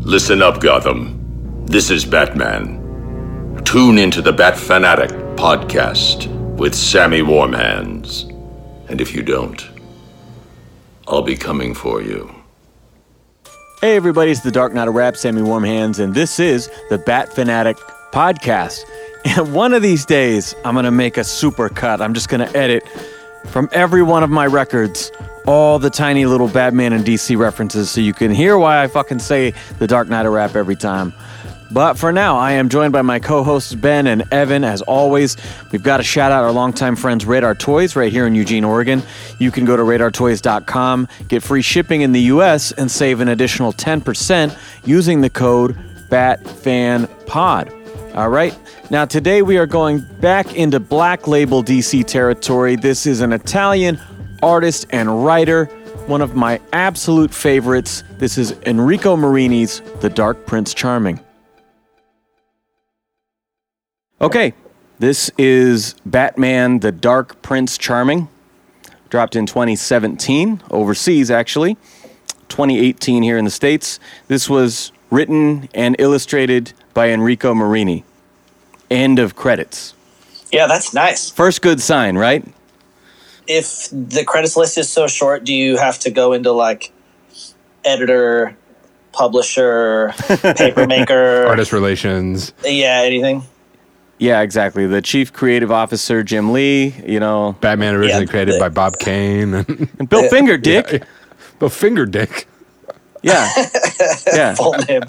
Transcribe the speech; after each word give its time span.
Listen 0.00 0.40
up, 0.42 0.60
Gotham. 0.60 1.66
This 1.66 1.90
is 1.90 2.06
Batman. 2.06 3.60
Tune 3.64 3.98
into 3.98 4.22
the 4.22 4.32
Bat 4.32 4.56
Fan 4.58 4.84
Addict 4.84 5.12
podcast 5.36 6.26
with 6.56 6.74
Sammy 6.74 7.20
Warm 7.20 7.52
Hands. 7.52 8.22
And 8.88 9.00
if 9.00 9.14
you 9.14 9.22
don't, 9.22 9.68
I'll 11.06 11.22
be 11.22 11.36
coming 11.36 11.74
for 11.74 12.00
you. 12.00 12.34
Hey, 13.82 13.94
everybody, 13.94 14.30
it's 14.30 14.40
the 14.40 14.50
Dark 14.50 14.72
Knight 14.72 14.88
of 14.88 14.94
Rap, 14.94 15.16
Sammy 15.16 15.42
Warm 15.42 15.64
Hands, 15.64 15.98
and 15.98 16.14
this 16.14 16.40
is 16.40 16.70
the 16.88 16.98
Bat 16.98 17.34
Fan 17.34 17.50
Addict 17.50 17.80
podcast. 18.12 18.84
And 19.22 19.52
one 19.52 19.74
of 19.74 19.82
these 19.82 20.06
days, 20.06 20.54
I'm 20.64 20.72
going 20.72 20.86
to 20.86 20.90
make 20.90 21.18
a 21.18 21.24
super 21.24 21.68
cut. 21.68 22.00
I'm 22.00 22.14
just 22.14 22.30
going 22.30 22.40
to 22.40 22.56
edit 22.56 22.84
from 23.46 23.68
every 23.72 24.02
one 24.02 24.22
of 24.22 24.30
my 24.30 24.46
records 24.46 25.10
all 25.46 25.78
the 25.78 25.90
tiny 25.90 26.26
little 26.26 26.48
Batman 26.48 26.92
and 26.92 27.04
DC 27.04 27.36
references 27.36 27.90
so 27.90 28.00
you 28.00 28.12
can 28.12 28.30
hear 28.30 28.58
why 28.58 28.82
I 28.82 28.86
fucking 28.86 29.18
say 29.18 29.54
the 29.78 29.86
Dark 29.86 30.08
Knight 30.08 30.26
of 30.26 30.32
Rap 30.32 30.54
every 30.54 30.76
time. 30.76 31.12
But 31.72 31.94
for 31.94 32.12
now, 32.12 32.36
I 32.36 32.52
am 32.52 32.68
joined 32.68 32.92
by 32.92 33.02
my 33.02 33.20
co 33.20 33.44
hosts 33.44 33.74
Ben 33.74 34.08
and 34.08 34.24
Evan. 34.32 34.64
As 34.64 34.82
always, 34.82 35.36
we've 35.70 35.82
got 35.82 35.98
to 35.98 36.02
shout 36.02 36.32
out 36.32 36.42
our 36.42 36.50
longtime 36.50 36.96
friends 36.96 37.24
Radar 37.24 37.54
Toys 37.54 37.94
right 37.94 38.10
here 38.10 38.26
in 38.26 38.34
Eugene, 38.34 38.64
Oregon. 38.64 39.02
You 39.38 39.52
can 39.52 39.64
go 39.64 39.76
to 39.76 39.82
radartoys.com, 39.82 41.08
get 41.28 41.42
free 41.44 41.62
shipping 41.62 42.00
in 42.00 42.10
the 42.10 42.22
US, 42.22 42.72
and 42.72 42.90
save 42.90 43.20
an 43.20 43.28
additional 43.28 43.72
10% 43.72 44.56
using 44.84 45.20
the 45.20 45.30
code 45.30 45.78
BATFANPOD. 46.08 47.79
All 48.14 48.28
right. 48.28 48.58
Now, 48.90 49.04
today 49.04 49.40
we 49.40 49.56
are 49.56 49.66
going 49.66 50.04
back 50.20 50.56
into 50.56 50.80
Black 50.80 51.28
Label 51.28 51.62
DC 51.62 52.04
territory. 52.06 52.74
This 52.74 53.06
is 53.06 53.20
an 53.20 53.32
Italian 53.32 54.00
artist 54.42 54.86
and 54.90 55.24
writer, 55.24 55.66
one 56.06 56.20
of 56.20 56.34
my 56.34 56.60
absolute 56.72 57.32
favorites. 57.32 58.02
This 58.18 58.36
is 58.36 58.50
Enrico 58.66 59.16
Marini's 59.16 59.80
The 60.00 60.10
Dark 60.10 60.44
Prince 60.44 60.74
Charming. 60.74 61.20
Okay, 64.20 64.54
this 64.98 65.30
is 65.38 65.94
Batman 66.04 66.80
The 66.80 66.90
Dark 66.90 67.40
Prince 67.42 67.78
Charming. 67.78 68.28
Dropped 69.08 69.36
in 69.36 69.46
2017, 69.46 70.62
overseas 70.72 71.30
actually. 71.30 71.74
2018 72.48 73.22
here 73.22 73.38
in 73.38 73.44
the 73.44 73.52
States. 73.52 74.00
This 74.26 74.50
was 74.50 74.90
written 75.10 75.68
and 75.74 75.96
illustrated 75.98 76.72
by 76.94 77.10
Enrico 77.10 77.54
Marini. 77.54 78.04
End 78.90 79.18
of 79.18 79.36
credits. 79.36 79.94
Yeah, 80.52 80.66
that's 80.66 80.92
nice. 80.92 81.30
First 81.30 81.62
good 81.62 81.80
sign, 81.80 82.16
right? 82.16 82.44
If 83.46 83.88
the 83.90 84.24
credits 84.26 84.56
list 84.56 84.78
is 84.78 84.88
so 84.88 85.06
short, 85.06 85.44
do 85.44 85.54
you 85.54 85.76
have 85.76 85.98
to 86.00 86.10
go 86.10 86.32
into 86.32 86.52
like 86.52 86.92
editor, 87.84 88.56
publisher, 89.12 90.12
paper 90.56 90.86
maker, 90.86 91.46
artist 91.46 91.72
relations? 91.72 92.52
Yeah, 92.64 93.02
anything. 93.04 93.42
Yeah, 94.18 94.42
exactly. 94.42 94.86
The 94.86 95.00
chief 95.00 95.32
creative 95.32 95.72
officer, 95.72 96.22
Jim 96.22 96.52
Lee, 96.52 96.94
you 97.06 97.18
know. 97.20 97.56
Batman 97.60 97.94
originally 97.94 98.24
Yeah, 98.26 98.30
created 98.30 98.54
the- 98.56 98.58
by 98.60 98.68
Bob 98.68 98.98
Kane. 98.98 99.54
And 99.98 100.08
Bill 100.08 100.28
Finger, 100.28 100.58
Dick. 100.58 100.86
Yeah. 100.92 100.98
But 101.58 101.70
Finger 101.72 102.04
Dick. 102.06 102.46
Yeah. 103.22 103.48
Yeah. 104.32 104.54
Full 104.54 104.72
name. 104.88 105.02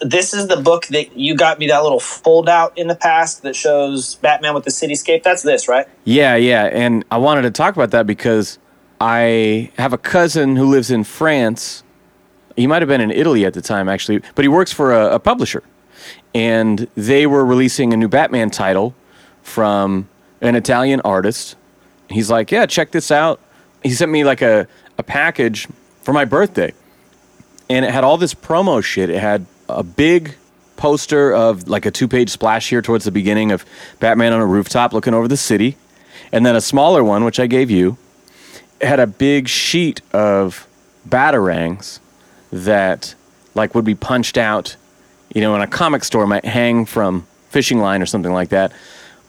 This 0.00 0.32
is 0.34 0.46
the 0.48 0.56
book 0.56 0.86
that 0.88 1.16
you 1.16 1.34
got 1.34 1.58
me 1.58 1.66
that 1.68 1.82
little 1.82 1.98
fold 1.98 2.48
out 2.48 2.76
in 2.76 2.86
the 2.86 2.94
past 2.94 3.42
that 3.42 3.56
shows 3.56 4.16
Batman 4.16 4.54
with 4.54 4.64
the 4.64 4.70
cityscape. 4.70 5.22
That's 5.22 5.42
this, 5.42 5.66
right? 5.66 5.86
Yeah, 6.04 6.36
yeah. 6.36 6.64
And 6.64 7.04
I 7.10 7.16
wanted 7.18 7.42
to 7.42 7.50
talk 7.50 7.74
about 7.74 7.90
that 7.90 8.06
because 8.06 8.58
I 9.00 9.70
have 9.78 9.92
a 9.92 9.98
cousin 9.98 10.56
who 10.56 10.66
lives 10.66 10.90
in 10.90 11.04
France. 11.04 11.82
He 12.54 12.66
might 12.66 12.82
have 12.82 12.88
been 12.88 13.00
in 13.00 13.10
Italy 13.10 13.44
at 13.44 13.54
the 13.54 13.62
time, 13.62 13.88
actually, 13.88 14.20
but 14.34 14.44
he 14.44 14.48
works 14.48 14.72
for 14.72 14.92
a, 14.92 15.14
a 15.14 15.18
publisher. 15.18 15.62
And 16.34 16.86
they 16.94 17.26
were 17.26 17.44
releasing 17.44 17.92
a 17.92 17.96
new 17.96 18.08
Batman 18.08 18.50
title 18.50 18.94
from 19.42 20.08
an 20.40 20.54
Italian 20.54 21.00
artist. 21.00 21.56
He's 22.08 22.30
like, 22.30 22.52
Yeah, 22.52 22.66
check 22.66 22.90
this 22.90 23.10
out. 23.10 23.40
He 23.82 23.90
sent 23.90 24.10
me 24.10 24.24
like 24.24 24.42
a, 24.42 24.68
a 24.98 25.02
package 25.02 25.66
for 26.02 26.12
my 26.12 26.24
birthday. 26.24 26.72
And 27.70 27.84
it 27.84 27.90
had 27.90 28.04
all 28.04 28.16
this 28.16 28.34
promo 28.34 28.82
shit. 28.82 29.10
It 29.10 29.20
had 29.20 29.46
a 29.68 29.82
big 29.82 30.36
poster 30.76 31.34
of 31.34 31.68
like 31.68 31.84
a 31.84 31.90
two 31.90 32.08
page 32.08 32.30
splash 32.30 32.70
here 32.70 32.80
towards 32.80 33.04
the 33.04 33.10
beginning 33.10 33.52
of 33.52 33.66
Batman 34.00 34.32
on 34.32 34.40
a 34.40 34.46
rooftop 34.46 34.92
looking 34.92 35.12
over 35.12 35.28
the 35.28 35.36
city. 35.36 35.76
And 36.32 36.46
then 36.46 36.56
a 36.56 36.60
smaller 36.60 37.04
one, 37.04 37.24
which 37.24 37.40
I 37.40 37.46
gave 37.46 37.70
you, 37.70 37.98
it 38.80 38.86
had 38.86 39.00
a 39.00 39.06
big 39.06 39.48
sheet 39.48 40.00
of 40.12 40.66
batarangs 41.08 42.00
that 42.52 43.14
like 43.54 43.74
would 43.74 43.84
be 43.84 43.94
punched 43.94 44.38
out, 44.38 44.76
you 45.34 45.40
know, 45.40 45.54
in 45.54 45.60
a 45.60 45.66
comic 45.66 46.04
store 46.04 46.26
might 46.26 46.44
hang 46.44 46.86
from 46.86 47.26
fishing 47.50 47.78
line 47.78 48.00
or 48.00 48.06
something 48.06 48.32
like 48.32 48.50
that. 48.50 48.72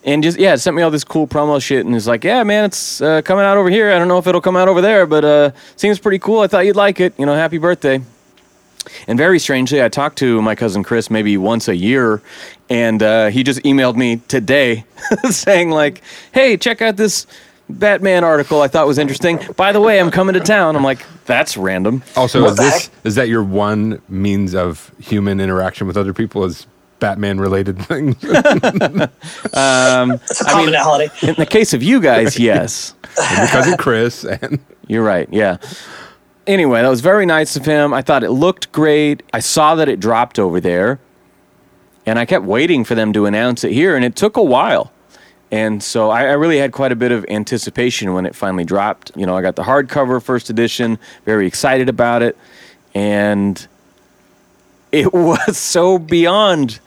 And 0.06 0.24
just 0.24 0.40
yeah, 0.40 0.54
it 0.54 0.60
sent 0.60 0.78
me 0.78 0.82
all 0.82 0.92
this 0.92 1.04
cool 1.04 1.28
promo 1.28 1.62
shit, 1.62 1.86
and 1.86 1.94
it's 1.94 2.08
like, 2.08 2.24
yeah, 2.24 2.44
man, 2.44 2.64
it's 2.64 3.02
uh, 3.02 3.22
coming 3.22 3.44
out 3.44 3.58
over 3.58 3.70
here. 3.70 3.92
I 3.92 4.00
don't 4.00 4.08
know 4.08 4.18
if 4.18 4.28
it'll 4.28 4.40
come 4.40 4.56
out 4.56 4.70
over 4.70 4.80
there, 4.80 5.06
but 5.06 5.26
uh, 5.26 5.52
seems 5.76 6.00
pretty 6.00 6.20
cool. 6.20 6.40
I 6.40 6.48
thought 6.48 6.66
you'd 6.66 6.78
like 6.78 7.02
it. 7.02 7.14
You 7.20 7.26
know, 7.26 7.36
happy 7.36 7.58
birthday. 7.58 8.02
And 9.08 9.18
very 9.18 9.40
strangely, 9.40 9.82
I 9.84 9.90
talk 9.90 10.16
to 10.16 10.42
my 10.42 10.56
cousin 10.56 10.84
Chris 10.84 11.10
maybe 11.10 11.38
once 11.38 11.68
a 11.68 11.76
year, 11.76 12.22
and 12.70 13.02
uh, 13.04 13.28
he 13.28 13.44
just 13.44 13.60
emailed 13.64 13.96
me 13.96 14.18
today 14.28 14.84
saying 15.30 15.70
like, 15.72 16.02
"Hey, 16.32 16.58
check 16.58 16.82
out 16.82 16.96
this 16.98 17.26
Batman 17.70 18.24
article 18.24 18.62
I 18.62 18.68
thought 18.68 18.88
was 18.88 18.98
interesting. 18.98 19.40
By 19.56 19.72
the 19.72 19.82
way, 19.82 20.00
I'm 20.00 20.12
coming 20.12 20.34
to 20.34 20.40
town." 20.40 20.76
I'm 20.76 20.84
like, 20.84 21.06
"That's 21.26 21.56
random." 21.58 22.04
Also, 22.16 22.42
What 22.42 22.52
is 22.52 22.58
this 22.58 22.86
heck? 22.88 22.94
is 23.06 23.16
that 23.16 23.28
your 23.30 23.44
one 23.44 24.02
means 24.10 24.54
of 24.56 24.92
human 25.00 25.40
interaction 25.40 25.88
with 25.88 25.98
other 25.98 26.14
people? 26.14 26.44
Is 26.46 26.66
Batman 27.00 27.40
related 27.40 27.80
things? 27.86 28.16
It's 28.22 28.34
a 28.34 29.10
I 29.54 30.06
mean- 30.06 30.20
commonality. 30.48 31.28
In 31.28 31.36
the 31.36 31.46
case 31.46 31.74
of 31.74 31.82
you 31.84 32.02
guys, 32.02 32.38
yes, 32.40 32.94
And 33.22 33.38
your 33.38 33.48
cousin 33.48 33.78
Chris 33.78 34.24
and 34.26 34.60
you're 34.88 35.04
right. 35.04 35.28
Yeah. 35.32 35.58
Anyway, 36.50 36.82
that 36.82 36.90
was 36.90 37.02
very 37.02 37.28
nice 37.28 37.56
of 37.56 37.64
him. 37.64 37.94
I 37.94 38.02
thought 38.02 38.24
it 38.24 38.32
looked 38.32 38.72
great. 38.72 39.22
I 39.32 39.40
saw 39.40 39.76
that 39.76 39.88
it 39.88 40.00
dropped 40.00 40.40
over 40.40 40.60
there, 40.60 41.00
and 42.08 42.18
I 42.18 42.26
kept 42.26 42.44
waiting 42.44 42.84
for 42.84 42.96
them 42.96 43.14
to 43.14 43.28
announce 43.28 43.64
it 43.64 43.72
here, 43.72 43.96
and 43.96 44.04
it 44.04 44.16
took 44.16 44.36
a 44.36 44.42
while. 44.42 44.92
And 45.52 45.84
so 45.84 46.10
I, 46.10 46.22
I 46.22 46.32
really 46.32 46.58
had 46.58 46.72
quite 46.72 46.92
a 46.92 46.96
bit 46.96 47.12
of 47.12 47.24
anticipation 47.30 48.14
when 48.14 48.26
it 48.26 48.34
finally 48.34 48.66
dropped. 48.66 49.12
You 49.16 49.28
know, 49.28 49.38
I 49.38 49.44
got 49.44 49.58
the 49.58 49.62
hardcover 49.62 50.20
first 50.24 50.50
edition, 50.50 50.98
very 51.24 51.46
excited 51.46 51.88
about 51.88 52.24
it, 52.24 52.36
and 52.96 53.68
it 54.92 55.14
was 55.14 55.56
so 55.56 56.00
beyond 56.00 56.80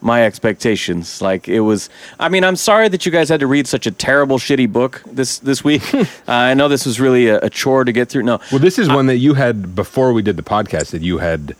my 0.00 0.24
expectations. 0.24 1.20
Like 1.22 1.48
it 1.48 1.60
was. 1.60 1.90
I 2.18 2.28
mean, 2.28 2.44
I'm 2.44 2.56
sorry 2.56 2.88
that 2.88 3.04
you 3.06 3.12
guys 3.12 3.28
had 3.28 3.40
to 3.40 3.46
read 3.46 3.66
such 3.66 3.86
a 3.86 3.90
terrible, 3.90 4.38
shitty 4.38 4.72
book 4.72 5.02
this 5.06 5.38
this 5.38 5.62
week. 5.64 5.94
uh, 5.94 6.06
I 6.26 6.54
know 6.54 6.68
this 6.68 6.86
was 6.86 7.00
really 7.00 7.28
a, 7.28 7.38
a 7.40 7.50
chore 7.50 7.84
to 7.84 7.92
get 7.92 8.08
through. 8.08 8.22
No, 8.22 8.40
well, 8.50 8.60
this 8.60 8.78
is 8.78 8.88
one 8.88 9.06
that 9.06 9.18
you 9.18 9.34
had 9.34 9.74
before 9.74 10.12
we 10.12 10.22
did 10.22 10.36
the 10.36 10.42
podcast 10.42 10.90
that 10.90 11.02
you 11.02 11.18
had 11.18 11.54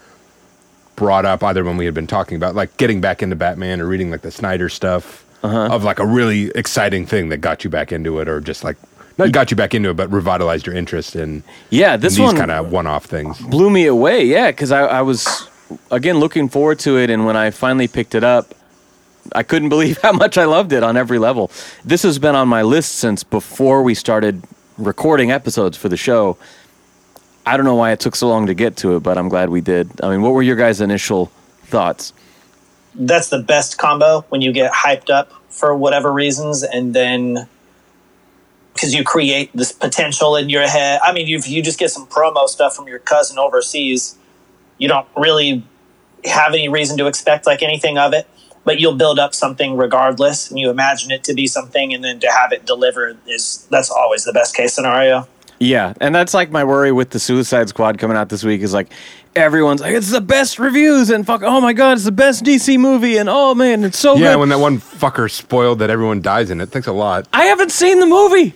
brought 0.97 1.25
up 1.25 1.43
either 1.43 1.65
when 1.65 1.79
we 1.79 1.87
had 1.87 1.95
been 1.95 2.07
talking 2.07 2.37
about 2.37 2.55
like 2.55 2.77
getting 2.77 3.01
back 3.01 3.23
into 3.23 3.35
Batman 3.35 3.81
or 3.81 3.87
reading 3.87 4.11
like 4.11 4.21
the 4.21 4.31
Snyder 4.31 4.69
stuff 4.69 5.25
of 5.43 5.83
like 5.83 5.99
a 5.99 6.07
really 6.07 6.51
exciting 6.55 7.07
thing 7.07 7.31
that 7.31 7.39
got 7.39 7.65
you 7.65 7.71
back 7.71 7.91
into 7.93 8.21
it 8.21 8.29
or 8.29 8.41
just 8.41 8.63
like 8.63 8.77
not 9.17 9.33
got 9.33 9.51
you 9.51 9.57
back 9.57 9.75
into 9.75 9.91
it 9.91 9.97
but 9.97 10.11
revitalized 10.11 10.67
your 10.67 10.77
interest 10.77 11.17
in, 11.17 11.43
yeah, 11.71 11.95
in 11.95 12.01
this 12.01 12.17
these 12.17 12.25
one 12.25 12.37
kind 12.37 12.51
of 12.51 12.71
one-off 12.71 13.07
things. 13.07 13.39
blew 13.39 13.71
me 13.71 13.87
away. 13.87 14.25
Yeah, 14.25 14.51
because 14.51 14.73
I, 14.73 14.81
I 14.81 15.03
was 15.03 15.49
again 15.91 16.19
looking 16.19 16.49
forward 16.49 16.79
to 16.81 16.99
it, 16.99 17.11
and 17.11 17.27
when 17.27 17.37
I 17.37 17.51
finally 17.51 17.89
picked 17.89 18.15
it 18.15 18.25
up, 18.25 18.55
I 19.33 19.43
couldn't 19.43 19.69
believe 19.77 19.99
how 19.99 20.13
much 20.13 20.39
I 20.39 20.45
loved 20.45 20.73
it 20.73 20.83
on 20.83 20.97
every 20.97 21.19
level. 21.19 21.51
This 21.85 22.03
has 22.03 22.19
been 22.19 22.35
on 22.35 22.49
my 22.49 22.63
list 22.63 22.97
since 22.97 23.25
before 23.25 23.83
we 23.83 23.95
started 23.95 24.43
recording 24.79 25.31
episodes 25.31 25.77
for 25.77 25.89
the 25.89 25.97
show. 25.97 26.39
I 27.47 27.57
don't 27.57 27.67
know 27.67 27.75
why 27.75 27.93
it 27.93 28.01
took 28.01 28.17
so 28.17 28.29
long 28.29 28.47
to 28.47 28.55
get 28.55 28.77
to 28.79 28.97
it, 28.97 29.01
but 29.01 29.19
I'm 29.19 29.29
glad 29.29 29.51
we 29.51 29.61
did. 29.61 29.91
I 30.03 30.11
mean, 30.11 30.23
what 30.23 30.33
were 30.33 30.43
your 30.43 30.57
guys' 30.57 30.81
initial 30.81 31.27
thoughts? 31.65 32.13
That's 32.95 33.29
the 33.29 33.39
best 33.41 33.79
combo 33.79 34.25
when 34.29 34.41
you 34.41 34.53
get 34.53 34.73
hyped 34.73 35.11
up 35.11 35.33
for 35.49 35.75
whatever 35.77 36.13
reasons, 36.13 36.63
and 36.63 36.95
then 36.95 37.49
because 38.75 38.95
you 38.95 39.05
create 39.05 39.51
this 39.55 39.73
potential 39.73 40.37
in 40.37 40.49
your 40.49 40.67
head. 40.67 41.01
I 41.03 41.13
mean, 41.13 41.27
you 41.27 41.41
you 41.45 41.63
just 41.63 41.79
get 41.79 41.91
some 41.91 42.07
promo 42.07 42.49
stuff 42.49 42.75
from 42.75 42.89
your 42.89 42.99
cousin 42.99 43.39
overseas. 43.39 44.17
You 44.81 44.89
don't 44.89 45.07
really 45.17 45.63
have 46.25 46.53
any 46.53 46.69
reason 46.69 46.99
to 46.99 47.07
expect 47.07 47.47
like 47.47 47.63
anything 47.63 47.97
of 47.99 48.13
it, 48.13 48.27
but 48.65 48.81
you'll 48.81 48.97
build 48.97 49.19
up 49.21 49.35
something 49.35 49.77
regardless, 49.77 50.51
and 50.51 50.59
you 50.59 50.71
imagine 50.71 51.11
it 51.13 51.23
to 51.25 51.35
be 51.35 51.47
something, 51.47 51.95
and 51.95 52.03
then 52.03 52.19
to 52.21 52.27
have 52.31 52.53
it 52.53 52.67
delivered 52.67 53.19
is 53.29 53.67
that's 53.71 53.91
always 53.91 54.25
the 54.25 54.33
best 54.33 54.57
case 54.57 54.73
scenario. 54.75 55.29
Yeah, 55.63 55.93
and 56.01 56.15
that's 56.15 56.33
like 56.33 56.51
my 56.51 56.65
worry 56.65 56.91
with 56.91 57.11
the 57.11 57.21
Suicide 57.21 57.69
Squad 57.69 57.99
coming 57.99 58.17
out 58.17 58.31
this 58.31 58.43
week 58.43 58.63
is 58.63 58.73
like 58.73 58.91
everyone's 59.37 59.83
like 59.83 59.93
it's 59.95 60.11
the 60.11 60.21
best 60.21 60.59
reviews 60.59 61.09
and 61.11 61.25
fuck 61.25 61.43
oh 61.45 61.61
my 61.61 61.73
god 61.73 61.93
it's 61.93 62.05
the 62.05 62.11
best 62.11 62.43
DC 62.43 62.77
movie 62.81 63.17
and 63.17 63.29
oh 63.29 63.55
man 63.55 63.85
it's 63.85 63.97
so 63.99 64.17
Yeah, 64.17 64.33
good. 64.33 64.41
when 64.41 64.49
that 64.49 64.59
one 64.59 64.79
fucker 64.81 65.31
spoiled 65.31 65.79
that 65.79 65.89
everyone 65.91 66.21
dies 66.21 66.51
in 66.51 66.61
it. 66.61 66.71
Thanks 66.71 66.89
a 66.89 66.93
lot. 66.93 67.29
I 67.33 67.45
haven't 67.45 67.71
seen 67.71 68.01
the 68.01 68.07
movie. 68.07 68.55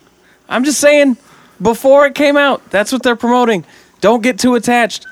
I'm 0.49 0.65
just 0.65 0.81
saying 0.81 1.15
before 1.61 2.05
it 2.07 2.15
came 2.15 2.35
out 2.35 2.67
that's 2.71 2.91
what 2.91 3.03
they're 3.03 3.15
promoting. 3.15 3.63
Don't 4.01 4.21
get 4.23 4.37
too 4.39 4.55
attached. 4.55 5.05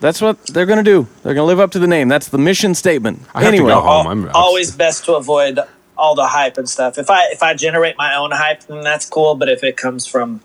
That's 0.00 0.20
what 0.20 0.44
they're 0.48 0.66
going 0.66 0.84
to 0.84 0.90
do. 0.90 1.06
They're 1.22 1.34
going 1.34 1.44
to 1.44 1.48
live 1.48 1.60
up 1.60 1.70
to 1.72 1.78
the 1.78 1.86
name. 1.86 2.08
That's 2.08 2.28
the 2.28 2.38
mission 2.38 2.74
statement. 2.74 3.22
I 3.34 3.42
have 3.44 3.52
to 3.54 3.58
go 3.58 3.80
home. 3.80 4.06
Al- 4.06 4.08
I'm- 4.08 4.30
always 4.34 4.70
best 4.74 5.04
to 5.06 5.14
avoid 5.14 5.58
all 5.96 6.14
the 6.14 6.26
hype 6.26 6.58
and 6.58 6.68
stuff. 6.68 6.98
If 6.98 7.08
I 7.08 7.22
if 7.32 7.42
I 7.42 7.54
generate 7.54 7.96
my 7.96 8.14
own 8.16 8.30
hype, 8.30 8.62
then 8.64 8.82
that's 8.82 9.08
cool. 9.08 9.34
But 9.36 9.48
if 9.48 9.64
it 9.64 9.76
comes 9.78 10.06
from 10.06 10.40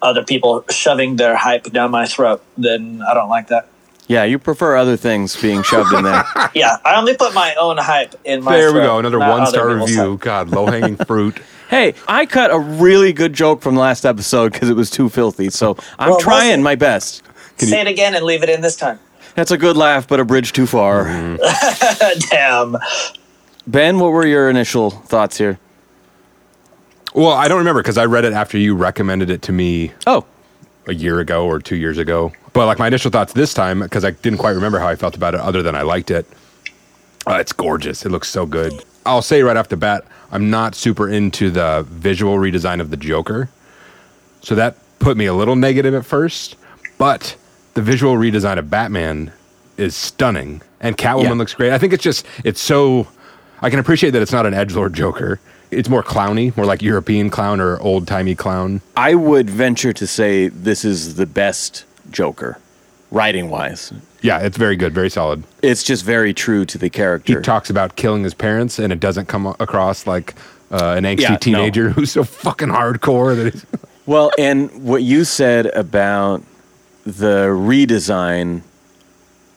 other 0.00 0.22
people 0.22 0.64
shoving 0.70 1.16
their 1.16 1.34
hype 1.34 1.64
down 1.72 1.90
my 1.90 2.06
throat, 2.06 2.42
then 2.56 3.02
I 3.08 3.14
don't 3.14 3.28
like 3.28 3.48
that. 3.48 3.66
yeah, 4.06 4.22
you 4.22 4.38
prefer 4.38 4.76
other 4.76 4.96
things 4.96 5.34
being 5.40 5.62
shoved 5.64 5.92
in 5.92 6.04
there. 6.04 6.24
Yeah, 6.54 6.76
I 6.84 6.94
only 6.96 7.16
put 7.16 7.34
my 7.34 7.52
own 7.56 7.78
hype 7.78 8.14
in 8.24 8.44
my. 8.44 8.56
There 8.56 8.72
we 8.72 8.78
go. 8.80 8.98
Another 9.00 9.18
one 9.18 9.44
star 9.48 9.74
review. 9.74 10.12
hype. 10.12 10.20
God, 10.20 10.48
low 10.50 10.66
hanging 10.66 10.96
fruit. 11.06 11.38
hey, 11.68 11.94
I 12.06 12.26
cut 12.26 12.52
a 12.52 12.58
really 12.60 13.12
good 13.12 13.32
joke 13.32 13.60
from 13.62 13.74
the 13.74 13.80
last 13.80 14.04
episode 14.06 14.52
because 14.52 14.70
it 14.70 14.76
was 14.76 14.90
too 14.90 15.08
filthy. 15.08 15.50
So 15.50 15.76
I'm 15.98 16.10
Well, 16.10 16.20
trying 16.20 16.62
my 16.62 16.76
best. 16.76 17.22
Say 17.58 17.80
it 17.80 17.86
again 17.86 18.14
and 18.14 18.24
leave 18.24 18.42
it 18.42 18.48
in 18.48 18.60
this 18.60 18.76
time. 18.76 18.98
That's 19.34 19.50
a 19.50 19.58
good 19.58 19.76
laugh, 19.76 20.06
but 20.06 20.20
a 20.20 20.24
bridge 20.24 20.52
too 20.52 20.66
far. 20.66 21.04
Damn. 22.30 22.76
Ben, 23.66 23.98
what 23.98 24.12
were 24.12 24.26
your 24.26 24.50
initial 24.50 24.90
thoughts 24.90 25.38
here? 25.38 25.58
Well, 27.14 27.30
I 27.32 27.48
don't 27.48 27.58
remember 27.58 27.80
because 27.82 27.98
I 27.98 28.04
read 28.06 28.24
it 28.24 28.32
after 28.32 28.58
you 28.58 28.74
recommended 28.74 29.30
it 29.30 29.42
to 29.42 29.52
me 29.52 29.92
Oh, 30.06 30.24
a 30.86 30.94
year 30.94 31.20
ago 31.20 31.46
or 31.46 31.60
two 31.60 31.76
years 31.76 31.98
ago. 31.98 32.32
But 32.52 32.66
like 32.66 32.78
my 32.78 32.86
initial 32.88 33.10
thoughts 33.10 33.32
this 33.32 33.54
time, 33.54 33.80
because 33.80 34.04
I 34.04 34.10
didn't 34.10 34.38
quite 34.38 34.52
remember 34.52 34.78
how 34.78 34.88
I 34.88 34.96
felt 34.96 35.16
about 35.16 35.34
it, 35.34 35.40
other 35.40 35.62
than 35.62 35.74
I 35.74 35.82
liked 35.82 36.10
it. 36.10 36.26
Uh, 37.26 37.34
it's 37.36 37.52
gorgeous. 37.52 38.04
It 38.04 38.10
looks 38.10 38.28
so 38.28 38.46
good. 38.46 38.84
I'll 39.06 39.22
say 39.22 39.42
right 39.42 39.56
off 39.56 39.68
the 39.68 39.76
bat, 39.76 40.04
I'm 40.30 40.50
not 40.50 40.74
super 40.74 41.08
into 41.08 41.50
the 41.50 41.84
visual 41.88 42.36
redesign 42.36 42.80
of 42.80 42.90
the 42.90 42.96
Joker. 42.96 43.48
So 44.42 44.54
that 44.56 44.76
put 44.98 45.16
me 45.16 45.26
a 45.26 45.34
little 45.34 45.56
negative 45.56 45.94
at 45.94 46.04
first. 46.04 46.56
But 46.98 47.36
the 47.74 47.82
visual 47.82 48.14
redesign 48.16 48.58
of 48.58 48.70
Batman 48.70 49.32
is 49.76 49.94
stunning, 49.96 50.62
and 50.80 50.96
Catwoman 50.96 51.22
Yeah. 51.24 51.32
looks 51.32 51.54
great. 51.54 51.72
I 51.72 51.78
think 51.78 51.92
it's 51.92 52.02
just 52.02 52.26
it's 52.44 52.60
so. 52.60 53.06
I 53.62 53.70
can 53.70 53.78
appreciate 53.78 54.10
that 54.10 54.22
it's 54.22 54.32
not 54.32 54.46
an 54.46 54.54
edge 54.54 54.74
lord 54.74 54.94
Joker. 54.94 55.40
It's 55.70 55.88
more 55.88 56.02
clowny, 56.02 56.56
more 56.56 56.66
like 56.66 56.82
European 56.82 57.30
clown 57.30 57.60
or 57.60 57.80
old 57.80 58.06
timey 58.06 58.34
clown. 58.34 58.80
I 58.96 59.14
would 59.14 59.50
venture 59.50 59.92
to 59.92 60.06
say 60.06 60.48
this 60.48 60.84
is 60.84 61.16
the 61.16 61.26
best 61.26 61.84
Joker, 62.10 62.58
writing 63.10 63.50
wise. 63.50 63.92
Yeah, 64.20 64.38
it's 64.38 64.56
very 64.56 64.76
good, 64.76 64.94
very 64.94 65.10
solid. 65.10 65.42
It's 65.62 65.82
just 65.82 66.04
very 66.04 66.32
true 66.32 66.64
to 66.66 66.78
the 66.78 66.88
character. 66.90 67.36
He 67.38 67.42
talks 67.42 67.70
about 67.70 67.96
killing 67.96 68.22
his 68.22 68.34
parents, 68.34 68.78
and 68.78 68.92
it 68.92 69.00
doesn't 69.00 69.26
come 69.26 69.46
across 69.58 70.06
like 70.06 70.34
uh, 70.70 70.94
an 70.96 71.04
angsty 71.04 71.20
Yeah, 71.22 71.30
no. 71.30 71.36
teenager 71.38 71.88
who's 71.96 72.12
so 72.12 72.22
fucking 72.24 72.68
hardcore 72.68 73.34
that 73.34 73.52
he's. 73.52 73.66
well, 74.06 74.30
and 74.38 74.70
what 74.84 75.02
you 75.02 75.24
said 75.24 75.66
about 75.66 76.42
the 77.04 77.46
redesign, 77.48 78.62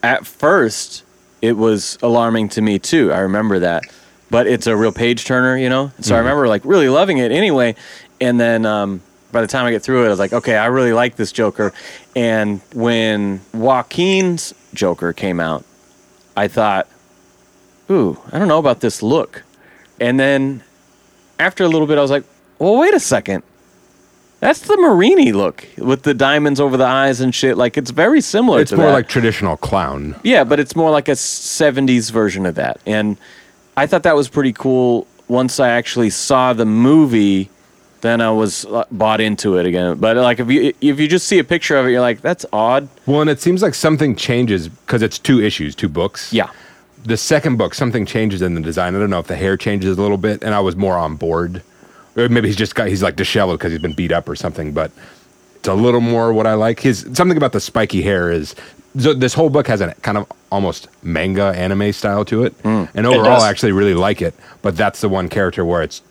at 0.04 0.26
first, 0.26 1.04
it 1.42 1.54
was 1.54 1.98
alarming 2.02 2.50
to 2.50 2.62
me 2.62 2.80
too. 2.80 3.12
I 3.12 3.20
remember 3.20 3.60
that. 3.60 3.84
But 4.30 4.48
it's 4.48 4.68
a 4.68 4.76
real 4.76 4.92
page 4.92 5.24
turner, 5.24 5.58
you 5.58 5.70
know? 5.70 5.92
So 6.02 6.14
I 6.16 6.18
remember 6.20 6.48
like 6.50 6.66
really 6.66 6.90
loving 6.90 7.18
it 7.18 7.32
anyway. 7.32 7.76
And 8.20 8.38
then 8.38 8.66
um, 8.66 9.02
by 9.32 9.40
the 9.40 9.48
time 9.48 9.66
I 9.66 9.72
get 9.72 9.84
through 9.84 10.04
it, 10.04 10.08
I 10.08 10.10
was 10.10 10.20
like, 10.20 10.34
okay, 10.34 10.58
I 10.58 10.66
really 10.66 10.92
like 10.92 11.16
this 11.16 11.32
Joker. 11.32 11.74
And 12.16 12.60
when 12.74 13.40
Joaquin's 13.54 14.54
Joker 14.74 15.14
came 15.14 15.40
out, 15.40 15.64
I 16.36 16.50
thought, 16.50 16.88
ooh, 17.90 18.20
I 18.32 18.38
don't 18.38 18.50
know 18.50 18.60
about 18.60 18.82
this 18.82 19.02
look. 19.02 19.44
And 20.00 20.20
then 20.20 20.62
after 21.40 21.64
a 21.64 21.68
little 21.68 21.88
bit, 21.88 21.98
I 21.98 22.02
was 22.02 22.12
like, 22.12 22.26
well, 22.60 22.78
wait 22.78 22.94
a 22.94 23.00
second. 23.00 23.44
That's 24.40 24.60
the 24.60 24.78
Marini 24.78 25.32
look 25.32 25.68
with 25.78 26.04
the 26.04 26.14
diamonds 26.14 26.60
over 26.60 26.78
the 26.78 26.86
eyes 26.86 27.22
and 27.22 27.34
shit. 27.34 27.58
Like 27.58 27.76
it's 27.78 27.90
very 27.92 28.22
similar 28.22 28.62
It's 28.62 28.72
more 28.72 28.86
that. 28.88 28.94
like 28.94 29.08
traditional 29.08 29.58
clown. 29.58 30.16
yeah, 30.24 30.44
but 30.44 30.60
it's 30.60 30.76
more 30.76 30.92
like 30.92 31.08
a 31.08 31.14
'70s 31.14 32.12
version 32.12 32.46
of 32.46 32.56
that. 32.56 32.80
And 32.86 33.18
I 33.76 33.88
thought 33.88 34.04
that 34.04 34.16
was 34.16 34.28
pretty 34.30 34.54
cool. 34.54 35.08
Once 35.28 35.60
I 35.60 35.70
actually 35.70 36.10
saw 36.12 36.54
the 36.54 36.66
movie, 36.66 37.50
then 38.02 38.22
I 38.22 38.30
was 38.32 38.64
uh, 38.66 38.86
bought 38.92 39.20
into 39.22 39.58
it 39.58 39.66
again. 39.66 39.98
But 39.98 40.18
like 40.18 40.40
if 40.40 40.50
you 40.52 40.72
if 40.82 41.00
you 41.00 41.08
just 41.08 41.28
see 41.28 41.40
a 41.40 41.44
picture 41.44 41.76
of 41.76 41.88
it, 41.88 41.92
you're 41.92 42.02
like, 42.02 42.22
that's 42.22 42.46
odd. 42.54 42.88
Well, 43.08 43.22
and 43.22 43.30
it 43.32 43.42
seems 43.42 43.64
like 43.64 43.74
something 43.74 44.16
changes 44.16 44.70
because 44.70 45.02
it's 45.02 45.18
two 45.18 45.42
issues, 45.42 45.74
two 45.74 45.90
books. 45.90 46.32
Yeah. 46.32 46.52
The 47.04 47.18
second 47.18 47.58
book, 47.58 47.74
something 47.74 48.06
changes 48.06 48.42
in 48.42 48.54
the 48.54 48.62
design. 48.62 48.96
I 48.96 49.00
don't 49.00 49.10
know 49.10 49.20
if 49.20 49.28
the 49.28 49.36
hair 49.36 49.58
changes 49.58 49.98
a 49.98 50.02
little 50.02 50.18
bit, 50.18 50.44
and 50.44 50.54
I 50.54 50.60
was 50.60 50.76
more 50.76 50.96
on 50.98 51.16
board. 51.16 51.64
Or 52.18 52.28
maybe 52.30 52.48
he's 52.48 52.56
just 52.56 52.76
got 52.76 52.88
he's 52.88 53.04
like 53.04 53.16
disheveled 53.16 53.60
because 53.60 53.72
he's 53.72 53.82
been 53.82 53.94
beat 53.94 54.12
up 54.12 54.28
or 54.28 54.36
something. 54.36 54.74
But 54.74 54.92
it's 55.56 55.68
a 55.68 55.74
little 55.74 56.02
more 56.02 56.34
what 56.34 56.48
I 56.48 56.56
like. 56.56 56.80
His 56.80 57.08
something 57.14 57.38
about 57.38 57.52
the 57.52 57.60
spiky 57.60 58.02
hair 58.02 58.32
is 58.32 58.56
so 58.98 59.14
this 59.14 59.34
whole 59.34 59.50
book 59.50 59.68
has 59.68 59.82
a 59.82 59.94
kind 59.96 60.18
of 60.18 60.32
almost 60.52 60.88
manga 61.04 61.54
anime 61.56 61.94
style 61.94 62.26
to 62.26 62.44
it, 62.44 62.54
hmm. 62.64 62.86
and 62.96 63.06
overall, 63.06 63.36
does. 63.36 63.44
I 63.44 63.50
actually 63.50 63.72
really 63.72 63.94
like 63.94 64.22
it. 64.22 64.34
But 64.62 64.76
that's 64.76 65.02
the 65.02 65.10
one 65.10 65.30
character 65.30 65.64
where 65.64 65.84
it's 65.84 66.02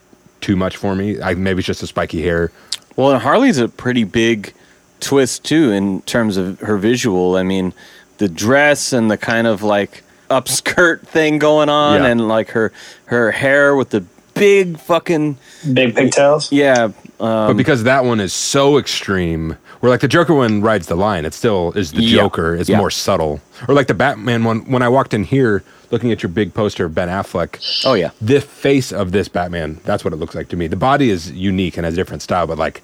too 0.40 0.56
much 0.56 0.76
for 0.76 0.94
me. 0.94 1.20
I, 1.20 1.34
maybe 1.34 1.58
it's 1.60 1.66
just 1.66 1.80
the 1.80 1.86
spiky 1.86 2.22
hair. 2.22 2.52
Well, 2.94 3.10
and 3.12 3.20
Harley's 3.20 3.58
a 3.58 3.68
pretty 3.68 4.04
big 4.04 4.54
twist 5.00 5.44
too 5.44 5.72
in 5.72 6.02
terms 6.02 6.36
of 6.36 6.60
her 6.60 6.78
visual. 6.78 7.36
I 7.36 7.42
mean, 7.42 7.72
the 8.18 8.28
dress 8.28 8.92
and 8.92 9.10
the 9.10 9.18
kind 9.18 9.46
of 9.46 9.62
like 9.62 10.04
upskirt 10.30 11.00
thing 11.00 11.38
going 11.38 11.68
on, 11.68 12.02
Yeah. 12.02 12.08
and 12.08 12.28
like 12.28 12.50
her 12.50 12.72
her 13.06 13.32
hair 13.32 13.74
with 13.74 13.90
the 13.90 14.04
big 14.36 14.78
fucking 14.78 15.36
Big 15.72 15.94
pigtails. 15.94 16.52
yeah. 16.52 16.88
Uh, 17.18 17.48
But 17.48 17.56
because 17.56 17.82
that 17.84 18.04
one 18.04 18.20
is 18.20 18.32
so 18.32 18.78
extreme, 18.78 19.56
where 19.80 19.90
like 19.90 20.00
the 20.00 20.08
Joker 20.08 20.34
one 20.34 20.60
rides 20.60 20.86
the 20.86 20.94
line, 20.96 21.24
it 21.24 21.34
still 21.34 21.72
is 21.72 21.92
the 21.92 22.02
Yeah. 22.02 22.18
Joker. 22.22 22.54
It's 22.54 22.68
Yeah. 22.68 22.76
more 22.78 22.90
subtle. 22.90 23.40
Or 23.68 23.74
like 23.74 23.86
the 23.86 23.94
Batman 23.94 24.44
one. 24.44 24.60
When 24.70 24.82
I 24.82 24.88
walked 24.88 25.14
in 25.14 25.24
here, 25.24 25.62
looking 25.90 26.12
at 26.12 26.22
your 26.22 26.30
big 26.30 26.52
poster 26.54 26.84
of 26.84 26.94
Ben 26.94 27.08
Affleck, 27.08 27.58
oh 27.84 27.94
yeah, 27.94 28.10
the 28.20 28.40
face 28.40 28.92
of 28.92 29.12
this 29.12 29.28
Batman, 29.28 29.78
that's 29.84 30.04
what 30.04 30.12
it 30.12 30.16
looks 30.16 30.34
like 30.34 30.48
to 30.48 30.56
me. 30.56 30.66
The 30.66 30.76
body 30.76 31.10
is 31.10 31.30
unique 31.30 31.76
and 31.76 31.84
has 31.84 31.94
a 31.94 31.96
different 31.96 32.22
style, 32.22 32.46
but 32.46 32.58
like 32.58 32.82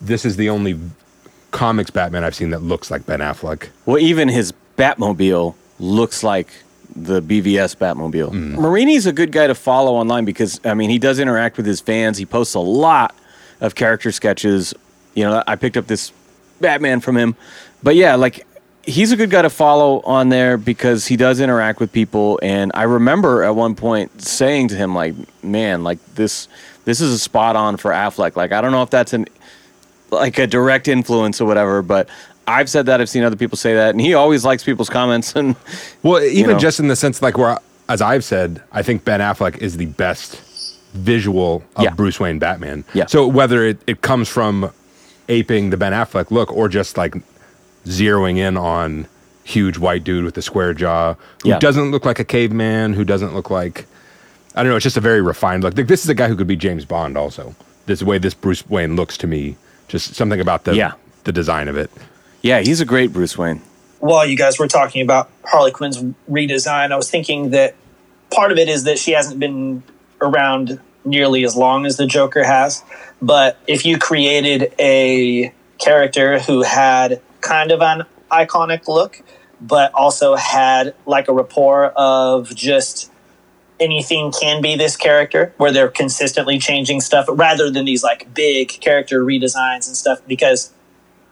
this 0.00 0.24
is 0.24 0.36
the 0.36 0.50
only 0.50 0.78
comics 1.52 1.90
Batman 1.90 2.24
I've 2.24 2.34
seen 2.34 2.50
that 2.50 2.62
looks 2.62 2.90
like 2.90 3.06
Ben 3.06 3.20
Affleck. 3.20 3.68
Well, 3.86 3.98
even 3.98 4.28
his 4.28 4.52
Batmobile 4.76 5.54
looks 5.78 6.22
like 6.24 6.48
the 6.96 7.20
BVS 7.20 7.76
Batmobile. 7.76 8.30
Mm. 8.30 8.54
Marini's 8.54 9.06
a 9.06 9.12
good 9.12 9.32
guy 9.32 9.46
to 9.46 9.54
follow 9.54 9.94
online 9.94 10.24
because 10.24 10.60
I 10.64 10.74
mean 10.74 10.90
he 10.90 10.98
does 10.98 11.18
interact 11.18 11.56
with 11.56 11.66
his 11.66 11.80
fans. 11.80 12.18
He 12.18 12.26
posts 12.26 12.54
a 12.54 12.60
lot 12.60 13.14
of 13.60 13.74
character 13.74 14.12
sketches. 14.12 14.74
You 15.14 15.24
know, 15.24 15.42
I 15.46 15.56
picked 15.56 15.76
up 15.76 15.86
this 15.86 16.12
Batman 16.60 17.00
from 17.00 17.16
him, 17.16 17.36
but 17.82 17.96
yeah, 17.96 18.14
like 18.14 18.46
he's 18.86 19.12
a 19.12 19.16
good 19.16 19.30
guy 19.30 19.42
to 19.42 19.50
follow 19.50 20.00
on 20.00 20.28
there 20.28 20.56
because 20.56 21.06
he 21.06 21.16
does 21.16 21.40
interact 21.40 21.80
with 21.80 21.92
people. 21.92 22.38
And 22.42 22.70
I 22.74 22.82
remember 22.82 23.42
at 23.42 23.54
one 23.54 23.74
point 23.74 24.22
saying 24.22 24.68
to 24.68 24.74
him, 24.76 24.94
like, 24.94 25.14
"Man, 25.42 25.82
like 25.84 25.98
this, 26.14 26.48
this 26.84 27.00
is 27.00 27.12
a 27.12 27.18
spot 27.18 27.56
on 27.56 27.76
for 27.76 27.90
Affleck. 27.90 28.36
Like, 28.36 28.52
I 28.52 28.60
don't 28.60 28.72
know 28.72 28.82
if 28.82 28.90
that's 28.90 29.12
an 29.12 29.26
like 30.10 30.38
a 30.38 30.46
direct 30.46 30.86
influence 30.88 31.40
or 31.40 31.46
whatever, 31.46 31.82
but 31.82 32.08
I've 32.46 32.68
said 32.68 32.86
that. 32.86 33.00
I've 33.00 33.08
seen 33.08 33.22
other 33.24 33.36
people 33.36 33.56
say 33.56 33.74
that, 33.74 33.90
and 33.90 34.00
he 34.00 34.14
always 34.14 34.44
likes 34.44 34.64
people's 34.64 34.90
comments. 34.90 35.34
And 35.34 35.56
Well, 36.02 36.22
even 36.22 36.52
know. 36.52 36.58
just 36.58 36.78
in 36.80 36.88
the 36.88 36.96
sense 36.96 37.22
like 37.22 37.38
where, 37.38 37.58
as 37.88 38.02
I've 38.02 38.24
said, 38.24 38.62
I 38.72 38.82
think 38.82 39.04
Ben 39.04 39.20
Affleck 39.20 39.58
is 39.58 39.76
the 39.76 39.86
best 39.86 40.40
visual 40.92 41.64
of 41.76 41.84
Yeah. 41.84 41.90
Bruce 41.94 42.20
Wayne 42.20 42.38
Batman. 42.38 42.84
Yeah. 42.94 43.06
So 43.06 43.26
whether 43.26 43.64
it, 43.64 43.78
it 43.86 44.00
comes 44.02 44.28
from 44.28 44.70
aping 45.28 45.70
the 45.70 45.76
Ben 45.76 45.92
Affleck 45.92 46.30
look 46.30 46.52
or 46.52 46.68
just 46.68 46.96
like 46.96 47.14
zeroing 47.86 48.36
in 48.36 48.56
on 48.56 49.06
huge 49.44 49.76
white 49.78 50.04
dude 50.04 50.24
with 50.24 50.34
the 50.34 50.42
square 50.42 50.72
jaw 50.74 51.14
who 51.42 51.48
Yeah. 51.50 51.58
doesn't 51.58 51.90
look 51.90 52.04
like 52.04 52.18
a 52.18 52.24
caveman, 52.24 52.92
who 52.94 53.04
doesn't 53.04 53.34
look 53.34 53.50
like 53.50 53.86
I 54.56 54.62
don't 54.62 54.70
know, 54.70 54.76
it's 54.76 54.84
just 54.84 54.96
a 54.96 55.00
very 55.00 55.20
refined 55.20 55.64
look. 55.64 55.76
Like, 55.76 55.88
This 55.88 56.04
is 56.04 56.08
a 56.08 56.14
guy 56.14 56.28
who 56.28 56.36
could 56.36 56.46
be 56.46 56.54
James 56.54 56.84
Bond 56.84 57.16
also. 57.18 57.56
This 57.86 57.98
the 57.98 58.04
way 58.06 58.18
this 58.18 58.34
Bruce 58.34 58.66
Wayne 58.70 58.94
looks 58.94 59.18
to 59.18 59.26
me. 59.26 59.56
Just 59.88 60.14
something 60.14 60.40
about 60.40 60.62
the 60.64 60.74
Yeah. 60.76 60.92
the 61.24 61.32
design 61.32 61.66
of 61.68 61.76
it. 61.76 61.90
Yeah, 62.44 62.60
he's 62.60 62.82
a 62.82 62.84
great 62.84 63.10
Bruce 63.10 63.38
Wayne. 63.38 63.62
while 64.00 64.26
you 64.26 64.36
guys 64.36 64.58
were 64.58 64.68
talking 64.68 65.00
about 65.00 65.30
Harley 65.46 65.70
Quinn's 65.70 66.02
redesign, 66.30 66.92
I 66.92 66.96
was 66.96 67.10
thinking 67.10 67.50
that 67.50 67.74
part 68.30 68.52
of 68.52 68.58
it 68.58 68.68
is 68.68 68.84
that 68.84 68.98
she 68.98 69.12
hasn't 69.12 69.40
been 69.40 69.82
around 70.20 70.78
nearly 71.06 71.42
as 71.44 71.56
long 71.56 71.86
as 71.86 71.96
the 71.96 72.06
Joker 72.06 72.44
has. 72.44 72.84
But 73.22 73.56
if 73.66 73.86
you 73.86 73.98
created 73.98 74.74
a 74.78 75.54
character 75.78 76.38
who 76.38 76.62
had 76.62 77.22
kind 77.40 77.72
of 77.72 77.80
an 77.80 78.04
iconic 78.30 78.88
look, 78.88 79.22
but 79.62 79.90
also 79.94 80.34
had 80.34 80.94
like 81.06 81.28
a 81.28 81.32
rapport 81.32 81.86
of 81.96 82.54
just 82.54 83.10
anything 83.80 84.30
can 84.30 84.60
be 84.60 84.76
this 84.76 84.98
character 84.98 85.54
where 85.56 85.72
they're 85.72 85.88
consistently 85.88 86.58
changing 86.58 87.00
stuff 87.00 87.24
rather 87.30 87.70
than 87.70 87.86
these 87.86 88.02
like 88.02 88.34
big 88.34 88.68
character 88.68 89.24
redesigns 89.24 89.86
and 89.86 89.96
stuff 89.96 90.20
because 90.28 90.73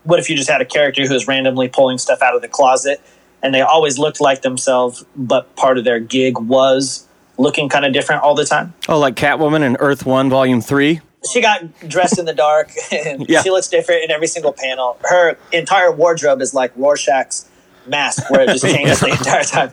what 0.03 0.19
if 0.19 0.29
you 0.29 0.35
just 0.35 0.49
had 0.49 0.61
a 0.61 0.65
character 0.65 1.05
who 1.05 1.13
was 1.13 1.27
randomly 1.27 1.67
pulling 1.69 1.97
stuff 1.97 2.21
out 2.21 2.35
of 2.35 2.41
the 2.41 2.47
closet 2.47 3.01
and 3.41 3.53
they 3.53 3.61
always 3.61 3.97
looked 3.99 4.19
like 4.21 4.41
themselves 4.41 5.03
but 5.15 5.55
part 5.55 5.77
of 5.77 5.83
their 5.83 5.99
gig 5.99 6.37
was 6.39 7.07
looking 7.37 7.67
kind 7.69 7.85
of 7.85 7.93
different 7.93 8.21
all 8.23 8.35
the 8.35 8.45
time 8.45 8.73
Oh, 8.87 8.99
like 8.99 9.15
Catwoman 9.15 9.61
in 9.63 9.75
Earth 9.77 10.05
One, 10.05 10.29
Volume 10.29 10.61
Three. 10.61 11.01
she 11.31 11.41
got 11.41 11.61
dressed 11.87 12.19
in 12.19 12.25
the 12.25 12.33
dark 12.33 12.71
and 12.91 13.25
Yeah. 13.29 13.41
she 13.41 13.49
looks 13.49 13.67
different 13.67 14.03
in 14.03 14.11
every 14.11 14.27
single 14.27 14.53
panel 14.53 14.97
her 15.03 15.37
entire 15.51 15.91
wardrobe 15.91 16.41
is 16.41 16.53
like 16.53 16.71
rorschach's 16.75 17.49
mask 17.87 18.29
where 18.29 18.41
it 18.41 18.47
just 18.49 18.63
changes 18.75 18.99
the 19.01 19.07
entire 19.09 19.43
time. 19.43 19.71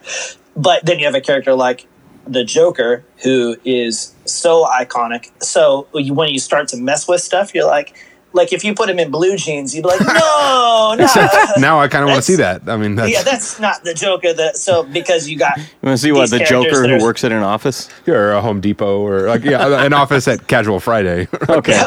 But 0.57 0.85
then 0.85 0.99
you 0.99 1.07
have 1.07 1.15
a 1.15 1.21
character 1.21 1.55
like 1.55 1.87
the 2.27 2.43
Joker 2.45 3.05
who 3.23 3.57
is 3.65 4.15
so 4.25 4.65
iconic. 4.67 5.31
So 5.43 5.87
when 5.93 6.29
you 6.29 6.39
start 6.41 6.67
to 6.69 6.77
mess 6.77 7.07
with 7.07 7.21
stuff, 7.21 7.55
you're 7.55 7.67
like, 7.67 7.95
like 8.33 8.53
if 8.53 8.63
you 8.65 8.75
put 8.75 8.89
him 8.89 8.99
in 8.99 9.11
blue 9.11 9.37
jeans, 9.37 9.75
you'd 9.75 9.83
be 9.83 9.89
like, 9.89 10.01
no, 10.07 10.95
no. 10.99 11.07
now 11.59 11.81
I 11.81 11.89
kind 11.89 12.05
of 12.05 12.09
want 12.11 12.19
to 12.19 12.23
see 12.23 12.37
that. 12.37 12.69
I 12.69 12.77
mean, 12.77 12.95
that's, 12.95 13.11
yeah, 13.13 13.23
that's 13.23 13.59
not 13.59 13.83
the 13.85 13.93
Joker. 13.95 14.33
That 14.33 14.57
so 14.57 14.83
because 14.85 15.29
you 15.29 15.37
got 15.39 15.57
You 15.59 15.65
want 15.83 15.95
to 15.95 15.99
see 15.99 16.13
what 16.13 16.31
the 16.31 16.39
Joker 16.41 16.87
who 16.89 16.95
are- 16.97 17.01
works 17.03 17.25
at 17.25 17.33
an 17.33 17.43
office? 17.43 17.89
or 18.07 18.33
a 18.33 18.41
Home 18.41 18.61
Depot 18.61 19.01
or 19.01 19.29
like 19.29 19.43
yeah, 19.45 19.85
an 19.85 19.93
office 19.93 20.29
at 20.29 20.47
Casual 20.47 20.81
Friday. 20.81 21.27
Okay. 21.49 21.83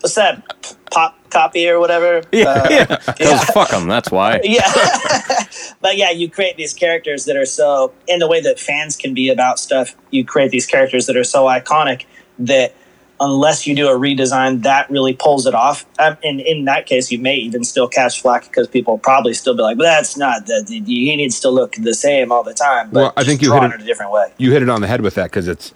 what's 0.00 0.14
that 0.14 0.42
pop 0.90 1.16
copy 1.30 1.66
or 1.68 1.80
whatever. 1.80 2.22
yeah, 2.32 2.44
Uh, 2.48 2.66
yeah. 2.70 2.84
Because 3.06 3.44
fuck 3.46 3.70
them. 3.70 3.88
That's 3.88 4.10
why. 4.10 4.40
yeah 4.44 4.70
but 5.80 5.96
yeah 5.96 6.10
you 6.10 6.28
create 6.30 6.56
these 6.56 6.74
characters 6.74 7.24
that 7.24 7.36
are 7.36 7.46
so 7.46 7.92
in 8.06 8.18
the 8.18 8.28
way 8.28 8.40
that 8.40 8.58
fans 8.60 8.96
can 8.96 9.14
be 9.14 9.28
about 9.30 9.58
stuff 9.58 9.94
you 10.10 10.24
create 10.24 10.50
these 10.50 10.66
characters 10.66 11.06
that 11.06 11.16
are 11.16 11.24
so 11.24 11.44
iconic 11.44 12.04
that 12.38 12.74
unless 13.22 13.66
you 13.66 13.74
do 13.74 13.88
a 13.88 13.98
redesign 13.98 14.62
that 14.62 14.90
really 14.90 15.14
pulls 15.14 15.46
it 15.46 15.54
off 15.54 15.86
um, 15.98 16.16
and 16.22 16.40
in 16.40 16.64
that 16.66 16.86
case 16.86 17.10
you 17.10 17.18
may 17.18 17.36
even 17.36 17.64
still 17.64 17.88
catch 17.88 18.20
flack 18.20 18.44
because 18.44 18.68
people 18.68 18.98
probably 18.98 19.32
still 19.32 19.54
be 19.56 19.62
like 19.62 19.78
but 19.78 19.84
that's 19.84 20.16
not 20.16 20.46
that 20.46 20.66
he 20.68 21.16
needs 21.16 21.40
to 21.40 21.48
look 21.48 21.72
the 21.76 21.94
same 21.94 22.30
all 22.32 22.42
the 22.42 22.54
time 22.54 22.90
but 22.90 23.00
Well, 23.00 23.12
I 23.16 23.24
think 23.24 23.40
you 23.40 23.52
hit 23.52 23.62
it- 23.62 23.74
in 23.74 23.80
a 23.80 23.84
different 23.84 24.12
way 24.12 24.32
you 24.38 24.52
hit 24.52 24.62
it 24.62 24.68
on 24.68 24.80
the 24.82 24.86
head 24.88 25.00
with 25.00 25.14
that 25.14 25.30
because 25.30 25.48
it's 25.48 25.72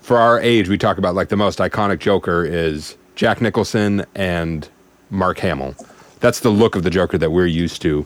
for 0.00 0.18
our 0.18 0.40
age. 0.40 0.68
We 0.68 0.76
talk 0.78 0.98
about 0.98 1.14
like 1.14 1.28
the 1.28 1.36
most 1.36 1.60
iconic 1.60 2.00
Joker 2.00 2.44
is 2.44 2.96
Jack 3.14 3.40
Nicholson 3.40 4.04
and 4.16 4.68
Mark 5.10 5.38
Hamill. 5.38 5.76
That's 6.20 6.40
the 6.40 6.50
look 6.50 6.74
of 6.74 6.82
the 6.82 6.90
Joker 6.90 7.18
that 7.18 7.30
we're 7.30 7.46
used 7.46 7.82
to. 7.82 8.04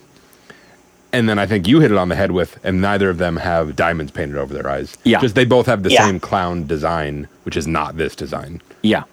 And 1.16 1.30
then 1.30 1.38
I 1.38 1.46
think 1.46 1.66
you 1.66 1.80
hit 1.80 1.90
it 1.90 1.96
on 1.96 2.11
the 2.11 2.14
head 2.14 2.32
with, 2.32 2.61
and 2.62 2.82
neither 2.82 3.08
of 3.08 3.16
them 3.16 3.37
have 3.38 3.75
diamonds 3.75 4.12
painted 4.12 4.37
over 4.37 4.52
their 4.52 4.68
eyes. 4.68 4.94
Yeah. 5.02 5.18
just 5.20 5.35
they 5.35 5.46
both 5.46 5.64
have 5.64 5.82
the 5.82 5.90
Yeah. 5.90 6.04
same 6.04 6.20
clown 6.20 6.66
design, 6.66 7.26
which 7.44 7.56
is 7.56 7.66
not 7.66 7.96
this 7.96 8.14
design. 8.14 8.61
Yeah. 8.82 9.04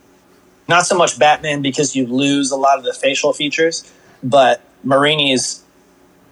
not 0.67 0.85
so 0.85 0.95
much 0.97 1.17
Batman 1.19 1.61
because 1.61 1.93
you 1.95 2.05
lose 2.07 2.49
a 2.51 2.55
lot 2.55 2.77
of 2.77 2.83
the 2.85 2.93
facial 2.93 3.31
features, 3.33 3.89
but 4.23 4.61
Marini's 4.83 5.61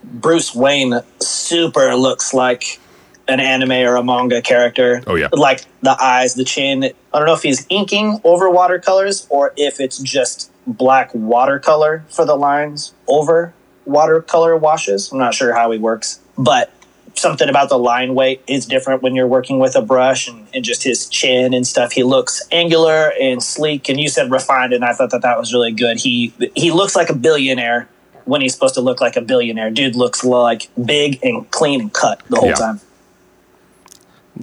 Bruce 0.04 0.54
Wayne 0.56 1.00
super 1.20 1.96
looks 1.96 2.34
like 2.34 2.80
an 3.28 3.40
anime 3.40 3.72
or 3.88 3.96
a 3.98 4.04
manga 4.04 4.42
character. 4.42 5.04
Oh, 5.08 5.16
yeah. 5.16 5.28
Like 5.34 5.62
the 5.84 5.96
eyes, 6.02 6.34
the 6.36 6.44
chin. 6.46 6.84
I 7.14 7.18
don't 7.18 7.28
know 7.28 7.34
if 7.34 7.44
he's 7.44 7.66
inking 7.70 8.20
over 8.24 8.50
watercolors 8.50 9.26
or 9.30 9.54
if 9.58 9.80
it's 9.80 10.00
just 10.00 10.50
black 10.68 11.12
watercolor 11.14 12.04
for 12.10 12.26
the 12.26 12.36
lines 12.36 12.94
over 13.08 13.54
watercolor 13.92 14.56
washes. 14.58 15.12
I'm 15.12 15.20
not 15.20 15.34
sure 15.34 15.54
how 15.54 15.72
he 15.72 15.78
works, 15.78 16.20
but 16.38 16.72
something 17.16 17.50
about 17.50 17.70
the 17.70 17.78
line 17.78 18.16
weight 18.16 18.42
is 18.48 18.66
different 18.66 19.02
when 19.04 19.14
you're 19.16 19.28
working 19.28 19.60
with 19.60 19.76
a 19.76 19.82
brush 19.82 20.28
and, 20.28 20.48
and 20.54 20.64
just 20.64 20.84
his 20.84 21.08
chin 21.10 21.54
and 21.54 21.68
stuff. 21.68 21.92
He 21.92 22.04
looks 22.04 22.42
angular 22.52 23.12
and 23.22 23.44
sleek. 23.44 23.90
And 23.90 24.00
you 24.00 24.08
said 24.10 24.32
refined, 24.32 24.74
and 24.74 24.84
I 24.84 24.94
thought 24.94 25.12
that 25.12 25.22
that 25.22 25.38
was 25.38 25.54
really 25.54 25.72
good. 25.72 25.98
He 25.98 26.34
he 26.56 26.72
looks 26.72 26.96
like 26.96 27.10
a 27.10 27.16
billionaire 27.16 27.88
when 28.26 28.42
he's 28.42 28.54
supposed 28.54 28.76
to 28.76 28.82
look 28.82 29.02
like 29.02 29.16
a 29.18 29.22
billionaire. 29.22 29.70
Dude 29.72 29.96
looks 29.96 30.24
like 30.24 30.70
big 30.84 31.20
and 31.24 31.50
clean 31.52 31.82
and 31.82 31.94
cut 31.94 32.22
the 32.30 32.38
whole 32.38 32.50
Yeah. 32.50 32.56
time. 32.56 32.82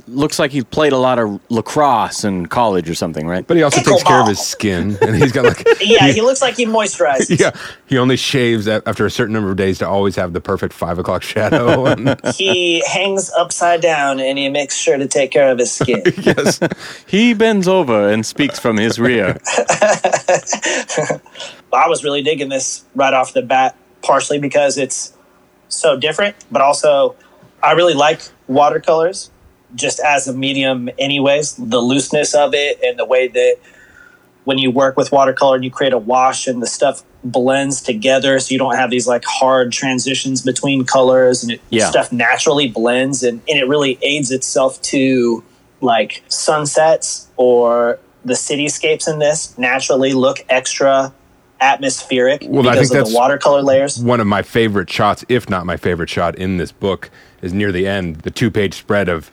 Looks 0.07 0.39
like 0.39 0.51
he 0.51 0.63
played 0.63 0.93
a 0.93 0.97
lot 0.99 1.19
of 1.19 1.41
lacrosse 1.51 2.25
in 2.25 2.47
college 2.47 2.89
or 2.89 2.95
something, 2.95 3.27
right? 3.27 3.47
But 3.47 3.57
he 3.57 3.63
also 3.63 3.81
takes 3.83 4.03
care 4.03 4.21
of 4.21 4.29
his 4.29 4.39
skin, 4.41 4.97
and 5.03 5.17
he's 5.17 5.33
got 5.33 5.45
like 5.45 5.67
Yeah, 5.81 6.09
he 6.13 6.21
looks 6.21 6.41
like 6.43 6.57
he 6.57 6.67
moisturizes. 6.67 7.39
yeah, 7.41 7.51
he 7.87 7.99
only 7.99 8.17
shaves 8.17 8.69
after 8.69 9.07
a 9.07 9.11
certain 9.11 9.33
number 9.33 9.51
of 9.51 9.57
days 9.57 9.79
to 9.79 9.89
always 9.89 10.17
have 10.17 10.33
the 10.33 10.41
perfect 10.41 10.73
five 10.75 10.99
o'clock 10.99 11.23
shadow. 11.23 11.95
He 12.35 12.83
hangs 12.87 13.31
upside 13.37 13.81
down 13.81 14.21
and 14.21 14.39
he 14.39 14.49
makes 14.49 14.77
sure 14.77 14.97
to 14.97 15.07
take 15.09 15.31
care 15.31 15.51
of 15.51 15.59
his 15.59 15.73
skin. 15.73 16.03
yes, 16.19 16.61
He 17.07 17.35
bends 17.35 17.67
over 17.67 18.09
and 18.09 18.25
speaks 18.25 18.59
from 18.59 18.77
his 18.77 18.99
rear. 18.99 19.39
I 21.73 21.87
was 21.89 22.05
really 22.05 22.23
digging 22.23 22.49
this 22.49 22.85
right 22.95 23.13
off 23.13 23.33
the 23.33 23.43
bat, 23.43 23.77
partially 24.03 24.39
because 24.39 24.79
it's 24.79 25.13
so 25.69 25.97
different, 25.99 26.37
but 26.51 26.63
also 26.63 27.15
I 27.63 27.73
really 27.73 27.95
like 27.95 28.21
watercolors 28.47 29.31
just 29.75 30.01
as 30.01 30.27
a 30.29 30.33
medium, 30.33 30.89
anyways. 30.99 31.55
The 31.57 31.79
looseness 31.81 32.35
of 32.35 32.55
it 32.55 32.79
and 32.83 32.99
the 32.99 33.05
way 33.05 33.29
that 33.29 33.57
when 34.45 34.57
you 34.59 34.71
work 34.71 34.97
with 34.97 35.13
watercolor 35.13 35.57
and 35.57 35.65
you 35.65 35.71
create 35.71 35.93
a 35.93 35.99
wash 35.99 36.47
and 36.47 36.63
the 36.63 36.67
stuff 36.67 37.03
blends 37.23 37.83
together 37.83 38.39
so 38.39 38.53
you 38.53 38.59
don't 38.59 38.77
have 38.77 38.91
these 38.91 39.07
like 39.07 39.25
hard 39.27 39.73
transitions 39.73 40.41
between 40.41 40.85
colors 40.87 41.43
and 41.43 41.53
it, 41.53 41.61
Yeah. 41.69 41.91
stuff 41.91 42.13
naturally 42.13 42.69
blends 42.69 43.23
and, 43.23 43.43
and 43.49 43.59
it 43.59 43.69
really 43.69 43.99
aids 44.01 44.31
itself 44.31 44.81
to 44.83 45.45
like 45.83 46.23
sunsets 46.29 47.29
or 47.37 47.99
the 48.25 48.35
cityscapes 48.35 49.07
in 49.07 49.19
this 49.19 49.57
naturally 49.59 50.13
look 50.15 50.39
extra 50.49 51.13
atmospheric 51.61 52.43
Well, 52.49 52.67
I 52.69 52.73
because 52.73 52.89
think 52.89 52.91
of 53.01 53.05
that's- 53.07 53.13
the 53.13 53.17
watercolor 53.19 53.63
layers. 53.63 53.99
one 53.99 54.21
of 54.21 54.27
my 54.27 54.43
favorite 54.43 54.89
shots, 54.89 55.25
if 55.29 55.51
not 55.51 55.67
my 55.67 55.77
favorite 55.77 56.09
shot 56.09 56.37
in 56.37 56.57
this 56.57 56.73
book, 56.73 57.11
is 57.43 57.53
near 57.53 57.71
the 57.73 57.87
end, 57.87 58.17
the 58.23 58.31
two-page 58.31 58.75
spread 58.75 59.09
of 59.09 59.31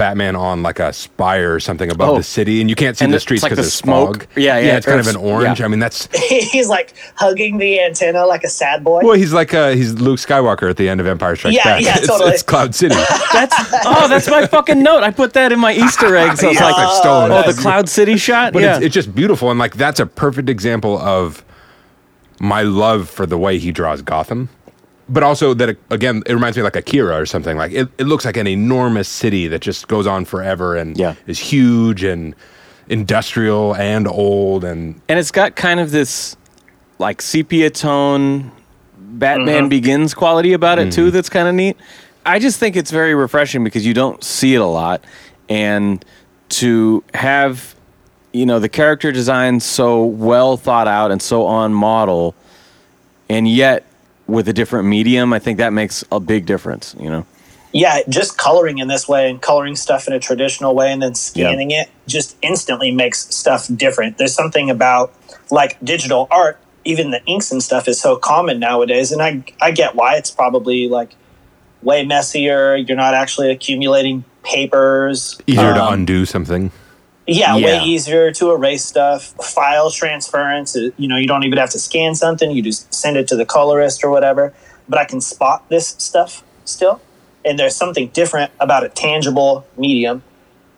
Batman 0.00 0.34
on 0.34 0.62
like 0.62 0.78
a 0.80 0.92
spire 0.94 1.54
or 1.54 1.60
something 1.60 1.90
above 1.90 2.08
Oh. 2.10 2.16
the 2.16 2.22
city, 2.22 2.60
and 2.62 2.70
you 2.70 2.74
can't 2.74 2.96
see 2.96 3.04
And 3.04 3.12
the 3.12 3.16
it's 3.16 3.22
streets 3.24 3.42
like 3.42 3.50
because 3.50 3.66
the 3.66 3.68
of 3.68 3.72
smoke. 3.72 4.22
smog. 4.24 4.26
Yeah, 4.36 4.58
yeah, 4.58 4.76
it's 4.78 4.86
kind 4.86 4.98
of 4.98 5.06
an 5.08 5.16
orange. 5.16 5.60
yeah. 5.60 5.66
I 5.66 5.68
mean, 5.68 5.78
that's 5.78 6.08
He's 6.52 6.68
like 6.68 6.94
hugging 7.16 7.58
the 7.58 7.80
antenna 7.80 8.24
like 8.24 8.42
a 8.42 8.48
sad 8.48 8.82
boy. 8.82 9.02
well, 9.04 9.12
he's 9.12 9.32
like 9.34 9.52
uh, 9.52 9.70
he's 9.72 9.92
Luke 9.94 10.18
Skywalker 10.18 10.70
at 10.70 10.78
the 10.78 10.88
end 10.88 11.00
of 11.00 11.06
Empire 11.06 11.36
Strikes 11.36 11.56
Yeah, 11.56 11.64
Back. 11.64 11.82
yeah, 11.82 11.94
it's, 11.98 12.06
totally. 12.06 12.30
it's 12.32 12.42
Cloud 12.42 12.74
City. 12.74 12.94
That's 13.32 13.54
oh, 13.84 14.08
that's 14.08 14.28
my 14.28 14.46
fucking 14.46 14.82
note. 14.82 15.02
I 15.02 15.10
put 15.10 15.34
that 15.34 15.52
in 15.52 15.60
my 15.60 15.74
Easter 15.74 16.16
eggs. 16.16 16.42
I 16.42 16.48
was 16.48 16.56
Yeah, 16.56 16.64
like, 16.64 16.74
it's 16.78 16.78
like 16.94 17.00
stolen. 17.02 17.32
oh, 17.32 17.52
the 17.52 17.60
Cloud 17.60 17.88
City 17.88 18.16
shot. 18.16 18.52
But 18.54 18.62
yeah, 18.62 18.76
it's, 18.76 18.86
it's 18.86 18.94
just 18.94 19.14
beautiful, 19.14 19.50
and 19.50 19.58
like 19.60 19.74
that's 19.76 20.00
a 20.00 20.06
perfect 20.06 20.48
example 20.48 20.98
of 20.98 21.44
my 22.40 22.62
love 22.62 23.08
for 23.10 23.26
the 23.26 23.36
way 23.36 23.58
he 23.58 23.70
draws 23.70 24.00
Gotham. 24.02 24.48
But 25.12 25.24
also 25.24 25.54
that 25.54 25.70
it, 25.70 25.78
again, 25.90 26.22
it 26.24 26.32
reminds 26.32 26.56
me 26.56 26.60
of 26.60 26.64
like 26.64 26.76
Akira 26.76 27.20
or 27.20 27.26
something. 27.26 27.56
Like 27.56 27.72
it, 27.72 27.88
it 27.98 28.04
looks 28.04 28.24
like 28.24 28.36
an 28.36 28.46
enormous 28.46 29.08
city 29.08 29.48
that 29.48 29.60
just 29.60 29.88
goes 29.88 30.06
on 30.06 30.24
forever 30.24 30.76
and 30.76 30.96
Yeah. 30.96 31.16
is 31.26 31.38
huge 31.38 32.04
and 32.04 32.34
industrial 32.88 33.74
and 33.76 34.08
old 34.08 34.64
and 34.64 35.00
and 35.08 35.18
it's 35.18 35.30
got 35.30 35.54
kind 35.56 35.80
of 35.80 35.90
this 35.90 36.36
like 36.98 37.20
sepia 37.20 37.70
tone. 37.70 38.52
Batman 38.96 39.62
mm-hmm. 39.62 39.68
begins 39.68 40.14
quality 40.14 40.52
about 40.52 40.78
it 40.78 40.92
too 40.92 41.06
mm-hmm. 41.06 41.10
that's 41.10 41.28
kind 41.28 41.48
of 41.48 41.54
neat. 41.54 41.76
I 42.24 42.38
just 42.38 42.60
think 42.60 42.76
it's 42.76 42.92
very 42.92 43.14
refreshing 43.14 43.64
because 43.64 43.84
you 43.84 43.94
don't 43.94 44.22
see 44.22 44.54
it 44.54 44.60
a 44.60 44.66
lot. 44.66 45.04
And 45.48 46.04
to 46.50 47.02
have 47.14 47.74
you 48.32 48.46
know 48.46 48.60
the 48.60 48.68
character 48.68 49.10
design 49.10 49.58
so 49.58 50.04
well 50.04 50.56
thought 50.56 50.86
out 50.86 51.10
and 51.10 51.20
so 51.20 51.46
on 51.46 51.74
model 51.74 52.34
and 53.28 53.48
yet 53.48 53.84
with 54.30 54.48
a 54.48 54.52
different 54.52 54.86
medium 54.88 55.32
i 55.32 55.38
think 55.38 55.58
that 55.58 55.72
makes 55.72 56.04
a 56.12 56.20
big 56.20 56.46
difference 56.46 56.94
you 56.98 57.10
know 57.10 57.26
yeah, 57.72 58.00
just 58.08 58.36
coloring 58.36 58.78
in 58.78 58.88
this 58.88 59.06
way 59.06 59.30
and 59.30 59.40
coloring 59.40 59.76
stuff 59.76 60.08
in 60.08 60.12
a 60.12 60.18
traditional 60.18 60.74
way 60.74 60.90
and 60.92 61.00
then 61.00 61.14
scanning 61.14 61.70
it 61.70 61.88
just 62.08 62.36
instantly 62.42 62.90
makes 62.90 63.32
stuff 63.32 63.68
different. 63.76 64.18
There's 64.18 64.34
something 64.34 64.70
about 64.70 65.14
like 65.52 65.78
digital 65.84 66.26
art, 66.32 66.58
even 66.84 67.12
the 67.12 67.24
inks 67.26 67.52
and 67.52 67.62
stuff 67.62 67.86
is 67.86 68.00
so 68.00 68.16
common 68.16 68.58
nowadays. 68.58 69.12
And 69.12 69.22
I, 69.22 69.44
I 69.60 69.70
get 69.70 69.94
why 69.94 70.16
it's 70.16 70.32
probably 70.32 70.88
like 70.88 71.14
way 71.82 72.04
messier. 72.04 72.74
You're 72.74 72.96
not 72.96 73.14
actually 73.14 73.52
accumulating 73.52 74.24
papers. 74.42 75.40
easier 75.46 75.72
to 75.74 75.84
Um, 75.84 75.94
undo 75.94 76.26
something. 76.26 76.72
Yeah, 77.26 77.56
Yeah. 77.56 77.64
way 77.66 77.84
easier 77.84 78.32
to 78.32 78.50
erase 78.50 78.84
stuff. 78.84 79.34
File 79.42 79.90
transference, 79.90 80.76
uh, 80.76 80.90
you 80.96 81.06
know, 81.06 81.16
you 81.16 81.26
don't 81.26 81.44
even 81.44 81.58
have 81.58 81.70
to 81.70 81.78
scan 81.78 82.14
something, 82.14 82.50
you 82.50 82.62
just 82.62 82.92
send 82.92 83.16
it 83.16 83.28
to 83.28 83.36
the 83.36 83.44
colorist 83.44 84.02
or 84.02 84.10
whatever. 84.10 84.52
But 84.88 84.98
I 84.98 85.04
can 85.04 85.20
spot 85.20 85.68
this 85.68 85.94
stuff 85.98 86.42
still. 86.64 87.00
And 87.44 87.58
there's 87.58 87.76
something 87.76 88.08
different 88.08 88.50
about 88.58 88.84
a 88.84 88.88
tangible 88.88 89.64
medium. 89.76 90.22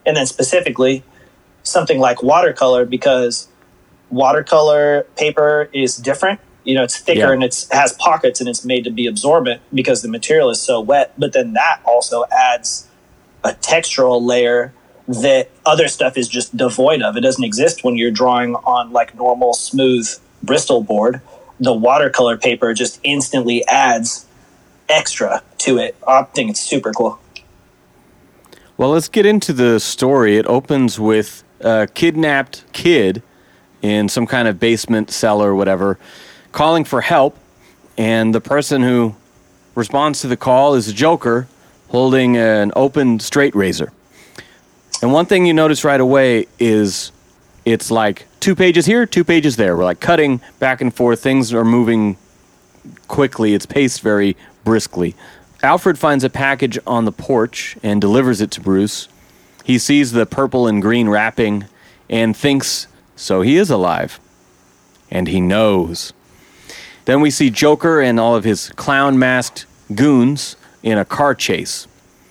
And 0.05 0.17
then 0.17 0.27
specifically, 0.27 1.03
something 1.63 1.99
like 1.99 2.23
watercolor, 2.23 2.85
because 2.85 3.49
watercolor 4.11 5.07
paper 5.17 5.69
is 5.73 5.97
different. 5.97 6.41
You 6.65 6.75
know, 6.77 6.83
it's 6.85 6.97
thicker 6.97 7.21
Yeah. 7.21 7.33
and 7.33 7.43
it's 7.43 7.67
has 7.73 7.93
pockets 7.95 8.41
and 8.41 8.49
it's 8.49 8.65
made 8.65 8.85
to 8.85 8.91
be 8.91 9.07
absorbent 9.07 9.63
because 9.73 10.03
the 10.03 10.09
material 10.09 10.51
is 10.51 10.61
so 10.61 10.81
wet. 10.81 11.13
But 11.19 11.33
then 11.33 11.55
that 11.55 11.81
also 11.85 12.25
adds 12.31 12.87
a 13.43 13.51
textural 13.53 14.23
layer 14.25 14.73
that 15.21 15.50
other 15.66 15.88
stuff 15.88 16.16
is 16.16 16.28
just 16.28 16.57
devoid 16.57 17.02
of. 17.02 17.16
It 17.16 17.21
doesn't 17.21 17.45
exist 17.45 17.85
when 17.85 17.97
you're 17.97 18.11
drawing 18.11 18.54
on 18.54 18.92
like 18.92 19.14
normal 19.14 19.52
smooth 19.52 20.09
Bristol 20.42 20.83
board. 20.83 21.21
The 21.61 21.73
watercolor 21.73 22.37
paper 22.37 22.73
just 22.75 22.99
instantly 23.04 23.66
adds 23.66 24.26
extra 24.88 25.42
to 25.59 25.78
it. 25.78 25.97
I 26.07 26.23
think 26.25 26.50
it's 26.50 26.61
super 26.61 26.92
cool. 26.92 27.19
Well, 28.76 28.90
let's 28.90 29.09
get 29.09 29.26
into 29.26 29.52
the 29.52 29.78
story. 29.78 30.38
It 30.38 30.47
opens 30.47 30.99
with 30.99 31.45
a 31.61 31.87
kidnapped 31.87 32.64
kid 32.73 33.23
in 33.83 34.09
some 34.09 34.26
kind 34.26 34.49
of 34.49 34.59
basement 34.59 35.11
cellar 35.11 35.54
whatever, 35.54 35.99
calling 36.52 36.85
for 36.85 37.00
help, 37.00 37.37
and 37.99 38.35
the 38.35 38.40
person 38.40 38.83
who 38.83 39.14
responds 39.75 40.21
to 40.23 40.26
the 40.26 40.37
call 40.37 40.75
is 40.75 40.87
the 40.87 40.92
Joker 40.92 41.49
holding 41.88 42.37
an 42.37 42.73
open 42.75 43.21
straight 43.21 43.54
razor. 43.54 43.92
And 45.02 45.12
one 45.12 45.26
thing 45.26 45.47
you 45.47 45.52
notice 45.52 45.85
right 45.85 46.00
away 46.00 46.47
is 46.61 47.11
it's 47.64 47.90
like 47.90 48.26
two 48.38 48.54
pages 48.54 48.87
here, 48.87 49.04
two 49.04 49.25
pages 49.25 49.56
there. 49.56 49.76
We're 49.76 49.85
like 49.85 49.99
cutting 49.99 50.40
back 50.61 50.80
and 50.80 50.94
forth. 50.94 51.21
Things 51.21 51.52
are 51.52 51.64
moving 51.64 52.16
quickly. 53.09 53.52
It's 53.52 53.66
paced 53.66 54.00
very 54.00 54.37
briskly. 54.62 55.16
Alfred 55.61 55.99
finds 55.99 56.23
a 56.23 56.30
package 56.30 56.78
on 56.87 57.04
the 57.04 57.12
porch 57.12 57.76
and 57.82 58.00
delivers 58.00 58.40
it 58.40 58.52
to 58.52 58.61
Bruce. 58.61 59.09
He 59.64 59.76
sees 59.76 60.12
the 60.12 60.25
purple 60.25 60.68
and 60.68 60.80
green 60.80 61.09
wrapping 61.09 61.66
and 62.09 62.37
thinks, 62.37 62.87
so 63.16 63.42
he 63.42 63.56
is 63.56 63.71
alive. 63.71 64.21
And 65.11 65.28
he 65.28 65.40
knows. 65.40 66.12
Then 67.04 67.21
we 67.21 67.30
see 67.30 67.50
Joker 67.50 68.00
and 68.00 68.21
all 68.21 68.37
of 68.37 68.44
his 68.44 68.71
clown 68.71 69.18
masked 69.18 69.66
goons 69.94 70.56
in 70.82 70.97
a 70.97 71.04
car 71.04 71.35
chase. 71.35 71.88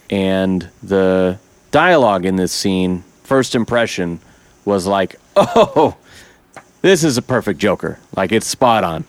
And 0.09 0.69
the 0.81 1.37
dialogue 1.71 2.25
in 2.25 2.35
this 2.35 2.51
scene, 2.51 3.03
first 3.23 3.55
impression, 3.55 4.19
was 4.65 4.85
like, 4.85 5.15
oh, 5.35 5.97
this 6.81 7.03
is 7.03 7.17
a 7.17 7.21
perfect 7.21 7.59
Joker. 7.59 7.97
Like, 8.15 8.31
it's 8.31 8.47
spot 8.47 8.83
on. 8.83 9.05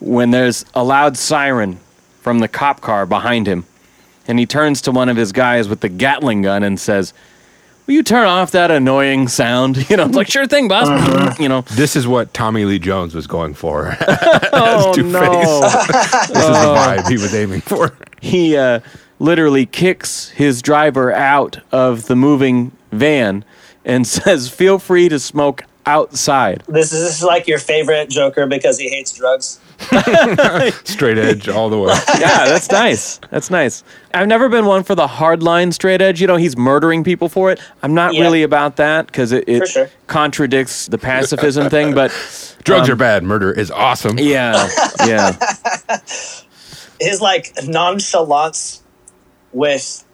When 0.00 0.30
there's 0.30 0.64
a 0.74 0.84
loud 0.84 1.16
siren 1.16 1.78
from 2.20 2.38
the 2.38 2.48
cop 2.48 2.80
car 2.80 3.06
behind 3.06 3.46
him, 3.46 3.64
and 4.26 4.38
he 4.38 4.46
turns 4.46 4.80
to 4.82 4.92
one 4.92 5.08
of 5.08 5.16
his 5.16 5.32
guys 5.32 5.68
with 5.68 5.80
the 5.80 5.88
Gatling 5.88 6.42
gun 6.42 6.62
and 6.62 6.80
says, 6.80 7.12
Will 7.86 7.94
you 7.94 8.02
turn 8.02 8.26
off 8.26 8.52
that 8.52 8.70
annoying 8.70 9.28
sound? 9.28 9.76
You 9.90 9.98
know, 9.98 10.06
it's 10.06 10.16
like, 10.16 10.30
sure 10.30 10.46
thing, 10.46 10.68
boss. 10.68 11.38
You 11.38 11.48
know, 11.50 11.62
This 11.72 11.96
is 11.96 12.06
what 12.08 12.32
Tommy 12.32 12.64
Lee 12.64 12.78
Jones 12.78 13.14
was 13.14 13.26
going 13.26 13.52
for. 13.52 13.96
oh, 14.52 14.94
no. 14.96 15.60
this 15.60 16.30
is 16.30 16.46
the 16.46 16.74
vibe 16.74 17.08
he 17.08 17.14
was 17.18 17.34
aiming 17.34 17.60
for. 17.60 17.92
he 18.22 18.56
uh, 18.56 18.80
literally 19.18 19.66
kicks 19.66 20.30
his 20.30 20.62
driver 20.62 21.12
out 21.12 21.60
of 21.72 22.06
the 22.06 22.16
moving 22.16 22.72
van 22.92 23.44
and 23.84 24.06
says, 24.06 24.48
"Feel 24.48 24.78
free 24.78 25.08
to 25.08 25.18
smoke 25.18 25.62
outside." 25.86 26.62
This 26.68 26.92
is, 26.92 27.02
this 27.02 27.16
is 27.18 27.22
like 27.24 27.46
your 27.46 27.58
favorite 27.58 28.08
Joker 28.10 28.46
because 28.46 28.78
he 28.78 28.88
hates 28.88 29.12
drugs. 29.12 29.60
Straight 30.84 31.18
edge 31.18 31.48
all 31.48 31.68
the 31.68 31.78
way. 31.78 31.92
Yeah, 32.18 32.44
that's 32.46 32.70
nice. 32.70 33.18
That's 33.30 33.50
nice. 33.50 33.82
I've 34.14 34.28
never 34.28 34.48
been 34.48 34.66
one 34.66 34.84
for 34.84 34.94
the 34.94 35.06
hardline 35.06 35.74
straight 35.74 36.00
edge. 36.00 36.20
You 36.20 36.26
know, 36.28 36.36
he's 36.36 36.56
murdering 36.56 37.02
people 37.02 37.28
for 37.28 37.50
it. 37.50 37.60
I'm 37.82 37.92
not 37.92 38.14
Yeah. 38.14 38.22
really 38.22 38.44
about 38.44 38.76
that 38.76 39.06
because 39.08 39.32
it, 39.32 39.48
it 39.48 39.66
sure. 39.68 39.90
contradicts 40.06 40.86
the 40.86 40.96
pacifism 40.96 41.68
thing. 41.70 41.92
But 41.92 42.12
Drugs 42.62 42.88
are 42.88 42.92
um, 42.92 42.98
bad. 42.98 43.24
Murder 43.24 43.50
is 43.52 43.70
awesome. 43.72 44.16
yeah, 44.18 44.68
yeah, 45.06 45.32
His 47.00 47.20
like 47.20 47.52
nonchalance 47.66 48.80
with 49.54 50.04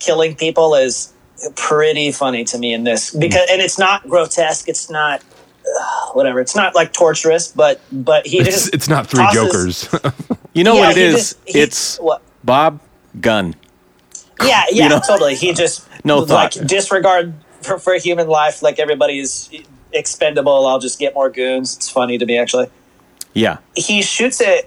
killing 0.00 0.34
people 0.34 0.74
is 0.74 1.12
pretty 1.54 2.10
funny 2.10 2.42
to 2.44 2.58
me 2.58 2.72
in 2.72 2.82
this 2.84 3.14
because 3.14 3.46
and 3.50 3.60
it's 3.62 3.78
not 3.78 4.02
grotesque. 4.08 4.68
It's 4.68 4.90
not 4.90 5.20
uh, 5.22 6.06
whatever. 6.12 6.40
It's 6.40 6.56
not 6.56 6.74
like 6.74 6.92
torturous, 6.92 7.48
but 7.48 7.80
but 7.92 8.26
he 8.26 8.38
It's, 8.38 8.48
just 8.48 8.74
it's 8.74 8.88
not 8.88 9.06
three 9.06 9.22
tosses- 9.24 9.82
jokers. 9.88 10.26
you 10.54 10.64
know 10.64 10.74
Yeah, 10.74 10.80
what 10.88 10.96
it 10.96 11.02
is 11.02 11.14
just- 11.14 11.38
he- 11.46 11.60
it's 11.60 11.96
what? 11.98 12.22
Bob 12.42 12.80
Gunn. 13.20 13.54
Yeah, 14.42 14.64
yeah, 14.70 14.88
know? 14.88 15.00
totally. 15.06 15.34
He 15.36 15.52
just 15.54 15.86
No 16.04 16.18
like 16.20 16.52
thought. 16.54 16.66
disregard 16.66 17.34
for, 17.62 17.78
for 17.78 17.94
human 17.94 18.26
life. 18.28 18.62
Like 18.62 18.78
everybody 18.78 19.18
is 19.20 19.50
expendable. 19.92 20.66
I'll 20.66 20.78
just 20.80 20.98
get 20.98 21.14
more 21.14 21.28
goons. 21.30 21.76
It's 21.76 21.90
funny 21.90 22.18
to 22.18 22.26
me 22.26 22.38
actually. 22.38 22.68
Yeah, 23.34 23.58
He 23.76 24.02
shoots 24.02 24.40
at 24.40 24.64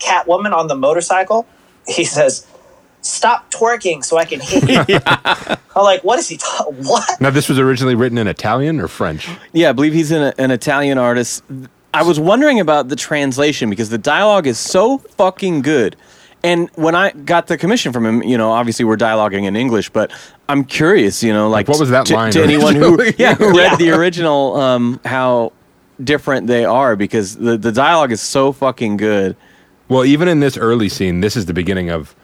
Catwoman 0.00 0.52
on 0.52 0.66
the 0.66 0.74
motorcycle. 0.74 1.46
He 1.86 2.04
says, 2.04 2.46
"Stop 3.02 3.50
twerking 3.50 4.04
so 4.04 4.16
I 4.18 4.24
can 4.24 4.40
hit 4.40 4.68
you." 4.88 4.98
I'm 5.76 5.84
like, 5.84 6.02
what 6.04 6.18
is 6.18 6.28
he? 6.28 6.36
Ta- 6.36 6.64
what? 6.68 7.20
now, 7.20 7.30
this 7.30 7.48
was 7.48 7.58
originally 7.58 7.94
written 7.94 8.18
in 8.18 8.26
Italian 8.26 8.80
or 8.80 8.88
French. 8.88 9.28
Yeah, 9.52 9.70
I 9.70 9.72
believe 9.72 9.92
he's 9.92 10.10
an, 10.10 10.32
an 10.38 10.50
Italian 10.50 10.98
artist. 10.98 11.42
I 11.94 12.02
was 12.02 12.20
wondering 12.20 12.60
about 12.60 12.88
the 12.88 12.96
translation 12.96 13.70
because 13.70 13.88
the 13.88 13.98
dialogue 13.98 14.46
is 14.46 14.58
so 14.58 14.98
fucking 14.98 15.62
good. 15.62 15.96
And 16.42 16.70
when 16.74 16.94
I 16.94 17.10
got 17.10 17.48
the 17.48 17.58
commission 17.58 17.92
from 17.92 18.06
him, 18.06 18.22
you 18.22 18.38
know, 18.38 18.50
obviously 18.50 18.84
we're 18.84 18.96
dialoguing 18.96 19.44
in 19.44 19.56
English, 19.56 19.90
but 19.90 20.10
I'm 20.48 20.64
curious, 20.64 21.22
you 21.22 21.32
know, 21.32 21.50
like 21.50 21.68
what 21.68 21.78
was 21.78 21.90
that 21.90 22.06
to, 22.06 22.14
line 22.14 22.32
to 22.32 22.42
anyone 22.42 22.74
who, 22.76 23.02
yeah, 23.18 23.34
who 23.34 23.48
read 23.50 23.72
Yeah. 23.72 23.76
the 23.76 23.90
original, 23.90 24.56
um, 24.56 25.00
how 25.04 25.52
different 26.02 26.46
they 26.46 26.64
are 26.64 26.96
because 26.96 27.36
the 27.36 27.58
the 27.58 27.70
dialogue 27.70 28.10
is 28.10 28.22
so 28.22 28.52
fucking 28.52 28.96
good. 28.96 29.36
Well, 29.88 30.04
even 30.04 30.28
in 30.28 30.40
this 30.40 30.56
early 30.56 30.88
scene, 30.88 31.20
this 31.20 31.36
is 31.36 31.44
the 31.46 31.52
beginning 31.52 31.90
of, 31.90 32.14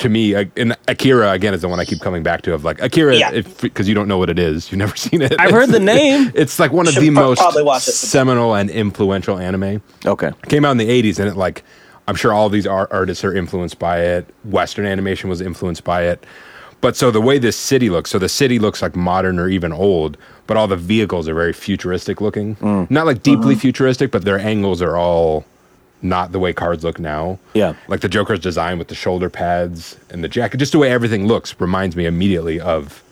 to 0.00 0.08
me, 0.08 0.34
uh, 0.34 0.44
and 0.56 0.76
Akira 0.88 1.30
again 1.32 1.54
is 1.54 1.62
the 1.62 1.68
one 1.68 1.78
I 1.80 1.84
keep 1.84 2.00
coming 2.00 2.22
back 2.22 2.42
to. 2.42 2.52
Of 2.54 2.64
like 2.64 2.82
Akira, 2.82 3.16
Yeah. 3.16 3.42
because 3.62 3.88
you 3.88 3.94
don't 3.94 4.08
know 4.08 4.18
what 4.18 4.28
it 4.30 4.38
is, 4.38 4.70
you've 4.70 4.78
never 4.78 4.96
seen 5.06 5.22
it. 5.22 5.34
I've 5.38 5.50
heard 5.52 5.70
the 5.70 5.80
name. 5.80 6.32
It's 6.34 6.58
like 6.58 6.72
one 6.72 6.86
of 6.88 6.94
Should 6.94 7.02
the 7.02 7.10
most 7.10 7.38
probably 7.38 7.62
watch 7.62 7.86
it. 7.88 7.92
seminal 7.92 8.54
and 8.54 8.68
influential 8.70 9.38
anime. 9.38 9.80
Okay, 10.04 10.32
came 10.48 10.64
out 10.64 10.72
in 10.72 10.76
the 10.78 10.88
80s 10.88 11.18
and 11.18 11.28
it 11.28 11.36
like 11.36 11.62
i'm 12.08 12.16
sure 12.16 12.32
all 12.32 12.48
these 12.48 12.66
art- 12.66 12.90
artists 12.90 13.22
are 13.24 13.32
influenced 13.34 13.78
by 13.78 14.00
it 14.00 14.26
western 14.44 14.84
animation 14.86 15.28
was 15.30 15.40
influenced 15.40 15.84
by 15.84 16.02
it 16.02 16.24
but 16.80 16.96
so 16.96 17.10
the 17.10 17.20
way 17.20 17.38
this 17.38 17.56
city 17.56 17.88
looks 17.90 18.10
so 18.10 18.18
the 18.18 18.28
city 18.28 18.58
looks 18.58 18.80
like 18.82 18.96
modern 18.96 19.38
or 19.38 19.48
even 19.48 19.70
old 19.72 20.16
but 20.46 20.56
all 20.56 20.66
the 20.66 20.76
vehicles 20.76 21.28
are 21.28 21.34
very 21.34 21.52
futuristic 21.52 22.20
looking 22.20 22.56
not 22.90 23.06
like 23.06 23.22
deeply 23.22 23.54
futuristic 23.54 24.10
but 24.10 24.24
their 24.24 24.38
angles 24.38 24.80
are 24.82 24.96
all 24.96 25.44
not 26.02 26.32
the 26.32 26.38
way 26.38 26.52
cards 26.52 26.82
look 26.84 26.98
now 26.98 27.38
Yeah. 27.54 27.74
like 27.88 28.00
the 28.00 28.08
joker's 28.08 28.40
design 28.40 28.78
with 28.78 28.88
the 28.88 28.94
shoulder 28.94 29.28
pads 29.30 29.96
and 30.10 30.24
the 30.24 30.28
jacket 30.28 30.56
just 30.58 30.72
the 30.72 30.78
way 30.78 30.90
everything 30.90 31.26
looks 31.26 31.54
reminds 31.60 31.94
me 31.96 32.06
immediately 32.06 32.58
of 32.60 33.02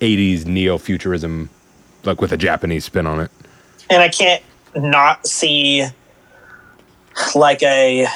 80s 0.00 0.46
neo-futurism 0.46 1.50
like 2.04 2.20
with 2.20 2.32
a 2.32 2.36
japanese 2.36 2.84
spin 2.84 3.06
on 3.06 3.20
it 3.20 3.30
And 3.90 4.02
I 4.02 4.08
can't 4.08 4.42
not 4.76 5.26
see 5.26 5.84
like 7.34 7.62
a. 7.62 8.06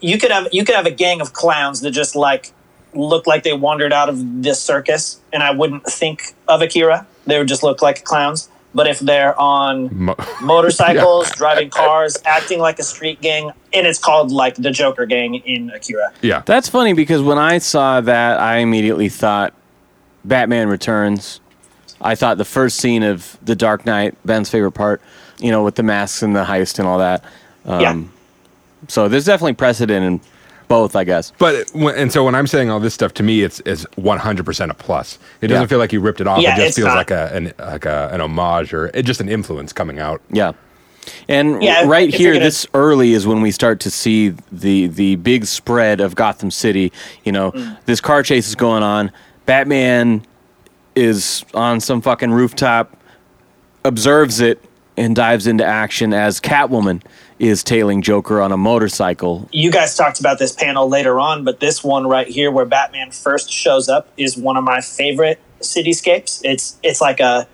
You 0.00 0.18
could 0.18 0.30
have 0.30 0.48
you 0.52 0.64
could 0.64 0.74
have 0.74 0.86
a 0.86 0.90
gang 0.90 1.20
of 1.20 1.32
clowns 1.32 1.80
that 1.82 1.92
just 1.92 2.16
like 2.16 2.52
look 2.94 3.26
like 3.26 3.42
they 3.44 3.52
wandered 3.52 3.92
out 3.92 4.08
of 4.08 4.42
this 4.42 4.60
circus, 4.60 5.20
and 5.32 5.42
I 5.42 5.50
wouldn't 5.52 5.84
think 5.86 6.34
of 6.48 6.60
Akira. 6.62 7.06
They 7.26 7.38
would 7.38 7.48
just 7.48 7.62
look 7.62 7.80
like 7.82 8.04
clowns. 8.04 8.48
But 8.74 8.88
if 8.88 8.98
they're 8.98 9.38
on 9.40 9.88
Mo- 10.06 10.16
motorcycles, 10.42 11.30
driving 11.30 11.70
cars, 11.70 12.16
acting 12.24 12.58
like 12.58 12.78
a 12.78 12.82
street 12.82 13.20
gang, 13.20 13.52
and 13.72 13.86
it's 13.86 13.98
called 13.98 14.32
like 14.32 14.56
the 14.56 14.70
Joker 14.70 15.06
gang 15.06 15.36
in 15.36 15.70
Akira. 15.70 16.12
yeah 16.22 16.42
that's 16.44 16.68
funny 16.68 16.92
because 16.92 17.22
when 17.22 17.38
I 17.38 17.58
saw 17.58 18.00
that, 18.00 18.40
I 18.40 18.58
immediately 18.58 19.08
thought 19.08 19.54
Batman 20.24 20.68
Returns. 20.68 21.40
I 22.00 22.14
thought 22.16 22.36
the 22.36 22.44
first 22.44 22.78
scene 22.78 23.02
of 23.02 23.38
The 23.42 23.54
Dark 23.56 23.86
Knight, 23.86 24.14
Ben's 24.26 24.50
favorite 24.50 24.72
part, 24.72 25.00
you 25.38 25.50
know, 25.50 25.62
with 25.62 25.76
the 25.76 25.82
masks 25.82 26.22
and 26.22 26.34
the 26.34 26.44
heist 26.44 26.78
and 26.78 26.86
all 26.88 26.98
that. 26.98 27.24
Um, 27.64 27.80
yeah. 27.80 28.02
So 28.88 29.08
there's 29.08 29.24
definitely 29.24 29.54
precedent 29.54 30.04
in 30.04 30.20
both, 30.68 30.96
I 30.96 31.04
guess. 31.04 31.32
But 31.38 31.68
when, 31.72 31.94
and 31.96 32.12
so 32.12 32.24
when 32.24 32.34
I'm 32.34 32.46
saying 32.46 32.70
all 32.70 32.80
this 32.80 32.94
stuff 32.94 33.14
to 33.14 33.22
me, 33.22 33.42
it's 33.42 33.60
is 33.60 33.86
100 33.96 34.44
percent 34.46 34.70
a 34.70 34.74
plus. 34.74 35.18
It 35.40 35.48
doesn't 35.48 35.62
Yeah. 35.62 35.66
feel 35.66 35.78
like 35.78 35.92
you 35.92 36.00
ripped 36.00 36.20
it 36.20 36.26
off. 36.26 36.40
Yeah, 36.40 36.54
it 36.56 36.66
just 36.66 36.76
feels 36.76 36.86
not. 36.88 36.96
like 36.96 37.10
a 37.10 37.30
an 37.34 37.52
like 37.58 37.84
a, 37.86 38.08
an 38.12 38.20
homage 38.20 38.72
or 38.72 38.86
it, 38.94 39.02
just 39.04 39.20
an 39.20 39.28
influence 39.28 39.72
coming 39.72 39.98
out. 39.98 40.20
Yeah. 40.30 40.52
And 41.28 41.62
Yeah, 41.62 41.84
right 41.86 42.12
here, 42.12 42.32
gonna- 42.32 42.44
this 42.46 42.66
early 42.72 43.12
is 43.12 43.26
when 43.26 43.42
we 43.42 43.50
start 43.50 43.78
to 43.80 43.90
see 43.90 44.34
the 44.50 44.86
the 44.86 45.16
big 45.16 45.44
spread 45.46 46.00
of 46.00 46.14
Gotham 46.14 46.50
City. 46.50 46.92
You 47.24 47.32
know, 47.32 47.52
Mm. 47.52 47.76
this 47.84 48.00
car 48.00 48.22
chase 48.22 48.48
is 48.48 48.54
going 48.54 48.82
on. 48.82 49.10
Batman 49.46 50.24
is 50.94 51.44
on 51.52 51.80
some 51.80 52.00
fucking 52.00 52.30
rooftop, 52.30 52.96
observes 53.84 54.40
it, 54.40 54.64
and 54.96 55.14
dives 55.16 55.46
into 55.46 55.64
action 55.64 56.14
as 56.14 56.40
Catwoman 56.40 57.02
is 57.38 57.62
tailing 57.64 58.00
Joker 58.02 58.40
on 58.40 58.52
a 58.52 58.56
motorcycle. 58.56 59.48
you 59.52 59.70
guys 59.70 59.96
talked 59.96 60.20
about 60.20 60.38
this 60.38 60.52
panel 60.52 60.88
later 60.88 61.18
on, 61.18 61.44
but 61.44 61.60
this 61.60 61.82
one 61.82 62.06
right 62.06 62.28
here 62.28 62.50
where 62.50 62.64
Batman 62.64 63.10
first 63.10 63.50
shows 63.50 63.88
up 63.88 64.08
is 64.16 64.36
one 64.36 64.56
of 64.56 64.64
my 64.64 64.80
favorite 64.80 65.40
cityscapes. 65.60 66.40
It's 66.44 66.76
it's 66.82 67.00
like 67.00 67.20
a 67.20 67.46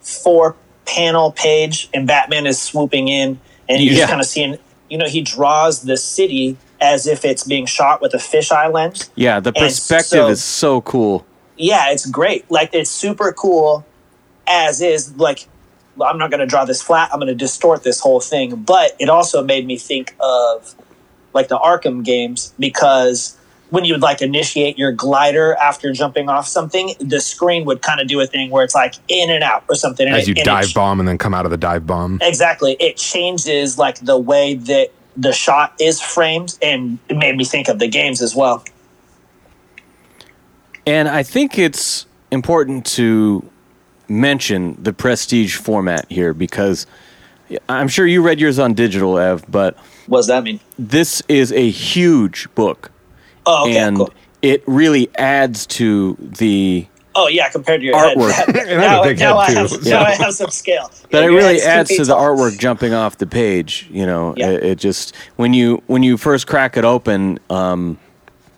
four 0.00 0.54
panel 0.84 1.32
page 1.32 1.88
and 1.92 2.06
Batman 2.06 2.46
is 2.46 2.60
swooping 2.60 3.08
in 3.08 3.40
and 3.68 3.82
you're 3.82 3.92
Yeah. 3.94 3.98
just 4.00 4.08
kind 4.10 4.20
of 4.20 4.26
seeing 4.26 4.58
you 4.88 4.96
know, 4.98 5.06
he 5.08 5.20
draws 5.20 5.82
the 5.82 5.96
city 5.96 6.56
as 6.80 7.08
if 7.08 7.24
it's 7.24 7.42
being 7.42 7.66
shot 7.66 8.00
with 8.00 8.14
a 8.14 8.18
fisheye 8.18 8.72
lens. 8.72 9.10
Yeah, 9.16 9.40
the 9.40 9.52
perspective 9.52 10.06
so- 10.10 10.28
is 10.28 10.44
so 10.44 10.80
cool. 10.82 11.26
Yeah, 11.56 11.90
it's 11.90 12.06
great. 12.06 12.48
Like 12.50 12.70
it's 12.72 12.90
super 12.90 13.32
cool 13.32 13.84
as 14.46 14.80
is 14.80 15.16
like 15.16 15.48
I'm 16.00 16.18
not 16.18 16.30
going 16.30 16.40
to 16.40 16.46
draw 16.46 16.64
this 16.64 16.82
flat. 16.82 17.10
I'm 17.12 17.18
going 17.18 17.28
to 17.28 17.34
distort 17.34 17.82
this 17.82 18.00
whole 18.00 18.20
thing, 18.20 18.56
but 18.56 18.92
it 18.98 19.08
also 19.08 19.42
made 19.42 19.66
me 19.66 19.76
think 19.78 20.14
of 20.20 20.74
like 21.32 21.48
the 21.48 21.58
Arkham 21.58 22.04
games 22.04 22.52
because 22.58 23.36
when 23.70 23.84
you 23.84 23.94
would 23.94 24.02
like 24.02 24.22
initiate 24.22 24.78
your 24.78 24.92
glider 24.92 25.54
after 25.56 25.92
jumping 25.92 26.28
off 26.28 26.46
something, 26.46 26.94
the 27.00 27.20
screen 27.20 27.64
would 27.64 27.82
kind 27.82 28.00
of 28.00 28.06
do 28.06 28.20
a 28.20 28.26
thing 28.26 28.50
where 28.50 28.62
it's 28.62 28.74
like 28.74 28.94
in 29.08 29.28
and 29.30 29.42
out 29.42 29.64
or 29.68 29.74
something. 29.74 30.06
and 30.06 30.16
As 30.16 30.22
it- 30.24 30.28
you 30.28 30.34
and 30.36 30.44
dive 30.44 30.68
ch- 30.68 30.74
bomb 30.74 31.00
and 31.00 31.08
then 31.08 31.18
come 31.18 31.34
out 31.34 31.44
of 31.44 31.50
the 31.50 31.56
dive 31.56 31.86
bomb. 31.86 32.18
Exactly. 32.22 32.76
It 32.78 32.96
changes 32.96 33.76
like 33.76 33.98
the 34.00 34.16
way 34.18 34.54
that 34.54 34.90
the 35.16 35.32
shot 35.32 35.72
is 35.80 36.00
framed, 36.00 36.56
and 36.62 36.98
it 37.08 37.16
made 37.16 37.36
me 37.36 37.44
think 37.44 37.68
of 37.68 37.78
the 37.78 37.88
games 37.88 38.20
as 38.22 38.36
well. 38.36 38.62
And 40.86 41.08
I 41.08 41.22
think 41.22 41.58
it's 41.58 42.06
important 42.30 42.84
to 42.86 43.48
mention 44.08 44.76
the 44.82 44.92
prestige 44.92 45.56
format 45.56 46.10
here 46.10 46.32
because 46.34 46.86
I'm 47.68 47.88
sure 47.88 48.06
you 48.06 48.22
read 48.22 48.40
yours 48.40 48.58
on 48.58 48.74
digital, 48.74 49.18
Ev, 49.18 49.44
but 49.48 49.76
What 50.06 50.18
does 50.18 50.26
that 50.28 50.42
mean? 50.44 50.60
this 50.78 51.22
is 51.28 51.52
a 51.52 51.70
huge 51.70 52.48
book. 52.54 52.90
Oh, 53.46 53.62
okay, 53.68 53.78
and 53.78 53.96
cool. 53.98 54.10
it 54.42 54.62
really 54.66 55.08
adds 55.16 55.66
to 55.66 56.16
the 56.20 56.86
Oh 57.18 57.28
yeah, 57.28 57.48
compared 57.48 57.80
to 57.80 57.86
your 57.86 57.94
Artwork. 57.94 58.32
head. 58.32 58.48
And 58.68 58.80
I 58.80 58.84
have 58.84 58.90
now, 58.98 59.02
big 59.04 59.18
now 59.18 59.38
head, 59.38 59.56
I 59.56 59.60
have, 59.60 59.70
too. 59.70 59.90
now 59.90 60.00
I 60.02 60.10
have 60.16 60.34
some 60.34 60.50
scale. 60.50 60.90
but 61.10 61.20
Yeah, 61.20 61.26
it 61.30 61.32
really 61.32 61.62
adds 61.62 61.88
to 61.96 62.04
the 62.04 62.14
artwork 62.14 62.58
jumping 62.58 62.92
off 62.92 63.16
the 63.18 63.26
page 63.26 63.88
you 63.90 64.04
know 64.04 64.34
Yeah. 64.36 64.50
it, 64.50 64.62
it 64.64 64.78
just 64.78 65.14
when 65.36 65.54
you 65.54 65.82
when 65.86 66.02
you 66.02 66.16
first 66.18 66.46
crack 66.46 66.76
it 66.76 66.84
open 66.84 67.38
um 67.48 67.98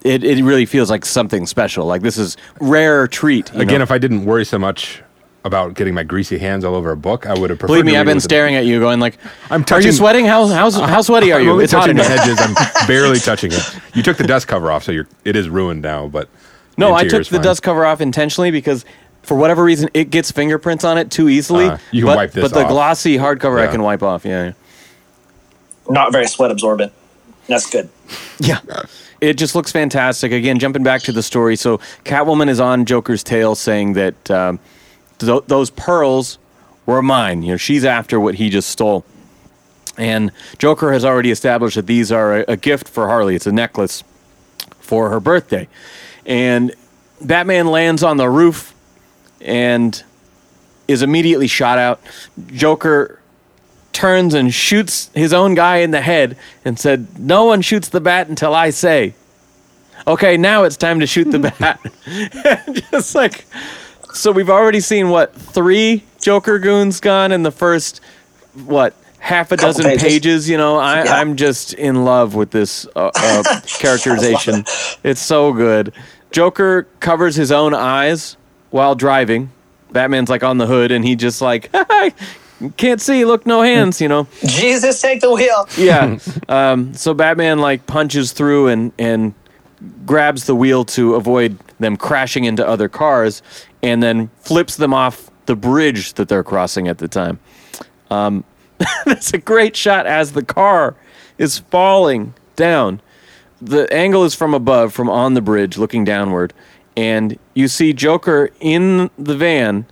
it, 0.03 0.25
it 0.25 0.43
really 0.43 0.65
feels 0.67 0.91
like 0.91 1.05
something 1.05 1.45
special 1.47 1.85
like 1.87 2.03
this 2.03 2.17
is 2.19 2.37
rare 2.61 3.07
treat 3.07 3.53
you 3.55 3.61
Again, 3.61 3.79
know? 3.79 3.83
if 3.85 3.91
I 3.91 3.99
didn't 3.99 4.25
worry 4.25 4.45
so 4.47 4.59
much 4.59 5.03
about 5.45 5.75
getting 5.75 5.95
my 5.95 6.03
greasy 6.03 6.37
hands 6.39 6.65
all 6.65 6.75
over 6.75 6.91
a 6.91 6.97
book, 6.97 7.27
I 7.27 7.39
would 7.39 7.51
have 7.51 7.59
preferred. 7.59 7.73
believe 7.73 7.85
me 7.85 7.93
to 7.93 7.99
i've 7.99 8.07
been 8.07 8.17
with 8.17 8.25
a- 8.25 8.29
staring 8.29 8.55
at 8.57 8.67
you 8.67 8.81
going 8.81 9.01
like 9.01 9.19
I'm 9.51 9.65
touching." 9.65 9.85
are 9.85 9.91
you 9.91 9.93
sweating 9.97 10.27
how, 10.27 10.47
how's, 10.49 10.75
how 10.95 11.01
sweaty 11.01 11.33
are 11.33 11.39
I'm 11.39 11.45
you 11.47 11.53
only 11.53 11.65
it's 11.65 11.73
touching 11.73 11.93
in 11.93 11.97
the 11.97 12.05
here 12.05 12.19
edges. 12.21 12.39
I'm 12.41 12.55
barely 12.87 13.19
touching 13.19 13.53
it. 13.53 13.63
You 13.95 14.03
took 14.03 14.17
the 14.17 14.27
dust 14.27 14.49
cover 14.49 14.71
off, 14.71 14.85
so 14.85 14.93
you're. 14.93 15.09
It 15.25 15.37
is 15.37 15.49
ruined 15.49 15.83
now. 15.83 16.09
But 16.09 16.29
no 16.77 16.93
i 16.93 17.03
interior's 17.03 17.29
took 17.29 17.39
the 17.39 17.43
dust 17.43 17.63
cover 17.63 17.85
off 17.85 18.01
intentionally 18.01 18.51
because 18.51 18.85
for 19.23 19.37
whatever 19.37 19.65
reason 19.65 19.89
it 19.95 20.11
gets 20.11 20.31
fingerprints 20.31 20.85
on 20.85 20.97
it 20.97 21.11
too 21.11 21.29
easily 21.29 21.67
Uh, 21.67 21.79
you 21.91 22.03
can 22.03 22.07
but, 22.07 22.17
wipe 22.17 22.33
this 22.33 22.43
but 22.43 22.53
the 22.57 22.65
off. 22.65 22.71
glossy 22.71 23.17
hardcover 23.19 23.61
i 23.61 23.67
can 23.67 23.83
wipe 23.83 24.03
off 24.03 24.25
yeah 24.25 24.53
Not 25.89 26.13
very 26.13 26.27
sweat 26.27 26.51
absorbent. 26.51 26.93
That's 27.47 27.69
good. 27.71 27.89
Yeah. 28.41 28.61
It 29.21 29.35
just 29.35 29.55
looks 29.57 29.73
fantastic. 29.73 30.31
Again, 30.31 30.61
jumping 30.61 30.85
back 30.85 31.03
to 31.03 31.13
the 31.13 31.23
story. 31.25 31.57
So, 31.57 31.79
Catwoman 32.05 32.49
is 32.49 32.61
on 32.61 32.85
Joker's 32.85 33.25
tail 33.25 33.57
saying 33.57 33.95
that 33.95 34.31
um, 34.31 34.61
th- 35.19 35.45
those 35.47 35.71
pearls 35.71 36.39
were 36.87 37.03
mine. 37.03 37.43
You 37.43 37.53
know, 37.53 37.57
she's 37.57 37.85
after 37.85 38.19
what 38.19 38.37
he 38.37 38.51
just 38.51 38.69
stole. 38.71 39.05
And 39.97 40.31
Joker 40.59 40.93
has 40.93 41.05
already 41.05 41.31
established 41.31 41.77
that 41.77 41.87
these 41.87 42.13
are 42.13 42.39
a, 42.39 42.45
a 42.49 42.57
gift 42.57 42.89
for 42.89 43.09
Harley. 43.09 43.35
It's 43.35 43.47
a 43.47 43.53
necklace 43.53 44.05
for 44.81 45.11
her 45.11 45.21
birthday. 45.21 45.69
And 46.25 46.75
Batman 47.21 47.67
lands 47.67 48.03
on 48.03 48.17
the 48.17 48.29
roof 48.29 48.75
and 49.41 50.03
is 50.87 51.03
immediately 51.03 51.47
shot 51.47 51.79
out. 51.79 52.01
Joker 52.47 53.21
turns 53.93 54.33
and 54.35 54.55
shoots 54.55 55.11
his 55.15 55.33
own 55.33 55.55
guy 55.55 55.79
in 55.79 55.91
the 55.91 56.01
head 56.01 56.37
and 56.65 56.79
said, 56.79 57.19
No 57.19 57.45
one 57.45 57.63
shoots 57.63 57.89
the 57.89 58.01
bat 58.01 58.29
until 58.29 58.55
I 58.55 58.71
say. 58.71 59.15
Okay, 60.07 60.37
now 60.37 60.65
it's 60.65 60.77
time 60.77 61.01
to 61.01 61.07
shoot 61.07 61.25
the 61.25 61.39
bat. 61.59 61.81
Just 62.91 63.15
like, 63.15 63.45
so 64.15 64.33
we've 64.33 64.51
already 64.51 64.81
seen 64.81 65.09
what, 65.09 65.35
three 65.35 66.05
Joker 66.21 66.59
goons 66.59 67.01
gone 67.01 67.33
in 67.33 67.43
the 67.43 67.51
first, 67.51 68.01
what, 68.67 68.95
half 69.19 69.53
a 69.53 69.57
Couple 69.57 69.69
dozen 69.73 69.85
pages. 69.85 70.03
pages. 70.03 70.49
You 70.51 70.57
know, 70.57 70.77
I, 70.79 71.05
Yeah. 71.05 71.15
I'm 71.17 71.37
just 71.37 71.75
in 71.75 72.05
love 72.05 72.35
with 72.35 72.51
this 72.51 72.87
uh, 72.97 73.11
uh, 73.15 73.61
characterization. 73.67 74.65
It's 75.05 75.21
so 75.21 75.53
good. 75.53 75.93
Joker 76.31 76.87
covers 77.01 77.37
his 77.37 77.51
own 77.53 77.75
eyes 77.75 78.37
while 78.71 78.95
driving. 78.95 79.51
Batman's 79.91 80.29
like 80.29 80.43
on 80.45 80.59
the 80.59 80.67
hood, 80.67 80.91
and 80.93 81.03
he 81.05 81.17
just 81.17 81.41
like 81.41 81.71
can't 82.77 83.01
see, 83.01 83.25
look, 83.25 83.47
no 83.47 83.63
hands. 83.63 84.01
You 84.01 84.09
know, 84.09 84.27
Jesus, 84.45 85.01
take 85.01 85.21
the 85.23 85.33
wheel. 85.33 85.67
yeah. 85.79 86.19
Um, 86.51 86.95
so 86.95 87.13
Batman 87.15 87.59
like 87.59 87.87
punches 87.87 88.33
through 88.33 88.69
and 88.69 88.93
and 88.99 89.35
grabs 90.07 90.45
the 90.45 90.55
wheel 90.55 90.85
to 90.85 91.15
avoid 91.15 91.59
them 91.79 91.97
crashing 91.97 92.45
into 92.45 92.67
other 92.67 92.89
cars, 92.89 93.43
and 93.83 94.03
then 94.03 94.31
flips 94.37 94.77
them 94.77 94.93
off 94.93 95.31
the 95.47 95.57
bridge 95.57 96.15
that 96.15 96.29
they're 96.29 96.45
crossing 96.45 96.89
at 96.89 96.99
the 96.99 97.09
time. 97.09 97.39
Um, 98.11 98.45
that's 99.05 99.33
a 99.33 99.39
great 99.39 99.77
shot 99.77 100.07
as 100.07 100.33
the 100.33 100.45
car 100.45 100.95
is 101.39 101.59
falling 101.59 102.35
down. 102.57 103.01
The 103.61 103.93
angle 103.93 104.25
is 104.25 104.35
from 104.35 104.55
above, 104.55 104.93
from 104.93 105.11
on 105.11 105.35
the 105.35 105.41
bridge, 105.41 105.79
looking 105.79 106.05
downward, 106.05 106.53
and 106.97 107.39
you 107.55 107.69
see 107.69 107.93
Joker 107.93 108.51
in 108.61 109.11
the 109.19 109.37
van, 109.37 109.87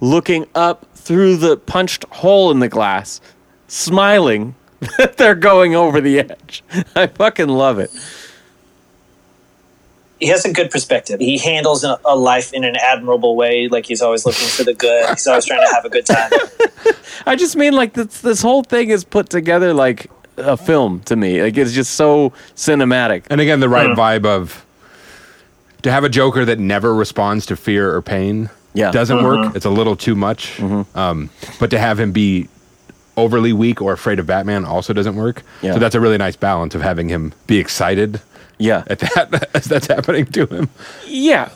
looking 0.00 0.46
up 0.54 0.86
through 0.94 1.36
the 1.36 1.56
punched 1.56 2.04
hole 2.10 2.50
in 2.50 2.58
the 2.58 2.68
glass, 2.68 3.20
smiling 3.66 4.54
that 4.98 5.16
they're 5.16 5.34
going 5.34 5.74
over 5.74 6.00
the 6.00 6.20
edge. 6.20 6.62
I 6.94 7.06
fucking 7.06 7.48
love 7.48 7.78
it. 7.78 7.90
He 10.20 10.26
has 10.28 10.44
a 10.44 10.52
good 10.52 10.70
perspective. 10.70 11.20
He 11.20 11.38
handles 11.38 11.84
a, 11.84 11.98
a 12.04 12.16
life 12.16 12.52
in 12.52 12.64
an 12.64 12.74
admirable 12.76 13.36
way. 13.36 13.68
Like 13.68 13.86
he's 13.86 14.02
always 14.02 14.26
looking 14.26 14.48
for 14.48 14.64
the 14.64 14.74
good. 14.74 15.08
He's 15.10 15.26
always 15.26 15.46
trying 15.46 15.66
to 15.66 15.74
have 15.74 15.84
a 15.84 15.88
good 15.88 16.06
time. 16.06 16.30
I 17.26 17.36
just 17.36 17.56
mean 17.56 17.72
like 17.72 17.92
this 17.92 18.20
this 18.20 18.42
whole 18.42 18.62
thing 18.62 18.90
is 18.90 19.04
put 19.04 19.30
together 19.30 19.72
like 19.72 20.10
a 20.36 20.56
film 20.56 21.00
to 21.00 21.16
me. 21.16 21.42
Like 21.42 21.56
it's 21.56 21.72
just 21.72 21.94
so 21.94 22.30
cinematic. 22.56 23.24
And 23.30 23.40
again, 23.40 23.60
the 23.60 23.68
right 23.68 23.90
hmm. 23.90 23.98
vibe 23.98 24.24
of 24.24 24.64
to 25.82 25.90
have 25.90 26.04
a 26.04 26.08
Joker 26.08 26.44
that 26.44 26.58
never 26.58 26.94
responds 26.94 27.46
to 27.46 27.56
fear 27.56 27.94
or 27.94 28.02
pain. 28.02 28.50
Yeah. 28.74 28.90
doesn't 28.90 29.24
work. 29.24 29.38
Mm-hmm. 29.38 29.56
It's 29.56 29.66
a 29.66 29.70
little 29.70 29.96
too 29.96 30.14
much. 30.14 30.56
Mm-hmm. 30.58 30.96
Um, 30.96 31.30
but 31.58 31.70
to 31.70 31.78
have 31.78 31.98
him 31.98 32.12
be 32.12 32.48
overly 33.16 33.52
weak 33.52 33.82
or 33.82 33.92
afraid 33.92 34.20
of 34.20 34.26
Batman 34.26 34.64
also 34.64 34.92
doesn't 34.92 35.16
work. 35.16 35.42
Yeah. 35.62 35.72
So 35.72 35.80
that's 35.80 35.94
a 35.94 36.00
really 36.00 36.18
nice 36.18 36.36
balance 36.36 36.74
of 36.74 36.82
having 36.82 37.08
him 37.08 37.32
be 37.46 37.58
excited 37.58 38.20
Yeah. 38.58 38.84
at 38.86 38.98
that 39.00 39.50
as 39.54 39.64
that's 39.66 39.86
happening 39.86 40.26
to 40.26 40.46
him. 40.46 40.68
Yeah, 41.06 41.50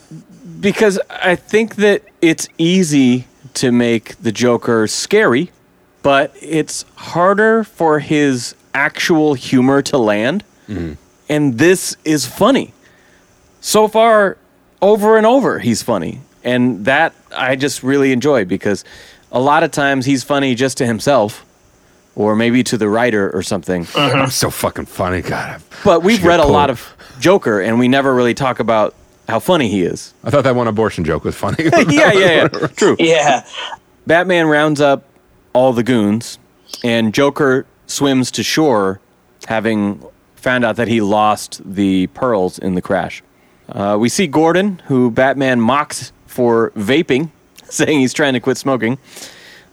because 0.61 1.01
I 1.11 1.37
think 1.37 1.77
that 1.77 2.03
it's 2.21 2.49
easy 2.59 3.27
to 3.55 3.73
make 3.73 4.17
the 4.23 4.33
Joker 4.33 4.87
scary, 4.87 5.51
but 6.03 6.35
it's 6.41 6.85
harder 6.97 7.65
for 7.65 7.99
his 7.99 8.55
actual 8.75 9.35
humor 9.35 9.83
to 9.83 9.99
land. 9.99 10.45
Mm-hmm. 10.69 10.95
And 11.29 11.59
this 11.59 11.97
is 12.05 12.27
funny. 12.27 12.73
So 13.61 13.89
far, 13.89 14.37
over 14.81 15.17
and 15.17 15.27
over, 15.27 15.59
he's 15.59 15.83
funny. 15.83 16.21
And 16.45 16.85
that 16.87 17.15
I 17.35 17.57
just 17.57 17.83
really 17.83 18.13
enjoy 18.13 18.45
because 18.45 18.85
a 19.31 19.41
lot 19.41 19.63
of 19.63 19.71
times 19.71 20.05
he's 20.07 20.25
funny 20.25 20.55
just 20.55 20.79
to 20.79 20.87
himself 20.87 21.45
or 22.15 22.37
maybe 22.37 22.63
to 22.65 22.77
the 22.77 22.89
writer 22.89 23.31
or 23.35 23.43
something. 23.43 23.87
I'm 23.95 24.31
so 24.31 24.51
fucking 24.51 24.87
funny. 24.87 25.23
God, 25.23 25.61
I- 25.61 25.63
But 25.85 26.03
we've 26.03 26.23
read 26.25 26.41
a 26.41 26.45
get 26.45 26.51
lot 26.53 26.71
of 26.71 26.95
Joker 27.21 27.61
and 27.61 27.79
we 27.79 27.89
never 27.89 28.15
really 28.15 28.35
talk 28.35 28.61
about 28.61 28.95
how 29.29 29.39
funny 29.39 29.69
he 29.69 29.83
is. 29.83 30.13
I 30.25 30.31
thought 30.31 30.45
that 30.45 30.55
one 30.57 30.67
abortion 30.69 31.05
joke 31.05 31.25
was 31.25 31.35
funny. 31.37 31.57
yeah, 31.65 32.13
yeah, 32.13 32.13
yeah. 32.13 32.49
True. 32.49 32.97
Yeah. 32.99 33.47
Batman 34.07 34.47
rounds 34.49 34.81
up 34.81 35.05
all 35.55 35.73
the 35.73 35.83
goons, 35.85 36.39
and 36.83 37.15
Joker 37.15 37.67
swims 37.87 38.31
to 38.33 38.43
shore, 38.43 39.01
having 39.47 40.03
found 40.35 40.65
out 40.65 40.77
that 40.77 40.89
he 40.89 41.01
lost 41.01 41.61
the 41.65 42.09
pearls 42.09 42.59
in 42.59 42.75
the 42.75 42.83
crash. 42.83 43.23
Uh, 43.69 43.97
we 44.01 44.09
see 44.09 44.27
Gordon, 44.27 44.81
who 44.87 45.11
Batman 45.11 45.61
mocks 45.61 46.11
for 46.27 46.71
vaping, 46.73 47.31
saying 47.69 48.01
he's 48.01 48.13
trying 48.13 48.33
to 48.33 48.41
quit 48.41 48.57
smoking. 48.57 48.99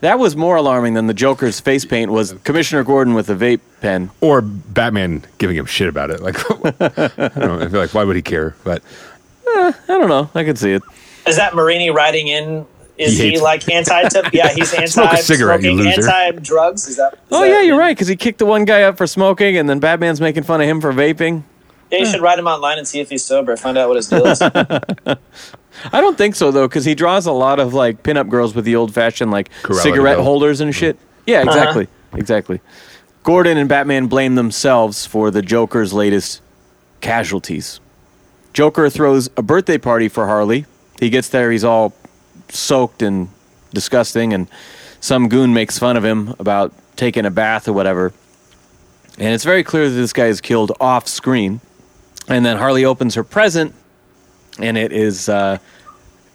That 0.01 0.17
was 0.17 0.35
more 0.35 0.55
alarming 0.55 0.93
than 0.93 1.07
the 1.07 1.13
Joker's 1.13 1.59
face 1.59 1.83
paint 1.83 2.09
was 2.11 2.33
Commissioner 2.45 2.83
Gordon 2.85 3.13
with 3.15 3.29
a 3.29 3.35
vape 3.35 3.59
pen. 3.81 4.11
or 4.21 4.41
Batman 4.41 5.23
giving 5.39 5.57
him 5.57 5.65
shit 5.65 5.89
about 5.89 6.09
it. 6.09 6.21
Like, 6.21 6.37
I 6.81 7.17
don't 7.17 7.35
know. 7.37 7.59
I 7.59 7.67
feel 7.67 7.79
like 7.81 7.93
why 7.93 8.03
would 8.05 8.15
he 8.15 8.21
care? 8.21 8.55
But 8.63 8.81
eh, 9.47 9.71
I 9.73 9.87
don't 9.87 10.07
know. 10.07 10.29
I 10.33 10.43
could 10.45 10.57
see 10.57 10.71
it. 10.71 10.83
Is 11.27 11.35
that 11.35 11.53
Marini 11.53 11.89
riding 11.89 12.27
in? 12.29 12.65
Is 12.97 13.17
He 13.17 13.31
he, 13.31 13.39
like 13.39 13.69
anti? 13.69 14.01
Yeah, 14.33 14.53
he's 14.53 14.73
anti. 14.73 14.87
Smoke 14.87 15.13
a 15.13 15.17
cigarette, 15.17 15.61
you 15.63 15.71
loser. 15.73 16.09
Anti 16.09 16.31
drugs. 16.43 16.87
Is 16.87 16.97
that? 16.97 17.13
is 17.13 17.19
Oh 17.31 17.41
that- 17.41 17.47
yeah, 17.49 17.61
you're 17.61 17.77
right. 17.77 17.95
Because 17.95 18.07
he 18.07 18.15
kicked 18.15 18.39
the 18.39 18.45
one 18.45 18.65
guy 18.65 18.83
up 18.83 18.97
for 18.97 19.05
smoking, 19.07 19.57
and 19.57 19.69
then 19.69 19.79
Batman's 19.79 20.19
making 20.21 20.43
fun 20.43 20.59
of 20.61 20.67
him 20.67 20.79
for 20.81 20.91
vaping. 20.93 21.43
Yeah, 21.91 21.99
you 21.99 22.05
should 22.05 22.21
write 22.21 22.37
him 22.39 22.47
online 22.47 22.77
and 22.77 22.87
see 22.87 22.99
if 22.99 23.09
he's 23.09 23.23
sober. 23.25 23.55
Find 23.57 23.77
out 23.77 23.87
what 23.89 23.95
his 23.97 24.07
deal 24.07 24.25
is. 24.27 24.39
I 25.91 26.01
don't 26.01 26.17
think 26.17 26.35
so 26.35 26.51
though, 26.51 26.67
because 26.67 26.85
he 26.85 26.95
draws 26.95 27.25
a 27.25 27.31
lot 27.31 27.59
of 27.59 27.73
like 27.73 28.03
pinup 28.03 28.29
girls 28.29 28.55
with 28.55 28.65
the 28.65 28.75
old 28.75 28.93
fashioned 28.93 29.31
like 29.31 29.49
Cruella 29.63 29.81
cigarette 29.81 30.13
Deville. 30.13 30.23
holders 30.23 30.61
and 30.61 30.73
shit. 30.73 30.97
Yeah, 31.25 31.41
uh-huh. 31.41 31.49
exactly, 31.49 31.87
exactly. 32.13 32.61
Gordon 33.23 33.57
and 33.57 33.67
Batman 33.69 34.07
blame 34.07 34.35
themselves 34.35 35.05
for 35.05 35.31
the 35.31 35.41
Joker's 35.41 35.93
latest 35.93 36.41
casualties. 37.01 37.79
Joker 38.53 38.89
throws 38.89 39.29
a 39.37 39.41
birthday 39.41 39.77
party 39.77 40.07
for 40.07 40.25
Harley. 40.25 40.65
He 40.99 41.09
gets 41.09 41.29
there, 41.29 41.51
he's 41.51 41.63
all 41.63 41.93
soaked 42.49 43.01
and 43.01 43.29
disgusting, 43.73 44.33
and 44.33 44.47
some 44.99 45.29
goon 45.29 45.53
makes 45.53 45.77
fun 45.77 45.95
of 45.97 46.03
him 46.03 46.35
about 46.39 46.73
taking 46.95 47.25
a 47.25 47.31
bath 47.31 47.67
or 47.67 47.73
whatever. 47.73 48.11
And 49.17 49.33
it's 49.33 49.43
very 49.43 49.63
clear 49.63 49.89
that 49.89 49.95
this 49.95 50.13
guy 50.13 50.27
is 50.27 50.41
killed 50.41 50.71
off 50.79 51.07
screen. 51.07 51.61
And 52.27 52.45
then 52.45 52.57
Harley 52.57 52.85
opens 52.85 53.15
her 53.15 53.23
present, 53.23 53.73
and 54.59 54.77
it 54.77 54.91
is 54.91 55.29
uh, 55.29 55.57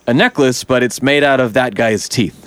a 0.06 0.14
necklace, 0.14 0.64
but 0.64 0.82
it's 0.82 1.02
made 1.02 1.24
out 1.24 1.40
of 1.40 1.52
that 1.54 1.74
guy's 1.74 2.08
teeth. 2.08 2.40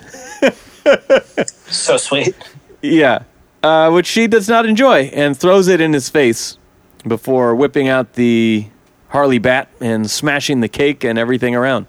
so 1.70 1.96
sweet. 1.96 2.34
Yeah. 2.82 3.22
uh, 3.62 3.90
which 3.90 4.06
she 4.06 4.26
does 4.26 4.48
not 4.48 4.66
enjoy, 4.66 5.04
and 5.14 5.36
throws 5.36 5.68
it 5.68 5.80
in 5.80 5.92
his 5.92 6.08
face 6.08 6.58
before 7.06 7.54
whipping 7.54 7.88
out 7.88 8.14
the 8.14 8.66
Harley 9.08 9.38
bat 9.38 9.68
and 9.80 10.10
smashing 10.10 10.60
the 10.60 10.68
cake 10.68 11.04
and 11.04 11.18
everything 11.18 11.54
around. 11.54 11.86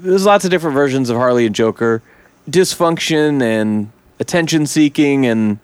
There's 0.00 0.24
lots 0.26 0.44
of 0.44 0.50
different 0.50 0.74
versions 0.74 1.10
of 1.10 1.16
Harley 1.16 1.46
and 1.46 1.54
Joker 1.54 2.02
dysfunction 2.50 3.40
and 3.40 3.90
attention 4.18 4.66
seeking 4.66 5.26
and 5.26 5.58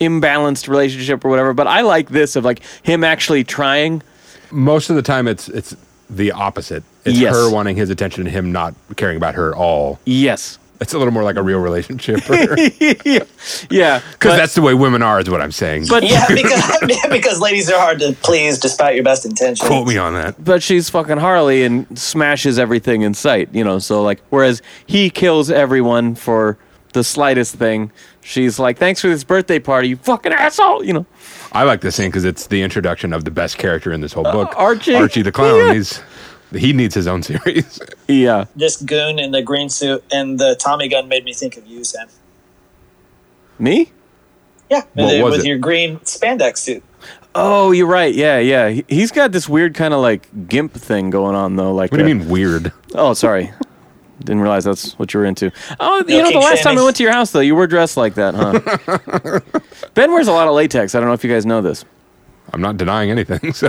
imbalanced 0.00 0.68
relationship 0.68 1.24
or 1.24 1.28
whatever. 1.28 1.52
But 1.54 1.66
I 1.66 1.80
like 1.80 2.10
this 2.10 2.36
of 2.36 2.44
like 2.44 2.60
him 2.82 3.02
actually 3.04 3.44
trying. 3.44 4.02
Most 4.50 4.90
of 4.90 4.96
the 4.96 5.02
time, 5.02 5.28
it's 5.28 5.48
it's 5.48 5.74
the 6.10 6.32
opposite. 6.32 6.82
It's 7.04 7.18
Yes. 7.18 7.34
her 7.34 7.50
wanting 7.50 7.76
his 7.76 7.90
attention 7.90 8.24
and 8.26 8.30
him 8.34 8.52
not 8.52 8.74
caring 8.96 9.16
about 9.16 9.34
her 9.34 9.50
at 9.52 9.56
all. 9.56 9.98
Yes. 10.04 10.58
It's 10.80 10.94
a 10.94 10.98
little 10.98 11.12
more 11.12 11.24
like 11.24 11.34
a 11.36 11.42
real 11.42 11.58
relationship 11.58 12.16
because 12.16 12.70
yeah. 13.70 14.00
Because 14.12 14.36
that's 14.36 14.54
the 14.54 14.62
way 14.62 14.74
women 14.74 15.02
are. 15.02 15.18
Is 15.18 15.28
what 15.28 15.40
I'm 15.40 15.50
saying. 15.52 15.86
But 15.88 16.04
Yeah, 16.04 16.24
because 16.32 16.62
because 17.10 17.40
ladies 17.40 17.68
are 17.70 17.78
hard 17.80 17.98
to 18.00 18.12
please 18.22 18.58
despite 18.58 18.94
your 18.94 19.02
best 19.04 19.26
intentions. 19.26 19.66
quote 19.66 19.88
me 19.88 19.98
on 19.98 20.14
that. 20.14 20.42
but 20.42 20.62
she's 20.62 20.88
fucking 20.88 21.18
Harley 21.18 21.64
and 21.64 21.98
smashes 21.98 22.58
everything 22.60 23.02
in 23.02 23.12
sight, 23.14 23.48
you 23.52 23.64
know. 23.64 23.80
So 23.80 24.02
like, 24.02 24.20
whereas 24.30 24.62
he 24.86 25.10
kills 25.10 25.50
everyone 25.50 26.14
for 26.14 26.56
the 26.92 27.02
slightest 27.02 27.56
thing, 27.56 27.90
she's 28.20 28.58
like, 28.60 28.78
"Thanks 28.78 29.00
for 29.00 29.08
this 29.08 29.24
birthday 29.24 29.58
party, 29.58 29.88
you 29.88 29.96
fucking 29.96 30.32
asshole," 30.32 30.84
you 30.84 30.92
know. 30.92 31.06
I 31.52 31.62
like 31.64 31.80
this 31.80 31.96
scene 31.96 32.08
because 32.10 32.24
it's 32.24 32.46
the 32.48 32.62
introduction 32.62 33.12
of 33.12 33.24
the 33.24 33.30
best 33.30 33.58
character 33.58 33.92
in 33.92 34.00
this 34.00 34.12
whole 34.12 34.24
book, 34.24 34.50
Uh, 34.54 34.58
Archie. 34.58 34.94
Archie 34.94 35.22
the 35.22 35.32
clown. 35.32 35.68
Yeah. 35.68 35.74
He's 35.74 36.00
he 36.52 36.72
needs 36.72 36.94
his 36.94 37.06
own 37.06 37.22
series. 37.30 37.80
Yeah. 38.06 38.46
This 38.56 38.76
goon 38.80 39.18
in 39.18 39.32
the 39.32 39.42
green 39.42 39.68
suit 39.68 40.02
and 40.12 40.38
the 40.38 40.56
Tommy 40.58 40.88
gun 40.88 41.08
made 41.08 41.24
me 41.24 41.32
think 41.32 41.56
of 41.56 41.66
you, 41.66 41.84
Sam. 41.84 42.08
Me? 43.58 43.90
Yeah, 44.70 44.82
What 44.94 45.06
with, 45.14 45.22
was 45.22 45.30
with 45.32 45.40
it? 45.40 45.48
your 45.48 45.58
green 45.58 45.98
spandex 46.00 46.58
suit. 46.58 46.82
Oh, 47.34 47.70
you're 47.72 47.86
right. 47.86 48.14
Yeah, 48.14 48.38
yeah. 48.38 48.68
He- 48.68 48.84
He's 48.88 49.10
got 49.12 49.32
this 49.32 49.48
weird 49.48 49.74
kind 49.74 49.94
of 49.94 50.00
like 50.00 50.28
gimp 50.48 50.72
thing 50.74 51.10
going 51.10 51.34
on 51.34 51.56
though. 51.56 51.72
Like, 51.74 51.90
What 51.90 51.98
do 51.98 52.06
you 52.06 52.14
mean 52.14 52.28
weird? 52.28 52.72
Oh, 52.94 53.14
sorry. 53.14 53.50
Didn't 54.20 54.40
realize 54.40 54.64
that's 54.64 54.98
what 54.98 55.14
you 55.14 55.20
were 55.20 55.26
into. 55.26 55.52
Oh, 55.78 55.98
you 56.06 56.18
No 56.18 56.22
know, 56.22 56.26
the 56.26 56.32
king 56.32 56.42
last 56.42 56.62
time 56.62 56.76
I 56.78 56.82
went 56.82 56.96
to 56.96 57.02
your 57.02 57.12
house 57.12 57.30
though, 57.30 57.40
you 57.40 57.54
were 57.54 57.66
dressed 57.66 57.96
like 57.96 58.14
that, 58.14 58.34
huh? 58.34 59.40
ben 59.94 60.10
wears 60.12 60.26
a 60.28 60.32
lot 60.32 60.48
of 60.48 60.54
latex. 60.54 60.94
I 60.94 61.00
don't 61.00 61.08
know 61.08 61.14
if 61.14 61.22
you 61.22 61.30
guys 61.30 61.46
know 61.46 61.60
this. 61.62 61.84
I'm 62.52 62.60
not 62.60 62.76
denying 62.76 63.10
anything. 63.10 63.52
So 63.52 63.68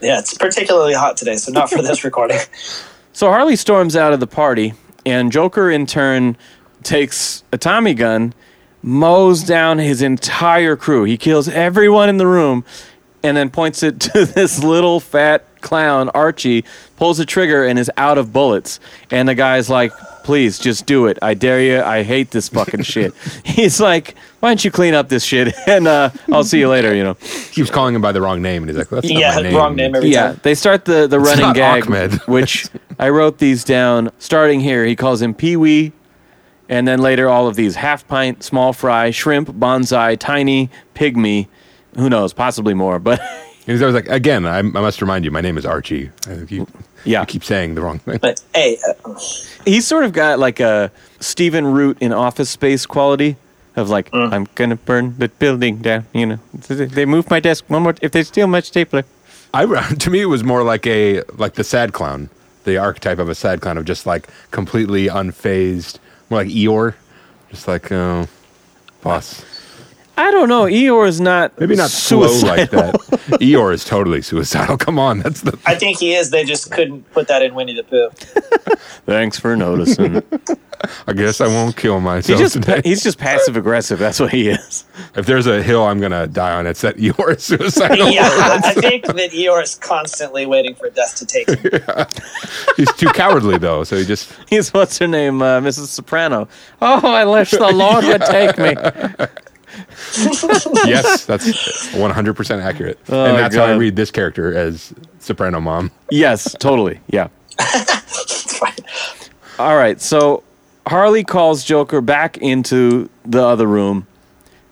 Yeah, 0.00 0.18
it's 0.20 0.34
particularly 0.34 0.94
hot 0.94 1.16
today, 1.16 1.36
so 1.36 1.52
not 1.52 1.70
for 1.70 1.82
this 1.82 2.04
recording. 2.04 2.38
So 3.12 3.28
Harley 3.30 3.56
storms 3.56 3.96
out 3.96 4.12
of 4.12 4.20
the 4.20 4.26
party, 4.26 4.74
and 5.04 5.32
Joker 5.32 5.70
in 5.70 5.86
turn 5.86 6.36
takes 6.82 7.42
a 7.52 7.58
Tommy 7.58 7.94
gun, 7.94 8.32
mows 8.82 9.42
down 9.42 9.78
his 9.78 10.00
entire 10.02 10.76
crew. 10.76 11.04
He 11.04 11.16
kills 11.16 11.48
everyone 11.48 12.08
in 12.08 12.16
the 12.18 12.26
room, 12.26 12.64
and 13.22 13.36
then 13.36 13.50
points 13.50 13.82
it 13.82 14.00
to 14.00 14.24
this 14.24 14.62
little 14.62 15.00
fat 15.00 15.44
clown, 15.60 16.08
Archie, 16.10 16.64
pulls 16.96 17.18
the 17.18 17.26
trigger 17.26 17.64
and 17.64 17.78
is 17.78 17.90
out 17.96 18.18
of 18.18 18.32
bullets. 18.32 18.80
And 19.10 19.28
the 19.28 19.34
guy's 19.34 19.68
like, 19.70 19.92
please, 20.24 20.58
just 20.58 20.86
do 20.86 21.06
it. 21.06 21.18
I 21.22 21.34
dare 21.34 21.60
you. 21.62 21.82
I 21.82 22.02
hate 22.02 22.30
this 22.30 22.48
fucking 22.48 22.82
shit. 22.84 23.14
He's 23.44 23.80
like, 23.80 24.14
why 24.40 24.50
don't 24.50 24.64
you 24.64 24.70
clean 24.70 24.94
up 24.94 25.08
this 25.08 25.24
shit? 25.24 25.54
And 25.66 25.86
uh, 25.86 26.10
I'll 26.32 26.44
see 26.44 26.58
you 26.58 26.68
later, 26.68 26.94
you 26.94 27.04
know. 27.04 27.14
He 27.14 27.54
keeps 27.54 27.70
calling 27.70 27.94
him 27.94 28.02
by 28.02 28.12
the 28.12 28.20
wrong 28.20 28.42
name, 28.42 28.62
and 28.62 28.70
he's 28.70 28.78
like, 28.78 28.88
"That's 28.88 29.08
not 29.08 29.20
yeah, 29.20 29.34
my 29.36 29.42
name." 29.42 29.54
wrong 29.54 29.76
name 29.76 29.94
every 29.94 30.08
Yeah, 30.10 30.28
time. 30.28 30.40
they 30.42 30.54
start 30.54 30.84
the, 30.84 31.06
the 31.06 31.20
running 31.20 31.52
gag, 31.52 31.86
Ahmed. 31.86 32.14
which 32.26 32.66
I 32.98 33.08
wrote 33.10 33.38
these 33.38 33.62
down 33.64 34.10
starting 34.18 34.60
here. 34.60 34.84
He 34.84 34.96
calls 34.96 35.22
him 35.22 35.32
Pee 35.34 35.56
Wee, 35.56 35.92
and 36.68 36.88
then 36.88 37.00
later 37.00 37.28
all 37.28 37.46
of 37.46 37.54
these 37.56 37.76
half 37.76 38.06
pint, 38.08 38.42
small 38.42 38.72
fry, 38.72 39.10
shrimp, 39.10 39.48
bonsai, 39.50 40.18
tiny, 40.18 40.70
pygmy, 40.94 41.46
who 41.96 42.08
knows, 42.10 42.32
possibly 42.32 42.74
more. 42.74 42.98
But 42.98 43.20
And 43.70 43.76
he's 43.76 43.82
always 43.82 43.94
like, 43.94 44.08
"Again, 44.08 44.46
I, 44.46 44.58
I 44.58 44.62
must 44.62 45.00
remind 45.00 45.24
you, 45.24 45.30
my 45.30 45.40
name 45.40 45.56
is 45.56 45.64
Archie." 45.64 46.10
You, 46.48 46.66
Yeah. 47.04 47.20
you 47.20 47.26
keep 47.26 47.44
saying 47.44 47.76
the 47.76 47.82
wrong 47.82 48.00
thing. 48.00 48.18
But 48.20 48.42
hey, 48.52 48.80
uh, 49.04 49.14
he's 49.64 49.86
sort 49.86 50.02
of 50.02 50.12
got 50.12 50.40
like 50.40 50.58
a 50.58 50.90
Stephen 51.20 51.64
Root 51.68 51.96
in 52.00 52.12
Office 52.12 52.50
Space 52.50 52.84
quality 52.84 53.36
of 53.76 53.88
like, 53.88 54.12
I'm 54.12 54.48
gonna 54.56 54.74
burn 54.74 55.14
the 55.18 55.28
building 55.28 55.76
down. 55.76 56.04
You 56.12 56.26
know, 56.26 56.38
they 56.66 57.06
move 57.06 57.30
my 57.30 57.38
desk 57.38 57.64
one 57.68 57.84
more. 57.84 57.94
If 58.02 58.10
they 58.10 58.24
steal 58.24 58.48
my 58.48 58.58
stapler, 58.58 59.04
I 59.54 59.64
to 60.00 60.10
me 60.10 60.22
it 60.22 60.26
was 60.26 60.42
more 60.42 60.64
like 60.64 60.84
a 60.88 61.22
like 61.36 61.54
the 61.54 61.62
sad 61.62 61.92
clown, 61.92 62.28
the 62.64 62.76
archetype 62.76 63.20
of 63.20 63.28
a 63.28 63.36
sad 63.36 63.60
clown 63.60 63.78
of 63.78 63.84
just 63.84 64.04
like 64.04 64.26
completely 64.50 65.06
unfazed, 65.06 66.00
more 66.28 66.40
like 66.42 66.48
Eeyore, 66.48 66.94
just 67.50 67.68
like 67.68 67.92
oh, 67.92 68.26
boss. 69.00 69.44
I 70.16 70.30
don't 70.30 70.48
know. 70.50 70.64
Eeyore 70.64 71.06
is 71.08 71.20
not 71.20 71.58
Maybe 71.58 71.76
not 71.76 71.88
slow 71.90 72.20
like 72.20 72.70
suicidal. 72.70 72.92
that. 72.92 72.92
Eeyore 73.40 73.72
is 73.72 73.84
totally 73.84 74.20
suicidal. 74.20 74.76
Come 74.76 74.98
on, 74.98 75.20
that's 75.20 75.40
the 75.40 75.58
I 75.64 75.74
think 75.76 75.98
he 75.98 76.14
is. 76.14 76.30
They 76.30 76.44
just 76.44 76.70
couldn't 76.70 77.10
put 77.12 77.26
that 77.28 77.42
in 77.42 77.54
Winnie 77.54 77.74
the 77.74 77.84
Pooh. 77.84 78.10
Thanks 79.06 79.38
for 79.38 79.56
noticing. 79.56 80.22
I 81.06 81.12
guess 81.14 81.40
I 81.40 81.46
won't 81.46 81.76
kill 81.76 81.98
He 81.98 82.04
myself 82.04 82.38
just 82.38 82.54
today. 82.54 82.80
he's 82.84 83.02
just 83.02 83.18
passive 83.18 83.56
aggressive. 83.56 83.98
That's 83.98 84.20
what 84.20 84.30
he 84.30 84.48
is. 84.48 84.84
If 85.14 85.26
there's 85.26 85.46
a 85.46 85.62
hill 85.62 85.84
I'm 85.84 86.00
gonna 86.00 86.26
die 86.26 86.52
on, 86.54 86.66
it's 86.66 86.82
that 86.82 86.96
Eeyore 86.96 87.36
is 87.36 87.42
suicidal. 87.44 88.08
Yeah, 88.10 88.28
I 88.64 88.74
think 88.74 89.06
that 89.06 89.30
Eeyore 89.30 89.62
is 89.62 89.74
constantly 89.76 90.44
waiting 90.46 90.74
for 90.74 90.90
death 90.90 91.16
to 91.16 91.26
take 91.26 91.48
him. 91.48 92.06
He's 92.76 92.92
too 92.94 93.08
cowardly 93.08 93.58
though, 93.58 93.84
so 93.84 93.96
he 93.96 94.04
just 94.04 94.30
He's 94.48 94.72
what's 94.74 94.98
her 94.98 95.08
name, 95.08 95.40
uh, 95.40 95.60
Mrs. 95.60 95.86
Soprano. 95.86 96.46
Oh, 96.82 97.06
I 97.10 97.24
wish 97.24 97.52
the 97.52 97.72
Lord 97.72 98.04
would 98.04 98.22
take 98.22 98.58
me. 98.58 98.74
yes, 100.86 101.24
that's 101.24 101.92
100 101.94 102.34
percent 102.34 102.62
accurate, 102.62 102.98
Oh, 103.08 103.24
and 103.24 103.38
that's 103.38 103.54
how 103.56 103.64
I 103.64 103.76
read 103.76 103.96
this 103.96 104.10
character 104.10 104.54
as 104.56 104.92
Soprano 105.18 105.60
mom. 105.60 105.90
Yes, 106.10 106.54
totally. 106.58 107.00
Yeah. 107.08 107.28
All 109.58 109.76
right. 109.76 110.00
So 110.00 110.42
Harley 110.86 111.24
calls 111.24 111.64
Joker 111.64 112.00
back 112.00 112.38
into 112.38 113.08
the 113.24 113.42
other 113.42 113.66
room, 113.66 114.06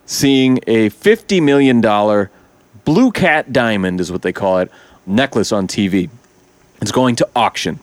seeing 0.05 0.59
a 0.67 0.89
fifty 0.89 1.39
million 1.39 1.81
dollar 1.81 2.31
blue 2.85 3.11
cat 3.11 3.53
diamond 3.53 3.99
is 4.01 4.11
what 4.11 4.21
they 4.23 4.33
call 4.33 4.57
it 4.59 4.71
necklace 5.05 5.51
on 5.51 5.67
TV. 5.67 6.09
It's 6.81 6.91
going 6.91 7.15
to 7.17 7.29
auction. 7.35 7.79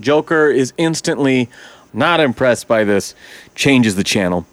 Joker 0.00 0.48
is 0.48 0.72
instantly 0.78 1.48
not 1.92 2.20
impressed 2.20 2.66
by 2.66 2.84
this, 2.84 3.14
changes 3.54 3.96
the 3.96 4.04
channel. 4.04 4.46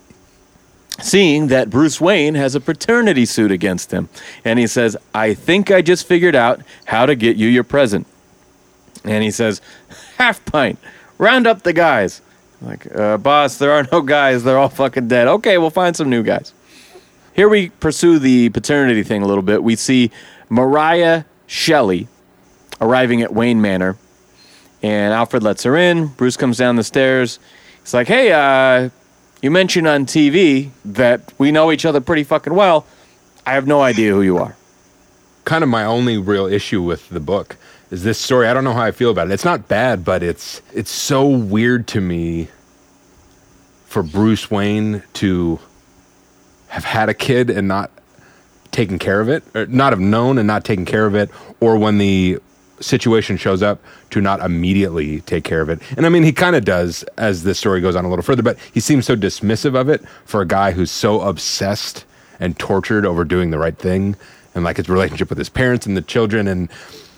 Seeing 1.01 1.47
that 1.47 1.69
Bruce 1.69 2.01
Wayne 2.01 2.35
has 2.35 2.55
a 2.55 2.59
paternity 2.59 3.25
suit 3.25 3.51
against 3.51 3.91
him. 3.91 4.09
And 4.43 4.59
he 4.59 4.67
says, 4.67 4.97
I 5.13 5.33
think 5.33 5.71
I 5.71 5.81
just 5.81 6.05
figured 6.07 6.35
out 6.35 6.61
how 6.85 7.05
to 7.05 7.15
get 7.15 7.37
you 7.37 7.47
your 7.47 7.63
present. 7.63 8.05
And 9.03 9.23
he 9.23 9.31
says, 9.31 9.61
Half 10.17 10.43
pint, 10.45 10.79
round 11.17 11.47
up 11.47 11.63
the 11.63 11.73
guys. 11.73 12.21
Like, 12.61 12.93
uh, 12.93 13.17
boss, 13.17 13.57
there 13.57 13.71
are 13.71 13.87
no 13.91 14.01
guys. 14.17 14.43
They're 14.43 14.57
all 14.57 14.69
fucking 14.69 15.07
dead. 15.07 15.27
Okay, 15.27 15.57
we'll 15.57 15.69
find 15.69 15.95
some 15.95 16.09
new 16.09 16.23
guys. 16.23 16.53
Here 17.33 17.47
we 17.47 17.69
pursue 17.69 18.19
the 18.19 18.49
paternity 18.49 19.03
thing 19.03 19.21
a 19.21 19.27
little 19.27 19.43
bit. 19.43 19.63
We 19.63 19.75
see 19.75 20.11
Mariah 20.49 21.23
Shelley 21.47 22.07
arriving 22.81 23.21
at 23.21 23.33
Wayne 23.33 23.61
Manor, 23.61 23.95
and 24.83 25.13
Alfred 25.13 25.43
lets 25.43 25.63
her 25.63 25.77
in. 25.77 26.07
Bruce 26.07 26.35
comes 26.35 26.57
down 26.57 26.75
the 26.75 26.83
stairs. 26.83 27.39
He's 27.81 27.93
like, 27.93 28.07
"Hey, 28.07 28.31
uh, 28.33 28.89
you 29.41 29.51
mentioned 29.51 29.87
on 29.87 30.05
TV 30.05 30.69
that 30.85 31.33
we 31.37 31.51
know 31.51 31.71
each 31.71 31.85
other 31.85 32.01
pretty 32.01 32.23
fucking 32.23 32.53
well. 32.53 32.85
I 33.45 33.53
have 33.53 33.67
no 33.67 33.81
idea 33.81 34.13
who 34.13 34.21
you 34.21 34.37
are." 34.37 34.55
kind 35.49 35.63
of 35.63 35.69
my 35.69 35.83
only 35.83 36.15
real 36.15 36.45
issue 36.45 36.79
with 36.79 37.09
the 37.09 37.19
book 37.19 37.57
is 37.89 38.03
this 38.03 38.19
story. 38.19 38.47
I 38.47 38.53
don't 38.53 38.63
know 38.63 38.73
how 38.73 38.83
I 38.83 38.91
feel 38.91 39.09
about 39.09 39.27
it. 39.29 39.33
It's 39.33 39.43
not 39.43 39.67
bad, 39.67 40.05
but 40.05 40.21
it's 40.21 40.61
it's 40.73 40.91
so 40.91 41.25
weird 41.27 41.87
to 41.87 42.01
me 42.01 42.49
for 43.87 44.03
Bruce 44.03 44.51
Wayne 44.51 45.01
to 45.13 45.59
have 46.67 46.83
had 46.83 47.09
a 47.09 47.15
kid 47.15 47.49
and 47.49 47.67
not 47.67 47.89
taken 48.69 48.99
care 48.99 49.19
of 49.19 49.27
it, 49.27 49.43
or 49.55 49.65
not 49.65 49.91
have 49.91 49.99
known 49.99 50.37
and 50.37 50.45
not 50.45 50.63
taken 50.63 50.85
care 50.85 51.07
of 51.07 51.15
it, 51.15 51.31
or 51.59 51.79
when 51.79 51.97
the 51.97 52.37
situation 52.81 53.37
shows 53.37 53.61
up 53.61 53.81
to 54.11 54.21
not 54.21 54.39
immediately 54.41 55.21
take 55.21 55.43
care 55.43 55.61
of 55.61 55.69
it. 55.69 55.79
And 55.97 56.05
I 56.05 56.09
mean, 56.09 56.23
he 56.23 56.31
kind 56.31 56.55
of 56.55 56.65
does 56.65 57.03
as 57.17 57.43
this 57.43 57.59
story 57.59 57.81
goes 57.81 57.95
on 57.95 58.05
a 58.05 58.09
little 58.09 58.23
further, 58.23 58.43
but 58.43 58.57
he 58.73 58.79
seems 58.79 59.05
so 59.05 59.15
dismissive 59.15 59.75
of 59.79 59.89
it 59.89 60.03
for 60.25 60.41
a 60.41 60.45
guy 60.45 60.71
who's 60.71 60.91
so 60.91 61.21
obsessed 61.21 62.05
and 62.39 62.57
tortured 62.57 63.05
over 63.05 63.23
doing 63.23 63.51
the 63.51 63.59
right 63.59 63.77
thing 63.77 64.15
and 64.55 64.63
like 64.63 64.77
his 64.77 64.89
relationship 64.89 65.29
with 65.29 65.37
his 65.37 65.49
parents 65.49 65.85
and 65.85 65.95
the 65.95 66.01
children. 66.01 66.47
And 66.47 66.69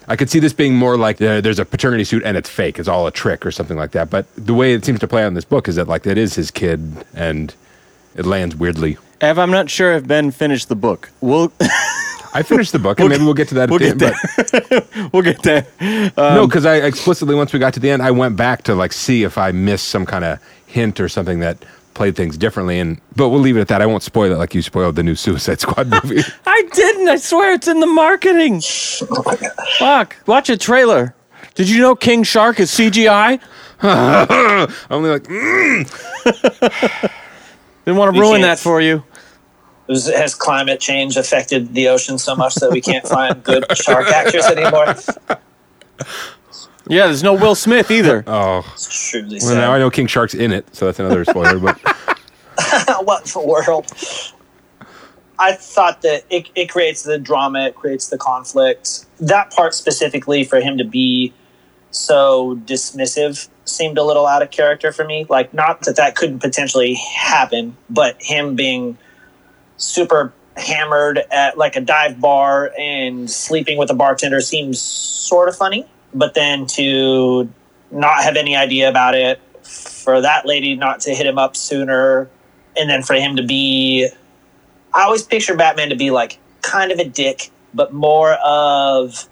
I 0.08 0.16
could 0.16 0.30
see 0.30 0.40
this 0.40 0.54
being 0.54 0.76
more 0.76 0.98
like 0.98 1.22
uh, 1.22 1.42
there's 1.42 1.60
a 1.60 1.66
paternity 1.66 2.04
suit 2.04 2.24
and 2.24 2.36
it's 2.36 2.50
fake, 2.50 2.80
it's 2.80 2.88
all 2.88 3.08
a 3.08 3.12
trick 3.12 3.46
or 3.46 3.52
something 3.52 3.78
like 3.78 3.92
that. 3.92 4.10
But 4.10 4.26
the 4.36 4.54
way 4.54 4.74
it 4.74 4.84
seems 4.84 5.00
to 5.00 5.08
play 5.08 5.24
out 5.24 5.28
in 5.28 5.34
this 5.34 5.46
book 5.46 5.68
is 5.68 5.76
that 5.76 5.88
like 5.88 6.06
it 6.06 6.18
is 6.18 6.36
his 6.36 6.52
kid 6.52 7.06
and 7.14 7.54
it 8.16 8.26
lands 8.26 8.56
weirdly. 8.56 8.98
Ev, 9.22 9.38
I'm 9.38 9.52
not 9.52 9.70
sure 9.70 9.94
if 9.94 10.08
Ben 10.08 10.32
finished 10.32 10.68
the 10.68 10.76
book. 10.76 11.12
We'll 11.22 11.54
I 12.34 12.44
finished 12.44 12.72
the 12.72 12.80
book, 12.80 13.00
and 13.00 13.10
maybe 13.10 13.24
we'll 13.24 13.34
get 13.34 13.50
to 13.50 13.56
that 13.56 13.64
at 13.64 13.70
we'll 13.70 13.80
the 13.80 13.94
get 13.94 14.64
end. 14.64 14.80
But 14.80 14.88
we'll 15.14 15.24
get 15.24 15.42
there. 15.44 15.68
no, 16.18 16.48
because 16.48 16.66
I 16.66 16.76
explicitly 16.78 17.36
once 17.36 17.54
we 17.54 17.60
got 17.60 17.74
to 17.74 17.80
the 17.80 17.90
end, 17.90 18.02
I 18.02 18.12
went 18.12 18.38
back 18.38 18.64
to 18.64 18.76
like 18.76 18.94
see 18.94 19.24
if 19.24 19.38
I 19.38 19.52
missed 19.52 19.90
some 19.90 20.06
kind 20.06 20.24
of 20.24 20.40
hint 20.68 21.00
or 21.00 21.10
something 21.10 21.40
that 21.40 21.64
played 21.94 22.16
things 22.16 22.38
differently. 22.38 22.80
And 22.80 23.00
but 23.16 23.30
we'll 23.30 23.40
leave 23.42 23.58
it 23.58 23.62
at 23.62 23.68
that. 23.70 23.82
I 23.82 23.86
won't 23.86 24.04
spoil 24.04 24.32
it 24.32 24.38
like 24.38 24.56
you 24.56 24.62
spoiled 24.62 24.96
the 24.96 25.04
new 25.04 25.16
Suicide 25.16 25.60
Squad 25.60 25.88
movie. 26.04 26.24
I 26.46 26.64
didn't. 26.74 27.08
I 27.10 27.18
swear 27.18 27.54
it's 27.54 27.68
in 27.68 27.80
the 27.80 27.88
marketing. 27.88 28.62
Fuck. 29.80 30.16
Watch 30.26 30.50
a 30.50 30.58
trailer. 30.58 31.16
Did 31.56 31.70
you 31.70 31.82
know 31.82 31.96
King 31.96 32.24
Shark 32.24 32.60
is 32.60 32.72
CGI? 32.72 33.42
I'm 33.84 34.70
only 34.90 35.10
like, 35.10 35.24
mm. 35.24 37.12
Didn't 37.84 37.98
want 37.98 38.14
to 38.14 38.16
You 38.16 38.22
ruin 38.22 38.42
that 38.42 38.60
for 38.60 38.80
you. 38.80 39.04
Was- 39.88 40.08
Has 40.08 40.36
climate 40.36 40.80
change 40.80 41.18
affected 41.18 41.74
the 41.74 41.88
ocean 41.88 42.18
so 42.18 42.36
much 42.36 42.56
that 42.56 42.72
we 42.72 42.82
can't 42.82 43.08
find 43.08 43.44
good 43.44 43.66
shark 43.78 44.08
actors 44.08 44.46
anymore? 44.46 44.96
Yeah, 46.88 47.06
there's 47.06 47.24
no 47.24 47.34
Will 47.34 47.56
Smith 47.56 47.92
either. 47.92 48.24
oh. 48.28 48.70
It's 48.74 49.10
truly 49.10 49.40
Well, 49.42 49.56
now 49.56 49.74
I 49.74 49.80
know 49.80 49.90
King 49.90 50.08
Shark's 50.08 50.34
in 50.34 50.52
it, 50.52 50.76
so 50.76 50.86
that's 50.86 51.00
another 51.00 51.24
spoiler. 51.26 51.60
But 51.60 51.80
what 53.04 53.26
in 53.26 53.42
the 53.42 53.46
world? 53.46 53.88
I 55.40 55.54
thought 55.54 56.02
that 56.04 56.24
it, 56.30 56.50
it 56.54 56.70
creates 56.70 57.04
the 57.04 57.18
drama, 57.18 57.68
it 57.68 57.76
creates 57.76 58.10
the 58.10 58.18
conflict. 58.18 59.06
That 59.20 59.52
part 59.52 59.74
specifically 59.74 60.44
for 60.44 60.60
him 60.60 60.78
to 60.78 60.84
be 60.84 61.34
so 61.92 62.60
dismissive 62.66 63.50
seemed 63.66 63.98
a 63.98 64.04
little 64.04 64.28
out 64.28 64.42
of 64.42 64.52
character 64.52 64.92
for 64.92 65.04
me. 65.06 65.26
Like, 65.30 65.54
not 65.54 65.82
that 65.82 65.96
that 65.96 66.16
couldn't 66.16 66.40
potentially 66.40 66.94
happen, 66.94 67.76
but 67.90 68.22
him 68.22 68.56
being 68.56 68.98
super 69.82 70.34
hammered 70.58 71.20
at 71.32 71.58
like 71.58 71.76
a 71.76 71.82
dive 71.82 72.20
bar 72.20 72.72
and 72.78 73.30
sleeping 73.30 73.78
with 73.78 73.90
a 73.90 73.94
bartender 73.94 74.42
seems 74.42 74.80
sort 74.80 75.50
of 75.50 75.56
funny. 75.56 75.86
But 76.14 76.34
then 76.34 76.66
to 76.68 77.50
not 77.90 78.24
have 78.24 78.36
any 78.36 78.56
idea 78.56 78.90
about 78.90 79.16
it, 79.16 79.40
for 79.64 80.22
that 80.22 80.46
lady 80.46 80.76
not 80.76 81.00
to 81.02 81.14
hit 81.14 81.26
him 81.26 81.38
up 81.38 81.56
sooner, 81.56 82.30
and 82.78 82.90
then 82.90 83.04
for 83.04 83.14
him 83.14 83.36
to 83.38 83.44
be 83.44 84.10
I 84.94 85.04
always 85.04 85.24
picture 85.24 85.56
Batman 85.56 85.90
to 85.90 85.96
be 85.96 86.12
like 86.12 86.38
kind 86.62 86.92
of 86.92 87.00
a 87.00 87.06
dick, 87.06 87.50
but 87.74 87.94
more 87.94 88.34
of 88.34 89.28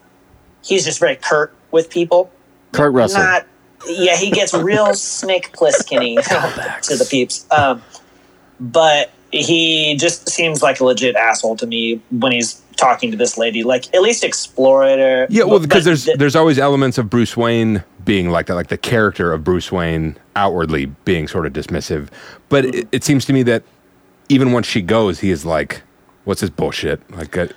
he's 0.63 0.85
just 0.85 0.99
very 0.99 1.15
curt 1.15 1.53
with 1.71 1.89
people. 1.89 2.31
Kurt 2.71 2.93
Russell. 2.93 3.21
Not 3.21 3.45
yeah, 3.87 4.15
he 4.15 4.31
gets 4.31 4.53
real 4.53 4.93
Snake 4.93 5.53
Plisskenny 5.53 6.15
to 6.83 6.95
the 6.95 7.05
peeps. 7.09 7.45
Um, 7.51 7.81
but 8.59 9.11
he 9.31 9.95
just 9.97 10.29
seems 10.29 10.61
like 10.61 10.79
a 10.79 10.85
legit 10.85 11.15
asshole 11.15 11.55
to 11.57 11.67
me 11.67 12.01
when 12.11 12.31
he's 12.31 12.61
talking 12.77 13.11
to 13.11 13.17
this 13.17 13.37
lady. 13.37 13.63
Like 13.63 13.93
at 13.93 14.01
least 14.01 14.23
explore 14.23 14.85
it 14.85 14.99
or 14.99 15.27
yeah, 15.29 15.43
well, 15.43 15.59
because 15.59 15.85
there's 15.85 16.05
th- 16.05 16.17
there's 16.17 16.35
always 16.35 16.57
elements 16.57 16.97
of 16.97 17.09
Bruce 17.09 17.37
Wayne 17.37 17.83
being 18.05 18.29
like 18.29 18.47
that, 18.47 18.55
like 18.55 18.67
the 18.67 18.77
character 18.77 19.31
of 19.31 19.43
Bruce 19.43 19.71
Wayne 19.71 20.17
outwardly 20.35 20.87
being 21.05 21.27
sort 21.27 21.45
of 21.45 21.53
dismissive. 21.53 22.09
But 22.49 22.65
it, 22.65 22.87
it 22.91 23.03
seems 23.03 23.25
to 23.25 23.33
me 23.33 23.43
that 23.43 23.63
even 24.29 24.51
once 24.51 24.67
she 24.67 24.81
goes, 24.81 25.19
he 25.19 25.29
is 25.29 25.45
like, 25.45 25.81
"What's 26.23 26.41
this 26.41 26.49
bullshit?" 26.49 27.09
Like, 27.11 27.37
uh, 27.37 27.47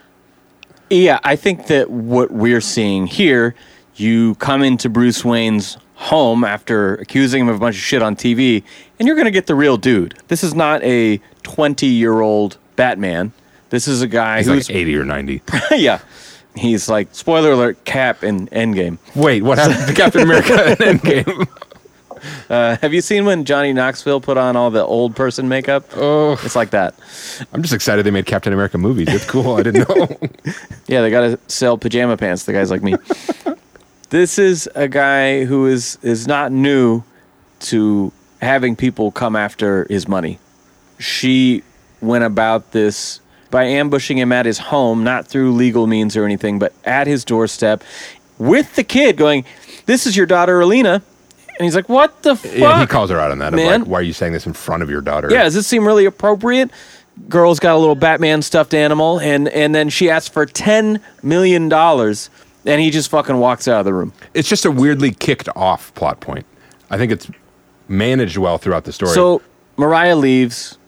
Yeah, 0.90 1.20
I 1.24 1.36
think 1.36 1.68
that 1.68 1.90
what 1.90 2.30
we're 2.32 2.60
seeing 2.60 3.06
here, 3.06 3.54
you 3.94 4.34
come 4.36 4.62
into 4.62 4.88
Bruce 4.88 5.24
Wayne's 5.24 5.78
home 6.02 6.44
after 6.44 6.96
accusing 6.96 7.42
him 7.42 7.48
of 7.48 7.56
a 7.56 7.58
bunch 7.58 7.76
of 7.76 7.82
shit 7.82 8.02
on 8.02 8.16
TV, 8.16 8.62
and 8.98 9.06
you're 9.06 9.16
going 9.16 9.26
to 9.26 9.30
get 9.30 9.46
the 9.46 9.54
real 9.54 9.76
dude. 9.76 10.14
This 10.28 10.42
is 10.44 10.54
not 10.54 10.82
a 10.82 11.20
20 11.44 11.86
year 11.86 12.20
old 12.20 12.56
Batman. 12.76 13.32
This 13.70 13.88
is 13.88 14.02
a 14.02 14.06
guy 14.08 14.38
he's 14.38 14.46
who's 14.46 14.68
like 14.68 14.76
eighty 14.76 14.96
or 14.96 15.04
ninety. 15.04 15.40
yeah. 15.70 16.00
He's 16.54 16.88
like 16.90 17.08
spoiler 17.14 17.52
alert 17.52 17.82
Cap 17.86 18.22
in 18.22 18.48
Endgame. 18.48 18.98
Wait, 19.16 19.42
what 19.42 19.56
happened 19.56 19.88
to 19.88 19.94
Captain 19.94 20.20
America 20.20 20.72
in 20.72 20.98
Endgame? 20.98 21.48
Uh, 22.50 22.76
have 22.82 22.92
you 22.92 23.00
seen 23.00 23.24
when 23.24 23.44
Johnny 23.44 23.72
Knoxville 23.72 24.20
put 24.20 24.36
on 24.36 24.54
all 24.54 24.70
the 24.70 24.84
old 24.84 25.16
person 25.16 25.48
makeup? 25.48 25.84
Oh, 25.96 26.32
It's 26.44 26.54
like 26.54 26.70
that. 26.70 26.94
I'm 27.52 27.62
just 27.62 27.74
excited 27.74 28.04
they 28.04 28.10
made 28.12 28.26
Captain 28.26 28.52
America 28.52 28.76
movies. 28.78 29.08
It's 29.10 29.24
cool. 29.24 29.56
I 29.56 29.62
didn't 29.62 29.88
know. 29.88 30.06
Yeah, 30.86 31.00
they 31.00 31.10
got 31.10 31.20
to 31.22 31.38
sell 31.48 31.78
pajama 31.78 32.16
pants 32.18 32.44
to 32.44 32.52
guys 32.52 32.70
like 32.70 32.82
me. 32.82 32.94
This 34.12 34.38
is 34.38 34.68
a 34.74 34.86
guy 34.88 35.44
who 35.44 35.66
is 35.66 35.98
is 36.02 36.28
not 36.28 36.52
new 36.52 37.02
to 37.60 38.12
having 38.42 38.76
people 38.76 39.10
come 39.10 39.34
after 39.34 39.86
his 39.88 40.06
money. 40.06 40.38
She 40.98 41.62
went 42.02 42.22
about 42.22 42.72
this 42.72 43.20
by 43.50 43.64
ambushing 43.64 44.18
him 44.18 44.30
at 44.30 44.44
his 44.44 44.58
home, 44.58 45.02
not 45.02 45.26
through 45.26 45.52
legal 45.52 45.86
means 45.86 46.14
or 46.14 46.24
anything, 46.24 46.58
but 46.58 46.74
at 46.84 47.06
his 47.06 47.24
doorstep 47.24 47.82
with 48.38 48.74
the 48.76 48.84
kid 48.84 49.16
going, 49.16 49.44
"This 49.86 50.06
is 50.06 50.14
your 50.16 50.26
daughter 50.26 50.60
Alina." 50.60 51.02
And 51.58 51.64
he's 51.64 51.74
like, 51.74 51.88
"What 51.88 52.22
the 52.22 52.36
fuck?" 52.36 52.52
yeah, 52.54 52.80
he 52.80 52.86
calls 52.86 53.08
her 53.08 53.18
out 53.18 53.30
on 53.30 53.38
that. 53.38 53.54
Man. 53.54 53.80
like, 53.80 53.88
why 53.88 54.00
are 54.00 54.02
you 54.02 54.12
saying 54.12 54.34
this 54.34 54.46
in 54.46 54.52
front 54.52 54.82
of 54.82 54.90
your 54.90 55.00
daughter? 55.00 55.28
Yeah, 55.30 55.44
does 55.44 55.54
this 55.54 55.66
seem 55.66 55.86
really 55.86 56.04
appropriate? 56.04 56.70
Girl's 57.30 57.60
got 57.60 57.74
a 57.74 57.78
little 57.78 57.94
Batman 57.94 58.42
stuffed 58.42 58.74
animal, 58.74 59.18
and 59.20 59.48
and 59.48 59.74
then 59.74 59.88
she 59.88 60.10
asks 60.10 60.28
for 60.28 60.44
ten 60.44 61.00
million 61.22 61.70
dollars, 61.70 62.28
and 62.66 62.80
he 62.80 62.90
just 62.90 63.10
fucking 63.10 63.36
walks 63.38 63.66
out 63.68 63.80
of 63.80 63.84
the 63.84 63.94
room. 63.94 64.12
it's 64.34 64.48
just 64.48 64.64
a 64.64 64.70
weirdly 64.70 65.12
kicked 65.12 65.48
off 65.56 65.92
plot 65.94 66.20
point. 66.20 66.46
I 66.90 66.98
think 66.98 67.10
it's 67.12 67.30
managed 67.88 68.36
well 68.38 68.58
throughout 68.58 68.84
the 68.84 68.92
story. 68.92 69.12
So 69.12 69.42
Mariah 69.76 70.16
leaves. 70.16 70.78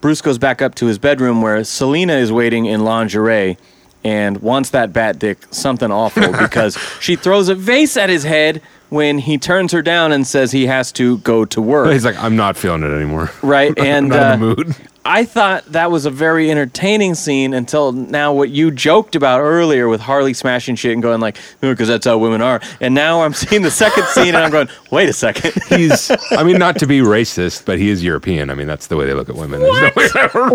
Bruce 0.00 0.20
goes 0.22 0.38
back 0.38 0.62
up 0.62 0.74
to 0.76 0.86
his 0.86 0.98
bedroom 0.98 1.42
where 1.42 1.64
Selina 1.64 2.12
is 2.14 2.30
waiting 2.30 2.66
in 2.66 2.84
lingerie 2.84 3.56
and 4.04 4.40
wants 4.40 4.70
that 4.70 4.92
bat 4.92 5.18
dick 5.18 5.38
something 5.50 5.90
awful 5.90 6.30
because 6.38 6.78
she 7.00 7.16
throws 7.16 7.48
a 7.48 7.54
vase 7.56 7.96
at 7.96 8.08
his 8.08 8.22
head 8.22 8.62
when 8.90 9.18
he 9.18 9.36
turns 9.36 9.72
her 9.72 9.82
down 9.82 10.12
and 10.12 10.26
says 10.26 10.52
he 10.52 10.66
has 10.66 10.92
to 10.92 11.18
go 11.18 11.44
to 11.44 11.60
work. 11.60 11.90
he's 11.92 12.04
like, 12.04 12.16
I'm 12.22 12.36
not 12.36 12.56
feeling 12.56 12.82
it 12.84 12.94
anymore. 12.94 13.30
right? 13.42 13.72
And 13.78 14.08
not 14.08 14.18
uh, 14.18 14.34
in 14.34 14.40
the 14.40 14.46
mood. 14.46 14.76
I 15.08 15.24
thought 15.24 15.64
that 15.72 15.90
was 15.90 16.04
a 16.04 16.10
very 16.10 16.50
entertaining 16.50 17.14
scene 17.14 17.54
until 17.54 17.92
now. 17.92 18.34
What 18.34 18.50
you 18.50 18.70
joked 18.70 19.16
about 19.16 19.40
earlier 19.40 19.88
with 19.88 20.02
Harley 20.02 20.34
smashing 20.34 20.76
shit 20.76 20.92
and 20.92 21.02
going 21.02 21.18
like, 21.22 21.38
because 21.62 21.88
that's 21.88 22.04
how 22.04 22.18
women 22.18 22.42
are. 22.42 22.60
And 22.82 22.94
now 22.94 23.22
I'm 23.22 23.32
seeing 23.32 23.62
the 23.62 23.70
second 23.70 24.04
scene 24.08 24.34
and 24.34 24.36
I'm 24.36 24.50
going, 24.50 24.68
wait 24.90 25.08
a 25.08 25.14
second. 25.14 25.54
He's, 25.70 26.10
I 26.32 26.44
mean, 26.44 26.58
not 26.58 26.78
to 26.80 26.86
be 26.86 26.98
racist, 27.00 27.64
but 27.64 27.78
he 27.78 27.88
is 27.88 28.04
European. 28.04 28.50
I 28.50 28.54
mean, 28.54 28.66
that's 28.66 28.88
the 28.88 28.96
way 28.96 29.06
they 29.06 29.14
look 29.14 29.30
at 29.30 29.34
women. 29.34 29.60
There's 29.60 29.80
no 29.80 29.90
way 29.96 30.08
ever- 30.14 30.50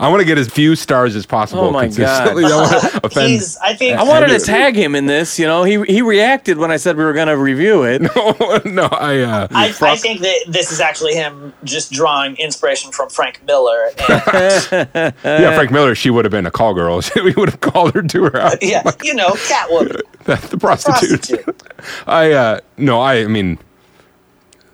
I 0.00 0.08
want 0.08 0.20
to 0.20 0.26
get 0.26 0.36
as 0.36 0.48
few 0.48 0.76
stars 0.76 1.16
as 1.16 1.24
possible. 1.24 1.62
Oh 1.64 1.70
my 1.70 1.86
consistently. 1.86 2.44
I 2.44 2.48
want 2.56 2.70
to 2.92 3.06
offend. 3.06 3.28
he's 3.30 3.56
I 3.58 3.74
think 3.74 3.98
I 3.98 4.02
wanted 4.02 4.28
to 4.28 4.38
tag 4.38 4.76
him 4.76 4.94
in 4.94 5.06
this. 5.06 5.38
You 5.38 5.46
know, 5.46 5.64
he 5.64 5.82
he 5.84 6.02
reacted 6.02 6.58
when 6.58 6.70
I 6.70 6.76
said 6.76 6.96
we 6.96 7.04
were 7.04 7.12
going 7.12 7.28
to 7.28 7.36
review 7.36 7.84
it. 7.84 8.02
no, 8.64 8.88
I. 8.92 9.20
Uh, 9.20 9.48
I, 9.50 9.74
I 9.80 9.96
think 9.96 10.20
that 10.20 10.36
this 10.46 10.70
is 10.70 10.80
actually 10.80 11.14
him 11.14 11.52
just 11.64 11.90
drawing 11.90 12.36
inspiration 12.36 12.92
from 12.98 13.08
Frank 13.08 13.40
Miller. 13.46 13.86
And, 13.86 13.94
yeah, 15.24 15.54
Frank 15.54 15.70
Miller. 15.70 15.94
She 15.94 16.10
would 16.10 16.24
have 16.24 16.32
been 16.32 16.46
a 16.46 16.50
call 16.50 16.74
girl. 16.74 17.00
we 17.16 17.32
would 17.32 17.48
have 17.48 17.60
called 17.60 17.94
her 17.94 18.02
to 18.02 18.24
her 18.24 18.40
house. 18.40 18.56
yeah, 18.60 18.82
you 19.02 19.14
know, 19.14 19.30
Catwoman, 19.30 20.02
the 20.24 20.58
prostitute. 20.58 21.20
prostitute. 21.20 21.62
I 22.06 22.32
uh 22.32 22.60
no, 22.76 23.00
I, 23.00 23.20
I 23.20 23.26
mean 23.28 23.58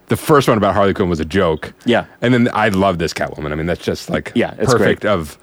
the 0.06 0.16
first 0.16 0.48
one 0.48 0.56
about 0.56 0.74
Harley 0.74 0.94
Quinn 0.94 1.08
was 1.08 1.20
a 1.20 1.24
joke. 1.24 1.72
Yeah. 1.84 2.06
And 2.22 2.32
then 2.32 2.48
I 2.52 2.68
love 2.70 2.98
this 2.98 3.12
Catwoman. 3.12 3.52
I 3.52 3.54
mean, 3.54 3.66
that's 3.66 3.84
just 3.84 4.08
like 4.08 4.32
Yeah, 4.34 4.54
it's 4.58 4.72
perfect 4.72 5.02
great. 5.02 5.10
of 5.10 5.38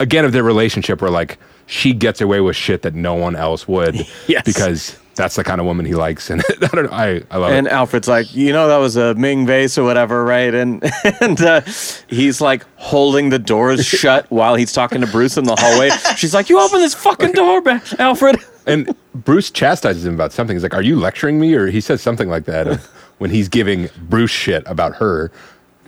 again 0.00 0.24
of 0.24 0.32
their 0.32 0.42
relationship 0.42 1.00
where 1.00 1.10
like 1.10 1.38
she 1.66 1.92
gets 1.92 2.20
away 2.20 2.40
with 2.40 2.56
shit 2.56 2.82
that 2.82 2.94
no 2.94 3.14
one 3.14 3.36
else 3.36 3.66
would. 3.68 3.96
Yes. 4.26 4.44
Because 4.44 4.98
that's 5.16 5.34
the 5.36 5.42
kind 5.44 5.60
of 5.60 5.66
woman 5.66 5.84
he 5.86 5.94
likes. 5.94 6.30
And 6.30 6.42
I 6.62 6.66
don't 6.68 6.84
know. 6.84 6.92
I, 6.92 7.22
I 7.30 7.38
love 7.38 7.50
And 7.52 7.66
it. 7.66 7.72
Alfred's 7.72 8.06
like, 8.08 8.32
you 8.34 8.52
know, 8.52 8.68
that 8.68 8.76
was 8.76 8.96
a 8.96 9.14
Ming 9.16 9.46
vase 9.46 9.76
or 9.78 9.84
whatever, 9.84 10.24
right? 10.24 10.54
And 10.54 10.82
and 11.20 11.40
uh, 11.40 11.62
he's 12.08 12.40
like 12.40 12.64
holding 12.76 13.30
the 13.30 13.38
doors 13.38 13.84
shut 13.86 14.30
while 14.30 14.54
he's 14.54 14.72
talking 14.72 15.00
to 15.00 15.06
Bruce 15.06 15.36
in 15.36 15.44
the 15.44 15.56
hallway. 15.56 15.90
She's 16.16 16.34
like, 16.34 16.48
you 16.48 16.60
open 16.60 16.80
this 16.80 16.94
fucking 16.94 17.32
door, 17.32 17.60
ba- 17.60 17.82
Alfred. 17.98 18.36
And 18.66 18.94
Bruce 19.14 19.50
chastises 19.50 20.04
him 20.04 20.14
about 20.14 20.32
something. 20.32 20.54
He's 20.56 20.62
like, 20.62 20.74
Are 20.74 20.82
you 20.82 20.96
lecturing 20.96 21.38
me? 21.40 21.54
Or 21.54 21.68
he 21.68 21.80
says 21.80 22.02
something 22.02 22.28
like 22.28 22.44
that 22.46 22.76
when 23.18 23.30
he's 23.30 23.48
giving 23.48 23.88
Bruce 24.08 24.30
shit 24.30 24.64
about 24.66 24.96
her. 24.96 25.30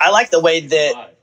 I 0.00 0.10
like 0.10 0.30
the 0.30 0.40
way 0.40 0.60
that 0.60 1.17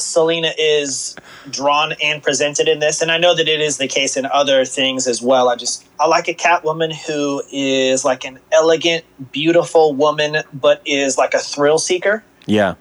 Selina 0.00 0.52
is 0.58 1.16
drawn 1.50 1.94
and 2.02 2.22
presented 2.22 2.68
in 2.68 2.78
this, 2.78 3.00
and 3.02 3.10
I 3.10 3.18
know 3.18 3.34
that 3.34 3.48
it 3.48 3.60
is 3.60 3.78
the 3.78 3.88
case 3.88 4.16
in 4.16 4.26
other 4.26 4.64
things 4.64 5.06
as 5.06 5.22
well. 5.22 5.48
I 5.48 5.56
just 5.56 5.86
I 5.98 6.06
like 6.06 6.28
a 6.28 6.34
Catwoman 6.34 6.92
who 6.92 7.42
is 7.52 8.04
like 8.04 8.24
an 8.24 8.38
elegant, 8.52 9.04
beautiful 9.32 9.94
woman, 9.94 10.42
but 10.52 10.82
is 10.84 11.18
like 11.18 11.34
a 11.34 11.38
thrill 11.38 11.78
seeker. 11.78 12.24
Yeah. 12.46 12.74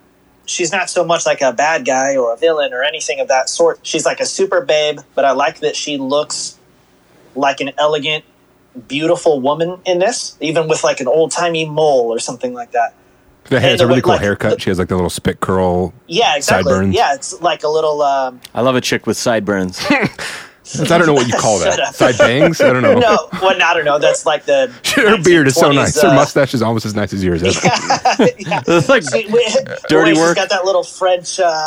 She's 0.46 0.72
not 0.72 0.90
so 0.90 1.04
much 1.04 1.26
like 1.26 1.42
a 1.42 1.54
bad 1.54 1.86
guy 1.86 2.18
or 2.18 2.34
a 2.34 2.38
villain 2.38 2.74
or 2.74 2.84
anything 2.84 3.20
of 3.20 3.28
that 3.28 3.50
sort. 3.50 3.80
She's 3.84 4.06
like 4.06 4.20
a 4.20 4.26
super 4.26 4.62
babe, 4.62 5.00
but 5.14 5.24
I 5.24 5.32
like 5.32 5.60
that 5.60 5.76
she 5.76 5.98
looks 5.98 6.58
like 7.36 7.62
an 7.62 7.72
elegant, 7.78 8.26
beautiful 8.88 9.40
woman 9.40 9.80
in 9.86 10.00
this, 10.00 10.38
even 10.42 10.68
with 10.68 10.84
like 10.84 11.00
an 11.00 11.08
old 11.08 11.32
timey 11.32 11.66
mole 11.66 12.12
or 12.12 12.20
something 12.20 12.54
like 12.54 12.72
that. 12.72 12.96
The 13.50 13.60
hair, 13.60 13.70
And 13.70 13.74
it's 13.74 13.82
a 13.82 13.88
really 13.88 14.02
cool 14.02 14.14
like, 14.14 14.22
haircut. 14.22 14.54
the- 14.56 14.60
she 14.60 14.70
has 14.70 14.80
like 14.80 14.88
the 14.90 14.96
little 14.96 15.10
spit 15.10 15.40
curl. 15.40 15.94
Yeah, 16.08 16.36
exactly. 16.36 16.72
Sideburns. 16.72 16.96
Yeah, 16.96 17.16
it's 17.16 17.42
like 17.42 17.64
a 17.64 17.68
little. 17.68 18.02
Um, 18.02 18.40
I 18.54 18.62
love 18.62 18.76
a 18.76 18.82
chick 18.82 19.08
with 19.08 19.18
sideburns. 19.18 19.80
I 19.90 20.84
don't 20.86 21.08
know 21.08 21.16
what 21.16 21.26
you 21.28 21.34
call 21.34 21.58
that. 21.60 21.80
up. 21.80 21.96
Side 21.96 22.16
bangs? 22.20 22.62
I 22.62 22.72
don't 22.72 22.84
know. 22.84 22.94
No, 23.00 23.28
well, 23.42 23.60
I 23.60 23.74
don't 23.74 23.86
know. 23.86 23.98
That's 23.98 24.28
like 24.28 24.46
the 24.46 24.72
Her 24.96 25.18
beard 25.24 25.48
is 25.48 25.56
so 25.56 25.72
1920s, 25.72 25.76
nice. 25.76 26.02
Her 26.04 26.10
uh, 26.10 26.14
mustache 26.14 26.54
is 26.54 26.62
almost 26.62 26.86
as 26.86 26.94
nice 26.94 27.12
as 27.12 27.24
yours. 27.24 27.42
yeah. 27.44 28.62
It's 28.68 28.88
like 28.88 29.02
She- 29.02 29.26
we- 29.32 29.44
Dirty 29.88 30.12
boy, 30.12 30.14
she's 30.14 30.20
work. 30.20 30.36
got 30.36 30.50
that 30.50 30.66
little 30.66 30.84
French. 30.84 31.40
Uh, 31.40 31.66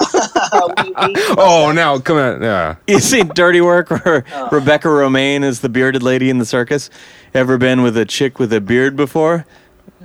wee- 0.85 0.91
wee. 1.09 1.15
oh, 1.37 1.73
now 1.75 1.99
come 1.99 2.17
on. 2.17 2.43
Yeah. 2.43 2.77
you 2.87 3.01
seen 3.01 3.27
Dirty 3.35 3.61
Work 3.61 3.91
where 3.91 4.25
Rebecca 4.53 4.87
Romijn 4.87 5.43
is 5.43 5.61
the 5.61 5.69
bearded 5.69 6.05
lady 6.05 6.31
in 6.31 6.39
the 6.39 6.47
circus? 6.47 6.89
Ever 7.35 7.59
been 7.59 7.83
with 7.83 7.97
a 7.97 8.05
chick 8.05 8.39
with 8.39 8.53
a 8.53 8.61
beard 8.61 8.95
before? 8.95 9.47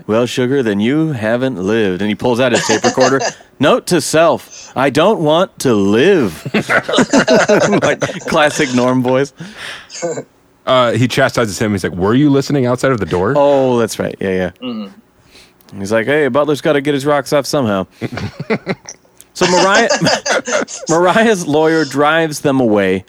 Well, 0.08 0.26
sugar, 0.26 0.64
then 0.64 0.80
you 0.80 1.12
haven't 1.12 1.62
lived. 1.62 2.02
And 2.02 2.10
he 2.10 2.16
pulls 2.16 2.40
out 2.40 2.54
his 2.54 2.66
tape 2.66 2.84
recorder. 2.84 3.20
Note 3.60 3.88
to 3.88 4.02
self: 4.02 4.76
I 4.76 4.90
don't 4.90 5.20
want 5.20 5.60
to 5.60 5.74
live. 5.74 6.46
like 7.84 8.02
classic 8.28 8.74
Norm 8.74 9.04
voice. 9.04 9.34
Uh, 10.66 10.92
he 10.94 11.08
chastises 11.08 11.60
him. 11.60 11.72
He's 11.72 11.84
like, 11.84 11.94
"Were 11.94 12.14
you 12.14 12.30
listening 12.30 12.66
outside 12.66 12.92
of 12.92 13.00
the 13.00 13.06
door?" 13.06 13.34
Oh, 13.36 13.78
that's 13.80 14.00
right. 14.00 14.16
Yeah, 14.20 14.52
yeah. 14.62 14.90
He's 15.76 15.92
like, 15.92 16.06
hey, 16.06 16.28
Butler's 16.28 16.62
got 16.62 16.74
to 16.74 16.82
get 16.82 16.94
his 16.94 17.06
rocks 17.06 17.34
off 17.34 17.46
somehow. 17.46 17.88
so 19.34 19.46
Mariah, 19.48 19.90
Mariah's 20.90 21.46
lawyer 21.46 21.84
drives 21.86 22.42
them 22.42 22.60
away, 22.60 23.06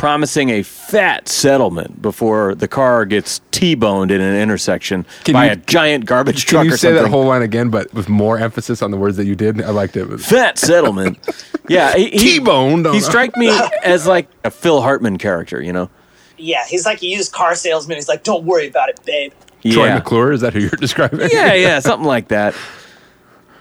promising 0.00 0.48
a 0.48 0.62
fat 0.62 1.28
settlement 1.28 2.00
before 2.00 2.54
the 2.54 2.66
car 2.66 3.04
gets 3.04 3.42
T-boned 3.50 4.10
in 4.10 4.18
an 4.22 4.34
intersection 4.34 5.04
Can 5.24 5.34
by 5.34 5.44
you- 5.44 5.52
a 5.52 5.56
giant 5.56 6.06
garbage 6.06 6.46
truck 6.46 6.60
Can 6.62 6.68
you 6.68 6.74
or 6.74 6.76
say 6.78 6.88
something. 6.88 7.02
that 7.04 7.10
whole 7.10 7.26
line 7.26 7.42
again, 7.42 7.68
but 7.68 7.92
with 7.92 8.08
more 8.08 8.38
emphasis 8.38 8.80
on 8.80 8.90
the 8.92 8.96
words 8.96 9.18
that 9.18 9.26
you 9.26 9.34
did? 9.34 9.60
I 9.60 9.68
liked 9.70 9.98
it. 9.98 10.06
fat 10.18 10.56
settlement. 10.56 11.18
yeah, 11.68 11.94
he, 11.94 12.06
he, 12.12 12.18
T-boned. 12.38 12.86
he 12.86 13.00
strike 13.00 13.36
me 13.36 13.50
as 13.84 14.06
like 14.06 14.26
a 14.42 14.50
Phil 14.50 14.80
Hartman 14.80 15.18
character, 15.18 15.60
you 15.62 15.72
know? 15.74 15.90
Yeah, 16.38 16.64
he's 16.66 16.86
like 16.86 17.02
a 17.02 17.06
used 17.06 17.32
car 17.32 17.54
salesman. 17.54 17.98
He's 17.98 18.08
like, 18.08 18.22
"Don't 18.22 18.44
worry 18.44 18.66
about 18.68 18.88
it, 18.88 18.98
babe." 19.04 19.32
Troy 19.70 19.84
yeah. 19.88 19.96
McClure. 19.96 20.32
Is 20.32 20.40
that 20.40 20.54
who 20.54 20.60
you're 20.60 20.70
describing? 20.80 21.28
yeah, 21.30 21.52
yeah, 21.52 21.78
something 21.80 22.06
like 22.06 22.28
that. 22.28 22.54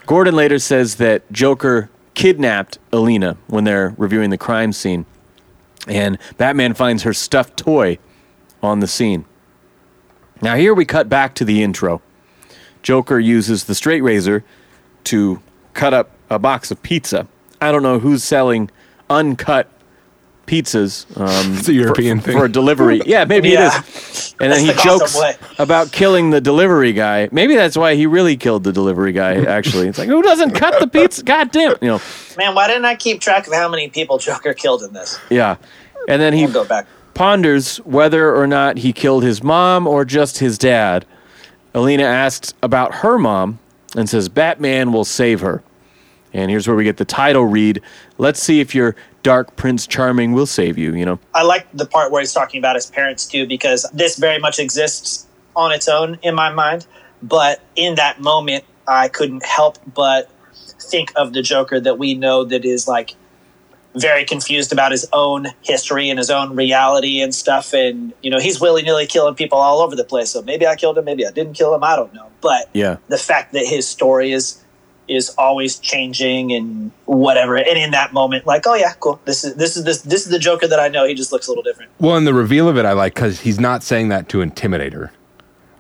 Gordon 0.06 0.34
later 0.38 0.58
says 0.60 0.96
that 0.96 1.30
Joker 1.34 1.90
kidnapped 2.14 2.78
Alina 2.94 3.36
when 3.48 3.66
they're 3.66 3.94
reviewing 3.98 4.30
the 4.30 4.38
crime 4.38 4.72
scene, 4.72 5.06
and 5.88 6.18
Batman 6.38 6.74
finds 6.74 7.04
her 7.04 7.14
stuffed 7.14 7.58
toy 7.58 7.98
on 8.62 8.80
the 8.80 8.88
scene. 8.88 9.26
Now, 10.42 10.56
here 10.56 10.74
we 10.74 10.86
cut 10.86 11.10
back 11.10 11.36
to 11.36 11.46
the 11.46 11.64
intro. 11.64 12.02
Joker 12.82 13.20
uses 13.20 13.66
the 13.66 13.76
straight 13.76 14.02
razor 14.02 14.44
to 15.06 15.42
cut 15.74 15.94
up 15.94 16.12
a 16.30 16.40
box 16.40 16.72
of 16.72 16.82
pizza. 16.82 17.28
I 17.62 17.72
don't 17.72 17.84
know 17.84 18.00
who's 18.00 18.24
selling 18.24 18.70
uncut 19.10 19.70
pizzas. 20.50 21.06
Um, 21.20 21.58
It's 21.58 21.68
a 21.70 21.74
European 21.74 22.20
for, 22.20 22.26
thing. 22.26 22.38
for 22.40 22.46
a 22.46 22.50
delivery. 22.52 23.02
Yeah, 23.06 23.26
maybe 23.26 23.50
Yeah. 23.50 23.78
it 23.78 23.86
is. 23.88 24.36
And 24.40 24.52
then 24.52 24.66
That's 24.66 24.78
he 24.84 24.90
the 24.90 24.98
jokes 24.98 25.16
way. 25.20 25.36
about 25.60 25.92
killing 25.92 26.32
the 26.32 26.42
delivery 26.42 26.92
guy. 26.94 27.30
Maybe 27.32 27.56
that's 27.56 27.78
why 27.78 27.96
he 27.96 28.06
really 28.08 28.36
killed 28.38 28.64
the 28.64 28.72
delivery 28.74 29.12
guy. 29.12 29.44
Actually, 29.46 29.88
it's 29.88 30.00
like 30.00 30.08
who 30.10 30.22
doesn't 30.22 30.52
cut 30.52 30.80
the 30.80 30.88
pizza? 30.88 31.24
God 31.24 31.52
damn, 31.52 31.76
you 31.82 31.88
know. 31.90 32.02
Man, 32.38 32.56
why 32.56 32.68
didn't 32.68 32.86
I 32.86 32.96
keep 32.96 33.22
track 33.22 33.48
of 33.48 33.54
how 33.54 33.70
many 33.70 33.90
people 33.90 34.18
Joker 34.18 34.54
killed 34.64 34.82
in 34.84 34.94
this? 34.94 35.20
Yeah, 35.30 35.58
and 36.08 36.22
then 36.22 36.34
he 36.34 36.46
We'll 36.46 36.54
go 36.54 36.66
back. 36.66 36.88
ponders 37.14 37.78
whether 37.86 38.36
or 38.36 38.48
not 38.48 38.78
he 38.78 38.92
killed 38.94 39.24
his 39.24 39.44
mom 39.44 39.86
or 39.88 40.04
just 40.06 40.40
his 40.40 40.58
dad. 40.58 41.06
Alina 41.76 42.04
asks 42.04 42.54
about 42.64 42.96
her 42.96 43.18
mom 43.20 43.60
and 43.96 44.10
says 44.10 44.30
Batman 44.30 44.92
will 44.92 45.06
save 45.06 45.42
her. 45.42 45.62
And 46.34 46.50
here's 46.52 46.68
where 46.68 46.78
we 46.78 46.84
get 46.84 46.98
the 46.98 47.06
title 47.06 47.46
read. 47.46 47.82
Let's 48.20 48.42
see 48.42 48.60
if 48.60 48.74
your 48.76 48.96
dark 49.24 49.56
Prince 49.56 49.88
Charming 49.88 50.34
will 50.34 50.46
save 50.46 50.78
you. 50.78 50.94
You 50.96 51.06
know. 51.06 51.20
I 51.34 51.44
like 51.44 51.68
the 51.74 51.86
part 51.86 52.12
where 52.12 52.22
he's 52.22 52.34
talking 52.34 52.60
about 52.60 52.76
his 52.76 52.86
parents 52.86 53.26
too, 53.26 53.48
because 53.48 53.86
this 53.94 54.18
very 54.18 54.40
much 54.40 54.60
exists 54.60 55.28
on 55.56 55.72
its 55.72 55.88
own 55.88 56.20
in 56.22 56.36
my 56.36 56.50
mind. 56.52 56.86
But 57.22 57.62
in 57.76 57.96
that 57.96 58.22
moment, 58.22 58.64
I 58.88 59.08
couldn't 59.10 59.46
help 59.46 59.78
but 59.94 60.30
think 60.82 61.12
of 61.16 61.34
the 61.34 61.42
Joker 61.42 61.80
that 61.80 61.98
we 61.98 62.14
know 62.14 62.46
that 62.46 62.66
is 62.66 62.88
like 62.88 63.16
very 63.96 64.24
confused 64.24 64.72
about 64.72 64.92
his 64.92 65.08
own 65.14 65.48
history 65.62 66.10
and 66.10 66.18
his 66.20 66.30
own 66.30 66.56
reality 66.56 67.22
and 67.22 67.34
stuff. 67.34 67.74
And, 67.74 68.14
you 68.22 68.30
know, 68.30 68.40
he's 68.40 68.62
willy 68.62 68.84
nilly 68.84 69.08
killing 69.08 69.36
people 69.36 69.58
all 69.58 69.80
over 69.80 69.96
the 69.96 70.04
place. 70.04 70.30
So 70.30 70.42
maybe 70.44 70.66
I 70.68 70.76
killed 70.76 70.98
him, 70.98 71.06
maybe 71.06 71.26
I 71.26 71.32
didn't 71.32 71.54
kill 71.54 71.74
him. 71.74 71.84
I 71.84 71.96
don't 71.96 72.14
know. 72.14 72.28
But 72.42 72.70
Yeah. 72.74 72.98
the 73.08 73.18
fact 73.18 73.52
that 73.54 73.66
his 73.66 73.88
story 73.88 74.32
is 74.32 74.64
is 75.10 75.30
always 75.38 75.78
changing 75.80 76.52
and 76.54 76.92
whatever 77.06 77.58
and 77.58 77.78
in 77.78 77.92
that 77.92 78.14
moment 78.14 78.46
like 78.46 78.68
oh 78.68 78.76
yeah 78.76 78.94
cool 79.00 79.20
this 79.26 79.44
is 79.44 79.56
this 79.56 79.76
is 79.76 79.84
this 79.84 80.02
this 80.04 80.24
is 80.26 80.30
the 80.32 80.38
joker 80.40 80.68
that 80.68 80.80
i 80.80 80.88
know 80.88 81.06
he 81.06 81.14
just 81.14 81.32
looks 81.32 81.48
a 81.48 81.52
little 81.52 81.64
different 81.64 81.90
Well, 82.00 82.16
and 82.16 82.26
the 82.28 82.34
reveal 82.34 82.70
of 82.70 82.78
it, 82.78 82.86
I 82.86 82.94
like 82.94 83.16
because 83.16 83.42
he's 83.42 83.60
not 83.60 83.84
saying 83.84 84.10
that 84.10 84.30
to 84.30 84.42
intimidate 84.42 84.94
her. 84.94 85.12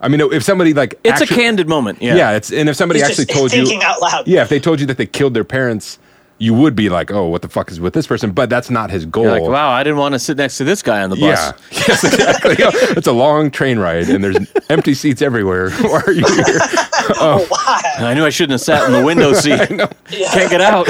I 0.01 0.07
mean, 0.07 0.21
if 0.21 0.43
somebody 0.43 0.73
like 0.73 0.99
It's 1.03 1.21
actu- 1.21 1.33
a 1.33 1.37
candid 1.37 1.67
moment. 1.67 2.01
Yeah. 2.01 2.15
yeah. 2.15 2.31
it's 2.31 2.51
and 2.51 2.69
if 2.69 2.75
somebody 2.75 2.99
He's 2.99 3.09
actually 3.09 3.25
just 3.25 3.37
told 3.37 3.53
you, 3.53 3.65
thinking 3.65 3.83
out 3.83 4.01
loud 4.01 4.27
yeah, 4.27 4.41
if 4.41 4.49
they 4.49 4.59
told 4.59 4.79
you 4.79 4.85
that 4.87 4.97
they 4.97 5.05
killed 5.05 5.33
their 5.33 5.43
parents, 5.43 5.99
you 6.41 6.53
would 6.53 6.73
be 6.73 6.87
like, 6.87 7.11
oh, 7.11 7.27
what 7.27 7.41
the 7.41 7.49
fuck 7.49 7.69
is 7.69 7.79
with 7.81 7.93
this 7.93 8.07
person? 8.07 8.31
But 8.31 8.49
that's 8.49 8.69
not 8.69 8.89
his 8.89 9.05
goal. 9.05 9.23
You're 9.25 9.33
like, 9.41 9.43
wow, 9.43 9.71
I 9.71 9.83
didn't 9.83 9.99
want 9.99 10.13
to 10.13 10.19
sit 10.19 10.37
next 10.37 10.57
to 10.57 10.63
this 10.63 10.81
guy 10.81 11.03
on 11.03 11.09
the 11.09 11.17
bus. 11.17 11.37
Yeah, 11.37 11.51
yes, 11.87 12.03
exactly. 12.03 12.55
Yeah, 12.57 12.69
it's 12.73 13.07
a 13.07 13.11
long 13.11 13.51
train 13.51 13.77
ride, 13.77 14.09
and 14.09 14.23
there's 14.23 14.37
empty 14.69 14.93
seats 14.93 15.21
everywhere. 15.21 15.69
Why 15.81 16.01
are 16.07 16.11
you 16.13 16.25
here? 16.25 16.59
Oh, 17.21 17.39
oh, 17.41 17.45
why 17.49 17.81
I 18.09 18.13
knew 18.13 18.25
I 18.25 18.29
shouldn't 18.29 18.51
have 18.53 18.61
sat 18.61 18.85
in 18.85 18.91
the 18.93 19.03
window 19.03 19.33
seat. 19.43 19.57
Can't 20.09 20.49
get 20.49 20.61
out. 20.61 20.87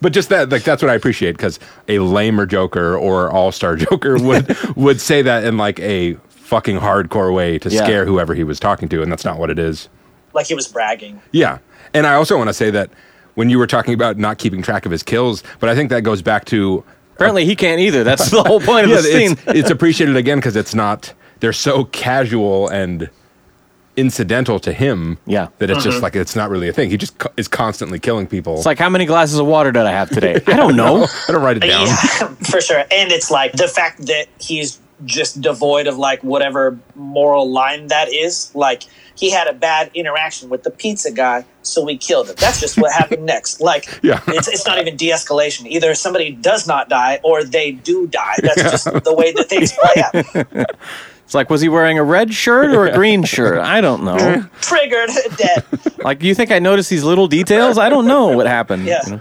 But 0.00 0.12
just 0.12 0.28
that, 0.28 0.48
like, 0.50 0.62
that's 0.62 0.80
what 0.80 0.90
I 0.90 0.94
appreciate 0.94 1.32
because 1.32 1.58
a 1.88 1.98
lamer 1.98 2.46
Joker 2.46 2.96
or 2.96 3.30
All 3.32 3.50
Star 3.50 3.74
Joker 3.76 4.16
would 4.18 4.56
would 4.76 5.00
say 5.00 5.22
that 5.22 5.44
in 5.44 5.56
like 5.56 5.80
a 5.80 6.14
fucking 6.28 6.78
hardcore 6.78 7.34
way 7.34 7.58
to 7.58 7.68
Yeah. 7.68 7.82
scare 7.84 8.06
whoever 8.06 8.34
he 8.34 8.44
was 8.44 8.60
talking 8.60 8.88
to, 8.90 9.02
and 9.02 9.10
that's 9.10 9.24
not 9.24 9.38
what 9.38 9.50
it 9.50 9.58
is. 9.58 9.88
like 10.34 10.46
he 10.46 10.54
was 10.54 10.68
bragging 10.68 11.20
Yeah, 11.32 11.58
and 11.94 12.06
I 12.06 12.14
also 12.14 12.36
want 12.36 12.48
to 12.48 12.54
say 12.54 12.70
that 12.70 12.90
when 13.34 13.50
you 13.50 13.58
were 13.58 13.66
talking 13.66 13.92
about 13.94 14.18
not 14.18 14.38
keeping 14.38 14.62
track 14.62 14.86
of 14.86 14.92
his 14.92 15.02
kills, 15.02 15.42
but 15.58 15.68
I 15.68 15.74
think 15.74 15.90
that 15.90 16.02
goes 16.02 16.22
back 16.22 16.44
to 16.46 16.84
Apparently, 17.16 17.44
he 17.44 17.56
can't 17.56 17.80
either. 17.80 18.04
That's 18.04 18.30
the 18.30 18.44
whole 18.44 18.60
point 18.60 18.84
of 18.84 18.90
yeah, 18.90 18.96
the 18.98 19.02
scene. 19.02 19.32
it's, 19.32 19.42
it's 19.46 19.70
appreciated 19.70 20.14
again 20.16 20.38
because 20.38 20.54
it's 20.54 20.74
not 20.76 21.12
they're 21.40 21.52
so 21.52 21.84
casual 21.86 22.68
and 22.68 23.10
incidental 23.98 24.58
to 24.60 24.72
him. 24.72 25.18
Yeah. 25.26 25.48
that 25.58 25.68
it's 25.70 25.82
just 25.84 25.96
uh-huh. 25.96 26.02
like 26.04 26.16
it's 26.16 26.36
not 26.36 26.48
really 26.50 26.68
a 26.68 26.72
thing. 26.72 26.88
He 26.90 26.96
just 26.96 27.18
co- 27.18 27.32
is 27.36 27.48
constantly 27.48 27.98
killing 27.98 28.26
people. 28.26 28.54
It's 28.56 28.66
like, 28.66 28.78
how 28.78 28.88
many 28.88 29.04
glasses 29.06 29.38
of 29.38 29.46
water 29.46 29.72
did 29.72 29.82
I 29.84 29.90
have 29.92 30.08
today? 30.08 30.34
I 30.46 30.56
don't 30.56 30.76
know. 30.76 31.04
I 31.28 31.32
don't 31.32 31.42
write 31.42 31.56
it 31.58 31.60
down. 31.60 31.86
yeah 31.86 32.28
for 32.50 32.60
sure 32.60 32.84
and 32.90 33.10
it's 33.12 33.30
like 33.30 33.52
the 33.52 33.68
fact 33.68 34.06
that 34.06 34.26
he's 34.38 34.78
just 35.04 35.40
devoid 35.40 35.86
of 35.86 35.96
like 35.98 36.22
whatever 36.24 36.78
moral 36.96 37.50
line 37.50 37.86
that 37.88 38.12
is 38.12 38.52
like 38.54 38.82
he 39.14 39.30
had 39.30 39.46
a 39.46 39.52
bad 39.52 39.90
interaction 39.94 40.48
with 40.48 40.62
the 40.64 40.70
pizza 40.70 41.10
guy 41.12 41.44
so 41.62 41.84
we 41.84 41.96
killed 41.96 42.28
him 42.28 42.34
that's 42.38 42.60
just 42.60 42.76
what 42.78 42.92
happened 42.92 43.24
next 43.34 43.60
like 43.60 43.86
Yeah. 44.02 44.20
it's, 44.28 44.48
it's 44.48 44.66
not 44.66 44.78
even 44.78 44.96
de-escalation 44.96 45.66
either 45.66 45.94
somebody 45.94 46.32
does 46.32 46.66
not 46.66 46.88
die 46.88 47.20
or 47.22 47.44
they 47.44 47.72
do 47.72 48.06
die 48.08 48.34
that's 48.42 48.62
just 48.62 48.84
the 49.04 49.14
way 49.14 49.32
that 49.32 49.48
things 49.48 49.72
play 49.72 50.02
out 50.02 50.66
It's 51.28 51.34
like, 51.34 51.50
was 51.50 51.60
he 51.60 51.68
wearing 51.68 51.98
a 51.98 52.02
red 52.02 52.32
shirt 52.32 52.74
or 52.74 52.86
a 52.86 52.94
green 52.94 53.22
shirt? 53.34 53.58
I 53.58 53.82
don't 53.82 54.02
know. 54.02 54.48
triggered 54.62 55.10
dead 55.36 55.62
Like, 55.98 56.22
you 56.22 56.34
think 56.34 56.50
I 56.50 56.58
noticed 56.58 56.88
these 56.88 57.04
little 57.04 57.28
details? 57.28 57.76
I 57.76 57.90
don't 57.90 58.06
know 58.06 58.28
what 58.28 58.46
happened. 58.46 58.86
Yeah. 58.86 59.02
you 59.04 59.12
know? 59.16 59.20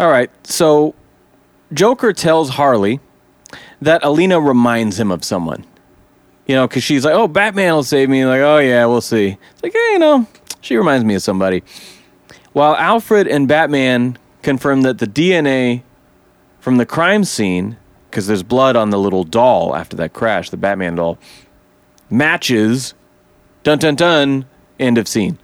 All 0.00 0.10
right. 0.10 0.28
So, 0.44 0.96
Joker 1.72 2.12
tells 2.12 2.48
Harley 2.48 2.98
that 3.80 4.02
Alina 4.02 4.40
reminds 4.40 4.98
him 4.98 5.12
of 5.12 5.22
someone. 5.22 5.64
You 6.48 6.56
know, 6.56 6.66
because 6.66 6.82
she's 6.82 7.04
like, 7.04 7.14
oh, 7.14 7.28
Batman 7.28 7.72
will 7.74 7.84
save 7.84 8.08
me. 8.08 8.26
Like, 8.26 8.40
oh, 8.40 8.58
yeah, 8.58 8.86
we'll 8.86 9.00
see. 9.00 9.38
It's 9.52 9.62
like, 9.62 9.72
hey, 9.72 9.92
you 9.92 10.00
know, 10.00 10.26
she 10.60 10.76
reminds 10.76 11.04
me 11.04 11.14
of 11.14 11.22
somebody. 11.22 11.62
While 12.52 12.74
Alfred 12.74 13.28
and 13.28 13.46
Batman 13.46 14.18
confirm 14.42 14.82
that 14.82 14.98
the 14.98 15.06
DNA 15.06 15.84
from 16.58 16.78
the 16.78 16.86
crime 16.86 17.22
scene, 17.22 17.76
because 18.10 18.26
there's 18.26 18.42
blood 18.42 18.76
on 18.76 18.90
the 18.90 18.98
little 18.98 19.24
doll 19.24 19.74
after 19.76 19.96
that 19.96 20.12
crash, 20.12 20.50
the 20.50 20.56
Batman 20.56 20.96
doll, 20.96 21.18
matches 22.10 22.94
dun 23.62 23.78
dun 23.78 23.94
dun 23.94 24.44
end 24.78 24.98
of 24.98 25.06
scene 25.06 25.38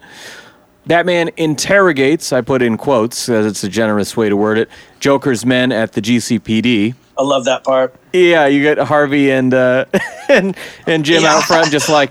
batman 0.86 1.30
interrogates 1.36 2.32
i 2.32 2.40
put 2.40 2.62
in 2.62 2.76
quotes 2.76 3.28
as 3.28 3.44
it's 3.46 3.62
a 3.62 3.68
generous 3.68 4.16
way 4.16 4.28
to 4.28 4.36
word 4.36 4.56
it 4.58 4.68
joker's 4.98 5.44
men 5.46 5.70
at 5.70 5.92
the 5.92 6.00
gcpd 6.00 6.94
i 7.18 7.22
love 7.22 7.44
that 7.44 7.62
part 7.62 7.94
yeah 8.12 8.46
you 8.46 8.62
get 8.62 8.78
harvey 8.78 9.30
and 9.30 9.52
uh 9.54 9.84
and 10.28 10.56
and 10.86 11.04
jim 11.04 11.22
Yeah. 11.22 11.36
out 11.36 11.44
front 11.44 11.70
just 11.70 11.88
like 11.88 12.10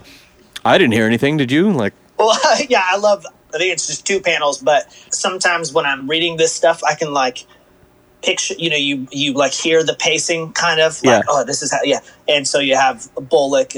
i 0.64 0.78
didn't 0.78 0.94
hear 0.94 1.06
anything 1.06 1.36
did 1.38 1.52
you 1.52 1.72
like 1.72 1.94
Well, 2.18 2.38
yeah, 2.70 2.84
I 2.86 2.98
love. 2.98 3.26
I 3.54 3.58
think 3.58 3.74
it's 3.74 3.88
just 3.88 4.06
two 4.08 4.20
panels, 4.22 4.58
but 4.62 4.90
sometimes 5.12 5.74
when 5.74 5.86
I'm 5.86 6.10
reading 6.10 6.38
this 6.38 6.54
stuff, 6.54 6.82
I 6.84 6.96
can 6.96 7.12
like 7.14 7.46
picture. 8.26 8.56
You 8.58 8.70
know, 8.70 8.76
you 8.78 9.08
you 9.12 9.34
like 9.34 9.54
hear 9.54 9.84
the 9.84 9.96
pacing, 9.96 10.54
kind 10.54 10.80
of 10.82 11.02
like, 11.04 11.24
Yeah. 11.24 11.30
oh, 11.30 11.44
this 11.46 11.62
is 11.62 11.72
how. 11.72 11.80
Yeah, 11.84 12.00
and 12.28 12.48
so 12.48 12.60
you 12.60 12.76
have 12.76 13.08
a 13.18 13.22
Bullock. 13.22 13.74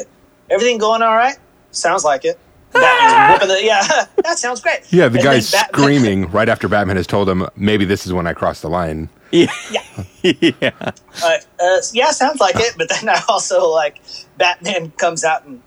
Everything 0.50 0.78
going 0.78 1.02
all 1.02 1.16
right? 1.16 1.38
Sounds 1.72 2.04
like 2.04 2.24
it. 2.26 2.40
Batman's 2.72 3.48
the. 3.48 3.64
Yeah, 3.64 3.82
that 4.24 4.38
sounds 4.40 4.62
great. 4.62 4.82
Yeah, 4.92 5.08
the 5.10 5.20
And 5.20 5.24
guy's 5.26 5.52
then 5.52 5.62
Batman- 5.64 5.82
screaming 5.84 6.32
right 6.32 6.50
after 6.50 6.68
Batman 6.68 6.96
has 6.98 7.08
told 7.08 7.28
him 7.30 7.48
maybe 7.56 7.86
this 7.86 8.06
is 8.06 8.14
when 8.14 8.28
I 8.28 8.34
crossed 8.34 8.62
the 8.62 8.70
line. 8.70 9.10
Yeah. 9.32 9.52
Yeah. 9.72 9.84
yeah. 10.62 10.72
Uh, 10.82 11.38
uh, 11.60 11.82
yeah, 11.94 12.12
sounds 12.12 12.40
like 12.40 12.56
it. 12.58 12.76
But 12.78 12.88
then 12.90 13.10
I 13.10 13.22
also 13.28 13.70
like 13.70 14.00
Batman 14.38 14.92
comes 14.92 15.24
out 15.24 15.46
and 15.46 15.62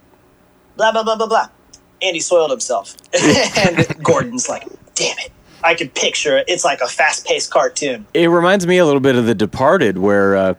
blah 0.77 0.91
blah 0.91 1.03
blah 1.03 1.15
blah 1.15 1.27
blah. 1.27 1.49
And 2.01 2.15
he 2.15 2.19
soiled 2.19 2.49
himself. 2.49 2.95
and 3.57 4.03
Gordon's 4.03 4.49
like, 4.49 4.63
damn 4.95 5.17
it. 5.19 5.31
I 5.63 5.75
could 5.75 5.93
picture 5.93 6.37
it. 6.37 6.45
It's 6.47 6.63
like 6.63 6.81
a 6.81 6.87
fast 6.87 7.25
paced 7.25 7.51
cartoon. 7.51 8.05
It 8.13 8.27
reminds 8.27 8.65
me 8.67 8.77
a 8.77 8.85
little 8.85 8.99
bit 8.99 9.15
of 9.15 9.25
The 9.25 9.35
Departed, 9.35 9.97
where 9.97 10.35
uh, 10.35 10.53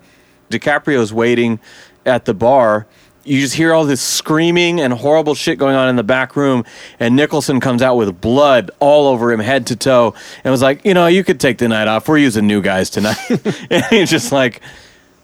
DiCaprio's 0.51 1.13
waiting 1.13 1.61
at 2.07 2.25
the 2.25 2.35
bar. 2.35 2.87
You 3.25 3.41
just 3.41 3.55
hear 3.55 3.73
all 3.73 3.85
this 3.85 4.01
screaming 4.01 4.81
and 4.81 4.93
horrible 4.93 5.35
shit 5.37 5.57
going 5.57 5.77
on 5.77 5.89
in 5.89 5.95
the 5.95 6.03
back 6.03 6.35
room, 6.35 6.65
and 6.99 7.15
Nicholson 7.15 7.61
comes 7.61 7.81
out 7.81 7.95
with 7.97 8.21
blood 8.21 8.71
all 8.81 9.07
over 9.07 9.31
him, 9.31 9.39
head 9.39 9.69
to 9.69 9.77
toe, 9.77 10.15
and 10.43 10.51
was 10.51 10.61
like, 10.63 10.85
"You 10.85 10.93
know, 10.93 11.07
you 11.07 11.23
could 11.23 11.39
take 11.39 11.59
the 11.59 11.69
night 11.69 11.87
off. 11.87 12.09
We're 12.09 12.19
using 12.19 12.49
new 12.49 12.61
guys 12.61 12.91
tonight." 12.91 13.17
and 13.71 13.85
he's 13.91 14.11
just 14.11 14.33
like, 14.33 14.61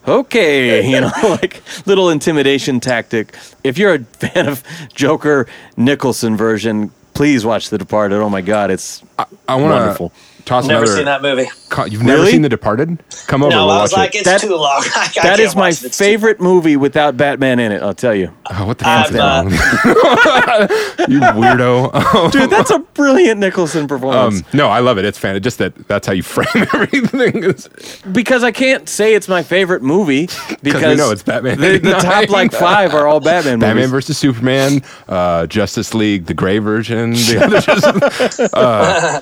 "Okay," 0.07 0.89
you 0.89 1.01
know, 1.01 1.11
like 1.23 1.61
little 1.85 2.09
intimidation 2.09 2.79
tactic. 2.79 3.35
If 3.65 3.77
you're 3.77 3.95
a 3.95 3.99
fan 3.99 4.47
of 4.47 4.63
Joker 4.93 5.45
Nicholson 5.75 6.37
version, 6.37 6.91
please 7.19 7.45
watch 7.45 7.69
The 7.69 7.77
Departed. 7.77 8.21
Oh 8.21 8.29
my 8.29 8.39
god, 8.39 8.71
it's 8.71 9.03
I 9.45 9.55
wanna, 9.55 9.75
Wonderful. 9.75 10.13
To 10.49 10.53
toss 10.55 10.67
Never 10.67 10.83
another. 10.83 10.95
seen 10.97 11.05
that 11.05 11.21
movie. 11.21 11.49
co- 11.69 11.85
You've 11.85 12.03
never 12.03 12.25
seen 12.25 12.41
The 12.41 12.49
Departed? 12.49 12.97
Come 13.27 13.43
over. 13.43 13.51
No, 13.51 13.67
we'll 13.67 13.75
I 13.77 13.81
was 13.81 13.91
watch 13.91 13.97
like, 13.97 14.15
it. 14.15 14.19
it's 14.19 14.25
That- 14.27 14.41
too 14.41 14.55
long. 14.55 14.83
I, 14.83 14.89
I 14.95 15.07
that 15.07 15.13
can't 15.13 15.39
is 15.39 15.55
my 15.55 15.61
watch 15.69 15.81
it. 15.83 15.85
It's 15.87 15.97
too- 15.97 16.03
favorite 16.03 16.41
movie 16.41 16.75
without 16.75 17.15
Batman 17.17 17.59
in 17.59 17.71
it. 17.71 17.81
I'll 17.81 17.93
tell 17.93 18.15
you. 18.15 18.31
Oh, 18.51 18.65
what 18.65 18.77
the 18.79 18.83
fuck's 18.85 19.11
I've, 19.15 19.15
uh, 19.15 19.47
you 21.07 21.19
weirdo. 21.19 22.31
Dude, 22.31 22.49
that's 22.49 22.71
a 22.71 22.79
brilliant 22.79 23.39
Nicholson 23.39 23.87
performance. 23.87 24.39
um, 24.41 24.45
no, 24.53 24.67
I 24.69 24.79
love 24.79 24.97
it. 24.97 25.05
It's 25.05 25.17
fan. 25.17 25.41
Just 25.41 25.57
that 25.59 25.75
that's 25.87 26.07
how 26.07 26.13
you 26.13 26.23
frame 26.23 26.47
everything. 26.73 27.43
Is, 27.43 27.69
because 28.11 28.43
I 28.43 28.51
can't 28.51 28.89
say 28.89 29.13
it's 29.15 29.27
my 29.27 29.43
favorite 29.43 29.81
movie 29.83 30.27
because 30.63 30.83
we 30.83 30.95
know 30.95 31.11
it's 31.11 31.23
Batman 31.23 31.59
The, 31.59 31.77
the 31.77 31.91
top 31.93 32.29
like 32.29 32.51
five 32.51 32.93
are 32.93 33.07
all 33.07 33.19
Batman 33.19 33.59
movies. 33.59 33.69
Batman 33.69 33.89
versus 33.89 34.17
Superman, 34.17 34.81
uh, 35.07 35.45
Justice 35.47 35.93
League, 35.93 36.25
the 36.25 36.33
gray 36.33 36.59
version. 36.59 37.11
The 37.11 37.41
other 37.43 37.61
just, 37.61 38.53
uh, 38.53 39.21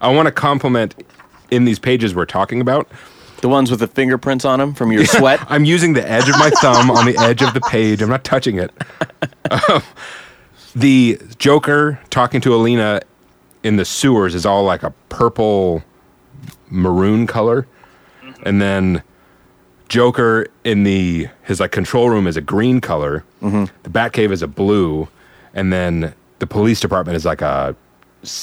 I 0.00 0.12
want 0.12 0.26
to 0.26 0.32
compliment 0.32 0.94
in 1.50 1.64
these 1.64 1.78
pages 1.78 2.14
we're 2.14 2.26
talking 2.26 2.60
about. 2.60 2.88
the 3.42 3.48
ones 3.48 3.70
with 3.70 3.80
the 3.80 3.86
fingerprints 3.86 4.44
on 4.44 4.58
them 4.58 4.74
from 4.74 4.90
your 4.92 5.04
sweat. 5.04 5.40
I'm 5.48 5.64
using 5.64 5.92
the 5.92 6.08
edge 6.08 6.28
of 6.28 6.38
my 6.38 6.50
thumb 6.62 6.90
on 6.90 7.04
the 7.06 7.16
edge 7.18 7.42
of 7.42 7.52
the 7.54 7.60
page. 7.60 8.00
I'm 8.02 8.08
not 8.08 8.24
touching 8.24 8.58
it. 8.58 8.70
Um, 9.50 9.82
the 10.74 11.18
Joker 11.38 12.00
talking 12.10 12.40
to 12.42 12.54
Alina 12.54 13.00
in 13.62 13.76
the 13.76 13.84
sewers 13.84 14.34
is 14.34 14.44
all 14.46 14.64
like 14.64 14.82
a 14.82 14.90
purple 15.08 15.82
maroon 16.70 17.26
color. 17.26 17.66
And 18.42 18.60
then 18.60 19.02
Joker 19.88 20.46
in 20.64 20.82
the 20.84 21.28
his 21.44 21.60
like 21.60 21.72
control 21.72 22.10
room 22.10 22.26
is 22.26 22.36
a 22.36 22.40
green 22.40 22.80
color. 22.80 23.24
The 23.40 23.90
Batcave 23.90 24.32
is 24.32 24.42
a 24.42 24.48
blue, 24.48 25.08
and 25.54 25.72
then 25.72 26.14
the 26.40 26.46
police 26.46 26.80
department 26.80 27.16
is 27.16 27.24
like 27.24 27.40
a 27.42 27.76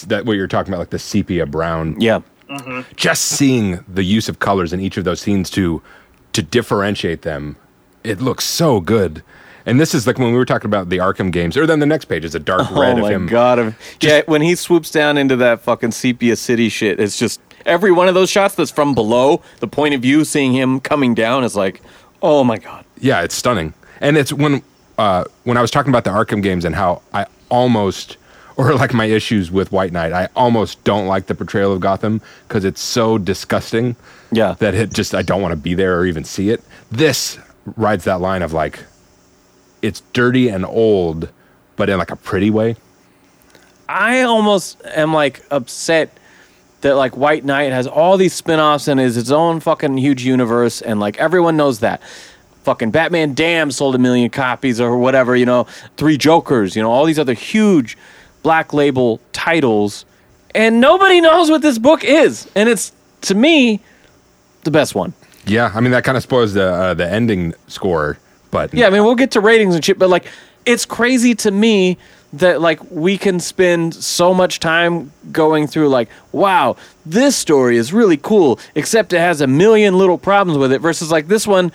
that 0.03 0.25
what 0.25 0.34
you're 0.34 0.47
talking 0.47 0.73
about, 0.73 0.79
like 0.79 0.89
the 0.89 0.99
sepia 0.99 1.45
brown 1.45 1.99
yeah. 1.99 2.19
Mhm. 2.49 2.86
just 2.95 3.23
seeing 3.23 3.84
the 3.88 4.03
use 4.03 4.27
of 4.29 4.39
colors 4.39 4.73
in 4.73 4.79
each 4.79 4.97
of 4.97 5.05
those 5.05 5.21
scenes 5.21 5.49
to 5.51 5.81
to 6.34 6.41
differentiate 6.41 7.21
them, 7.21 7.55
it 8.03 8.19
looks 8.19 8.43
so 8.45 8.79
good. 8.79 9.21
And 9.65 9.79
this 9.79 9.93
is 9.93 10.05
like 10.05 10.17
when 10.17 10.31
we 10.31 10.38
were 10.38 10.45
talking 10.45 10.67
about 10.67 10.89
the 10.89 10.97
Arkham 10.97 11.31
games, 11.31 11.55
or 11.55 11.65
then 11.65 11.79
the 11.79 11.86
next 11.86 12.05
page 12.05 12.25
is 12.25 12.36
a 12.36 12.39
dark 12.39 12.69
red 12.71 12.99
oh 12.99 13.01
my 13.09 13.29
god! 13.29 13.59
Of- 13.59 13.75
yeah, 14.01 14.21
when 14.25 14.41
he 14.41 14.55
swoops 14.55 14.91
down 14.91 15.17
into 15.17 15.36
that 15.38 15.61
fucking 15.61 15.91
sepia 15.91 16.36
city 16.36 16.67
shit, 16.67 16.99
it's 16.99 17.17
just 17.17 17.39
every 17.65 17.91
one 17.91 18.09
of 18.09 18.13
those 18.13 18.29
shots 18.29 18.55
that's 18.55 18.71
from 18.71 18.93
below 18.93 19.41
the 19.59 19.67
point 19.67 19.95
of 19.95 20.01
view, 20.01 20.25
seeing 20.25 20.51
him 20.51 20.81
coming 20.81 21.13
down 21.13 21.43
is 21.45 21.55
like, 21.55 21.81
oh 22.21 22.43
my 22.43 22.57
god. 22.57 22.84
Yeah, 22.99 23.21
it's 23.21 23.36
stunning. 23.36 23.73
And 24.01 24.17
it's 24.17 24.34
when 24.34 24.61
uh, 24.97 25.23
when 25.43 25.55
I 25.55 25.61
was 25.61 25.71
talking 25.71 25.91
about 25.91 26.03
the 26.03 26.09
Arkham 26.11 26.43
games 26.43 26.65
and 26.65 26.75
how 26.75 27.01
I 27.13 27.25
almost 27.49 28.17
or 28.58 28.74
like 28.74 28.93
my 28.93 29.06
issues 29.06 29.51
with 29.51 29.72
White 29.72 29.91
Knight, 29.91 30.14
I 30.14 30.30
almost 30.36 30.84
don't 30.84 31.08
like 31.08 31.28
the 31.28 31.36
portrayal 31.36 31.74
of 31.74 31.80
Gotham 31.80 32.22
because 32.47 32.66
it's 32.66 32.82
so 32.82 33.18
disgusting. 33.18 33.95
Yeah. 34.32 34.56
that 34.60 34.74
it 34.74 34.91
just 34.91 35.14
I 35.14 35.22
don't 35.22 35.41
want 35.41 35.51
to 35.51 35.56
be 35.58 35.76
there 35.76 35.99
or 35.99 36.06
even 36.06 36.24
see 36.24 36.49
it. 36.49 36.64
This 36.91 37.38
rides 37.78 38.04
that 38.06 38.20
line 38.20 38.41
of 38.41 38.51
like 38.51 38.84
it's 39.84 40.01
dirty 40.14 40.47
and 40.49 40.66
old, 40.66 41.30
but 41.76 41.89
in 41.89 41.97
like 41.97 42.12
a 42.12 42.16
pretty 42.16 42.49
way. 42.49 42.76
I 43.88 44.22
almost 44.22 44.82
am 44.86 45.14
like 45.14 45.43
upset 45.51 46.18
that 46.82 46.95
like 46.95 47.16
White 47.16 47.45
Knight 47.45 47.72
has 47.72 47.86
all 47.86 48.18
these 48.18 48.34
spin-offs 48.34 48.88
and 48.88 48.99
is 48.99 49.18
its 49.18 49.30
own 49.30 49.60
fucking 49.60 49.97
huge 49.97 50.26
universe 50.26 50.82
and 50.82 50.99
like 50.99 51.18
everyone 51.18 51.58
knows 51.58 51.80
that. 51.80 52.01
Fucking 52.64 52.91
Batman 52.91 53.34
Damned 53.34 53.74
sold 53.74 53.93
a 53.93 53.97
million 53.97 54.30
copies 54.30 54.80
or 54.80 54.97
whatever, 54.97 55.36
you 55.36 55.45
know, 55.45 55.66
Three 55.97 56.18
Jokers, 56.18 56.76
you 56.76 56.82
know, 56.82 56.89
all 56.91 57.06
these 57.06 57.20
other 57.20 57.34
huge 57.34 57.97
black 58.44 58.74
label 58.74 59.20
titles 59.32 60.06
and 60.54 60.80
nobody 60.80 61.22
knows 61.22 61.50
what 61.50 61.62
this 61.62 61.78
book 61.78 62.04
is. 62.04 62.50
And 62.56 62.70
it's 62.70 62.91
to 63.22 63.36
me 63.36 63.80
the 64.64 64.72
best 64.72 64.96
one. 64.96 65.14
Yeah, 65.46 65.72
I 65.74 65.82
mean 65.82 65.91
that 65.91 66.04
kind 66.04 66.18
of 66.18 66.24
spoils 66.24 66.54
the 66.54 66.72
uh, 66.72 66.94
the 66.94 67.10
ending 67.10 67.54
score, 67.68 68.18
but 68.52 68.74
Yeah, 68.74 68.88
I 68.88 68.89
mean, 68.89 69.04
we'll 69.04 69.16
get 69.16 69.32
to 69.32 69.41
ratings 69.41 69.76
and 69.76 69.84
shit, 69.84 70.00
but 70.00 70.10
like, 70.10 70.26
it's 70.66 70.86
crazy 70.86 71.36
to 71.36 71.52
me 71.52 71.98
that 72.34 72.62
like 72.62 72.80
we 72.89 73.18
can 73.18 73.39
spend 73.39 73.94
so 73.94 74.34
much 74.34 74.60
time 74.60 75.12
going 75.32 75.68
through 75.68 75.89
like, 75.89 76.10
wow, 76.32 76.76
this 77.06 77.36
story 77.36 77.78
is 77.78 77.91
really 77.91 78.18
cool, 78.18 78.60
except 78.76 79.12
it 79.14 79.20
has 79.20 79.41
a 79.41 79.48
million 79.48 79.98
little 79.98 80.18
problems 80.18 80.58
with 80.58 80.72
it. 80.72 80.80
Versus 80.80 81.12
like 81.12 81.28
this 81.28 81.46
one, 81.46 81.72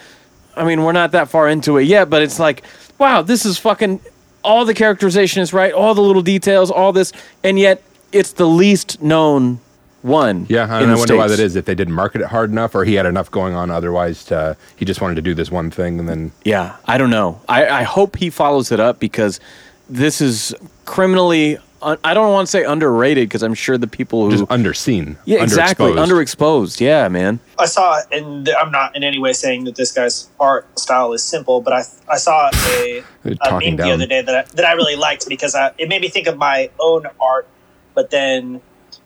I 0.56 0.64
mean, 0.64 0.82
we're 0.82 0.92
not 0.92 1.12
that 1.12 1.28
far 1.28 1.48
into 1.48 1.76
it 1.76 1.84
yet, 1.84 2.08
but 2.08 2.22
it's 2.22 2.38
like, 2.38 2.62
wow, 2.98 3.22
this 3.22 3.44
is 3.44 3.58
fucking 3.58 4.00
all 4.42 4.64
the 4.64 4.74
characterization 4.74 5.42
is 5.42 5.52
right, 5.52 5.72
all 5.72 5.94
the 5.94 6.02
little 6.02 6.22
details, 6.22 6.70
all 6.70 6.92
this, 6.92 7.12
and 7.42 7.58
yet 7.58 7.82
it's 8.12 8.32
the 8.32 8.46
least 8.46 9.02
known 9.02 9.60
one. 10.02 10.46
Yeah, 10.48 10.64
and 10.64 10.90
I 10.90 10.94
wonder 10.94 11.16
why 11.16 11.28
that 11.28 11.40
is. 11.40 11.56
If 11.56 11.64
they 11.64 11.74
didn't 11.74 11.94
market 11.94 12.20
it 12.20 12.28
hard 12.28 12.50
enough, 12.50 12.74
or 12.74 12.84
he 12.84 12.94
had 12.94 13.06
enough 13.06 13.30
going 13.30 13.54
on 13.54 13.70
otherwise, 13.70 14.24
to, 14.26 14.56
he 14.76 14.84
just 14.84 15.00
wanted 15.00 15.16
to 15.16 15.22
do 15.22 15.34
this 15.34 15.50
one 15.50 15.70
thing, 15.70 15.98
and 15.98 16.08
then 16.08 16.32
Yeah, 16.44 16.76
I 16.86 16.98
don't 16.98 17.10
know. 17.10 17.40
I, 17.48 17.68
I 17.68 17.82
hope 17.82 18.16
he 18.16 18.30
follows 18.30 18.72
it 18.72 18.80
up 18.80 18.98
because 18.98 19.40
this 19.88 20.20
is 20.20 20.54
criminally. 20.84 21.58
Un- 21.80 21.98
I 22.02 22.14
don't 22.14 22.32
want 22.32 22.46
to 22.46 22.50
say 22.50 22.64
underrated 22.64 23.28
because 23.28 23.42
I'm 23.42 23.54
sure 23.54 23.78
the 23.78 23.86
people 23.86 24.24
who 24.24 24.36
just 24.36 24.44
underseen. 24.50 25.16
yeah 25.24 25.42
exactly 25.42 25.92
underexposed. 25.92 26.74
underexposed. 26.74 26.80
Yeah, 26.80 27.08
man. 27.08 27.38
I 27.58 27.66
saw, 27.66 28.00
and 28.10 28.48
I'm 28.48 28.70
not 28.72 28.96
in 28.96 29.04
any 29.04 29.18
way 29.18 29.32
saying 29.32 29.64
that 29.64 29.76
this 29.76 29.92
guy's 29.92 30.28
art 30.40 30.78
style 30.78 31.12
is 31.12 31.22
simple, 31.22 31.60
but 31.60 31.72
I 31.72 31.82
I 32.10 32.16
saw 32.16 32.50
a, 32.52 33.04
They're 33.22 33.32
a 33.32 33.48
talking 33.48 33.76
meme 33.76 33.86
the 33.86 33.92
other 33.92 34.06
day 34.06 34.22
that 34.22 34.34
I, 34.34 34.42
that 34.54 34.64
I 34.64 34.72
really 34.72 34.96
liked 34.96 35.28
because 35.28 35.54
I, 35.54 35.72
it 35.78 35.88
made 35.88 36.00
me 36.00 36.08
think 36.08 36.26
of 36.26 36.36
my 36.36 36.70
own 36.80 37.06
art, 37.20 37.46
but 37.94 38.10
then 38.10 38.60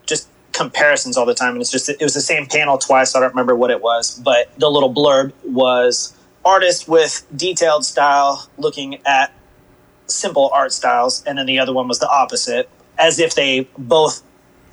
just 0.07 0.29
comparisons 0.53 1.17
all 1.17 1.27
the 1.27 1.35
time. 1.35 1.53
And 1.53 1.61
it's 1.61 1.71
just 1.71 1.89
it 1.89 2.01
was 2.01 2.15
the 2.15 2.21
same 2.21 2.47
panel 2.47 2.79
twice. 2.79 3.15
I 3.15 3.21
don't 3.21 3.31
remember 3.31 3.55
what 3.55 3.71
it 3.71 3.83
was, 3.83 4.19
but 4.19 4.51
the 4.59 4.71
little 4.71 4.93
blurb 4.93 5.33
was 5.45 6.17
artist 6.45 6.89
with 6.89 7.27
detailed 7.37 7.85
style 7.85 8.49
looking 8.59 8.99
at 9.07 9.33
simple 10.15 10.51
art 10.53 10.73
styles, 10.73 11.23
and 11.27 11.39
then 11.39 11.47
the 11.47 11.59
other 11.59 11.73
one 11.73 11.89
was 11.89 11.99
the 11.99 12.09
opposite, 12.11 12.69
as 12.99 13.19
if 13.19 13.35
they 13.35 13.69
both 13.79 14.23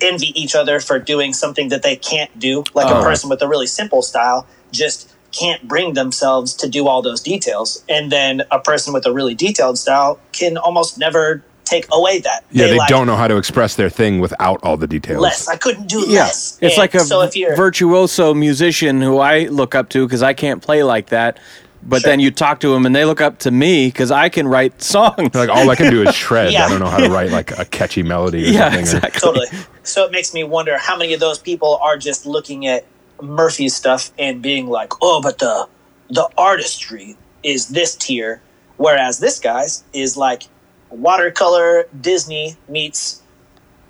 envy 0.00 0.28
each 0.40 0.54
other 0.54 0.80
for 0.80 0.98
doing 0.98 1.32
something 1.32 1.68
that 1.68 1.82
they 1.82 1.96
can't 1.96 2.36
do. 2.38 2.64
Like 2.74 2.86
Oh. 2.86 2.90
a 2.90 2.92
uh-huh. 2.94 3.02
person 3.04 3.30
with 3.30 3.42
a 3.42 3.48
really 3.48 3.66
simple 3.66 4.02
style 4.02 4.46
just 4.72 5.10
can't 5.32 5.66
bring 5.68 5.94
themselves 5.94 6.54
to 6.54 6.68
do 6.68 6.88
all 6.88 7.02
those 7.02 7.20
details, 7.20 7.84
and 7.88 8.10
then 8.10 8.42
a 8.50 8.58
person 8.58 8.92
with 8.92 9.06
a 9.06 9.12
really 9.12 9.34
detailed 9.34 9.78
style 9.78 10.18
can 10.32 10.56
almost 10.56 10.98
never 10.98 11.42
take 11.64 11.86
away 11.92 12.18
that. 12.18 12.42
Yeah, 12.50 12.66
they 12.66 12.78
like, 12.78 12.88
don't 12.88 13.06
know 13.06 13.14
how 13.14 13.28
to 13.28 13.36
express 13.36 13.76
their 13.76 13.88
thing 13.90 14.18
without 14.18 14.58
all 14.64 14.76
the 14.76 14.88
details. 14.88 15.20
less. 15.22 15.46
I 15.46 15.54
couldn't 15.56 15.86
do 15.88 16.00
Yeah, 16.08 16.22
less. 16.24 16.58
it's 16.60 16.74
And 16.74 16.78
like 16.80 16.94
a 16.96 17.00
so 17.00 17.20
if 17.20 17.36
you're 17.36 17.54
virtuoso 17.54 18.34
musician 18.34 19.00
who 19.00 19.18
I 19.18 19.44
look 19.44 19.76
up 19.76 19.88
to 19.90 20.04
because 20.04 20.20
I 20.22 20.32
can't 20.32 20.60
play 20.60 20.82
like 20.82 21.10
that. 21.10 21.38
But 21.82 22.02
Sure. 22.02 22.10
then 22.10 22.20
you 22.20 22.30
talk 22.30 22.60
to 22.60 22.68
them 22.72 22.84
and 22.84 22.94
they 22.94 23.04
look 23.06 23.20
up 23.22 23.38
to 23.40 23.50
me 23.50 23.86
because 23.88 24.10
I 24.10 24.28
can 24.28 24.46
write 24.46 24.82
songs. 24.82 25.34
Like 25.34 25.48
all 25.48 25.70
I 25.70 25.76
can 25.76 25.90
do 25.90 26.02
is 26.02 26.14
shred. 26.14 26.52
Yeah. 26.52 26.66
I 26.66 26.68
don't 26.68 26.78
know 26.80 26.86
how 26.86 26.98
to 26.98 27.08
write 27.08 27.30
like 27.30 27.58
a 27.58 27.64
catchy 27.64 28.02
melody 28.02 28.44
or 28.48 28.50
yeah, 28.52 28.64
something. 28.64 28.80
exactly. 28.80 29.20
totally. 29.20 29.46
So 29.82 30.04
it 30.04 30.12
makes 30.12 30.34
me 30.34 30.44
wonder 30.44 30.76
how 30.78 30.96
many 30.96 31.14
of 31.14 31.20
those 31.20 31.38
people 31.38 31.78
are 31.82 31.96
just 31.96 32.26
looking 32.26 32.66
at 32.66 32.84
Murphy's 33.22 33.74
stuff 33.74 34.12
and 34.18 34.40
being 34.42 34.66
like, 34.68 34.92
"Oh, 35.02 35.20
but 35.22 35.38
the 35.38 35.66
the 36.10 36.28
artistry 36.36 37.16
is 37.42 37.68
this 37.68 37.96
tier," 37.96 38.40
whereas 38.76 39.18
this 39.18 39.38
guy's 39.38 39.82
is 39.94 40.16
like 40.16 40.44
watercolor 40.90 41.86
Disney 42.00 42.56
meets 42.68 43.22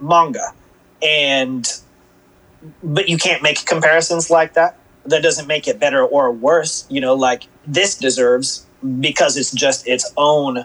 manga, 0.00 0.52
and 1.02 1.68
but 2.82 3.08
you 3.08 3.16
can't 3.18 3.42
make 3.42 3.64
comparisons 3.66 4.30
like 4.30 4.54
that. 4.54 4.76
That 5.06 5.22
doesn't 5.22 5.46
make 5.46 5.66
it 5.66 5.78
better 5.80 6.04
or 6.04 6.30
worse. 6.30 6.86
You 6.90 7.00
know, 7.00 7.14
like 7.14 7.46
this 7.72 7.96
deserves 7.96 8.66
because 9.00 9.36
it's 9.36 9.50
just 9.50 9.86
its 9.86 10.10
own 10.16 10.64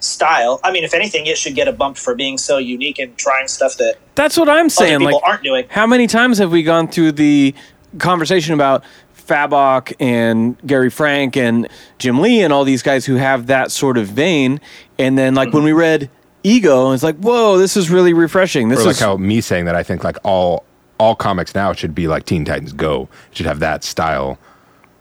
style. 0.00 0.60
I 0.62 0.72
mean, 0.72 0.84
if 0.84 0.94
anything, 0.94 1.26
it 1.26 1.38
should 1.38 1.54
get 1.54 1.68
a 1.68 1.72
bump 1.72 1.96
for 1.96 2.14
being 2.14 2.38
so 2.38 2.58
unique 2.58 2.98
and 2.98 3.16
trying 3.16 3.48
stuff 3.48 3.76
that 3.78 3.96
That's 4.14 4.36
what 4.36 4.48
I'm 4.48 4.68
saying. 4.68 4.98
people 4.98 5.14
Like, 5.14 5.22
aren't 5.24 5.42
doing. 5.42 5.66
How 5.68 5.86
many 5.86 6.06
times 6.06 6.38
have 6.38 6.52
we 6.52 6.62
gone 6.62 6.88
through 6.88 7.12
the 7.12 7.54
conversation 7.98 8.54
about 8.54 8.84
Fabok 9.26 9.92
and 10.00 10.58
Gary 10.66 10.90
Frank 10.90 11.36
and 11.36 11.68
Jim 11.98 12.20
Lee 12.20 12.42
and 12.42 12.52
all 12.52 12.64
these 12.64 12.82
guys 12.82 13.06
who 13.06 13.16
have 13.16 13.46
that 13.46 13.70
sort 13.70 13.96
of 13.96 14.08
vein. 14.08 14.60
And 14.98 15.16
then, 15.16 15.34
like, 15.34 15.52
when 15.52 15.62
we 15.62 15.70
mm-hmm. 15.70 15.78
read 15.78 16.10
Ego, 16.42 16.92
it's 16.92 17.02
like, 17.02 17.16
whoa, 17.16 17.56
this 17.56 17.76
is 17.76 17.90
really 17.90 18.12
refreshing. 18.12 18.68
This 18.68 18.80
Or 18.80 18.84
like 18.84 18.92
is 18.92 19.00
how 19.00 19.16
me 19.16 19.40
saying 19.40 19.64
that 19.64 19.74
I 19.74 19.82
think 19.82 20.04
like 20.04 20.18
all 20.24 20.64
all 20.98 21.16
comics 21.16 21.54
now 21.54 21.72
should 21.72 21.94
be 21.94 22.06
like 22.06 22.24
Teen 22.26 22.44
Titans 22.44 22.72
Go. 22.72 23.08
It 23.30 23.38
should 23.38 23.46
have 23.46 23.60
that 23.60 23.82
style. 23.82 24.38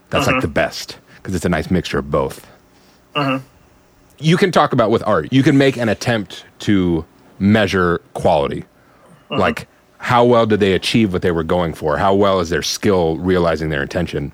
That's 0.09 0.25
like 0.25 0.35
mm-hmm. 0.35 0.41
the 0.41 0.47
best 0.47 0.97
because 1.23 1.33
it's 1.35 1.45
a 1.45 1.49
nice 1.49 1.71
mixture 1.71 1.97
of 1.97 2.11
both. 2.11 2.45
Uh-huh. 3.15 3.39
You 4.19 4.37
can 4.37 4.51
talk 4.51 4.73
about 4.73 4.91
with 4.91 5.01
art. 5.07 5.31
You 5.31 5.41
can 5.41 5.57
make 5.57 5.77
an 5.77 5.89
attempt 5.89 6.45
to 6.59 7.05
measure 7.39 7.99
quality, 8.13 8.63
uh-huh. 9.31 9.39
like 9.39 9.67
how 9.97 10.25
well 10.25 10.45
did 10.45 10.59
they 10.59 10.73
achieve 10.73 11.13
what 11.13 11.21
they 11.21 11.31
were 11.31 11.43
going 11.43 11.73
for? 11.73 11.97
How 11.97 12.13
well 12.13 12.39
is 12.41 12.49
their 12.49 12.61
skill 12.61 13.17
realizing 13.17 13.69
their 13.69 13.81
intention? 13.81 14.31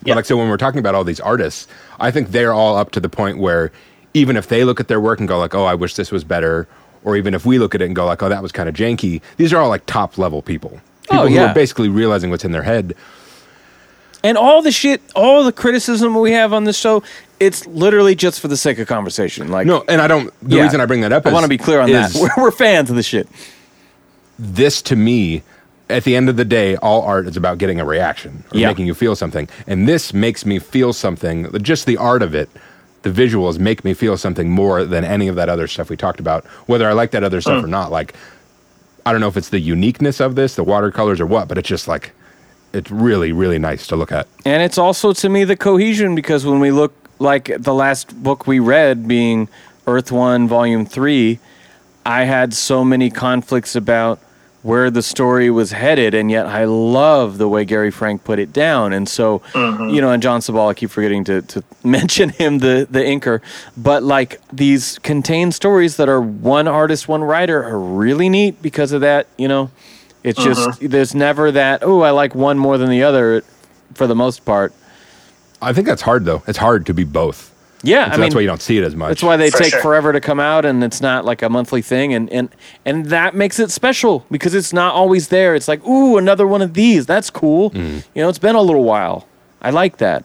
But 0.00 0.08
Yeah. 0.08 0.14
like 0.16 0.24
so, 0.24 0.36
when 0.36 0.48
we're 0.48 0.56
talking 0.56 0.80
about 0.80 0.94
all 0.94 1.04
these 1.04 1.20
artists, 1.20 1.68
I 2.00 2.10
think 2.10 2.30
they're 2.32 2.52
all 2.52 2.76
up 2.76 2.90
to 2.92 3.00
the 3.00 3.08
point 3.08 3.38
where 3.38 3.70
even 4.12 4.36
if 4.36 4.48
they 4.48 4.64
look 4.64 4.80
at 4.80 4.88
their 4.88 5.00
work 5.00 5.18
and 5.20 5.28
go 5.28 5.38
like, 5.38 5.54
"Oh, 5.54 5.64
I 5.64 5.74
wish 5.74 5.94
this 5.94 6.10
was 6.12 6.24
better," 6.24 6.66
or 7.04 7.16
even 7.16 7.32
if 7.32 7.46
we 7.46 7.58
look 7.58 7.74
at 7.74 7.80
it 7.82 7.86
and 7.86 7.96
go 7.96 8.04
like, 8.06 8.22
"Oh, 8.22 8.28
that 8.28 8.42
was 8.42 8.52
kind 8.52 8.68
of 8.68 8.74
janky," 8.74 9.20
these 9.36 9.52
are 9.52 9.60
all 9.60 9.68
like 9.68 9.86
top 9.86 10.18
level 10.18 10.42
people. 10.42 10.80
People 11.08 11.24
Oh, 11.24 11.28
who 11.28 11.38
are 11.38 11.54
basically 11.54 11.88
realizing 11.88 12.30
what's 12.30 12.44
in 12.44 12.52
their 12.52 12.62
head. 12.62 12.94
And 14.24 14.38
all 14.38 14.62
the 14.62 14.72
shit, 14.72 15.02
all 15.14 15.44
the 15.44 15.52
criticism 15.52 16.18
we 16.18 16.32
have 16.32 16.52
on 16.54 16.64
this 16.64 16.78
show, 16.78 17.02
it's 17.38 17.66
literally 17.66 18.14
just 18.14 18.40
for 18.40 18.48
the 18.48 18.56
sake 18.56 18.78
of 18.78 18.88
conversation. 18.88 19.48
Like, 19.48 19.66
No, 19.66 19.84
and 19.86 20.00
I 20.00 20.08
don't. 20.08 20.32
The 20.42 20.56
Yeah. 20.56 20.62
reason 20.62 20.80
I 20.80 20.86
bring 20.86 21.02
that 21.02 21.12
up 21.12 21.26
I 21.26 21.32
want 21.32 21.44
to 21.44 21.48
be 21.48 21.58
clear 21.58 21.80
on 21.80 21.90
that. 21.92 22.10
is 22.14 22.20
We're, 22.20 22.30
we're 22.44 22.50
fans 22.50 22.88
of 22.90 22.96
the 22.96 23.02
shit. 23.02 23.28
this 24.38 24.82
to 24.82 24.96
me 24.96 25.42
at 25.90 26.04
the 26.04 26.16
end 26.16 26.28
of 26.30 26.36
the 26.36 26.44
day 26.44 26.76
all 26.76 27.02
art 27.02 27.26
is 27.28 27.36
about 27.36 27.58
getting 27.58 27.78
a 27.78 27.84
reaction 27.84 28.42
or 28.52 28.58
Yeah. 28.58 28.68
making 28.68 28.86
you 28.86 28.94
feel 28.94 29.14
something 29.14 29.46
and 29.66 29.86
this 29.86 30.14
makes 30.14 30.44
me 30.46 30.58
feel 30.58 30.92
something 30.94 31.46
just 31.62 31.84
the 31.86 31.98
art 31.98 32.22
of 32.22 32.34
it 32.34 32.48
the 33.02 33.10
visuals 33.10 33.58
make 33.58 33.84
me 33.84 33.92
feel 33.92 34.16
something 34.16 34.50
more 34.50 34.84
than 34.84 35.04
any 35.04 35.28
of 35.28 35.36
that 35.36 35.48
other 35.50 35.66
stuff 35.68 35.90
we 35.90 35.96
talked 35.96 36.18
about 36.20 36.44
whether 36.66 36.88
i 36.88 36.92
like 36.92 37.10
that 37.10 37.22
other 37.22 37.40
stuff 37.42 37.60
mm. 37.60 37.64
or 37.64 37.68
not 37.68 37.92
like 37.92 38.14
i 39.04 39.12
don't 39.12 39.20
know 39.20 39.28
if 39.28 39.36
it's 39.36 39.50
the 39.50 39.60
uniqueness 39.60 40.20
of 40.20 40.34
this 40.36 40.54
the 40.56 40.64
watercolors 40.64 41.20
or 41.20 41.26
what 41.26 41.46
but 41.46 41.58
it's 41.58 41.68
just 41.68 41.86
like 41.86 42.12
it's 42.74 42.90
really 42.90 43.32
really 43.32 43.58
nice 43.58 43.86
to 43.86 43.96
look 43.96 44.12
at 44.12 44.26
And 44.44 44.62
it's 44.62 44.78
also 44.78 45.12
to 45.12 45.28
me 45.28 45.44
the 45.44 45.56
cohesion 45.56 46.14
because 46.14 46.44
when 46.44 46.60
we 46.60 46.70
look 46.70 46.92
like 47.18 47.50
the 47.58 47.74
last 47.74 48.22
book 48.22 48.46
we 48.46 48.58
read 48.58 49.08
being 49.08 49.48
Earth 49.86 50.10
One 50.10 50.48
Volume 50.48 50.86
Three, 50.86 51.38
I 52.06 52.24
had 52.24 52.54
so 52.54 52.84
many 52.84 53.10
conflicts 53.10 53.76
about 53.76 54.18
where 54.62 54.90
the 54.90 55.02
story 55.02 55.50
was 55.50 55.72
headed, 55.72 56.14
and 56.14 56.30
yet 56.30 56.46
I 56.46 56.64
love 56.64 57.36
the 57.36 57.46
way 57.46 57.66
Gary 57.66 57.90
Frank 57.90 58.24
put 58.24 58.38
it 58.38 58.50
down. 58.50 58.94
And 58.94 59.06
so, 59.06 59.40
mm-hmm. 59.52 59.90
you 59.90 60.00
know, 60.00 60.10
and 60.10 60.22
Jon 60.22 60.40
Sibal, 60.40 60.70
I 60.70 60.74
keep 60.74 60.88
forgetting 60.88 61.22
to, 61.24 61.42
to 61.42 61.62
mention 61.84 62.30
him, 62.30 62.58
the 62.58 62.86
the 62.90 63.00
inker, 63.00 63.40
but 63.76 64.02
like 64.02 64.40
these 64.52 64.98
contained 65.00 65.54
stories 65.54 65.96
that 65.98 66.08
are 66.08 66.20
one 66.20 66.66
artist, 66.66 67.08
one 67.08 67.22
writer, 67.22 67.62
are 67.62 67.78
really 67.78 68.28
neat 68.28 68.62
because 68.62 68.92
of 68.92 69.02
that. 69.02 69.26
You 69.36 69.48
know, 69.48 69.70
it's 70.24 70.42
just 70.42 70.80
there's 70.80 71.14
never 71.14 71.52
that. 71.52 71.82
Oh, 71.84 72.00
I 72.00 72.10
like 72.10 72.34
one 72.34 72.58
more 72.58 72.76
than 72.78 72.90
the 72.90 73.02
other, 73.04 73.42
for 73.94 74.06
the 74.08 74.14
most 74.16 74.44
part. 74.44 74.72
i 75.62 75.72
think 75.72 75.86
that's 75.86 76.02
hard 76.02 76.24
though 76.24 76.42
it's 76.46 76.58
hard 76.58 76.84
to 76.86 76.92
be 76.94 77.04
both 77.04 77.52
Yeah, 77.84 78.04
And 78.04 78.12
I 78.12 78.14
so 78.14 78.18
mean, 78.18 78.20
that's 78.26 78.34
why 78.34 78.40
you 78.40 78.46
don't 78.48 78.62
see 78.62 78.78
it 78.78 78.84
as 78.84 78.96
much 78.96 79.08
that's 79.10 79.22
why 79.22 79.36
they 79.36 79.50
For 79.50 79.58
take 79.58 79.70
sure. 79.72 79.80
forever 79.82 80.12
to 80.12 80.20
come 80.20 80.40
out, 80.40 80.64
and 80.64 80.82
it's 80.82 81.00
not 81.00 81.24
like 81.24 81.42
a 81.42 81.48
monthly 81.48 81.82
thing, 81.82 82.12
and 82.16 82.28
and 82.32 82.48
and 82.84 83.06
that 83.06 83.34
makes 83.34 83.58
it 83.60 83.70
special 83.70 84.24
because 84.30 84.54
it's 84.54 84.72
not 84.72 84.94
always 84.94 85.28
there. 85.28 85.54
It's 85.54 85.68
like, 85.68 85.84
ooh, 85.86 86.16
another 86.18 86.46
one 86.46 86.62
of 86.62 86.72
these. 86.74 87.04
That's 87.06 87.30
cool. 87.30 87.70
Mm. 87.70 88.02
You 88.14 88.22
know, 88.22 88.28
it's 88.30 88.38
been 88.48 88.56
a 88.56 88.62
little 88.62 88.84
while. 88.84 89.26
I 89.62 89.70
like 89.70 89.98
that. 89.98 90.24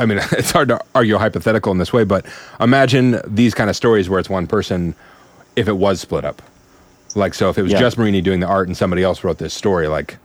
I 0.00 0.06
mean, 0.06 0.18
it's 0.32 0.52
hard 0.52 0.68
to 0.68 0.78
argue 0.94 1.16
a 1.16 1.18
hypothetical 1.18 1.72
in 1.72 1.78
this 1.78 1.92
way, 1.92 2.04
but 2.04 2.24
imagine 2.60 3.20
these 3.26 3.54
kind 3.54 3.68
of 3.70 3.74
stories 3.76 4.08
where 4.08 4.20
it's 4.20 4.30
one 4.30 4.46
person 4.46 4.94
if 5.56 5.66
it 5.68 5.76
was 5.76 6.00
split 6.00 6.24
up. 6.24 6.40
Like, 7.18 7.34
so 7.34 7.50
if 7.50 7.58
it 7.58 7.62
was 7.62 7.72
Yeah. 7.72 7.80
just 7.80 7.98
Marini 7.98 8.20
doing 8.22 8.40
the 8.40 8.46
art 8.46 8.68
and 8.68 8.76
somebody 8.76 9.02
else 9.02 9.24
wrote 9.24 9.38
this 9.38 9.52
story, 9.52 9.88
like, 9.88 10.16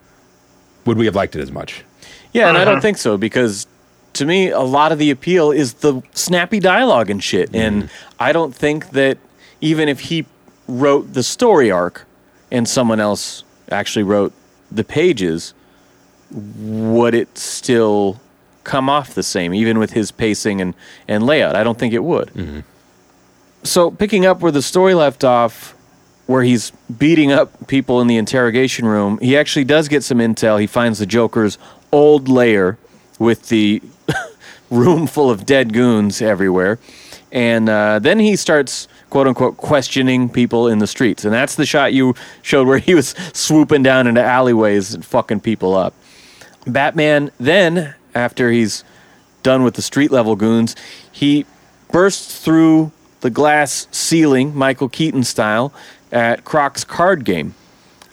would 0.86 0.98
we 0.98 1.06
have 1.06 1.16
liked 1.16 1.36
it 1.36 1.41
as 1.41 1.52
much? 1.52 1.84
Yeah, 2.32 2.48
and 2.48 2.58
I 2.58 2.62
Uh-huh. 2.62 2.72
don't 2.72 2.82
think 2.82 2.98
so 2.98 3.18
because 3.18 3.68
to 4.14 4.26
me, 4.26 4.50
a 4.50 4.60
lot 4.62 4.91
of 4.91 5.00
the 5.00 5.10
appeal 5.10 5.52
is 5.52 5.74
the 5.74 6.02
snappy 6.14 6.60
dialogue 6.60 7.10
and 7.10 7.22
shit. 7.24 7.52
Mm-hmm. 7.52 7.56
And 7.62 7.89
I 8.20 8.32
don't 8.32 8.54
think 8.56 8.91
that 8.91 9.18
even 9.60 9.89
if 9.89 10.02
he 10.02 10.26
wrote 10.68 11.14
the 11.14 11.24
story 11.24 11.72
arc 11.72 12.06
and 12.52 12.68
someone 12.70 13.00
else 13.00 13.44
actually 13.72 14.04
wrote 14.04 14.32
the 14.72 14.84
pages, 14.84 15.54
would 16.32 17.14
it 17.16 17.38
still 17.38 18.20
come 18.64 18.89
off 18.89 19.14
the 19.16 19.24
same, 19.24 19.54
even 19.54 19.80
with 19.80 19.91
his 19.94 20.12
pacing 20.12 20.62
and, 20.62 20.74
and 21.08 21.26
layout? 21.26 21.56
I 21.56 21.64
don't 21.64 21.78
think 21.80 21.94
it 21.94 22.04
would. 22.04 22.28
Mm-hmm. 22.34 22.60
So, 23.64 23.89
picking 23.91 24.26
up 24.26 24.41
where 24.41 24.52
the 24.52 24.62
story 24.62 24.94
left 24.94 25.24
off, 25.24 25.72
where 26.26 26.43
he's 26.43 26.71
beating 26.97 27.32
up 27.32 27.67
people 27.67 27.99
in 28.01 28.07
the 28.07 28.17
interrogation 28.17 28.86
room, 28.86 29.17
he 29.19 29.38
actually 29.38 29.65
does 29.65 29.88
get 29.88 30.03
some 30.03 30.19
intel. 30.19 30.59
He 30.59 30.67
finds 30.67 30.99
the 30.99 31.05
Joker's 31.05 31.57
old 31.91 32.30
lair 32.30 32.78
with 33.19 33.49
the 33.49 33.82
room 34.69 35.07
full 35.07 35.30
of 35.30 35.45
dead 35.45 35.74
goons 35.74 36.21
everywhere. 36.21 36.80
And 37.32 37.67
uh, 37.67 37.99
then 37.99 38.19
he 38.19 38.36
starts, 38.36 38.88
quote 39.09 39.28
unquote, 39.28 39.57
questioning 39.57 40.30
people 40.30 40.67
in 40.67 40.80
the 40.80 40.88
streets. 40.88 41.26
And 41.26 41.34
that's 41.34 41.55
the 41.55 41.65
shot 41.65 41.91
you 41.93 42.15
showed 42.41 42.67
where 42.67 42.78
he 42.80 42.93
was 42.93 43.15
swooping 43.34 43.84
down 43.84 44.07
into 44.07 44.24
alleyways 44.24 44.93
and 44.93 45.03
fucking 45.03 45.41
people 45.41 45.76
up. 45.76 45.93
Batman 46.65 47.32
then, 47.39 47.95
after 48.15 48.51
he's 48.51 48.84
done 49.41 49.63
with 49.63 49.74
the 49.74 49.82
street 49.82 50.11
level 50.11 50.36
goons, 50.36 50.76
he 51.11 51.45
bursts 51.91 52.39
through 52.39 52.91
the 53.21 53.30
glass 53.30 53.88
ceiling, 53.91 54.55
Michael 54.55 54.89
Keaton 54.89 55.24
style, 55.24 55.74
at 56.14 56.45
Croc's 56.45 56.84
card 56.84 57.26
game. 57.26 57.55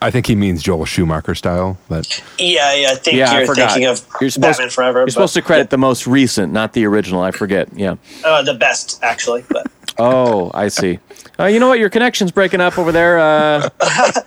I 0.03 0.11
think 0.11 0.27
he 0.27 0.35
means 0.35 0.63
Joel 0.63 0.87
Schumacher 0.87 1.35
style, 1.35 1.77
but 1.89 2.23
Yeah, 2.39 2.75
yeah. 2.75 2.89
I 2.93 2.95
think 2.95 3.17
Yeah, 3.19 3.37
you're 3.37 3.47
forgot. 3.47 3.73
thinking 3.73 3.87
of 3.87 4.01
You're 4.21 4.31
supposed, 4.31 4.57
Batman 4.59 4.71
Forever. 4.71 4.99
You're 5.01 5.07
but- 5.07 5.13
supposed 5.13 5.35
to 5.35 5.43
credit 5.43 5.69
the 5.69 5.77
most 5.79 6.07
recent, 6.07 6.53
not 6.55 6.73
the 6.73 6.87
original. 6.87 7.21
I 7.23 7.31
forget. 7.33 7.69
Yeah. 7.75 7.97
uh, 8.25 8.43
the 8.43 8.55
best, 8.55 8.99
actually. 9.03 9.45
But 9.51 9.67
Oh, 9.99 10.51
I 10.55 10.69
see. 10.69 10.99
Uh, 11.39 11.45
you 11.47 11.61
know 11.61 11.69
what? 11.69 11.79
Your 11.79 11.91
connection's 11.91 12.33
breaking 12.33 12.63
up 12.63 12.79
over 12.79 12.93
there. 12.93 13.19
Uh, 13.19 13.69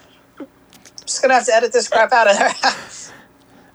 just 1.05 1.21
gonna 1.21 1.33
have 1.33 1.45
to 1.45 1.53
edit 1.55 1.73
this 1.73 1.87
crap 1.87 2.11
out 2.11 2.29
of 2.29 2.37
there. 2.37 2.53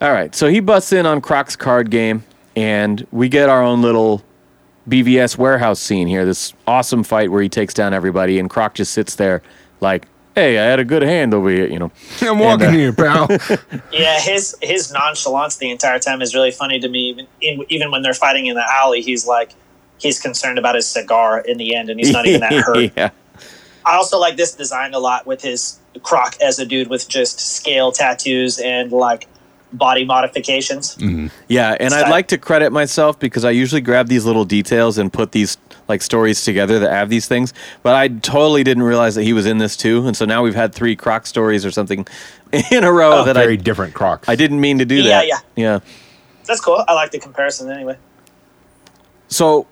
all 0.09 0.13
right. 0.13 0.35
So 0.35 0.49
he 0.49 0.61
busts 0.61 0.93
in 0.93 1.05
on 1.07 1.21
Croc's 1.21 1.57
card 1.57 1.91
game, 1.91 2.25
and 2.55 3.05
we 3.11 3.29
get 3.29 3.49
our 3.49 3.63
own 3.63 3.83
little 3.83 4.23
BVS 4.89 5.37
warehouse 5.37 5.81
scene 5.81 6.07
here. 6.07 6.25
This 6.25 6.53
awesome 6.67 7.03
fight 7.03 7.31
where 7.33 7.43
he 7.43 7.49
takes 7.49 7.75
down 7.75 7.93
everybody, 7.93 8.39
and 8.39 8.49
Croc 8.49 8.75
just 8.75 8.93
sits 8.93 9.17
there 9.17 9.43
like, 9.81 10.07
"Hey, 10.35 10.59
I 10.59 10.65
had 10.65 10.79
a 10.79 10.85
good 10.85 11.03
hand 11.03 11.35
over 11.35 11.49
here," 11.51 11.67
you 11.67 11.79
know. 11.79 11.91
I'm 12.21 12.39
walking 12.39 12.69
uh, 12.69 12.73
here, 12.73 12.93
pal. 12.93 13.29
yeah, 13.93 14.21
his 14.21 14.57
his 14.61 14.93
nonchalance 14.93 15.57
the 15.57 15.71
entire 15.71 15.99
time 15.99 16.23
is 16.23 16.35
really 16.35 16.51
funny 16.51 16.81
to 16.81 16.89
me. 16.89 17.11
Even 17.11 17.27
in, 17.41 17.65
even 17.69 17.91
when 17.91 18.03
they're 18.03 18.15
fighting 18.15 18.47
in 18.47 18.55
the 18.55 18.65
alley, 18.69 19.03
he's 19.03 19.27
like 19.27 19.53
he's 19.99 20.21
concerned 20.21 20.59
about 20.59 20.75
his 20.75 20.87
cigar 20.87 21.41
in 21.41 21.59
the 21.59 21.75
end, 21.75 21.91
and 21.91 21.99
he's 21.99 22.13
not 22.13 22.27
even 22.27 22.41
that 22.41 22.53
hurt. 22.65 22.93
yeah. 22.97 23.11
I 23.85 23.97
also 23.97 24.19
like 24.19 24.37
this 24.37 24.55
design 24.55 24.93
a 24.93 24.99
lot 24.99 25.27
with 25.27 25.41
his 25.41 25.79
Croc 26.03 26.37
as 26.43 26.59
a 26.59 26.67
dude 26.67 26.89
with 26.89 27.09
just 27.09 27.41
scale 27.41 27.91
tattoos 27.91 28.59
and 28.59 28.93
like 28.93 29.27
body 29.73 30.05
modifications. 30.05 30.97
Yeah, 31.49 31.77
and 31.79 31.95
I'd 31.95 32.11
like 32.11 32.29
to 32.29 32.39
credit 32.39 32.71
myself 32.71 33.19
because 33.19 33.45
I 33.45 33.51
usually 33.51 33.81
grab 33.81 34.09
these 34.09 34.25
little 34.25 34.45
details 34.45 34.99
and 34.99 35.13
put 35.13 35.33
these 35.33 35.57
like 35.89 36.03
stories 36.03 36.45
together 36.45 36.79
that 36.81 36.91
have 36.91 37.09
these 37.09 37.27
things. 37.27 37.55
But 37.83 37.95
I 37.95 38.09
totally 38.09 38.63
didn't 38.65 38.83
realize 38.83 39.15
that 39.15 39.25
he 39.25 39.33
was 39.33 39.47
in 39.47 39.59
this 39.59 39.77
too, 39.77 40.07
and 40.07 40.17
so 40.17 40.25
now 40.25 40.43
we've 40.43 40.55
had 40.55 40.75
three 40.75 40.95
Croc 40.95 41.27
stories 41.27 41.65
or 41.65 41.71
something 41.71 42.07
in 42.71 42.85
a 42.85 42.93
row 42.93 43.21
oh, 43.21 43.25
that 43.25 43.35
Very 43.35 43.55
I 43.55 43.57
different 43.57 43.95
Crocs. 43.95 44.29
I 44.29 44.37
didn't 44.37 44.61
mean 44.61 44.79
to 44.79 44.85
do 44.85 44.97
Yeah, 44.97 45.03
that. 45.09 45.27
Yeah, 45.27 45.39
yeah. 45.57 45.65
yeah. 45.65 45.81
That's 46.45 46.61
cool. 46.61 46.83
I 46.89 46.95
like 46.95 47.11
the 47.11 47.19
comparison 47.19 47.71
anyway. 47.71 47.97
So 49.29 49.67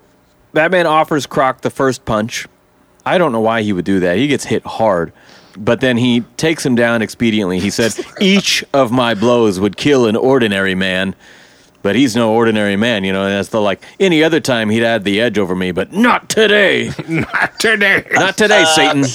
Batman 0.53 0.85
offers 0.85 1.25
Croc 1.25 1.61
the 1.61 1.69
first 1.69 2.05
punch. 2.05 2.47
I 3.05 3.17
don't 3.17 3.31
know 3.31 3.39
why 3.41 3.61
he 3.61 3.73
would 3.73 3.85
do 3.85 3.99
that. 4.01 4.17
He 4.17 4.27
gets 4.27 4.45
hit 4.45 4.65
hard. 4.65 5.11
But 5.57 5.81
then 5.81 5.97
he 5.97 6.21
takes 6.37 6.63
him 6.63 6.75
down 6.75 7.01
expediently. 7.01 7.59
He 7.59 7.71
said, 7.71 7.93
Each 8.21 8.63
of 8.73 8.91
my 8.91 9.15
blows 9.15 9.59
would 9.59 9.75
kill 9.75 10.05
an 10.05 10.15
ordinary 10.15 10.75
man. 10.75 11.15
But 11.87 11.95
he's 11.95 12.17
no 12.17 12.33
ordinary 12.33 12.75
man, 12.75 13.05
you 13.05 13.13
know. 13.13 13.23
And 13.23 13.31
that's 13.31 13.47
the 13.47 13.61
like 13.61 13.81
any 13.97 14.21
other 14.21 14.41
time 14.41 14.69
he'd 14.69 14.83
had 14.83 15.05
the 15.05 15.21
edge 15.21 15.37
over 15.37 15.55
me, 15.55 15.71
but 15.71 15.93
not 15.93 16.27
today. 16.27 16.91
Not 17.07 17.57
today. 17.61 18.05
Not 18.11 18.35
today, 18.35 18.63
uh, 18.63 18.65
Satan. 18.65 19.05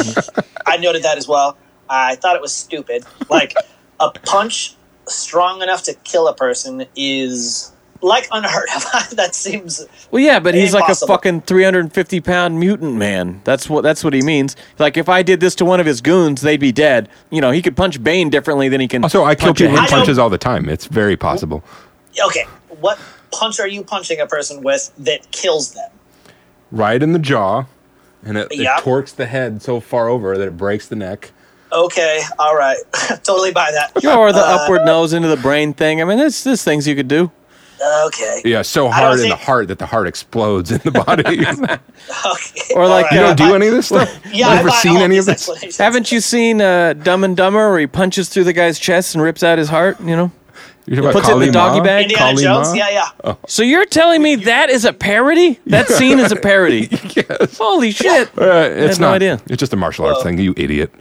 I 0.67 0.79
noted 0.79 1.03
that 1.03 1.19
as 1.19 1.29
well. 1.29 1.59
I 1.91 2.17
thought 2.17 2.35
it 2.35 2.41
was 2.41 2.55
stupid. 2.55 3.05
Like 3.29 3.53
a 4.01 4.09
punch 4.09 4.75
strong 5.07 5.61
enough 5.61 5.83
to 5.83 5.93
kill 5.97 6.29
a 6.29 6.35
person 6.35 6.87
is 6.97 7.73
like 8.01 8.27
unheard 8.33 8.71
of. 8.75 9.11
that 9.17 9.35
seems 9.35 9.85
Well, 10.11 10.23
yeah, 10.23 10.41
but 10.41 10.55
he's 10.55 10.73
like 10.73 10.89
a 10.89 10.95
fucking 10.95 11.43
350 11.43 12.21
pound 12.23 12.59
mutant 12.59 12.95
man. 12.95 13.43
That's 13.45 13.69
what 13.69 13.83
that's 13.83 14.03
what 14.03 14.15
he 14.15 14.23
means. 14.23 14.57
Like 14.79 14.97
if 14.97 15.11
I 15.11 15.23
did 15.23 15.41
this 15.41 15.55
to 15.57 15.67
one 15.67 15.79
of 15.79 15.85
his 15.85 16.01
goons, 16.01 16.41
they'd 16.41 16.57
be 16.57 16.73
dead. 16.73 17.11
You 17.29 17.43
know, 17.43 17.51
he 17.51 17.61
could 17.61 17.77
punch 17.77 18.03
Bane 18.03 18.31
differently 18.31 18.71
than 18.71 18.81
he 18.81 18.89
can. 18.89 19.03
Also, 19.03 19.25
I 19.25 19.35
kill 19.35 19.49
punch 19.49 19.61
a 19.61 19.65
people 19.65 19.83
with 19.83 19.91
punches 19.91 20.19
all 20.19 20.31
the 20.31 20.39
time. 20.39 20.71
It's 20.71 20.87
very 20.87 21.19
possible. 21.19 21.63
okay. 22.29 22.47
What 22.83 22.99
punch 23.31 23.59
are 23.61 23.67
you 23.69 23.83
punching 23.83 24.21
a 24.21 24.27
person 24.27 24.63
with 24.63 24.93
that 24.99 25.31
kills 25.31 25.73
them? 25.73 25.91
Right 26.71 27.03
in 27.03 27.13
the 27.13 27.19
jaw, 27.19 27.65
and 28.25 28.37
it, 28.37 28.49
it 28.51 28.69
torques 28.81 29.13
the 29.13 29.27
head 29.27 29.63
so 29.63 29.81
far 29.81 30.09
over 30.09 30.37
that 30.37 30.47
it 30.49 30.57
breaks 30.57 30.87
the 30.89 30.97
neck. 30.97 31.31
Okay, 31.73 32.21
all 32.39 32.55
right, 32.55 32.77
totally 33.25 33.53
buy 33.53 33.71
that. 33.73 33.93
Yeah, 34.03 34.17
or 34.17 34.33
the 34.33 34.41
Uh, 34.41 34.59
upward 34.61 34.85
nose 34.85 35.15
into 35.15 35.29
the 35.29 35.37
brain 35.39 35.73
thing. 35.73 36.03
I 36.03 36.05
mean, 36.05 36.19
there's 36.19 36.45
there's 36.45 36.63
things 36.63 36.87
you 36.87 36.95
could 36.95 37.09
do. 37.09 37.31
Okay, 38.07 38.43
Yeah, 38.45 38.63
so 38.63 38.89
hard 38.89 39.17
don't 39.17 39.25
in 39.25 39.31
the 39.31 39.35
heart 39.37 39.67
that 39.67 39.81
the 39.81 39.87
heart 39.87 40.07
explodes 40.07 40.71
in 40.71 40.79
the 40.85 40.93
body. 40.93 41.25
okay. 41.45 42.75
Or 42.77 42.87
like, 42.87 43.07
all 43.11 43.17
you 43.17 43.21
don't 43.25 43.41
Uh, 43.41 43.49
do 43.49 43.55
any 43.57 43.67
of 43.67 43.73
this 43.75 43.87
stuff. 43.87 44.09
Yeah, 44.33 44.49
I 44.51 44.55
Never 44.57 44.71
seen 44.71 44.99
any 44.99 45.19
of 45.19 45.27
this. 45.27 45.79
Haven't 45.79 46.13
you 46.13 46.21
seen 46.21 46.61
uh, 46.61 46.93
Dumb 46.93 47.25
and 47.25 47.37
Dumber 47.37 47.71
where 47.71 47.81
he 47.81 47.89
punches 47.89 48.29
through 48.29 48.45
the 48.45 48.53
guy's 48.53 48.79
chest 48.79 49.17
and 49.17 49.25
rips 49.25 49.43
out 49.43 49.59
his 49.59 49.69
heart? 49.69 49.99
You 50.01 50.15
know. 50.17 50.33
You're 50.87 50.97
talking 51.03 51.13
puts 51.13 51.29
about 51.29 51.39
it 51.39 51.43
in 51.43 51.47
the 51.49 51.53
doggy 51.53 51.79
Ma? 51.79 51.85
bag? 51.85 52.03
Indiana 52.05 52.31
Kali 52.33 52.43
Jones? 52.43 52.69
Ma? 52.71 52.75
Yeah, 52.75 53.09
yeah. 53.25 53.35
So 53.47 53.63
you're 53.63 53.87
telling 53.87 54.23
me 54.23 54.35
that 54.37 54.69
is 54.71 54.85
a 54.85 54.93
parody? 54.93 55.61
That 55.67 55.87
scene 55.89 56.19
is 56.19 56.33
a 56.33 56.37
parody? 56.37 56.89
Yes. 57.15 57.59
Holy 57.59 57.91
shit! 57.93 58.29
Uh, 58.39 58.69
it's 58.73 58.97
had 58.97 59.01
no 59.03 59.09
idea. 59.13 59.41
It's 59.47 59.59
just 59.61 59.73
a 59.73 59.77
martial 59.77 60.07
arts 60.07 60.23
thing. 60.23 60.39
You 60.39 60.55
idiot. 60.57 60.93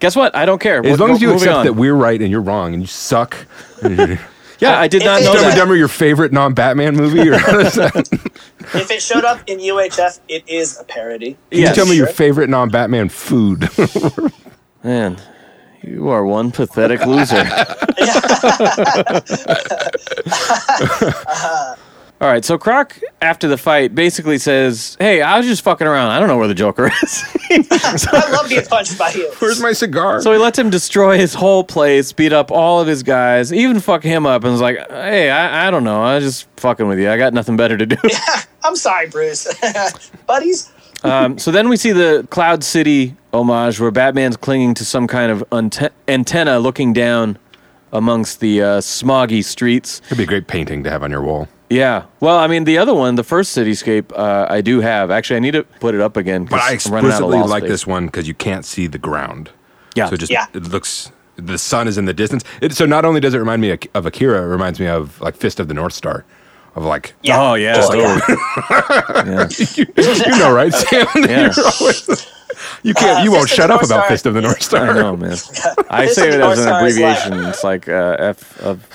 Guess 0.00 0.16
what? 0.16 0.34
I 0.34 0.44
don't 0.46 0.60
care. 0.60 0.78
As 0.84 0.90
What- 0.92 1.00
long 1.00 1.10
as 1.10 1.20
you 1.22 1.28
moving 1.28 1.42
accept 1.42 1.56
on. 1.58 1.64
that 1.66 1.72
we're 1.74 1.94
right 1.94 2.20
and 2.20 2.30
you're 2.30 2.40
wrong 2.40 2.72
and 2.74 2.82
you 2.82 2.86
suck. 2.86 3.36
Yeah, 4.60 4.76
I 4.80 4.88
did 4.88 5.04
not 5.04 5.20
it- 5.20 5.24
know 5.24 5.34
and 5.34 5.40
that. 5.44 5.56
Dumber, 5.56 5.76
your 5.76 5.86
favorite 5.86 6.32
non-Batman 6.32 6.96
movie? 6.96 7.28
Or 7.28 7.38
how 7.38 7.58
If 7.60 8.90
it 8.90 9.00
showed 9.00 9.24
up 9.24 9.40
in 9.46 9.60
UHF, 9.60 10.18
it 10.26 10.48
is 10.48 10.80
a 10.80 10.82
parody. 10.82 11.36
Can 11.52 11.60
Yes. 11.60 11.68
you 11.68 11.74
tell 11.76 11.86
me 11.88 11.96
your 11.96 12.08
favorite 12.08 12.50
non-Batman 12.50 13.08
food? 13.08 13.68
Man, 14.82 15.16
you 15.88 16.08
are 16.08 16.24
one 16.24 16.50
pathetic 16.50 17.06
loser. 17.06 17.36
All 22.20 22.26
right, 22.26 22.44
so 22.44 22.58
Croc, 22.58 22.98
after 23.22 23.46
the 23.46 23.56
fight, 23.56 23.94
basically 23.94 24.38
says, 24.38 24.96
"Hey, 24.98 25.22
I 25.22 25.38
was 25.38 25.46
just 25.46 25.62
fucking 25.62 25.86
around. 25.86 26.10
I 26.10 26.18
don't 26.18 26.26
know 26.26 26.36
where 26.36 26.48
the 26.48 26.54
Joker 26.54 26.90
is." 27.02 27.24
I 27.50 28.28
love 28.32 28.48
being 28.48 28.64
punched 28.64 28.98
by 28.98 29.12
you. 29.12 29.30
Where's 29.38 29.60
my 29.60 29.72
cigar? 29.72 30.20
so 30.20 30.32
he 30.32 30.38
lets 30.38 30.58
him 30.58 30.68
destroy 30.68 31.16
his 31.16 31.32
whole 31.32 31.62
place, 31.62 32.12
beat 32.12 32.32
up 32.32 32.50
all 32.50 32.80
of 32.80 32.88
his 32.88 33.04
guys, 33.04 33.52
even 33.52 33.78
fuck 33.78 34.02
him 34.02 34.26
up, 34.26 34.42
and 34.42 34.50
was 34.50 34.60
like, 34.60 34.78
"Hey, 34.90 35.30
I, 35.30 35.68
I 35.68 35.70
don't 35.70 35.84
know. 35.84 36.02
I 36.02 36.16
was 36.16 36.24
just 36.24 36.48
fucking 36.56 36.88
with 36.88 36.98
you. 36.98 37.08
I 37.08 37.18
got 37.18 37.34
nothing 37.34 37.56
better 37.56 37.76
to 37.76 37.86
do." 37.86 37.96
I'm 38.64 38.74
sorry, 38.74 39.08
Bruce. 39.08 39.46
Buddies? 40.26 40.72
Um, 41.04 41.38
so 41.38 41.50
then 41.50 41.68
we 41.68 41.76
see 41.76 41.92
the 41.92 42.26
Cloud 42.30 42.64
City 42.64 43.14
homage, 43.32 43.78
where 43.80 43.90
Batman's 43.90 44.36
clinging 44.36 44.74
to 44.74 44.84
some 44.84 45.06
kind 45.06 45.30
of 45.30 45.44
ante- 45.52 45.88
antenna, 46.08 46.58
looking 46.58 46.92
down 46.92 47.38
amongst 47.92 48.40
the 48.40 48.62
uh, 48.62 48.66
smoggy 48.80 49.44
streets. 49.44 50.00
It'd 50.06 50.18
be 50.18 50.24
a 50.24 50.26
great 50.26 50.46
painting 50.46 50.82
to 50.84 50.90
have 50.90 51.02
on 51.02 51.10
your 51.10 51.22
wall. 51.22 51.48
Yeah. 51.70 52.04
Well, 52.20 52.38
I 52.38 52.46
mean, 52.46 52.64
the 52.64 52.78
other 52.78 52.94
one, 52.94 53.14
the 53.16 53.22
first 53.24 53.56
cityscape, 53.56 54.12
uh, 54.16 54.46
I 54.48 54.60
do 54.62 54.80
have. 54.80 55.10
Actually, 55.10 55.36
I 55.36 55.40
need 55.40 55.50
to 55.52 55.64
put 55.80 55.94
it 55.94 56.00
up 56.00 56.16
again. 56.16 56.46
'cause 56.46 56.50
But 56.50 56.60
I 56.60 56.70
I'm 56.72 56.94
running 56.94 57.10
out 57.12 57.22
of 57.22 57.28
explicitly 57.28 57.38
like 57.50 57.62
space. 57.62 57.70
this 57.70 57.86
one 57.86 58.06
because 58.06 58.26
you 58.26 58.34
can't 58.34 58.64
see 58.64 58.86
the 58.86 58.98
ground. 58.98 59.50
Yeah. 59.94 60.06
So 60.08 60.14
it 60.14 60.18
just 60.20 60.32
Yeah. 60.32 60.46
it 60.54 60.64
looks 60.68 61.12
the 61.36 61.56
sun 61.58 61.86
is 61.86 61.96
in 61.98 62.04
the 62.06 62.14
distance. 62.14 62.42
It, 62.60 62.72
so 62.72 62.84
not 62.84 63.04
only 63.04 63.20
does 63.20 63.32
it 63.34 63.38
remind 63.38 63.62
me 63.62 63.70
of, 63.70 63.78
of 63.94 64.06
Akira, 64.06 64.42
it 64.42 64.46
reminds 64.46 64.80
me 64.80 64.86
of 64.88 65.20
like 65.20 65.36
Fist 65.36 65.60
of 65.60 65.68
the 65.68 65.74
North 65.74 65.92
Star, 65.92 66.24
of 66.74 66.84
like 66.84 67.14
Yeah. 67.22 67.40
Oh, 67.40 67.54
yeah. 67.54 67.76
Oh, 67.78 67.94
yeah. 67.94 68.20
yeah. 69.24 69.48
you 69.76 70.38
know 70.38 70.52
right, 70.52 70.72
Sam. 70.74 71.06
Yeah. 71.16 71.52
You're 72.58 72.64
always- 72.66 72.82
you 72.82 72.94
can't. 72.94 73.18
Uh, 73.20 73.22
you 73.24 73.32
won't 73.32 73.48
shut 73.48 73.70
up 73.70 73.80
North 73.80 73.90
about 73.90 74.00
Star. 74.04 74.08
Fist 74.08 74.26
of 74.26 74.34
the 74.34 74.40
North 74.40 74.62
Star. 74.62 74.90
I 74.90 74.94
know, 74.94 75.16
man. 75.16 75.32
I 75.90 76.06
say 76.06 76.28
of 76.28 76.34
it 76.34 76.40
as 76.40 76.58
an 76.58 76.64
Star 76.64 76.86
is 76.86 76.98
like- 76.98 77.18
abbreviation. 77.18 77.48
It's 77.50 77.64
like 77.64 77.88
uh, 77.88 78.16
F 78.18 78.60
of. 78.60 78.86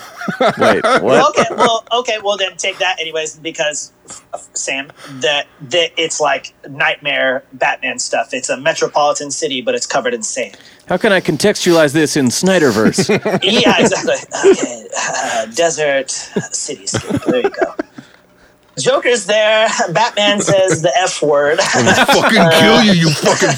Wait, 0.58 0.82
what? 1.02 1.38
okay, 1.38 1.54
well, 1.54 1.84
okay, 1.92 2.18
well 2.22 2.36
then 2.38 2.56
take 2.56 2.78
that 2.78 2.98
anyways, 2.98 3.36
because 3.36 3.92
Sam, 4.54 4.90
that 5.20 5.46
that 5.60 5.90
it's 5.98 6.18
like 6.18 6.54
nightmare 6.68 7.44
Batman 7.52 7.98
stuff. 7.98 8.32
It's 8.32 8.48
a 8.48 8.56
metropolitan 8.56 9.30
city, 9.30 9.60
but 9.60 9.74
it's 9.74 9.86
covered 9.86 10.14
in 10.14 10.22
sand. 10.22 10.56
How 10.88 10.96
can 10.96 11.12
I 11.12 11.20
contextualize 11.20 11.92
this 11.92 12.16
in 12.16 12.26
Snyderverse? 12.26 13.08
yeah, 13.42 13.78
exactly. 13.80 14.14
Okay, 14.50 14.86
uh, 14.96 15.46
desert 15.46 16.08
cityscape. 16.08 17.24
There 17.24 17.42
you 17.42 17.50
go. 17.50 17.74
Joker's 18.78 19.26
there. 19.26 19.68
Batman 19.92 20.40
says 20.40 20.82
the 20.82 20.92
F 20.98 21.22
word. 21.22 21.60
fucking 21.60 22.50
kill 22.58 22.82
you, 22.82 22.92
you 22.92 23.10
fucking 23.10 23.50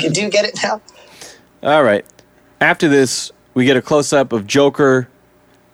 freak. 0.00 0.12
Do 0.12 0.20
you 0.20 0.28
get 0.28 0.44
it 0.44 0.58
now? 0.62 0.80
All 1.62 1.82
right. 1.82 2.04
After 2.60 2.88
this, 2.88 3.32
we 3.54 3.64
get 3.64 3.76
a 3.76 3.82
close 3.82 4.12
up 4.12 4.32
of 4.32 4.46
Joker 4.46 5.08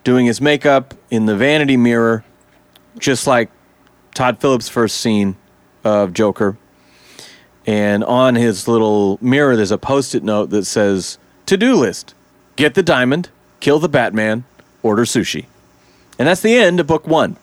doing 0.05 0.27
his 0.27 0.41
makeup 0.41 0.95
in 1.11 1.27
the 1.27 1.37
vanity 1.37 1.77
mirror, 1.77 2.25
just 2.99 3.27
like 3.27 3.51
Todd 4.15 4.41
Phillips' 4.41 4.69
first 4.69 4.99
scene 4.99 5.37
of 5.85 6.13
Joker. 6.13 6.57
And 7.67 8.03
on 8.05 8.35
his 8.35 8.67
little 8.69 9.19
mirror, 9.21 9.57
there's 9.57 9.71
a 9.71 9.79
post 9.79 10.15
it 10.15 10.23
note 10.23 10.51
that 10.51 10.65
says, 10.65 11.19
To 11.47 11.57
do 11.57 11.75
list 11.75 12.15
get 12.57 12.75
the 12.75 12.83
diamond, 12.83 13.29
kill 13.61 13.79
the 13.79 13.89
Batman, 13.89 14.45
order 14.83 15.05
sushi. 15.05 15.47
And 16.21 16.29
that's 16.29 16.43
the 16.43 16.55
end 16.55 16.81
of 16.81 16.87
book 16.87 17.07
one. 17.07 17.39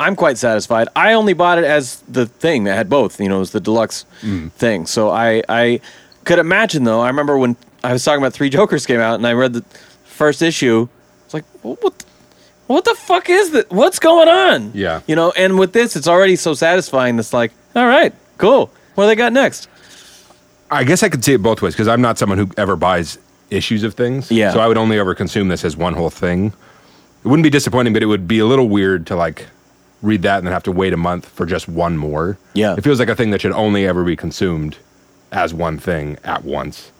I'm 0.00 0.16
quite 0.16 0.36
satisfied. 0.36 0.88
I 0.96 1.12
only 1.12 1.32
bought 1.32 1.58
it 1.58 1.64
as 1.64 2.00
the 2.08 2.26
thing 2.26 2.64
that 2.64 2.74
had 2.74 2.90
both. 2.90 3.20
You 3.20 3.28
know, 3.28 3.36
it 3.36 3.38
was 3.38 3.52
the 3.52 3.60
deluxe 3.60 4.04
mm. 4.20 4.50
thing. 4.50 4.86
So 4.86 5.10
I, 5.10 5.44
I 5.48 5.80
could 6.24 6.40
imagine 6.40 6.82
though. 6.82 7.00
I 7.00 7.06
remember 7.06 7.38
when 7.38 7.56
I 7.84 7.92
was 7.92 8.04
talking 8.04 8.18
about 8.18 8.32
Three 8.32 8.50
Jokers 8.50 8.84
came 8.84 8.98
out, 8.98 9.14
and 9.14 9.24
I 9.24 9.32
read 9.32 9.52
the 9.52 9.62
first 10.02 10.42
issue. 10.42 10.88
It's 11.24 11.34
like, 11.34 11.44
what, 11.62 11.80
the- 11.96 12.04
what 12.66 12.84
the 12.84 12.96
fuck 12.96 13.30
is 13.30 13.52
that? 13.52 13.70
What's 13.70 14.00
going 14.00 14.28
on? 14.28 14.72
Yeah. 14.74 15.02
You 15.06 15.14
know, 15.14 15.32
and 15.36 15.56
with 15.56 15.72
this, 15.72 15.94
it's 15.94 16.08
already 16.08 16.34
so 16.34 16.52
satisfying. 16.54 17.16
It's 17.20 17.32
like, 17.32 17.52
all 17.76 17.86
right, 17.86 18.12
cool. 18.38 18.72
What 18.96 19.04
do 19.04 19.08
they 19.08 19.14
got 19.14 19.32
next? 19.32 19.68
I 20.68 20.82
guess 20.82 21.04
I 21.04 21.08
could 21.10 21.24
see 21.24 21.34
it 21.34 21.42
both 21.44 21.62
ways 21.62 21.74
because 21.74 21.86
I'm 21.86 22.00
not 22.00 22.18
someone 22.18 22.38
who 22.38 22.50
ever 22.56 22.74
buys 22.74 23.18
issues 23.50 23.84
of 23.84 23.94
things. 23.94 24.32
Yeah. 24.32 24.52
So 24.52 24.58
I 24.58 24.66
would 24.66 24.78
only 24.78 24.98
ever 24.98 25.14
consume 25.14 25.46
this 25.46 25.64
as 25.64 25.76
one 25.76 25.94
whole 25.94 26.10
thing. 26.10 26.52
It 27.24 27.28
wouldn't 27.28 27.44
be 27.44 27.50
disappointing, 27.50 27.92
but 27.92 28.02
it 28.02 28.06
would 28.06 28.28
be 28.28 28.38
a 28.38 28.46
little 28.46 28.68
weird 28.68 29.06
to 29.06 29.16
like 29.16 29.46
read 30.02 30.22
that 30.22 30.38
and 30.38 30.46
then 30.46 30.52
have 30.52 30.62
to 30.64 30.72
wait 30.72 30.92
a 30.92 30.96
month 30.98 31.26
for 31.26 31.46
just 31.46 31.66
one 31.68 31.96
more. 31.96 32.36
Yeah. 32.52 32.74
It 32.76 32.84
feels 32.84 32.98
like 32.98 33.08
a 33.08 33.16
thing 33.16 33.30
that 33.30 33.40
should 33.40 33.52
only 33.52 33.86
ever 33.86 34.04
be 34.04 34.16
consumed 34.16 34.76
as 35.32 35.54
one 35.54 35.78
thing 35.78 36.18
at 36.22 36.44
once. 36.44 36.92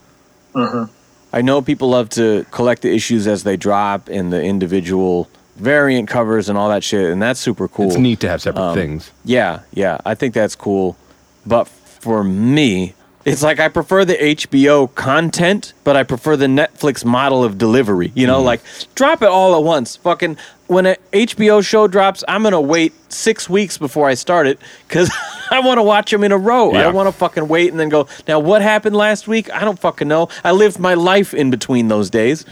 I 0.57 1.43
know 1.43 1.61
people 1.61 1.91
love 1.91 2.09
to 2.11 2.47
collect 2.53 2.83
the 2.83 2.95
issues 2.95 3.27
as 3.27 3.43
they 3.43 3.57
drop 3.57 4.09
and 4.09 4.33
the 4.33 4.43
individual 4.43 5.29
variant 5.57 6.09
covers 6.09 6.49
and 6.49 6.57
all 6.57 6.69
that 6.71 6.83
shit, 6.85 7.11
and 7.13 7.21
that's 7.21 7.41
super 7.41 7.69
cool. 7.69 7.89
It's 7.89 7.97
neat 7.99 8.21
to 8.21 8.29
have 8.29 8.41
separate 8.41 8.63
Um, 8.71 8.75
things. 8.77 9.11
Yeah, 9.25 9.61
yeah, 9.73 9.99
I 10.05 10.15
think 10.15 10.33
that's 10.35 10.55
cool. 10.57 10.97
But 11.45 11.69
for 11.69 12.25
me, 12.25 12.95
it's 13.25 13.43
like 13.43 13.59
I 13.59 13.69
prefer 13.69 14.05
the 14.05 14.17
HBO 14.17 14.95
content, 14.95 15.73
but 15.83 15.97
I 15.97 16.03
prefer 16.03 16.37
the 16.37 16.47
Netflix 16.47 17.05
model 17.05 17.43
of 17.43 17.57
delivery. 17.57 18.13
You 18.15 18.27
know, 18.27 18.37
mm-hmm. 18.37 18.47
like 18.47 18.61
drop 18.95 19.23
it 19.23 19.29
all 19.29 19.57
at 19.57 19.63
once. 19.63 19.97
Fucking 19.97 20.37
when 20.67 20.87
a 20.87 20.97
HBO 21.13 21.65
show 21.65 21.87
drops, 21.87 22.23
I'm 22.29 22.43
gonna 22.43 22.61
wait 22.61 22.93
six 23.11 23.49
weeks 23.49 23.79
before 23.79 24.09
I 24.09 24.15
start 24.15 24.47
it 24.47 24.59
because 24.87 25.11
I 25.51 25.61
want 25.61 25.79
to 25.79 25.83
watch 25.83 26.11
them 26.11 26.23
in 26.25 26.33
a 26.33 26.39
row. 26.39 26.73
I 26.73 26.83
don't 26.83 26.95
want 26.95 27.09
to 27.09 27.13
fucking 27.13 27.49
wait 27.49 27.71
and 27.71 27.81
then 27.81 27.89
go. 27.89 28.09
Now, 28.29 28.41
what 28.41 28.61
happened 28.61 28.97
last 28.97 29.27
week? 29.27 29.53
I 29.53 29.61
don't 29.61 29.79
fucking 29.79 30.09
know. 30.09 30.29
I 30.43 30.53
lived 30.53 30.79
my 30.79 30.95
life 30.95 31.33
in 31.33 31.51
between 31.51 31.89
those 31.89 32.11
days. 32.11 32.45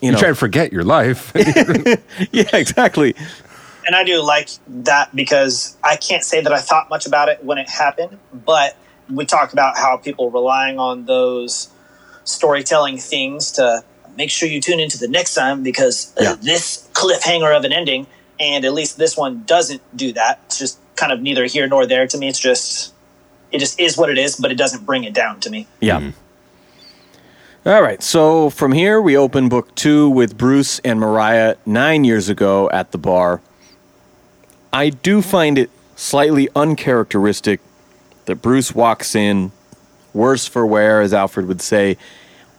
You 0.00 0.08
You 0.08 0.12
know, 0.12 0.18
try 0.18 0.28
to 0.28 0.34
forget 0.34 0.72
your 0.72 0.84
life. 0.84 1.32
yeah, 2.32 2.44
exactly. 2.52 3.14
and 3.86 3.96
I 3.96 4.04
do 4.04 4.22
like 4.22 4.50
that 4.68 5.14
because 5.16 5.76
I 5.82 5.96
can't 5.96 6.22
say 6.22 6.40
that 6.42 6.52
I 6.52 6.60
thought 6.60 6.90
much 6.90 7.06
about 7.06 7.28
it 7.28 7.42
when 7.42 7.58
it 7.58 7.68
happened, 7.68 8.18
but 8.32 8.76
we 9.08 9.24
talk 9.24 9.52
about 9.52 9.76
how 9.76 9.96
people 9.96 10.30
relying 10.30 10.78
on 10.78 11.04
those 11.06 11.68
storytelling 12.24 12.98
things 12.98 13.52
to 13.52 13.84
make 14.16 14.30
sure 14.30 14.48
you 14.48 14.60
tune 14.60 14.80
into 14.80 14.98
the 14.98 15.08
next 15.08 15.34
time 15.34 15.62
because 15.62 16.12
uh, 16.18 16.36
this 16.36 16.88
cliffhanger 16.92 17.56
of 17.56 17.64
an 17.64 17.72
ending, 17.72 18.06
and 18.40 18.64
at 18.64 18.72
least 18.72 18.98
this 18.98 19.16
one 19.16 19.44
doesn't 19.44 19.82
do 19.96 20.12
that. 20.12 20.40
It's 20.46 20.58
just 20.58 20.78
kind 20.96 21.12
of 21.12 21.20
neither 21.20 21.44
here 21.44 21.68
nor 21.68 21.86
there 21.86 22.06
to 22.06 22.18
me. 22.18 22.28
It's 22.28 22.40
just 22.40 22.92
it 23.52 23.58
just 23.58 23.78
is 23.78 23.96
what 23.96 24.10
it 24.10 24.18
is, 24.18 24.36
but 24.36 24.50
it 24.50 24.56
doesn't 24.56 24.84
bring 24.84 25.04
it 25.04 25.14
down 25.14 25.40
to 25.40 25.50
me. 25.50 25.66
Yeah. 25.80 26.10
All 27.64 27.82
right. 27.82 28.02
So 28.02 28.50
from 28.50 28.72
here, 28.72 29.00
we 29.00 29.16
open 29.16 29.48
book 29.48 29.74
two 29.74 30.08
with 30.08 30.38
Bruce 30.38 30.78
and 30.80 31.00
Mariah 31.00 31.56
nine 31.64 32.04
years 32.04 32.28
ago 32.28 32.70
at 32.70 32.92
the 32.92 32.98
bar. 32.98 33.40
I 34.72 34.90
do 34.90 35.22
find 35.22 35.58
it 35.58 35.70
slightly 35.96 36.48
uncharacteristic 36.54 37.60
that 38.26 38.36
Bruce 38.36 38.74
walks 38.74 39.14
in, 39.14 39.52
worse 40.12 40.46
for 40.46 40.66
wear, 40.66 41.00
as 41.00 41.12
Alfred 41.14 41.46
would 41.46 41.60
say, 41.60 41.96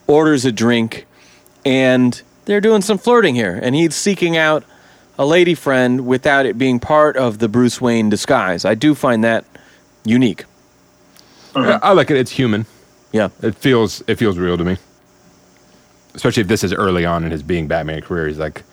orders 0.08 0.46
a 0.46 0.52
drink, 0.52 1.06
and 1.66 2.22
they're 2.46 2.62
doing 2.62 2.82
some 2.82 2.98
flirting 2.98 3.36
here. 3.36 3.60
And 3.62 3.76
he's 3.76 3.96
seeking 3.96 4.36
out 4.38 4.64
a 5.20 5.26
lady 5.26 5.54
friend 5.54 6.06
without 6.06 6.46
it 6.46 6.58
being 6.58 6.80
part 6.80 7.18
of 7.18 7.40
the 7.40 7.48
Bruce 7.50 7.82
Wayne 7.82 8.10
disguise. 8.10 8.66
I 8.66 8.76
do 8.76 8.96
find 8.96 9.24
that 9.24 9.46
unique. 10.06 10.46
Yeah, 11.56 11.80
I 11.82 11.94
like 11.94 12.12
it. 12.12 12.18
It's 12.18 12.32
human. 12.32 12.66
Yeah. 13.12 13.30
It 13.42 13.56
feels 13.56 14.04
it 14.08 14.16
feels 14.16 14.38
real 14.38 14.58
to 14.58 14.64
me. 14.64 14.78
Especially 16.14 16.42
if 16.42 16.48
this 16.48 16.64
is 16.64 16.72
early 16.74 17.06
on 17.06 17.24
in 17.24 17.32
his 17.32 17.42
being 17.42 17.68
Batman 17.68 18.02
career. 18.02 18.28
He's 18.28 18.38
like 18.38 18.64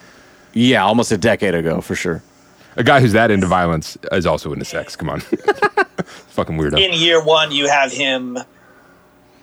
Yeah, 0.52 0.84
almost 0.84 1.10
a 1.10 1.16
decade 1.16 1.54
ago 1.54 1.80
for 1.80 1.94
sure. 1.94 2.22
A 2.76 2.84
guy 2.84 3.00
who's 3.00 3.12
that 3.12 3.30
into 3.30 3.46
violence 3.46 3.96
is 4.12 4.26
also 4.26 4.52
into 4.52 4.64
sex. 4.64 4.96
Come 4.96 5.10
on, 5.10 5.20
fucking 6.30 6.56
weirdo. 6.56 6.78
in 6.78 6.92
year 6.92 7.22
one, 7.22 7.52
you 7.52 7.68
have 7.68 7.92
him 7.92 8.38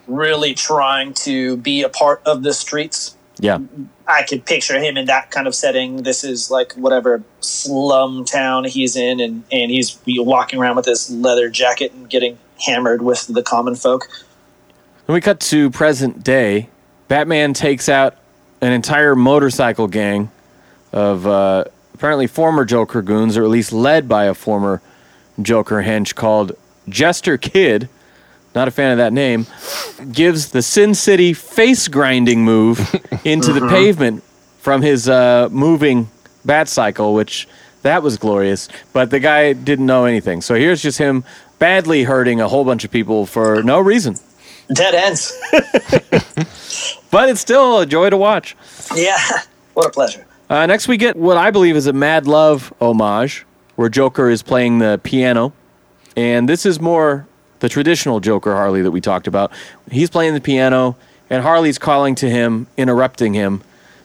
really 0.08 0.54
trying 0.54 1.14
to 1.14 1.58
be 1.58 1.84
a 1.84 1.90
part 1.90 2.22
of 2.26 2.44
the 2.44 2.54
streets. 2.54 3.16
Yeah. 3.40 3.60
I 4.08 4.24
could 4.24 4.46
picture 4.46 4.80
him 4.80 4.98
in 4.98 5.06
that 5.06 5.32
kind 5.32 5.48
of 5.48 5.56
setting. 5.56 6.04
This 6.04 6.24
is 6.24 6.52
like 6.52 6.74
whatever 6.74 7.24
slum 7.40 8.26
town 8.26 8.66
he's 8.66 8.96
in, 8.96 9.20
and, 9.20 9.44
and 9.52 9.72
he's 9.72 10.00
walking 10.06 10.60
around 10.60 10.76
with 10.76 10.86
this 10.86 11.10
leather 11.10 11.50
jacket 11.50 11.94
and 11.94 12.10
getting 12.10 12.38
hammered 12.66 13.02
with 13.02 13.28
the 13.28 13.42
common 13.42 13.76
folk. 13.76 14.08
Then 15.08 15.14
we 15.14 15.22
cut 15.22 15.40
to 15.42 15.70
present 15.72 16.24
day. 16.24 16.70
Batman 17.08 17.54
takes 17.54 17.90
out 17.90 18.18
an 18.62 18.72
entire 18.72 19.16
motorcycle 19.16 19.88
gang 19.88 20.30
of 20.94 21.26
uh, 21.26 21.66
apparently 22.02 22.26
former 22.26 22.66
Joker 22.66 23.04
goons, 23.04 23.38
or 23.38 23.44
at 23.44 23.50
least 23.52 23.72
led 23.72 24.10
by 24.10 24.24
a 24.24 24.34
former 24.34 24.82
Joker 25.40 25.84
hench 25.84 26.16
called 26.16 26.54
Jester 26.90 27.38
Kid. 27.38 27.90
Not 28.56 28.68
a 28.68 28.72
fan 28.72 28.92
of 28.92 28.98
that 28.98 29.14
name. 29.14 29.46
Gives 30.12 30.50
the 30.50 30.64
Sin 30.64 30.96
City 30.96 31.32
face 31.34 31.88
grinding 31.88 32.44
move 32.44 32.80
into 33.24 33.54
the 33.54 33.68
pavement 33.70 34.24
from 34.58 34.82
his 34.82 35.08
uh, 35.08 35.48
moving 35.52 36.10
bat 36.44 36.68
cycle, 36.68 37.14
which 37.14 37.48
that 37.84 38.02
was 38.02 38.18
glorious. 38.18 38.68
But 38.94 39.12
the 39.12 39.20
guy 39.20 39.54
didn't 39.54 39.86
know 39.86 40.06
anything. 40.06 40.42
So 40.42 40.56
here's 40.56 40.82
just 40.82 40.98
him 40.98 41.24
badly 41.60 42.06
hurting 42.06 42.42
a 42.42 42.48
whole 42.48 42.66
bunch 42.66 42.84
of 42.84 42.90
people 42.90 43.28
for 43.28 43.62
no 43.62 43.80
reason. 43.80 44.16
Dead 44.74 44.96
ends. 44.96 45.40
But 47.12 47.28
it's 47.28 47.42
still 47.42 47.82
a 47.82 47.86
joy 47.86 48.10
to 48.10 48.16
watch. 48.16 48.56
yeah. 48.96 49.20
What 49.74 49.86
a 49.86 49.90
pleasure. 49.90 50.26
Uh, 50.52 50.66
next, 50.66 50.90
we 50.90 50.98
get 50.98 51.16
what 51.16 51.38
I 51.38 51.50
believe 51.50 51.78
is 51.78 51.88
a 51.88 51.94
Mad 51.94 52.28
Love 52.28 52.74
homage, 52.82 53.46
where 53.78 53.88
Joker 53.88 54.30
is 54.30 54.44
playing 54.44 54.80
the 54.80 55.00
piano. 55.02 55.54
And 56.18 56.50
this 56.50 56.66
is 56.66 56.82
more 56.82 57.26
the 57.60 57.70
traditional 57.70 58.20
Joker 58.20 58.54
Harley 58.54 58.82
that 58.82 58.92
we 58.92 59.00
talked 59.00 59.28
about. 59.28 59.54
He's 59.90 60.10
playing 60.10 60.34
the 60.34 60.42
piano, 60.42 60.98
and 61.30 61.42
Harley's 61.42 61.78
calling 61.78 62.16
to 62.16 62.30
him, 62.30 62.68
interrupting 62.76 63.34
him, 63.34 63.62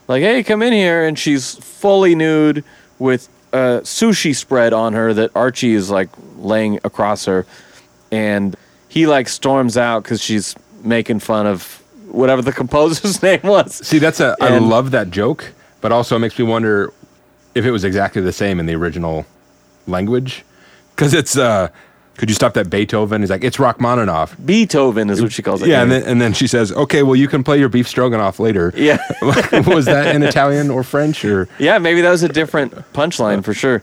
like, 0.07 0.23
hey, 0.23 0.45
come 0.45 0.63
in 0.63 0.73
here. 0.73 1.05
And 1.05 1.19
she's 1.19 1.57
fully 1.57 2.15
nude 2.15 2.63
with 3.01 3.29
a 3.53 3.81
sushi 3.83 4.33
spread 4.33 4.73
on 4.73 4.93
her 4.93 5.13
that 5.15 5.33
Archie 5.35 5.75
is 5.75 5.91
like 5.91 6.11
laying 6.37 6.77
across 6.85 7.25
her. 7.25 7.45
And 8.13 8.55
he 8.89 9.09
like 9.09 9.29
storms 9.29 9.77
out 9.77 10.05
because 10.05 10.23
she's 10.23 10.55
making 10.85 11.19
fun 11.19 11.49
of 11.49 11.83
whatever 12.07 12.41
the 12.41 12.53
composer's 12.61 13.21
name 13.25 13.41
was. 13.43 13.75
See, 13.85 13.99
that's 13.99 14.21
a. 14.21 14.37
I 14.41 14.51
And- 14.51 14.69
love 14.69 14.93
that 14.93 15.11
joke, 15.11 15.53
but 15.81 15.93
also 15.93 16.17
it 16.17 16.21
makes 16.21 16.39
me 16.39 16.45
wonder 16.45 16.93
if 17.55 17.65
it 17.65 17.71
was 17.71 17.85
exactly 17.85 18.23
the 18.23 18.33
same 18.33 18.61
in 18.61 18.67
the 18.67 18.75
original 18.75 19.27
language, 19.87 20.45
because 20.95 21.15
it's. 21.15 21.37
uh 21.37 21.69
Could 22.17 22.31
you 22.31 22.35
stop 22.35 22.55
that 22.55 22.71
Beethoven? 22.71 23.21
He's 23.21 23.31
like, 23.31 23.45
it's 23.45 23.59
Rachmaninoff. 23.59 24.37
Beethoven 24.45 25.11
is 25.11 25.21
what 25.21 25.33
she 25.33 25.43
calls 25.43 25.61
it. 25.63 25.69
Yeah, 25.69 25.83
and 25.83 25.91
then, 25.93 26.03
and 26.05 26.21
then 26.21 26.33
she 26.33 26.47
says, 26.47 26.73
"Okay, 26.73 27.03
well, 27.03 27.17
you 27.17 27.29
can 27.29 27.45
play 27.45 27.59
your 27.59 27.69
beef 27.69 27.87
stroganoff 27.87 28.41
later." 28.41 28.73
yeah. 28.75 28.99
was 29.23 29.85
that 29.85 30.15
in 30.15 30.23
Italian 30.23 30.71
or 30.71 30.83
French 30.83 31.25
or? 31.25 31.49
Yeah, 31.59 31.79
maybe 31.79 32.01
that 32.01 32.11
was 32.11 32.23
a 32.23 32.29
different 32.29 32.73
punchline 32.95 33.45
for 33.45 33.53
sure. 33.53 33.83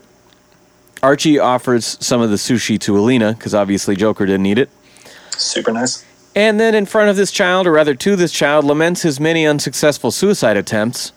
Archie 1.02 1.38
offers 1.38 1.98
some 2.00 2.22
of 2.22 2.30
the 2.30 2.36
sushi 2.36 2.80
to 2.80 2.98
Alina 2.98 3.34
because 3.34 3.54
obviously 3.54 3.94
Joker 3.94 4.24
didn't 4.24 4.46
eat 4.46 4.58
it. 4.58 4.70
Super 5.36 5.70
nice. 5.72 6.04
And 6.34 6.58
then 6.58 6.74
in 6.74 6.86
front 6.86 7.10
of 7.10 7.16
this 7.16 7.30
child, 7.30 7.66
or 7.66 7.72
rather 7.72 7.94
to 7.94 8.16
this 8.16 8.32
child, 8.32 8.64
laments 8.64 9.02
his 9.02 9.20
many 9.20 9.46
unsuccessful 9.46 10.10
suicide 10.10 10.56
attempts. 10.56 11.12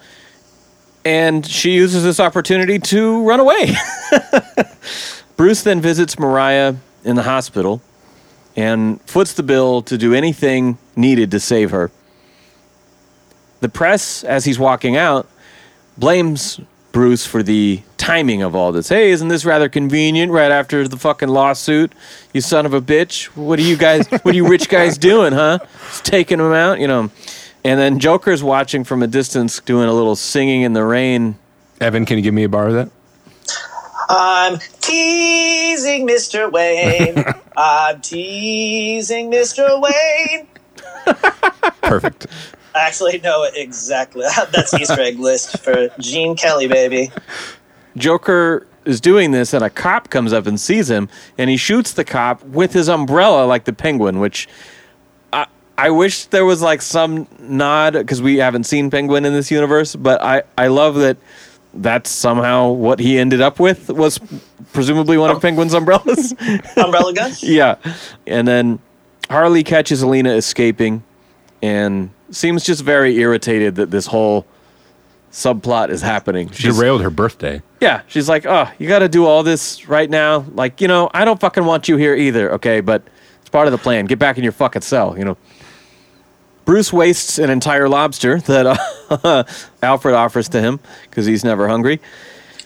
And 1.07 1.45
she 1.45 1.71
uses 1.71 2.03
this 2.03 2.19
opportunity 2.19 2.79
to 2.79 3.23
run 3.23 3.39
away. 3.39 3.73
Bruce 5.37 5.63
then 5.63 5.79
visits 5.79 6.19
Mariah 6.19 6.75
in 7.05 7.15
the 7.15 7.23
hospital 7.23 7.81
and 8.57 8.99
foots 9.03 9.31
the 9.31 9.41
bill 9.41 9.81
to 9.83 9.97
do 9.97 10.13
anything 10.13 10.77
needed 10.97 11.31
to 11.31 11.39
save 11.39 11.71
her. 11.71 11.91
The 13.61 13.69
press, 13.69 14.25
as 14.25 14.43
he's 14.43 14.59
walking 14.59 14.97
out, 14.97 15.29
blames 15.97 16.59
Bruce 16.91 17.25
for 17.25 17.41
the 17.41 17.83
timing 17.95 18.41
of 18.41 18.53
all 18.53 18.73
this. 18.73 18.89
Hey, 18.89 19.11
isn't 19.11 19.29
this 19.29 19.45
rather 19.45 19.69
convenient 19.69 20.33
right 20.33 20.51
after 20.51 20.89
the 20.89 20.97
fucking 20.97 21.29
lawsuit? 21.29 21.93
You 22.33 22.41
son 22.41 22.65
of 22.65 22.73
a 22.73 22.81
bitch. 22.81 23.27
What 23.27 23.59
are 23.59 23.63
you 23.63 23.77
guys, 23.77 24.09
what 24.09 24.25
are 24.25 24.35
you 24.35 24.49
rich 24.49 24.67
guys 24.67 24.97
doing, 24.97 25.31
huh? 25.31 25.59
Taking 26.03 26.39
them 26.39 26.51
out, 26.51 26.81
you 26.81 26.87
know. 26.87 27.11
And 27.67 27.77
then 27.77 27.99
Joker's 27.99 28.41
watching 28.41 28.85
from 28.85 29.03
a 29.03 29.07
distance 29.07 29.59
doing 29.59 29.89
a 29.89 29.93
little 29.93 30.15
singing 30.15 30.61
in 30.61 30.71
the 30.71 30.85
rain. 30.85 31.37
Evan, 31.81 32.05
can 32.05 32.15
you 32.15 32.23
give 32.23 32.33
me 32.33 32.45
a 32.45 32.49
bar 32.49 32.67
of 32.67 32.73
that? 32.75 32.89
I'm 34.07 34.57
teasing 34.79 36.07
Mr. 36.07 36.49
Wayne. 36.49 37.25
I'm 37.57 37.99
teasing 37.99 39.29
Mr. 39.29 39.81
Wayne. 39.81 40.47
Perfect. 41.81 42.27
I 42.73 42.87
actually 42.87 43.19
know 43.19 43.43
it 43.43 43.57
exactly. 43.57 44.25
That's 44.53 44.73
Easter 44.73 45.01
egg 45.01 45.19
list 45.19 45.59
for 45.59 45.89
Gene 45.99 46.37
Kelly, 46.37 46.69
baby. 46.69 47.11
Joker 47.97 48.65
is 48.85 49.01
doing 49.01 49.31
this, 49.31 49.53
and 49.53 49.61
a 49.61 49.69
cop 49.69 50.09
comes 50.09 50.31
up 50.31 50.47
and 50.47 50.57
sees 50.57 50.89
him, 50.89 51.09
and 51.37 51.49
he 51.49 51.57
shoots 51.57 51.91
the 51.91 52.05
cop 52.05 52.41
with 52.45 52.71
his 52.71 52.87
umbrella 52.87 53.45
like 53.45 53.65
the 53.65 53.73
penguin, 53.73 54.21
which 54.21 54.47
I, 55.77 55.87
I 55.87 55.89
wish 55.91 56.25
there 56.25 56.45
was 56.45 56.61
like 56.61 56.81
some 56.81 57.27
nod 57.39 57.93
because 57.93 58.21
we 58.21 58.37
haven't 58.37 58.63
seen 58.65 58.89
Penguin 58.89 59.25
in 59.25 59.33
this 59.33 59.51
universe, 59.51 59.95
but 59.95 60.21
I, 60.21 60.43
I 60.57 60.67
love 60.67 60.95
that 60.95 61.17
that's 61.73 62.09
somehow 62.09 62.69
what 62.69 62.99
he 62.99 63.17
ended 63.19 63.41
up 63.41 63.59
with 63.59 63.89
was 63.89 64.19
presumably 64.73 65.17
one 65.17 65.29
of 65.29 65.37
oh. 65.37 65.39
Penguin's 65.39 65.73
umbrellas. 65.73 66.31
Umbrella 66.77 67.13
guns? 67.13 67.43
yeah. 67.43 67.75
And 68.25 68.47
then 68.47 68.79
Harley 69.29 69.63
catches 69.63 70.01
Alina 70.01 70.31
escaping 70.31 71.03
and 71.61 72.09
seems 72.31 72.63
just 72.63 72.83
very 72.83 73.17
irritated 73.17 73.75
that 73.75 73.91
this 73.91 74.07
whole 74.07 74.45
subplot 75.31 75.89
is 75.89 76.01
happening. 76.01 76.49
She's, 76.51 76.75
Derailed 76.75 77.01
her 77.01 77.09
birthday. 77.09 77.61
yeah, 77.79 78.01
she's 78.07 78.27
like, 78.29 78.45
"Oh, 78.45 78.71
you 78.79 78.87
got 78.87 78.99
to 78.99 79.09
do 79.09 79.25
all 79.25 79.43
this 79.43 79.87
right 79.87 80.09
now? 80.09 80.45
Like, 80.53 80.81
you 80.81 80.87
know, 80.87 81.09
I 81.13 81.25
don't 81.25 81.39
fucking 81.39 81.65
want 81.65 81.87
you 81.87 81.97
here 81.97 82.15
either, 82.15 82.53
okay? 82.53 82.81
But 82.81 83.03
it's 83.41 83.49
part 83.49 83.67
of 83.67 83.71
the 83.71 83.77
plan. 83.77 84.05
Get 84.05 84.19
back 84.19 84.37
in 84.37 84.43
your 84.43 84.53
fucking 84.53 84.81
cell, 84.81 85.17
you 85.17 85.25
know." 85.25 85.37
Bruce 86.67 86.91
wastes 86.91 87.39
an 87.39 87.49
entire 87.49 87.87
lobster 87.87 88.41
that 88.41 88.67
uh, 89.09 89.43
Alfred 89.81 90.13
offers 90.13 90.49
to 90.49 90.59
him 90.59 90.81
because 91.03 91.25
he's 91.25 91.45
never 91.45 91.69
hungry. 91.69 92.01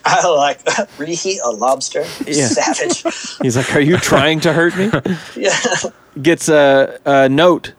I 0.04 0.28
like 0.28 0.66
reheat 0.98 1.40
a 1.44 1.52
lobster. 1.52 2.02
Yeah. 2.26 2.48
Savage. 2.48 3.04
He's 3.44 3.56
like, 3.56 3.76
"Are 3.76 3.80
you 3.80 3.98
trying 3.98 4.40
to 4.40 4.54
hurt 4.54 4.76
me?" 4.76 4.90
yeah. 5.36 5.56
Gets 6.20 6.50
a, 6.50 7.00
a 7.06 7.30
note 7.30 7.74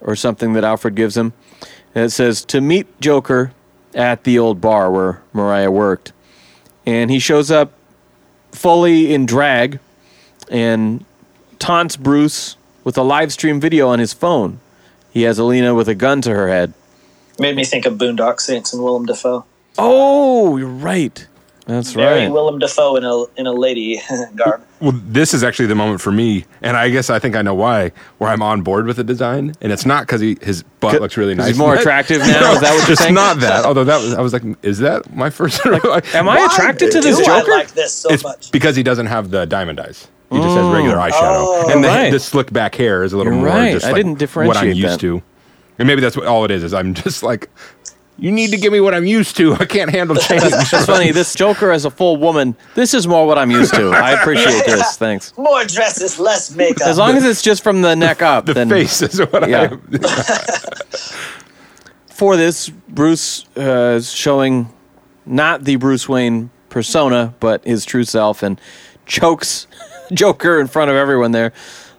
or 0.00 0.16
something 0.16 0.54
that 0.54 0.64
Alfred 0.64 0.94
gives 0.94 1.14
him. 1.14 1.34
And 1.94 2.06
it 2.06 2.10
says 2.12 2.46
to 2.46 2.62
meet 2.62 2.98
Joker 3.02 3.52
at 3.94 4.24
the 4.24 4.38
old 4.38 4.62
bar 4.62 4.90
where 4.90 5.20
Mariah 5.34 5.70
worked. 5.70 6.12
And 6.86 7.10
he 7.10 7.18
shows 7.18 7.50
up 7.50 7.74
fully 8.52 9.12
in 9.12 9.26
drag 9.26 9.80
and 10.50 11.04
taunts 11.58 11.98
Bruce 11.98 12.56
with 12.84 12.96
a 12.96 13.02
live 13.02 13.34
stream 13.34 13.60
video 13.60 13.88
on 13.88 13.98
his 13.98 14.14
phone. 14.14 14.60
He 15.10 15.22
has 15.22 15.38
Alina 15.38 15.74
with 15.74 15.88
a 15.88 15.94
gun 15.94 16.20
to 16.22 16.30
her 16.34 16.48
head. 16.48 16.72
Made 17.38 17.56
me 17.56 17.64
think 17.64 17.86
of 17.86 17.94
Boondock 17.94 18.40
Saints 18.40 18.72
and 18.72 18.82
Willem 18.82 19.06
Dafoe. 19.06 19.44
Oh, 19.78 20.56
you're 20.56 20.68
right. 20.68 21.26
That's 21.66 21.92
Very 21.92 22.22
right. 22.22 22.32
Willem 22.32 22.58
Dafoe 22.58 22.96
in 22.96 23.04
a 23.04 23.24
in 23.38 23.46
a 23.46 23.52
lady 23.52 24.00
garb. 24.34 24.62
Well, 24.80 24.92
this 25.04 25.34
is 25.34 25.44
actually 25.44 25.66
the 25.66 25.74
moment 25.74 26.00
for 26.00 26.10
me, 26.10 26.46
and 26.62 26.76
I 26.78 26.88
guess 26.88 27.10
I 27.10 27.18
think 27.18 27.36
I 27.36 27.42
know 27.42 27.54
why. 27.54 27.92
Where 28.16 28.30
I'm 28.30 28.40
on 28.42 28.62
board 28.62 28.86
with 28.86 28.96
the 28.96 29.04
design, 29.04 29.52
and 29.60 29.70
it's 29.70 29.84
not 29.84 30.04
because 30.06 30.22
his 30.22 30.62
butt 30.80 31.00
looks 31.02 31.18
really 31.18 31.34
nice. 31.34 31.48
he's 31.48 31.58
more 31.58 31.74
attractive 31.78 32.20
now? 32.20 32.52
Is 32.54 32.60
that 32.62 32.72
what 32.74 32.82
you're 32.84 32.92
it's 32.92 33.02
saying? 33.02 33.12
not 33.14 33.40
that. 33.40 33.66
Although 33.66 33.84
that 33.84 34.00
was, 34.00 34.14
I 34.14 34.20
was 34.22 34.32
like, 34.32 34.42
is 34.62 34.78
that 34.78 35.14
my 35.14 35.28
first? 35.28 35.60
Am 36.14 36.26
I 36.28 36.48
attracted 36.50 36.90
to 36.92 37.00
this 37.02 37.18
Do 37.18 37.24
Joker? 37.26 37.52
I 37.52 37.56
like 37.58 37.72
this 37.72 37.92
so 37.92 38.08
It's 38.10 38.22
much? 38.24 38.50
because 38.50 38.74
he 38.74 38.82
doesn't 38.82 39.06
have 39.06 39.30
the 39.30 39.44
diamond 39.44 39.78
eyes. 39.78 40.08
He 40.30 40.36
just 40.36 40.56
has 40.56 40.66
regular 40.72 40.96
eyeshadow, 40.96 41.12
Oh. 41.46 41.70
and 41.72 41.82
the, 41.82 41.88
Right. 41.88 42.10
the 42.12 42.20
slick 42.20 42.52
back 42.52 42.74
hair 42.74 43.02
is 43.02 43.12
a 43.12 43.16
little 43.16 43.32
You're 43.32 43.40
more 43.42 43.50
right. 43.50 43.72
just 43.72 43.86
I 43.86 43.92
didn't 43.94 44.18
differentiate 44.18 44.54
what 44.56 44.62
I'm 44.62 44.72
used 44.76 44.94
that. 44.94 45.00
to. 45.00 45.22
And 45.78 45.86
maybe 45.88 46.00
that's 46.02 46.16
what 46.16 46.26
all 46.26 46.44
it 46.44 46.50
is. 46.50 46.62
Is 46.64 46.74
I'm 46.74 46.92
just 47.04 47.22
like, 47.22 47.48
you 48.18 48.30
need 48.32 48.50
to 48.50 48.56
give 48.58 48.72
me 48.72 48.80
what 48.80 48.94
I'm 48.94 49.06
used 49.06 49.36
to. 49.38 49.54
I 49.54 49.64
can't 49.64 49.90
handle 49.90 50.16
change. 50.16 50.42
It's 50.44 50.84
funny. 50.86 51.12
This 51.12 51.34
Joker 51.34 51.70
as 51.70 51.84
a 51.86 51.90
full 51.90 52.16
woman. 52.18 52.56
This 52.74 52.92
is 52.92 53.06
more 53.06 53.26
what 53.26 53.38
I'm 53.38 53.50
used 53.50 53.72
to. 53.74 53.90
I 53.90 54.20
appreciate 54.20 54.66
this. 54.66 54.96
Thanks. 54.98 55.32
More 55.38 55.64
dresses, 55.64 56.18
less 56.18 56.54
makeup. 56.54 56.88
As 56.88 56.98
long 56.98 57.16
as 57.16 57.24
it's 57.24 57.40
just 57.42 57.62
from 57.62 57.80
the 57.82 57.94
neck 57.94 58.20
up, 58.20 58.44
the 58.46 58.54
then 58.54 58.68
face 58.68 59.00
is 59.02 59.20
what 59.20 59.48
Yeah. 59.48 59.76
I. 59.92 60.58
for 62.08 62.36
this, 62.36 62.68
Bruce 62.68 63.44
uh, 63.56 63.94
is 63.96 64.10
showing 64.12 64.68
not 65.24 65.64
the 65.64 65.76
Bruce 65.76 66.08
Wayne 66.08 66.50
persona, 66.68 67.34
but 67.40 67.64
his 67.64 67.84
true 67.84 68.04
self, 68.04 68.42
and 68.42 68.60
chokes 69.06 69.66
Joker 70.12 70.60
in 70.60 70.66
front 70.66 70.90
of 70.90 70.96
everyone 70.96 71.32
there. 71.32 71.52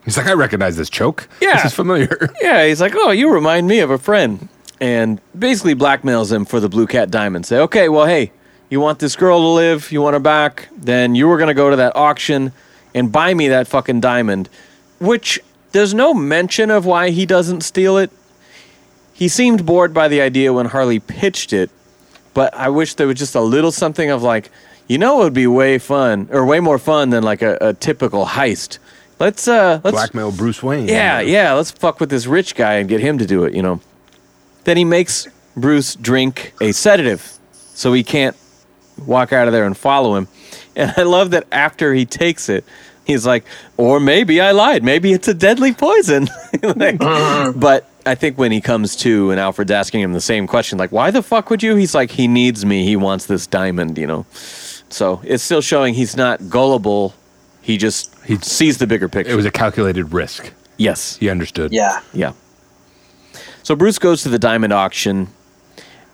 He's 0.05 0.17
like, 0.17 0.27
I 0.27 0.33
recognize 0.33 0.75
this 0.77 0.89
choke. 0.89 1.27
Yeah. 1.41 1.55
This 1.55 1.65
is 1.65 1.73
familiar. 1.73 2.29
Yeah, 2.41 2.65
he's 2.65 2.81
like, 2.81 2.93
"Oh, 2.95 3.11
you 3.11 3.31
remind 3.31 3.67
me 3.67 3.79
of 3.79 3.91
a 3.91 3.97
friend," 3.97 4.47
and 4.79 5.19
basically 5.37 5.75
blackmails 5.75 6.31
him 6.31 6.45
for 6.45 6.59
the 6.59 6.69
Blue 6.69 6.87
Cat 6.87 7.11
Diamond. 7.11 7.45
Say, 7.45 7.59
"Okay, 7.59 7.89
well, 7.89 8.05
hey, 8.05 8.31
you 8.69 8.79
want 8.79 8.99
this 8.99 9.15
girl 9.15 9.39
to 9.39 9.47
live? 9.47 9.91
You 9.91 10.01
want 10.01 10.13
her 10.13 10.19
back? 10.19 10.69
Then 10.75 11.15
you 11.15 11.27
were 11.27 11.37
gonna 11.37 11.53
go 11.53 11.69
to 11.69 11.75
that 11.75 11.95
auction 11.95 12.53
and 12.95 13.11
buy 13.11 13.33
me 13.33 13.49
that 13.49 13.67
fucking 13.67 13.99
diamond." 13.99 14.49
Which 14.99 15.39
there's 15.73 15.93
no 15.93 16.13
mention 16.13 16.71
of 16.71 16.85
why 16.85 17.09
he 17.11 17.25
doesn't 17.25 17.61
steal 17.61 17.97
it. 17.97 18.09
He 19.13 19.27
seemed 19.27 19.65
bored 19.65 19.93
by 19.93 20.07
the 20.07 20.21
idea 20.21 20.53
when 20.53 20.67
Harley 20.67 20.99
pitched 20.99 21.51
it, 21.53 21.69
but 22.33 22.53
I 22.55 22.69
wish 22.69 22.93
there 22.95 23.05
was 23.07 23.19
just 23.19 23.35
a 23.35 23.41
little 23.41 23.71
something 23.71 24.09
of 24.09 24.23
like, 24.23 24.49
you 24.89 24.97
know, 24.97 25.21
it 25.21 25.23
would 25.25 25.33
be 25.33 25.47
way 25.47 25.77
fun 25.77 26.27
or 26.31 26.45
way 26.45 26.59
more 26.59 26.79
fun 26.79 27.11
than 27.11 27.23
like 27.23 27.41
a, 27.41 27.57
a 27.61 27.73
typical 27.73 28.25
heist. 28.25 28.79
Let's 29.19 29.47
uh, 29.47 29.79
let's 29.83 29.95
Blackmail 29.95 30.31
Bruce 30.31 30.61
Wayne. 30.63 30.87
yeah, 30.87 31.19
yeah, 31.21 31.53
let's 31.53 31.71
fuck 31.71 31.99
with 31.99 32.09
this 32.09 32.25
rich 32.25 32.55
guy 32.55 32.73
and 32.75 32.89
get 32.89 32.99
him 32.99 33.17
to 33.19 33.25
do 33.25 33.43
it, 33.45 33.53
you 33.53 33.61
know. 33.61 33.79
Then 34.63 34.75
he 34.75 34.83
makes 34.85 35.27
Bruce 35.55 35.95
drink 35.95 36.53
a 36.59 36.71
sedative 36.71 37.37
so 37.53 37.93
he 37.93 38.03
can't 38.03 38.35
walk 39.05 39.31
out 39.31 39.47
of 39.47 39.53
there 39.53 39.65
and 39.65 39.77
follow 39.77 40.15
him. 40.15 40.27
And 40.75 40.93
I 40.97 41.03
love 41.03 41.31
that 41.31 41.45
after 41.51 41.93
he 41.93 42.05
takes 42.05 42.49
it, 42.49 42.63
he's 43.05 43.25
like, 43.25 43.45
or 43.77 43.99
maybe 43.99 44.41
I 44.41 44.51
lied. 44.51 44.83
Maybe 44.83 45.13
it's 45.13 45.27
a 45.27 45.33
deadly 45.33 45.73
poison. 45.73 46.27
Like, 46.61 46.97
but 47.55 47.89
I 48.05 48.15
think 48.15 48.37
when 48.37 48.51
he 48.51 48.59
comes 48.59 48.95
to 48.97 49.31
and 49.31 49.39
Alfred's 49.39 49.71
asking 49.71 50.01
him 50.01 50.13
the 50.13 50.21
same 50.21 50.47
question, 50.47 50.77
like, 50.77 50.91
why 50.91 51.11
the 51.11 51.21
fuck 51.21 51.49
would 51.49 51.63
you? 51.63 51.75
He's 51.75 51.95
like, 51.95 52.11
he 52.11 52.27
needs 52.27 52.65
me. 52.65 52.83
He 52.85 52.95
wants 52.95 53.27
this 53.27 53.47
diamond, 53.47 53.97
you 53.97 54.07
know. 54.07 54.25
So 54.89 55.21
it's 55.23 55.43
still 55.43 55.61
showing 55.61 55.93
he's 55.93 56.15
not 56.17 56.49
gullible. 56.49 57.13
He 57.61 57.77
just 57.77 58.13
he 58.25 58.37
sees 58.37 58.77
the 58.77 58.87
bigger 58.87 59.07
picture. 59.09 59.31
It 59.31 59.35
was 59.35 59.45
a 59.45 59.51
calculated 59.51 60.11
risk. 60.13 60.51
yes. 60.77 61.17
He 61.17 61.29
understood. 61.29 61.71
Yeah. 61.71 62.01
Yeah. 62.13 62.33
So 63.63 63.75
Bruce 63.75 63.99
goes 63.99 64.23
to 64.23 64.29
the 64.29 64.39
diamond 64.39 64.73
auction 64.73 65.27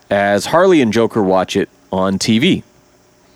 as 0.10 0.48
Harley 0.48 0.82
and 0.82 0.92
Joker 0.92 1.24
watch 1.24 1.56
it 1.56 1.70
on 1.92 2.20
TV. 2.20 2.64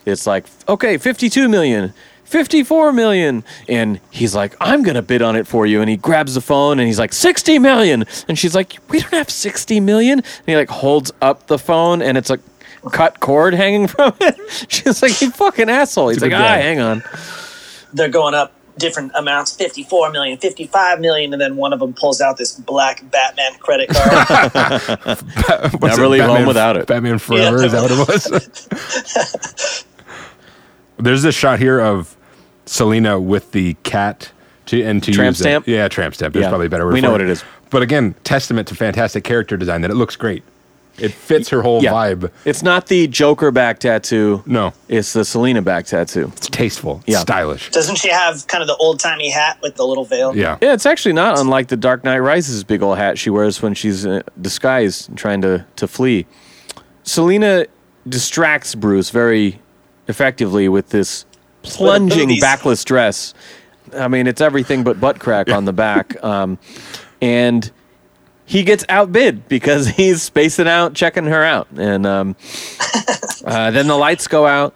It's 0.05 0.25
like, 0.27 0.45
okay, 0.67 0.97
52 0.97 1.47
million, 1.47 1.93
54 2.25 2.91
million. 2.91 3.43
And 3.67 3.99
he's 4.11 4.35
like, 4.35 4.55
I'm 4.59 4.81
going 4.83 4.95
to 4.95 5.01
bid 5.01 5.21
on 5.21 5.35
it 5.35 5.47
for 5.47 5.65
you. 5.65 5.81
And 5.81 5.89
he 5.89 5.95
grabs 5.97 6.33
the 6.33 6.41
phone 6.41 6.79
and 6.79 6.87
he's 6.87 6.99
like, 6.99 7.13
60 7.13 7.59
million. 7.59 8.05
And 8.27 8.37
she's 8.37 8.55
like, 8.55 8.77
we 8.89 8.99
don't 8.99 9.13
have 9.13 9.29
60 9.29 9.79
million. 9.79 10.19
And 10.19 10.45
he 10.47 10.55
like 10.55 10.69
holds 10.69 11.11
up 11.21 11.47
the 11.47 11.59
phone 11.59 12.01
and 12.01 12.17
it's 12.17 12.29
a 12.29 12.39
cut 12.89 13.19
cord 13.19 13.53
hanging 13.53 13.87
from 13.87 14.13
it. 14.19 14.37
She's 14.71 15.01
like, 15.01 15.19
you 15.21 15.31
fucking 15.31 15.69
asshole. 15.69 16.09
He's 16.09 16.21
like, 16.21 16.33
ah, 16.33 16.37
guy. 16.37 16.57
hang 16.57 16.79
on. 16.79 17.03
They're 17.93 18.09
going 18.09 18.33
up 18.33 18.53
different 18.77 19.11
amounts 19.15 19.55
54 19.55 20.11
million, 20.11 20.37
55 20.37 20.99
million, 21.01 21.33
and 21.33 21.41
then 21.41 21.55
one 21.57 21.73
of 21.73 21.79
them 21.79 21.93
pulls 21.93 22.21
out 22.21 22.37
this 22.37 22.55
black 22.55 23.03
Batman 23.11 23.53
credit 23.59 23.89
card. 23.89 24.89
What's 25.81 25.97
Never 25.97 26.07
leave 26.07 26.23
home 26.23 26.45
without 26.45 26.77
it. 26.77 26.87
Batman 26.87 27.19
Forever, 27.19 27.63
is 27.63 27.71
that 27.73 27.81
what 27.81 27.91
it 27.91 28.07
was? 29.67 29.85
There's 30.97 31.23
this 31.23 31.35
shot 31.35 31.59
here 31.59 31.79
of 31.79 32.15
Selina 32.65 33.19
with 33.19 33.51
the 33.51 33.73
cat 33.83 34.31
to 34.67 34.81
and 34.83 35.01
to 35.03 35.11
Tramp 35.11 35.31
use 35.33 35.41
it- 35.41 35.43
stamp? 35.43 35.67
Yeah, 35.67 35.87
tramp 35.87 36.15
stamp. 36.15 36.33
There's 36.33 36.43
Yeah. 36.43 36.49
probably 36.49 36.67
a 36.67 36.69
better 36.69 36.85
word. 36.85 36.93
We 36.93 36.99
for 37.01 37.07
know 37.07 37.11
what 37.11 37.21
it 37.21 37.29
is. 37.29 37.43
But 37.69 37.81
again, 37.81 38.15
testament 38.23 38.67
to 38.69 38.75
fantastic 38.75 39.23
character 39.23 39.57
design 39.57 39.81
that 39.81 39.91
it 39.91 39.95
looks 39.95 40.15
great. 40.15 40.43
It 41.01 41.11
fits 41.13 41.49
her 41.49 41.61
whole 41.61 41.81
Yeah. 41.83 41.91
vibe. 41.91 42.31
It's 42.45 42.61
not 42.63 42.87
the 42.87 43.07
Joker 43.07 43.51
back 43.51 43.79
tattoo. 43.79 44.43
No, 44.45 44.73
It's 44.87 45.13
the 45.13 45.23
Selina 45.25 45.61
back 45.61 45.85
tattoo. 45.85 46.31
it's 46.35 46.47
tasteful, 46.49 47.01
Yeah. 47.05 47.19
stylish. 47.19 47.71
Doesn't 47.71 47.97
she 47.97 48.09
have 48.09 48.45
kind 48.47 48.61
of 48.61 48.67
the 48.67 48.75
old 48.77 48.99
timey 48.99 49.29
hat 49.29 49.57
with 49.61 49.75
the 49.75 49.85
little 49.85 50.05
veil? 50.05 50.35
Yeah. 50.35 50.57
Yeah, 50.61 50.73
it's 50.73 50.85
actually 50.85 51.13
not 51.13 51.37
unlike 51.39 51.67
the 51.69 51.77
Dark 51.77 52.03
Knight 52.03 52.19
Rises 52.19 52.63
big 52.63 52.81
old 52.81 52.97
hat 52.97 53.17
she 53.17 53.29
wears 53.29 53.61
when 53.61 53.73
she's 53.73 54.05
uh, 54.05 54.21
disguised 54.41 55.09
and 55.09 55.17
trying 55.17 55.41
to, 55.41 55.65
to 55.77 55.87
flee. 55.87 56.25
Selina 57.03 57.65
distracts 58.07 58.75
Bruce 58.75 59.09
very 59.09 59.59
effectively 60.07 60.67
with 60.69 60.89
this 60.89 61.25
plunging 61.63 62.27
booties. 62.27 62.41
backless 62.41 62.83
dress. 62.83 63.33
I 63.97 64.07
mean, 64.07 64.27
it's 64.27 64.41
everything 64.41 64.83
but 64.83 64.99
butt 64.99 65.19
crack 65.19 65.49
on 65.49 65.65
the 65.65 65.73
back. 65.73 66.21
Um, 66.23 66.57
and 67.21 67.69
he 68.49 68.63
gets 68.63 68.83
outbid 68.89 69.47
because 69.47 69.87
he's 69.99 70.23
spacing 70.23 70.67
out, 70.67 70.95
checking 70.95 71.25
her 71.25 71.43
out. 71.43 71.67
And 71.77 72.05
um, 72.07 72.35
uh, 73.45 73.69
then 73.69 73.87
the 73.87 73.95
lights 73.95 74.27
go 74.27 74.47
out. 74.47 74.73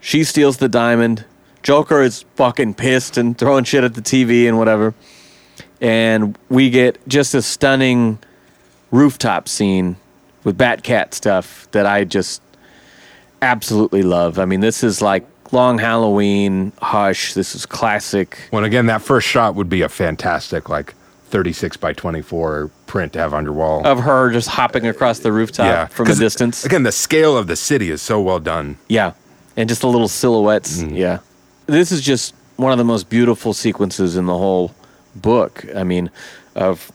She 0.00 0.22
steals 0.22 0.58
the 0.58 0.68
diamond. 0.68 1.24
Joker 1.62 2.02
is 2.02 2.26
fucking 2.36 2.74
pissed 2.74 3.16
and 3.16 3.36
throwing 3.38 3.64
shit 3.64 3.84
at 3.84 3.94
the 3.94 4.02
TV 4.02 4.46
and 4.46 4.58
whatever. 4.58 4.94
And 5.80 6.38
we 6.50 6.68
get 6.68 6.98
just 7.08 7.34
a 7.34 7.40
stunning 7.40 8.18
rooftop 8.90 9.48
scene 9.48 9.96
with 10.44 10.58
Batcat 10.58 11.14
stuff 11.14 11.70
that 11.70 11.86
I 11.86 12.04
just 12.04 12.42
absolutely 13.40 14.02
love. 14.02 14.38
I 14.38 14.44
mean, 14.44 14.60
this 14.60 14.84
is 14.84 15.00
like 15.00 15.26
Long 15.52 15.78
Halloween, 15.78 16.72
Hush. 16.82 17.32
This 17.32 17.54
is 17.54 17.64
classic. 17.64 18.38
When 18.50 18.64
again, 18.64 18.86
that 18.86 19.00
first 19.00 19.26
shot 19.26 19.54
would 19.54 19.70
be 19.70 19.80
a 19.80 19.88
fantastic 19.88 20.68
like 20.68 20.94
36 21.30 21.76
by 21.76 21.92
24 21.92 22.70
print 22.86 23.12
to 23.14 23.18
have 23.20 23.32
on 23.32 23.44
your 23.44 23.52
wall. 23.52 23.86
Of 23.86 24.00
her 24.00 24.30
just 24.30 24.48
hopping 24.48 24.86
across 24.86 25.20
the 25.20 25.32
rooftop 25.32 25.66
yeah, 25.66 25.86
from 25.86 26.08
a 26.08 26.14
distance. 26.14 26.64
Again, 26.64 26.82
the 26.82 26.92
scale 26.92 27.36
of 27.36 27.46
the 27.46 27.56
city 27.56 27.90
is 27.90 28.02
so 28.02 28.20
well 28.20 28.40
done. 28.40 28.78
Yeah. 28.88 29.12
And 29.56 29.68
just 29.68 29.80
the 29.82 29.88
little 29.88 30.08
silhouettes. 30.08 30.78
Mm-hmm. 30.78 30.96
Yeah. 30.96 31.18
This 31.66 31.92
is 31.92 32.02
just 32.02 32.34
one 32.56 32.72
of 32.72 32.78
the 32.78 32.84
most 32.84 33.08
beautiful 33.08 33.54
sequences 33.54 34.16
in 34.16 34.26
the 34.26 34.36
whole 34.36 34.74
book. 35.14 35.64
I 35.74 35.84
mean, 35.84 36.10
of 36.54 36.90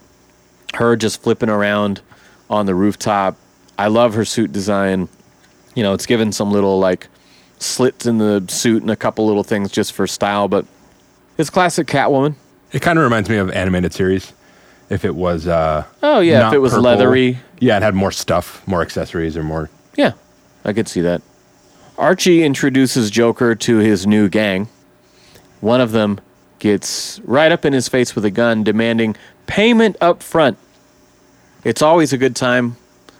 her 0.74 0.96
just 0.96 1.22
flipping 1.24 1.50
around 1.50 2.02
on 2.50 2.66
the 2.66 2.76
rooftop. 2.76 3.38
I 3.80 3.88
love 3.88 4.14
her 4.16 4.26
suit 4.26 4.52
design. 4.52 5.08
You 5.76 5.84
know, 5.84 5.94
it's 5.94 6.06
given 6.06 6.32
some 6.32 6.52
little 6.52 6.80
like 6.80 7.08
slits 7.60 8.06
in 8.06 8.18
the 8.18 8.46
suit 8.48 8.82
and 8.82 8.92
a 8.92 8.96
couple 8.96 9.26
little 9.26 9.44
things 9.44 9.72
just 9.72 9.94
for 9.94 10.08
style, 10.08 10.48
but 10.48 10.66
it's 11.38 11.50
classic 11.50 11.88
Catwoman. 11.88 12.36
It 12.76 12.82
kind 12.82 13.00
of 13.00 13.04
reminds 13.04 13.30
me 13.30 13.38
of 13.38 13.50
animated 13.52 13.94
series. 13.94 14.34
If 14.90 15.06
it 15.06 15.16
was, 15.16 15.48
uh, 15.48 15.86
Oh, 16.04 16.20
yeah, 16.20 16.50
if 16.50 16.54
it 16.54 16.58
was 16.58 16.78
leathery. 16.78 17.40
yeah, 17.58 17.78
it 17.78 17.84
had 17.84 17.96
more 17.96 18.12
stuff, 18.12 18.62
more 18.68 18.82
accessories, 18.82 19.38
or 19.38 19.44
more. 19.44 19.70
Yeah, 19.96 20.12
I 20.66 20.74
could 20.74 20.90
see 20.90 21.00
that. 21.00 21.22
Archie 21.98 22.44
introduces 22.44 23.10
Joker 23.10 23.56
to 23.56 23.78
his 23.78 24.06
new 24.06 24.28
gang. 24.28 24.68
One 25.62 25.80
of 25.80 25.94
them 25.94 26.20
gets 26.60 27.22
right 27.24 27.50
up 27.50 27.64
in 27.64 27.72
his 27.72 27.88
face 27.88 28.14
with 28.14 28.26
a 28.26 28.30
gun, 28.30 28.62
demanding 28.66 29.16
payment 29.48 29.96
up 30.02 30.22
front. 30.22 30.58
It's 31.64 31.82
always 31.82 32.12
a 32.12 32.18
good 32.18 32.36
time 32.36 32.76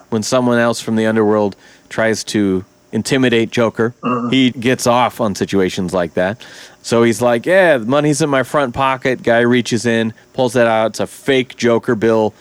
when 0.10 0.22
someone 0.22 0.60
else 0.60 0.82
from 0.82 0.98
the 0.98 1.06
underworld 1.06 1.56
tries 1.88 2.26
to 2.26 2.66
intimidate 2.96 3.52
Joker. 3.52 3.94
Uh-huh. 4.02 4.30
He 4.30 4.52
gets 4.52 4.88
off 4.88 5.20
on 5.20 5.36
situations 5.36 5.94
like 5.94 6.14
that. 6.14 6.44
So 6.82 7.04
he's 7.04 7.22
like, 7.22 7.46
Yeah, 7.46 7.78
the 7.78 7.86
money's 7.86 8.22
in 8.22 8.30
my 8.30 8.44
front 8.44 8.74
pocket. 8.74 9.22
Guy 9.22 9.42
reaches 9.42 9.86
in, 9.86 10.14
pulls 10.34 10.54
that 10.54 10.66
out. 10.66 10.92
It's 10.92 11.02
a 11.02 11.08
fake 11.08 11.58
Joker 11.58 11.94
bill. 11.96 12.34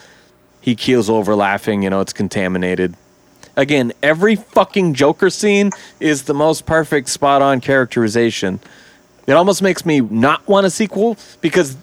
He 0.61 0.77
keels 0.77 1.11
over 1.11 1.35
laughing. 1.35 1.83
You 1.83 1.91
know, 1.91 2.01
it's 2.01 2.13
contaminated. 2.13 2.95
Again, 3.57 3.93
every 4.03 4.37
fucking 4.37 4.95
Joker 4.95 5.29
scene 5.29 5.71
is 6.01 6.23
the 6.23 6.35
most 6.35 6.67
perfect, 6.67 7.09
spot 7.09 7.43
on 7.43 7.61
characterization. 7.61 8.61
It 9.27 9.33
almost 9.33 9.61
makes 9.63 9.85
me 9.85 10.01
not 10.01 10.47
want 10.49 10.67
a 10.67 10.71
sequel 10.71 11.17
because, 11.41 11.77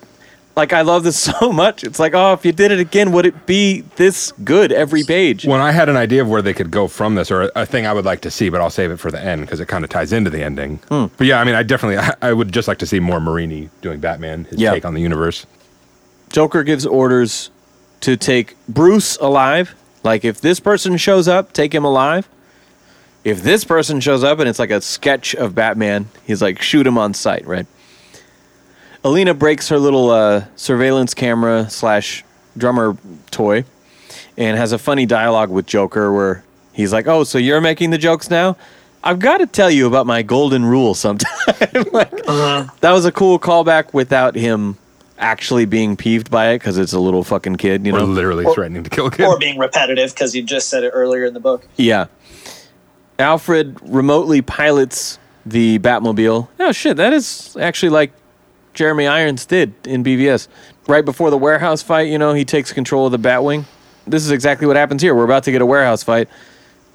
like, 0.61 0.73
I 0.73 0.81
love 0.81 1.03
this 1.03 1.17
so 1.31 1.51
much. 1.51 1.83
It's 1.83 1.99
like, 1.99 2.13
oh, 2.13 2.33
if 2.33 2.45
you 2.45 2.51
did 2.51 2.71
it 2.71 2.79
again, 2.79 3.11
would 3.11 3.25
it 3.25 3.45
be 3.47 3.81
this 3.95 4.31
good 4.43 4.71
every 4.71 5.03
page? 5.03 5.43
When 5.45 5.59
I 5.59 5.71
had 5.71 5.89
an 5.89 5.97
idea 5.97 6.21
of 6.21 6.29
where 6.29 6.41
they 6.43 6.53
could 6.53 6.69
go 6.69 6.87
from 6.87 7.15
this, 7.15 7.31
or 7.31 7.51
a, 7.55 7.65
thing 7.65 7.85
I 7.87 7.93
would 7.93 8.05
like 8.05 8.21
to 8.21 8.31
see, 8.31 8.49
but 8.49 8.61
I'll 8.61 8.69
save 8.69 8.91
it 8.91 8.97
for 8.97 9.09
the 9.11 9.19
end 9.19 9.41
because 9.41 9.59
it 9.59 9.67
kind 9.67 9.83
of 9.83 9.89
ties 9.89 10.13
into 10.13 10.29
the 10.29 10.43
ending. 10.43 10.77
Hmm. 10.89 11.05
But 11.17 11.25
yeah, 11.27 11.39
I 11.39 11.43
mean, 11.43 11.55
I 11.55 11.63
definitely, 11.63 11.97
I, 11.97 12.13
I 12.21 12.33
would 12.33 12.51
just 12.51 12.67
like 12.67 12.77
to 12.79 12.85
see 12.85 12.99
more 12.99 13.19
Marini 13.19 13.69
doing 13.81 13.99
Batman, 13.99 14.45
his 14.45 14.59
Yeah. 14.59 14.71
take 14.71 14.85
on 14.85 14.93
the 14.93 15.01
universe. 15.01 15.45
Joker 16.29 16.63
gives 16.63 16.85
orders 16.85 17.49
to 18.01 18.15
take 18.15 18.55
Bruce 18.69 19.17
alive. 19.17 19.75
Like, 20.03 20.23
if 20.23 20.41
this 20.41 20.59
person 20.59 20.97
shows 20.97 21.27
up, 21.27 21.53
take 21.53 21.73
him 21.73 21.83
alive. 21.83 22.29
If 23.23 23.41
this 23.43 23.63
person 23.63 23.99
shows 23.99 24.23
up 24.23 24.39
and 24.39 24.49
it's 24.49 24.59
like 24.59 24.71
a 24.71 24.81
sketch 24.81 25.35
of 25.35 25.53
Batman, 25.55 26.09
he's 26.25 26.41
like, 26.41 26.61
shoot 26.61 26.85
him 26.87 26.97
on 26.97 27.13
sight, 27.13 27.45
right? 27.45 27.67
Alina 29.03 29.33
breaks 29.33 29.69
her 29.69 29.79
little 29.79 30.09
uh, 30.11 30.45
surveillance 30.55 31.13
camera 31.13 31.69
slash 31.69 32.23
drummer 32.57 32.95
toy 33.31 33.63
and 34.37 34.57
has 34.57 34.71
a 34.71 34.77
funny 34.77 35.05
dialogue 35.05 35.49
with 35.49 35.65
Joker 35.65 36.13
where 36.13 36.43
he's 36.73 36.93
like, 36.93 37.07
"Oh, 37.07 37.23
so 37.23 37.37
you're 37.37 37.61
making 37.61 37.89
the 37.89 37.97
jokes 37.97 38.29
now? 38.29 38.57
I've 39.03 39.17
got 39.19 39.37
to 39.37 39.47
tell 39.47 39.71
you 39.71 39.87
about 39.87 40.05
my 40.05 40.21
golden 40.21 40.63
rule 40.65 40.93
sometime." 40.93 41.31
like, 41.91 42.11
That 42.81 42.91
was 42.91 43.05
a 43.05 43.11
cool 43.11 43.39
callback 43.39 43.93
without 43.93 44.35
him 44.35 44.77
actually 45.17 45.65
being 45.65 45.95
peeved 45.95 46.29
by 46.31 46.49
it 46.49 46.59
because 46.59 46.77
it's 46.77 46.93
a 46.93 46.99
little 46.99 47.23
fucking 47.23 47.55
kid, 47.55 47.85
you 47.85 47.95
Or 47.95 47.99
know. 47.99 48.05
literally 48.05 48.45
Or- 48.45 48.53
threatening 48.53 48.83
to 48.83 48.89
kill 48.89 49.07
a 49.07 49.11
kid. 49.11 49.25
Or 49.25 49.37
being 49.39 49.57
repetitive 49.59 50.11
because 50.13 50.35
you 50.35 50.43
just 50.43 50.67
said 50.67 50.83
it 50.83 50.89
earlier 50.89 51.25
in 51.25 51.33
the 51.33 51.39
book. 51.39 51.67
Yeah. 51.77 52.05
Alfred 53.19 53.77
remotely 53.83 54.41
pilots 54.41 55.19
the 55.45 55.77
Batmobile. 55.79 56.47
Oh 56.59 56.71
shit, 56.71 56.97
that 56.97 57.13
is 57.13 57.55
actually 57.59 57.89
like 57.89 58.11
Jeremy 58.73 59.07
Irons 59.07 59.45
did 59.45 59.73
in 59.85 60.03
BVS. 60.03 60.47
Right 60.87 61.05
before 61.05 61.29
the 61.29 61.37
warehouse 61.37 61.81
fight, 61.81 62.07
you 62.09 62.17
know, 62.17 62.33
he 62.33 62.43
takes 62.45 62.73
control 62.73 63.05
of 63.05 63.11
the 63.11 63.19
Batwing. 63.19 63.65
This 64.07 64.23
is 64.23 64.31
exactly 64.31 64.67
what 64.67 64.75
happens 64.75 65.01
here. 65.01 65.13
We're 65.13 65.25
about 65.25 65.43
to 65.43 65.51
get 65.51 65.61
a 65.61 65.65
warehouse 65.65 66.03
fight. 66.03 66.27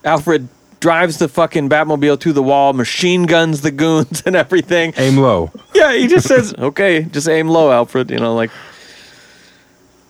Alfred 0.05 0.49
drives 0.81 1.19
the 1.19 1.29
fucking 1.29 1.69
Batmobile 1.69 2.21
to 2.21 2.33
the 2.33 2.43
wall, 2.43 2.73
machine 2.73 3.25
guns 3.25 3.63
the 3.63 3.71
goons 3.71 4.23
and 4.27 4.37
everything. 4.37 4.93
Aim 4.97 5.19
low. 5.19 5.51
Yeah, 5.75 5.93
he 5.95 6.07
just 6.07 6.27
says, 6.27 6.55
"Okay, 6.59 7.05
just 7.05 7.29
aim 7.29 7.49
low, 7.49 7.71
Alfred." 7.71 8.11
You 8.11 8.19
know, 8.19 8.35
like 8.35 8.51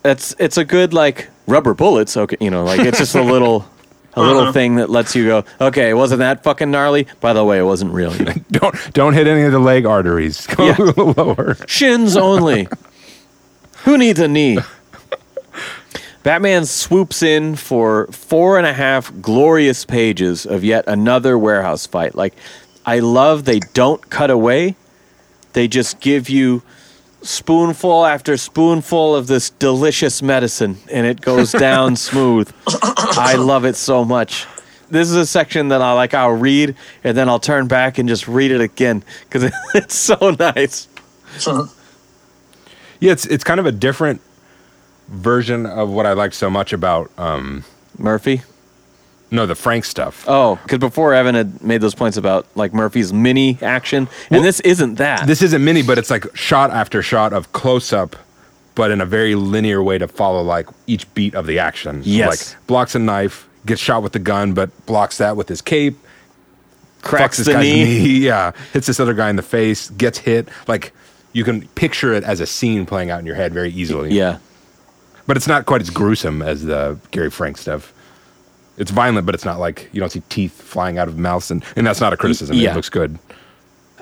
that's 0.03 0.35
it's 0.39 0.57
a 0.57 0.65
good 0.65 0.93
like 0.93 1.29
rubber 1.47 1.73
bullets. 1.73 2.17
Okay, 2.17 2.37
you 2.39 2.49
know, 2.49 2.63
like 2.63 2.79
it's 2.81 2.97
just 2.97 3.15
a 3.15 3.21
little 3.21 3.65
a 4.17 4.21
little 4.21 4.41
uh-huh. 4.41 4.51
thing 4.51 4.75
that 4.75 4.89
lets 4.89 5.15
you 5.15 5.25
go. 5.25 5.45
Okay, 5.61 5.93
wasn't 5.93 6.19
that 6.19 6.43
fucking 6.43 6.71
gnarly? 6.71 7.07
By 7.19 7.33
the 7.33 7.45
way, 7.45 7.59
it 7.59 7.63
wasn't 7.63 7.93
real. 7.93 8.11
Don't 8.51 8.93
don't 8.93 9.13
hit 9.13 9.27
any 9.27 9.43
of 9.43 9.51
the 9.51 9.59
leg 9.59 9.85
arteries. 9.85 10.47
Go 10.55 10.65
Yeah. 10.65 10.75
a 10.79 10.83
little 10.83 11.11
lower. 11.11 11.55
Shins 11.67 12.17
only. 12.17 12.67
Who 13.83 13.97
needs 13.97 14.19
a 14.19 14.27
knee? 14.27 14.57
Batman 16.23 16.65
swoops 16.65 17.21
in 17.21 17.55
for 17.55 18.07
four 18.07 18.57
and 18.57 18.65
a 18.65 18.73
half 18.73 19.13
glorious 19.21 19.85
pages 19.85 20.45
of 20.45 20.63
yet 20.63 20.85
another 20.87 21.37
warehouse 21.37 21.85
fight. 21.85 22.15
Like, 22.15 22.33
I 22.85 22.99
love 22.99 23.45
they 23.45 23.59
don't 23.59 24.09
cut 24.09 24.31
away. 24.31 24.75
They 25.53 25.67
just 25.67 25.99
give 25.99 26.29
you 26.29 26.63
spoonful 27.27 28.05
after 28.05 28.37
spoonful 28.37 29.15
of 29.15 29.27
this 29.27 29.49
delicious 29.49 30.21
medicine, 30.21 30.77
and 30.91 31.05
it 31.05 31.21
goes 31.21 31.51
down 31.67 31.95
smooth. 31.95 32.51
I 32.67 33.35
love 33.35 33.65
it 33.65 33.75
so 33.75 34.05
much. 34.05 34.45
This 34.89 35.09
is 35.09 35.15
a 35.15 35.25
section 35.25 35.67
that 35.67 35.81
I 35.81 35.91
like. 35.93 36.13
I'll 36.13 36.29
read, 36.31 36.75
and 37.03 37.17
then 37.17 37.27
I'll 37.27 37.39
turn 37.39 37.67
back 37.67 37.97
and 37.97 38.07
just 38.07 38.27
read 38.27 38.51
it 38.51 38.61
again 38.61 39.03
because 39.23 39.51
it's 39.75 39.95
so 39.95 40.35
nice. 40.39 40.87
Yeah, 42.99 43.11
it's 43.11 43.27
it's 43.27 43.43
kind 43.43 43.59
of 43.59 43.67
a 43.67 43.71
different 43.71 44.21
version 45.07 45.67
of 45.67 45.91
what 45.91 46.07
I 46.07 46.13
like 46.13 46.33
so 46.33 46.49
much 46.49 46.73
about 46.73 47.11
um 47.19 47.63
Murphy. 47.95 48.41
No 49.31 49.45
the 49.45 49.55
Frank 49.55 49.85
stuff. 49.85 50.23
Oh, 50.27 50.55
because 50.63 50.79
before 50.79 51.13
Evan 51.13 51.35
had 51.35 51.61
made 51.63 51.81
those 51.81 51.95
points 51.95 52.17
about 52.17 52.47
like 52.55 52.73
Murphy's 52.73 53.11
mini 53.11 53.57
action, 53.61 54.07
and 54.29 54.43
this 54.43 54.59
isn't 54.61 54.95
that. 54.95 55.27
This 55.27 55.41
isn't 55.41 55.63
mini, 55.63 55.81
but 55.83 55.97
it's 55.97 56.09
like 56.09 56.25
shot 56.35 56.71
after 56.71 57.01
shot 57.01 57.33
of 57.33 57.51
close 57.51 57.91
up, 57.93 58.15
but 58.75 58.91
in 58.91 59.01
a 59.01 59.05
very 59.05 59.35
linear 59.35 59.81
way 59.83 59.97
to 59.97 60.07
follow 60.07 60.41
like 60.41 60.67
each 60.87 61.11
beat 61.13 61.35
of 61.35 61.45
the 61.47 61.59
action. 61.59 62.03
So, 62.03 62.09
Yes. 62.09 62.55
like 62.55 62.67
blocks 62.67 62.95
a 62.95 62.99
knife, 62.99 63.47
gets 63.65 63.81
shot 63.81 64.01
with 64.03 64.13
the 64.13 64.19
gun, 64.19 64.53
but 64.53 64.69
blocks 64.85 65.17
that 65.17 65.35
with 65.35 65.49
his 65.49 65.61
cape. 65.61 65.97
cracks 67.01 67.35
fucks 67.35 67.37
this 67.37 67.47
the 67.47 67.53
guy's 67.53 67.63
knee. 67.63 68.17
Yeah, 68.25 68.51
hits 68.73 68.87
this 68.87 68.99
other 68.99 69.13
guy 69.13 69.29
in 69.29 69.35
the 69.35 69.41
face, 69.43 69.89
gets 69.91 70.17
hit. 70.19 70.47
Like 70.67 70.93
you 71.33 71.43
can 71.43 71.67
picture 71.69 72.13
it 72.13 72.23
as 72.23 72.39
a 72.39 72.45
scene 72.47 72.85
playing 72.85 73.09
out 73.11 73.19
in 73.19 73.25
your 73.25 73.35
head 73.35 73.53
very 73.53 73.71
easily. 73.71 74.13
Yeah, 74.13 74.37
but 75.27 75.37
it's 75.37 75.47
not 75.47 75.65
quite 75.65 75.81
as 75.81 75.89
gruesome 75.89 76.41
as 76.41 76.63
the 76.63 76.97
Gary 77.11 77.29
Frank 77.29 77.57
stuff. 77.57 77.93
It's 78.77 78.91
violent, 78.91 79.25
but 79.25 79.33
it's 79.35 79.45
not 79.45 79.59
like 79.59 79.89
you 79.91 79.99
don't 79.99 80.11
see 80.11 80.21
teeth 80.29 80.61
flying 80.61 80.97
out 80.97 81.07
of 81.07 81.17
mouths, 81.17 81.49
and, 81.51 81.63
and 81.75 81.85
that's 81.85 81.99
not 81.99 82.13
a 82.13 82.17
criticism. 82.17 82.55
Yeah. 82.55 82.71
It 82.71 82.75
looks 82.75 82.89
good. 82.89 83.17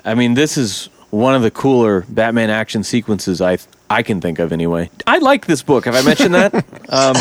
I 0.04 0.14
mean, 0.14 0.34
this 0.34 0.56
is 0.56 0.88
one 1.10 1.34
of 1.34 1.42
the 1.42 1.50
cooler 1.50 2.04
Batman 2.08 2.50
action 2.50 2.84
sequences 2.84 3.40
I 3.40 3.58
I 3.88 4.02
can 4.02 4.20
think 4.20 4.38
of 4.38 4.52
anyway. 4.52 4.90
I 5.06 5.18
like 5.18 5.46
this 5.46 5.62
book. 5.62 5.84
Have 5.84 5.94
I 5.94 6.02
mentioned 6.02 6.34
that? 6.34 6.64
Um, 6.88 7.16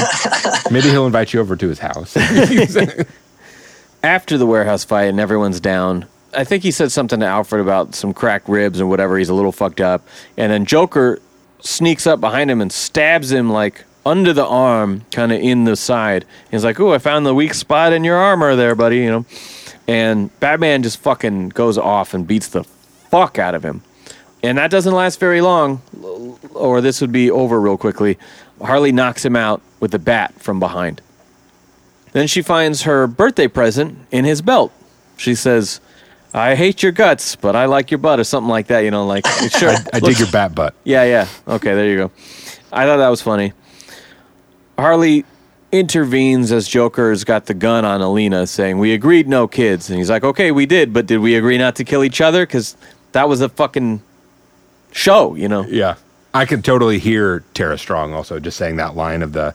Maybe 0.70 0.90
he'll 0.90 1.08
invite 1.08 1.34
you 1.34 1.40
over 1.40 1.56
to 1.56 1.68
his 1.68 1.80
house. 1.80 2.16
After 4.04 4.38
the 4.38 4.46
warehouse 4.46 4.84
fight 4.84 5.06
and 5.06 5.20
everyone's 5.20 5.60
down, 5.60 6.06
I 6.38 6.44
think 6.44 6.62
he 6.62 6.70
said 6.70 6.92
something 6.92 7.20
to 7.20 7.26
Alfred 7.26 7.62
about 7.62 7.96
some 7.96 8.14
cracked 8.14 8.48
ribs 8.48 8.80
or 8.80 8.86
whatever. 8.86 9.18
He's 9.18 9.30
a 9.30 9.34
little 9.34 9.52
fucked 9.52 9.82
up, 9.82 10.08
and 10.38 10.52
then 10.52 10.66
Joker 10.66 11.20
sneaks 11.62 12.06
up 12.06 12.22
behind 12.22 12.52
him 12.52 12.62
and 12.62 12.72
stabs 12.72 13.32
him 13.32 13.50
like 13.50 13.86
under 14.06 14.34
the 14.34 14.46
arm, 14.46 15.06
kind 15.12 15.32
of 15.32 15.40
in 15.40 15.64
the 15.64 15.76
side. 15.76 16.26
He's 16.52 16.64
like, 16.64 16.80
"Oh, 16.80 16.94
I 16.94 16.98
found 17.00 17.26
the 17.26 17.34
weak 17.34 17.54
spot 17.54 17.94
in 17.94 18.04
your 18.04 18.18
armor 18.18 18.56
there, 18.56 18.76
buddy." 18.76 18.98
You 18.98 19.12
know, 19.12 19.26
and 19.88 20.38
Batman 20.40 20.84
just 20.84 21.00
fucking 21.00 21.50
goes 21.50 21.78
off 21.78 22.14
and 22.14 22.28
beats 22.28 22.48
the 22.48 22.64
fuck 22.64 23.40
out 23.40 23.56
of 23.56 23.64
him. 23.64 23.82
And 24.44 24.58
that 24.58 24.70
doesn't 24.70 24.94
last 24.94 25.20
very 25.20 25.42
long, 25.42 25.82
or 26.54 26.82
this 26.82 27.02
would 27.02 27.12
be 27.12 27.32
over 27.32 27.60
real 27.60 27.78
quickly. 27.78 28.18
Harley 28.62 28.92
knocks 28.92 29.26
him 29.26 29.36
out 29.36 29.62
with 29.80 29.92
the 29.92 30.00
bat 30.00 30.34
from 30.40 30.60
behind. 30.60 31.02
Then 32.14 32.28
she 32.28 32.42
finds 32.42 32.84
her 32.84 33.08
birthday 33.08 33.48
present 33.48 33.98
in 34.12 34.24
his 34.24 34.42
belt. 34.42 34.72
She 35.18 35.36
says, 35.36 35.82
I 36.34 36.56
hate 36.56 36.84
your 36.84 36.92
guts, 36.92 37.36
but 37.36 37.56
I 37.56 37.66
like 37.66 37.92
your 37.92 37.98
butt, 37.98 38.20
or 38.20 38.24
something 38.24 38.50
like 38.50 38.68
that, 38.68 38.82
you 38.82 38.92
know, 38.92 39.06
like, 39.06 39.26
sure. 39.26 39.74
I 39.94 40.00
dig 40.00 40.20
your 40.20 40.32
bat 40.32 40.54
butt. 40.54 40.76
Yeah, 40.84 41.04
yeah. 41.04 41.28
Okay, 41.48 41.74
there 41.74 41.88
you 41.88 41.98
go. 41.98 42.12
I 42.72 42.86
thought 42.86 42.98
that 42.98 43.10
was 43.10 43.22
funny. 43.22 43.54
Harley 44.78 45.26
intervenes 45.72 46.52
as 46.52 46.68
Joker's 46.68 47.24
got 47.24 47.46
the 47.46 47.54
gun 47.54 47.86
on 47.86 48.02
Alina, 48.02 48.48
saying, 48.48 48.78
We 48.78 48.94
agreed 48.94 49.28
no 49.28 49.48
kids. 49.48 49.90
And 49.90 49.98
he's 49.98 50.10
like, 50.10 50.24
Okay, 50.24 50.52
we 50.52 50.66
did, 50.66 50.94
but 50.94 51.06
did 51.06 51.20
we 51.20 51.36
agree 51.36 51.58
not 51.58 51.76
to 51.78 51.84
kill 51.84 52.04
each 52.04 52.22
other? 52.22 52.46
Because 52.46 52.76
that 53.12 53.28
was 53.30 53.42
a 53.42 53.50
fucking 53.50 54.02
show, 54.92 55.36
you 55.36 55.48
know? 55.48 55.66
Yeah, 55.66 55.96
I 56.34 56.46
could 56.46 56.64
totally 56.64 57.00
hear 57.00 57.44
Tara 57.54 57.78
Strong 57.78 58.14
also 58.14 58.40
just 58.40 58.58
saying 58.58 58.78
that 58.78 58.96
line 58.96 59.22
of 59.22 59.34
the 59.34 59.54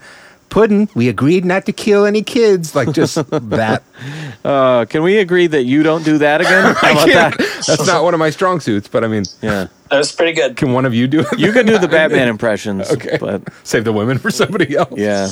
Puddin'. 0.51 0.89
We 0.95 1.09
agreed 1.09 1.45
not 1.45 1.65
to 1.67 1.73
kill 1.73 2.05
any 2.05 2.23
kids. 2.23 2.75
Like 2.75 2.93
just 2.93 3.15
that. 3.31 3.83
Uh, 4.45 4.85
can 4.85 5.03
we 5.03 5.19
agree 5.19 5.47
that 5.47 5.65
you 5.65 5.83
don't 5.83 6.05
do 6.05 6.19
that 6.19 6.41
again? 6.41 6.75
How 6.79 6.93
about 6.93 7.07
that? 7.09 7.39
That's 7.67 7.87
not 7.87 8.03
one 8.05 8.13
of 8.15 8.21
my 8.21 8.31
strong 8.31 8.61
suits, 8.61 8.89
but 8.89 9.05
I 9.05 9.09
mean, 9.09 9.25
Yeah. 9.41 9.69
That 9.91 9.99
was 9.99 10.13
pretty 10.13 10.33
good. 10.33 10.57
can 10.57 10.73
one 10.73 10.85
of 10.87 10.95
you 10.95 11.09
do 11.09 11.21
it? 11.21 11.39
You 11.39 11.53
can 11.53 11.67
do 11.67 11.77
the 11.79 11.89
Batman 11.97 12.29
impressions, 12.29 12.91
Okay. 12.93 13.17
but 13.21 13.43
Save 13.65 13.85
the 13.85 13.93
women 13.93 14.19
for 14.19 14.31
somebody 14.31 14.77
else. 14.77 14.93
yeah. 14.97 15.29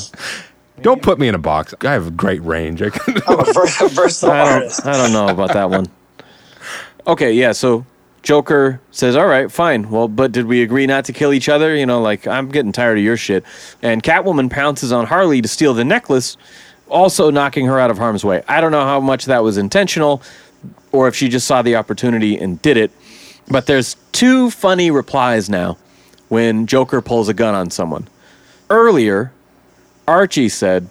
Don't 0.83 1.03
put 1.03 1.19
me 1.19 1.27
in 1.29 1.35
a 1.35 1.39
box. 1.39 1.75
I 1.83 1.93
have 1.93 2.07
a 2.07 2.11
great 2.13 2.43
range. 2.43 2.83
I 2.83 2.91
can, 2.91 3.17
I'm 3.27 3.41
a 3.41 3.53
ver- 3.53 3.89
versatile 3.89 4.31
I 4.33 4.59
don't, 4.61 4.87
I 4.87 4.93
don't 4.97 5.13
know 5.13 5.29
about 5.29 5.53
that 5.53 5.71
one. 5.71 5.87
Okay, 7.07 7.33
yeah, 7.33 7.53
so 7.53 7.85
Joker 8.29 8.79
says, 8.91 9.17
All 9.17 9.27
right, 9.27 9.51
fine. 9.51 9.89
Well, 9.89 10.07
but 10.07 10.33
did 10.33 10.45
we 10.45 10.61
agree 10.61 10.87
not 10.87 11.07
to 11.07 11.15
kill 11.15 11.33
each 11.33 11.49
other? 11.49 11.75
You 11.75 11.87
know, 11.87 12.03
like, 12.03 12.27
I'm 12.27 12.51
getting 12.51 12.73
tired 12.73 12.99
of 12.99 13.03
your 13.03 13.17
shit. 13.17 13.43
And 13.81 14.03
Catwoman 14.03 14.51
pounces 14.51 14.93
on 14.93 15.07
Harley 15.07 15.41
to 15.41 15.49
steal 15.49 15.73
the 15.73 15.83
necklace, 15.83 16.37
also 16.91 17.31
knocking 17.31 17.65
her 17.65 17.81
out 17.81 17.91
of 17.91 17.97
harm's 17.97 18.27
way. 18.27 18.43
I 18.47 18.61
don't 18.61 18.71
know 18.71 18.85
how 18.85 19.01
much 19.01 19.25
that 19.25 19.43
was 19.43 19.57
intentional 19.57 20.21
or 20.93 21.09
if 21.09 21.17
she 21.17 21.31
just 21.31 21.47
saw 21.47 21.63
the 21.63 21.77
opportunity 21.77 22.37
and 22.37 22.61
did 22.61 22.77
it. 22.77 22.91
But 23.51 23.65
there's 23.65 23.97
two 24.13 24.51
funny 24.51 24.91
replies 24.91 25.49
now 25.49 25.79
when 26.29 26.67
Joker 26.67 27.01
pulls 27.01 27.31
a 27.31 27.35
gun 27.35 27.55
on 27.55 27.71
someone. 27.71 28.09
Earlier, 28.69 29.33
Archie 30.07 30.51
said, 30.51 30.91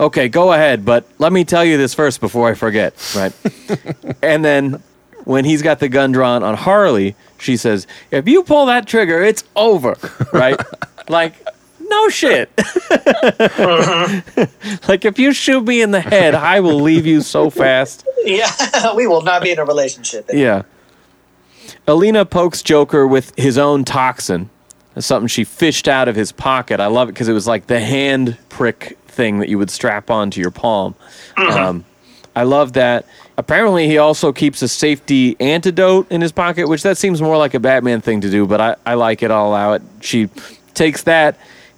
Okay, 0.00 0.28
go 0.28 0.52
ahead, 0.52 0.84
but 0.84 1.06
let 1.18 1.32
me 1.32 1.44
tell 1.44 1.64
you 1.64 1.76
this 1.76 1.94
first 1.94 2.20
before 2.20 2.48
I 2.48 2.54
forget, 2.54 2.94
right? 3.14 3.32
and 4.22 4.44
then 4.44 4.82
when 5.28 5.44
he's 5.44 5.60
got 5.60 5.78
the 5.78 5.90
gun 5.90 6.10
drawn 6.10 6.42
on 6.42 6.54
Harley, 6.54 7.14
she 7.36 7.58
says, 7.58 7.86
If 8.10 8.26
you 8.26 8.42
pull 8.42 8.64
that 8.64 8.86
trigger, 8.86 9.22
it's 9.22 9.44
over, 9.54 9.94
right? 10.32 10.58
like, 11.10 11.34
no 11.78 12.08
shit. 12.08 12.50
like, 14.88 15.04
if 15.04 15.18
you 15.18 15.34
shoot 15.34 15.66
me 15.66 15.82
in 15.82 15.90
the 15.90 16.00
head, 16.00 16.34
I 16.34 16.60
will 16.60 16.80
leave 16.80 17.04
you 17.04 17.20
so 17.20 17.50
fast. 17.50 18.08
Yeah, 18.24 18.50
we 18.96 19.06
will 19.06 19.20
not 19.20 19.42
be 19.42 19.50
in 19.50 19.58
a 19.58 19.66
relationship. 19.66 20.30
Yeah. 20.32 20.62
Alina 21.86 22.24
pokes 22.24 22.62
Joker 22.62 23.06
with 23.06 23.34
his 23.36 23.58
own 23.58 23.84
toxin. 23.84 24.48
Something 24.98 25.28
she 25.28 25.44
fished 25.44 25.88
out 25.88 26.08
of 26.08 26.16
his 26.16 26.32
pocket. 26.32 26.80
I 26.80 26.86
love 26.86 27.10
it 27.10 27.12
because 27.12 27.28
it 27.28 27.34
was 27.34 27.46
like 27.46 27.66
the 27.66 27.80
hand 27.80 28.38
prick 28.48 28.96
thing 29.08 29.40
that 29.40 29.50
you 29.50 29.58
would 29.58 29.70
strap 29.70 30.10
onto 30.10 30.40
your 30.40 30.50
palm. 30.50 30.94
Um, 31.36 31.84
I 32.38 32.44
love 32.44 32.74
that. 32.74 33.04
Apparently, 33.36 33.88
he 33.88 33.98
also 33.98 34.32
keeps 34.32 34.62
a 34.62 34.68
safety 34.68 35.34
antidote 35.40 36.08
in 36.08 36.20
his 36.20 36.30
pocket, 36.30 36.68
which 36.68 36.84
that 36.84 36.96
seems 36.96 37.20
more 37.20 37.36
like 37.36 37.52
a 37.54 37.58
Batman 37.58 38.00
thing 38.00 38.20
to 38.20 38.30
do, 38.30 38.46
but 38.46 38.60
I, 38.60 38.76
I 38.86 38.94
like 38.94 39.24
it. 39.24 39.32
I'll 39.32 39.48
allow 39.48 39.72
it. 39.72 39.82
She 40.02 40.28
takes 40.72 41.02
that. 41.02 41.36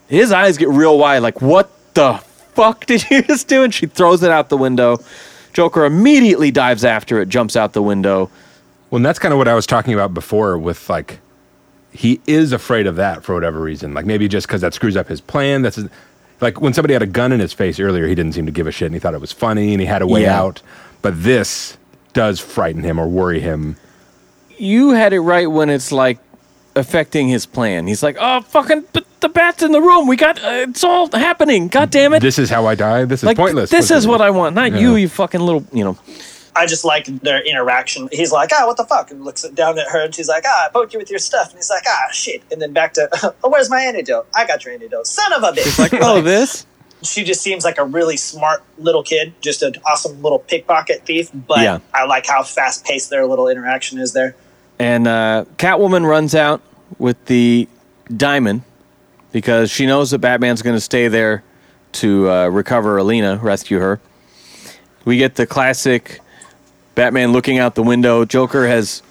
His 0.09 0.33
eyes 0.33 0.59
get 0.59 0.69
real 0.69 0.99
wide, 0.99 1.21
like, 1.21 1.41
what 1.41 1.71
the 1.95 2.19
fuck 2.53 2.85
did 2.93 3.09
you 3.11 3.23
just 3.23 3.49
do? 3.49 3.65
And 3.65 3.73
she 3.73 3.87
throws 3.87 4.23
it 4.23 4.31
out 4.31 4.51
the 4.51 4.59
window. 4.59 4.99
Joker 5.55 5.87
immediately 5.87 6.51
dives 6.51 6.85
after 6.85 7.23
it, 7.23 7.31
jumps 7.31 7.57
out 7.57 7.73
the 7.73 7.83
window. 7.83 8.31
well, 8.91 8.99
and 8.99 9.07
that's 9.07 9.19
kind 9.19 9.33
of 9.33 9.39
what 9.39 9.49
I 9.49 9.55
was 9.55 9.67
talking 9.67 9.95
about 9.95 10.13
before 10.13 10.59
with 10.59 10.91
like, 10.91 11.21
he 11.91 12.21
is 12.27 12.53
afraid 12.53 12.87
of 12.87 12.97
that 12.97 13.25
for 13.25 13.35
whatever 13.35 13.61
reason. 13.61 13.95
Like 13.95 14.05
maybe 14.05 14.29
just 14.29 14.47
because 14.47 14.61
that 14.61 14.75
screws 14.75 14.95
up 14.95 15.09
his 15.09 15.23
plan. 15.23 15.63
That's 15.63 15.77
his, 15.77 15.89
like 16.41 16.61
when 16.61 16.73
somebody 16.75 16.95
had 16.95 17.03
a 17.03 17.07
gun 17.07 17.33
in 17.33 17.41
his 17.41 17.53
face 17.53 17.79
earlier, 17.81 18.07
he 18.07 18.15
didn't 18.15 18.33
seem 18.33 18.47
to 18.47 18.53
give 18.53 18.67
a 18.67 18.71
shit 18.73 18.87
and 18.87 18.95
he 18.95 19.01
thought 19.01 19.15
it 19.15 19.21
was 19.21 19.33
funny 19.33 19.73
and 19.73 19.81
he 19.81 19.87
had 19.87 20.03
a 20.03 20.07
way 20.07 20.23
Yeah. 20.23 20.41
out. 20.41 20.63
But 21.03 21.23
this 21.23 21.77
does 22.13 22.41
frighten 22.41 22.83
him 22.83 22.99
or 22.99 23.07
worry 23.09 23.41
him. 23.41 23.77
You 24.59 24.91
had 24.91 25.13
it 25.13 25.21
right 25.21 25.51
when 25.51 25.71
it's 25.71 25.91
like 25.93 26.19
affecting 26.77 27.29
his 27.29 27.47
plan. 27.47 27.87
He's 27.87 28.03
like, 28.03 28.17
"Oh, 28.21 28.43
fucking, 28.43 28.85
but 28.93 29.05
the 29.21 29.29
bat's 29.29 29.63
in 29.63 29.73
the 29.73 29.81
room. 29.81 30.07
We 30.07 30.17
got 30.17 30.39
uh, 30.43 30.67
it's 30.69 30.85
all 30.85 31.09
happening. 31.13 31.69
God 31.69 31.91
damn 31.91 32.13
it! 32.15 32.21
This 32.21 32.39
is 32.39 32.51
how 32.51 32.67
I 32.67 32.75
die. 32.75 33.05
This 33.07 33.21
is 33.21 33.27
like 33.27 33.37
pointless. 33.37 33.71
this 33.71 33.91
is 33.91 34.07
what 34.07 34.21
I 34.21 34.31
want, 34.31 34.55
not 34.55 34.73
you, 34.73 34.97
you 34.97 35.09
fucking 35.09 35.41
little, 35.41 35.65
you 35.73 35.85
know." 35.85 35.99
I 36.57 36.67
just 36.67 36.85
like 36.85 37.07
their 37.07 37.43
interaction. 37.43 38.09
He's 38.13 38.33
like, 38.33 38.51
ah, 38.53 38.67
what 38.67 38.77
the 38.77 38.85
fuck? 38.85 39.11
And 39.11 39.25
looks 39.25 39.43
down 39.51 39.79
at 39.79 39.89
her 39.89 40.05
and 40.05 40.15
she's 40.15 40.29
like, 40.29 40.45
ah, 40.47 40.67
I 40.67 40.69
poked 40.71 40.93
you 40.93 40.99
with 40.99 41.11
your 41.11 41.19
stuff. 41.19 41.51
And 41.51 41.59
he's 41.59 41.71
like, 41.71 41.85
ah, 41.87 42.09
shit. 42.13 42.43
And 42.51 42.61
then 42.61 42.73
back 42.73 42.95
to, 42.95 43.09
oh, 43.45 43.49
where's 43.51 43.71
my 43.71 43.81
antidote? 43.81 44.27
I 44.35 44.47
got 44.47 44.65
your 44.65 44.75
antidote. 44.75 45.07
Son 45.07 45.33
of 45.33 45.43
a 45.43 45.53
bitch. 45.53 45.67
It's 45.67 45.79
like, 45.79 45.95
oh, 46.01 46.21
this? 46.21 46.67
she 47.03 47.25
just 47.25 47.41
seems 47.41 47.65
like 47.65 47.79
a 47.79 47.85
really 47.85 48.17
smart 48.17 48.63
little 48.79 49.03
kid, 49.03 49.33
just 49.41 49.63
an 49.63 49.75
awesome 49.87 50.21
little 50.23 50.39
pickpocket 50.39 51.07
thief. 51.07 51.31
But 51.33 51.61
Yeah. 51.61 51.79
I 51.95 52.05
like 52.05 52.27
how 52.27 52.43
fast 52.43 52.85
paced 52.85 53.11
their 53.11 53.27
little 53.27 53.49
interaction 53.49 53.99
is 53.99 54.13
there. 54.13 54.35
And 54.79 55.07
uh, 55.07 55.45
Catwoman 55.57 56.07
runs 56.07 56.35
out 56.35 56.63
with 56.99 57.23
the 57.27 57.69
diamond 58.17 58.63
because 59.33 59.71
she 59.71 59.87
knows 59.87 60.11
that 60.11 60.19
Batman's 60.19 60.63
going 60.63 60.77
to 60.77 60.81
stay 60.81 61.09
there 61.09 61.43
to 61.93 62.31
uh, 62.31 62.49
recover 62.49 62.99
Alina, 62.99 63.37
rescue 63.37 63.79
her. 63.79 64.01
We 65.05 65.17
get 65.17 65.37
the 65.37 65.47
classic 65.47 66.21
Batman 67.01 67.33
looking 67.33 67.59
out 67.59 67.77
the 67.77 67.83
window. 67.83 68.27
Joker 68.27 68.67
has 68.67 69.03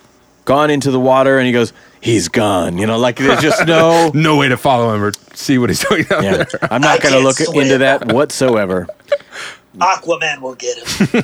gone 0.46 0.70
into 0.70 0.92
the 0.92 1.00
water 1.00 1.40
and 1.40 1.48
he 1.48 1.52
goes, 1.52 1.74
He's 2.02 2.28
gone. 2.30 2.78
You 2.78 2.86
know, 2.86 3.00
like 3.00 3.16
there's 3.16 3.42
just 3.42 3.66
no. 3.66 4.12
No 4.14 4.38
way 4.38 4.48
to 4.48 4.58
follow 4.58 4.94
him 4.94 5.04
or 5.04 5.12
see 5.34 5.58
what 5.58 5.72
he's 5.72 5.84
doing 5.84 6.06
out 6.12 6.24
Yeah, 6.24 6.38
there. 6.44 6.48
I'm 6.70 6.82
not 6.82 7.02
going 7.02 7.16
to 7.16 7.20
look 7.20 7.38
swim. 7.38 7.62
into 7.64 7.80
that 7.80 8.12
whatsoever. 8.14 8.86
Aquaman 9.80 10.40
will 10.42 10.54
get 10.54 10.78
him. 10.78 11.20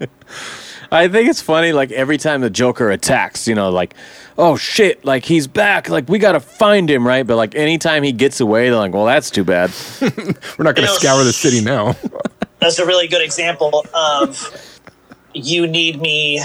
I 0.90 1.08
think 1.08 1.28
it's 1.28 1.42
funny, 1.42 1.72
like 1.72 1.92
every 1.92 2.16
time 2.16 2.40
the 2.40 2.48
Joker 2.50 2.90
attacks, 2.90 3.46
you 3.46 3.54
know, 3.54 3.68
like, 3.68 3.94
oh 4.38 4.56
shit, 4.56 5.04
like 5.04 5.26
he's 5.26 5.46
back, 5.46 5.90
like 5.90 6.08
we 6.08 6.18
gotta 6.18 6.40
find 6.40 6.90
him, 6.90 7.06
right? 7.06 7.26
But 7.26 7.36
like 7.36 7.54
anytime 7.54 8.02
he 8.02 8.12
gets 8.12 8.40
away, 8.40 8.70
they're 8.70 8.78
like, 8.78 8.94
well, 8.94 9.04
that's 9.04 9.30
too 9.30 9.44
bad. 9.44 9.70
We're 10.00 10.64
not 10.64 10.74
going 10.74 10.86
to 10.88 10.92
Ew. 10.92 10.98
scour 10.98 11.22
the 11.22 11.32
city 11.34 11.60
now. 11.60 11.96
That's 12.60 12.78
a 12.78 12.86
really 12.86 13.08
good 13.08 13.22
example 13.22 13.84
of 13.94 14.36
you 15.34 15.66
need 15.66 16.00
me, 16.00 16.40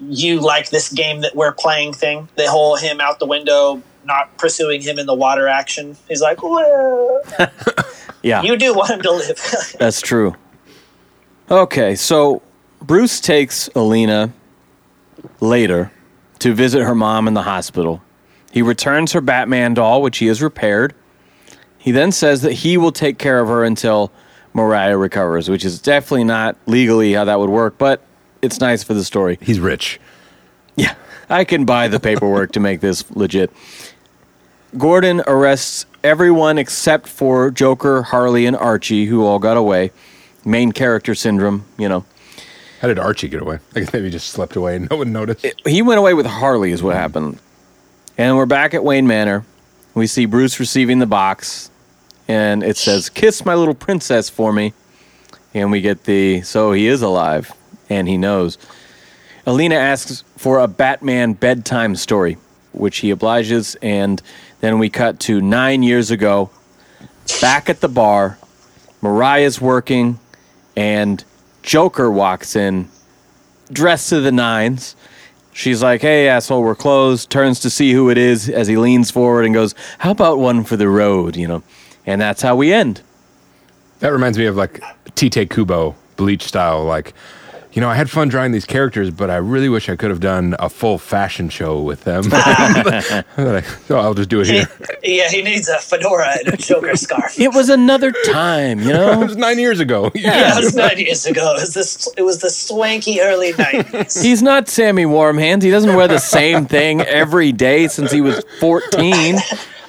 you 0.00 0.40
like 0.40 0.70
this 0.70 0.90
game 0.92 1.20
that 1.20 1.34
we're 1.34 1.52
playing 1.52 1.92
thing. 1.92 2.28
The 2.36 2.50
whole 2.50 2.76
him 2.76 3.00
out 3.00 3.18
the 3.18 3.26
window, 3.26 3.82
not 4.04 4.36
pursuing 4.38 4.80
him 4.82 4.98
in 4.98 5.06
the 5.06 5.14
water 5.14 5.48
action. 5.48 5.96
He's 6.08 6.20
like, 6.22 6.42
well, 6.42 7.22
Yeah, 8.22 8.42
you 8.42 8.56
do 8.56 8.74
want 8.74 8.90
him 8.90 9.02
to 9.02 9.12
live. 9.12 9.76
that's 9.78 10.00
true. 10.00 10.34
Okay, 11.50 11.94
so 11.94 12.42
Bruce 12.82 13.20
takes 13.20 13.68
Alina 13.74 14.32
later 15.40 15.90
to 16.40 16.54
visit 16.54 16.82
her 16.82 16.94
mom 16.94 17.28
in 17.28 17.34
the 17.34 17.42
hospital. 17.42 18.02
He 18.52 18.62
returns 18.62 19.12
her 19.12 19.20
Batman 19.20 19.74
doll, 19.74 20.02
which 20.02 20.18
he 20.18 20.26
has 20.26 20.42
repaired. 20.42 20.94
He 21.78 21.92
then 21.92 22.12
says 22.12 22.42
that 22.42 22.52
he 22.52 22.76
will 22.76 22.92
take 22.92 23.18
care 23.18 23.40
of 23.40 23.48
her 23.48 23.64
until 23.64 24.12
Mariah 24.52 24.96
recovers, 24.96 25.48
which 25.48 25.64
is 25.64 25.80
definitely 25.80 26.24
not 26.24 26.56
legally 26.66 27.12
how 27.12 27.24
that 27.24 27.38
would 27.38 27.50
work, 27.50 27.78
but 27.78 28.02
it's 28.42 28.60
nice 28.60 28.82
for 28.82 28.94
the 28.94 29.04
story. 29.04 29.38
He's 29.40 29.60
rich. 29.60 30.00
Yeah, 30.76 30.94
I 31.28 31.44
can 31.44 31.64
buy 31.64 31.88
the 31.88 32.00
paperwork 32.00 32.52
to 32.52 32.60
make 32.60 32.80
this 32.80 33.08
legit. 33.10 33.52
Gordon 34.78 35.22
arrests 35.26 35.86
everyone 36.04 36.58
except 36.58 37.08
for 37.08 37.50
Joker, 37.50 38.02
Harley, 38.02 38.46
and 38.46 38.56
Archie, 38.56 39.06
who 39.06 39.24
all 39.24 39.38
got 39.38 39.56
away. 39.56 39.90
Main 40.44 40.72
character 40.72 41.14
syndrome, 41.14 41.64
you 41.76 41.88
know. 41.88 42.04
How 42.80 42.88
did 42.88 42.98
Archie 42.98 43.28
get 43.28 43.42
away? 43.42 43.58
I 43.74 43.80
guess 43.80 43.92
maybe 43.92 44.06
he 44.06 44.10
just 44.10 44.28
slept 44.28 44.56
away 44.56 44.76
and 44.76 44.88
no 44.90 44.96
one 44.96 45.12
noticed. 45.12 45.46
He 45.66 45.82
went 45.82 45.98
away 45.98 46.14
with 46.14 46.24
Harley, 46.24 46.72
is 46.72 46.82
what 46.82 46.96
happened. 46.96 47.38
And 48.16 48.36
we're 48.36 48.46
back 48.46 48.72
at 48.72 48.82
Wayne 48.82 49.06
Manor. 49.06 49.44
We 49.94 50.06
see 50.06 50.24
Bruce 50.24 50.58
receiving 50.58 50.98
the 50.98 51.06
box, 51.06 51.69
and 52.30 52.62
it 52.62 52.76
says, 52.76 53.10
Kiss 53.10 53.44
my 53.44 53.56
little 53.56 53.74
princess 53.74 54.30
for 54.30 54.52
me. 54.52 54.72
And 55.52 55.72
we 55.72 55.80
get 55.80 56.04
the, 56.04 56.42
so 56.42 56.70
he 56.70 56.86
is 56.86 57.02
alive, 57.02 57.52
and 57.88 58.06
he 58.06 58.16
knows. 58.16 58.56
Alina 59.46 59.74
asks 59.74 60.22
for 60.36 60.60
a 60.60 60.68
Batman 60.68 61.32
bedtime 61.32 61.96
story, 61.96 62.38
which 62.70 62.98
he 62.98 63.10
obliges, 63.10 63.74
and 63.82 64.22
then 64.60 64.78
we 64.78 64.88
cut 64.88 65.18
to 65.20 65.40
nine 65.40 65.82
years 65.82 66.12
ago, 66.12 66.50
back 67.40 67.68
at 67.68 67.80
the 67.80 67.88
bar. 67.88 68.38
Mariah's 69.02 69.60
working, 69.60 70.20
and 70.76 71.24
Joker 71.64 72.12
walks 72.12 72.54
in, 72.54 72.88
dressed 73.72 74.10
to 74.10 74.20
the 74.20 74.30
nines. 74.30 74.94
She's 75.52 75.82
like, 75.82 76.00
hey, 76.00 76.28
asshole, 76.28 76.62
we're 76.62 76.76
closed. 76.76 77.28
Turns 77.28 77.58
to 77.60 77.70
see 77.70 77.90
who 77.92 78.08
it 78.08 78.18
is 78.18 78.48
as 78.48 78.68
he 78.68 78.76
leans 78.76 79.10
forward 79.10 79.46
and 79.46 79.52
goes, 79.52 79.74
how 79.98 80.12
about 80.12 80.38
one 80.38 80.62
for 80.62 80.76
the 80.76 80.88
road, 80.88 81.34
you 81.34 81.48
know? 81.48 81.64
And 82.06 82.20
that's 82.20 82.42
how 82.42 82.56
we 82.56 82.72
end. 82.72 83.02
That 84.00 84.08
reminds 84.12 84.38
me 84.38 84.46
of 84.46 84.56
like 84.56 84.80
Tite 85.14 85.50
Kubo, 85.50 85.94
Bleach 86.16 86.42
style. 86.44 86.84
Like, 86.84 87.12
you 87.72 87.80
know, 87.80 87.88
I 87.88 87.94
had 87.94 88.10
fun 88.10 88.28
drawing 88.28 88.50
these 88.50 88.64
characters, 88.64 89.10
but 89.10 89.30
I 89.30 89.36
really 89.36 89.68
wish 89.68 89.88
I 89.88 89.94
could 89.94 90.10
have 90.10 90.18
done 90.18 90.56
a 90.58 90.68
full 90.68 90.98
fashion 90.98 91.48
show 91.50 91.80
with 91.82 92.02
them. 92.04 92.22
so 93.86 93.98
I'll 93.98 94.14
just 94.14 94.28
do 94.30 94.40
it 94.40 94.46
He- 94.48 94.52
here. 94.54 94.68
yeah, 95.04 95.28
he 95.28 95.42
needs 95.42 95.68
a 95.68 95.78
fedora 95.78 96.36
and 96.38 96.54
a 96.54 96.56
Joker 96.56 96.96
scarf. 96.96 97.38
It 97.38 97.52
was 97.54 97.68
another 97.68 98.10
time, 98.26 98.80
you 98.80 98.88
know. 98.92 99.12
It 99.20 99.26
was 99.26 99.36
nine 99.36 99.58
years 99.58 99.78
ago. 99.80 100.10
Yeah, 100.14 100.56
it 100.58 100.64
was 100.64 100.74
nine 100.74 100.98
years 100.98 101.26
ago. 101.26 101.54
It 101.56 101.60
was 101.60 101.74
this. 101.74 102.08
It 102.16 102.22
was 102.22 102.40
the 102.40 102.50
swanky 102.50 103.20
early 103.20 103.52
nineties. 103.52 104.20
He's 104.20 104.42
not 104.42 104.68
Sammy 104.68 105.06
Warm 105.06 105.38
Hands. 105.38 105.62
He 105.62 105.70
doesn't 105.70 105.94
wear 105.94 106.08
the 106.08 106.18
same 106.18 106.66
thing 106.66 107.02
every 107.02 107.52
day 107.52 107.86
since 107.86 108.10
he 108.10 108.20
was 108.20 108.42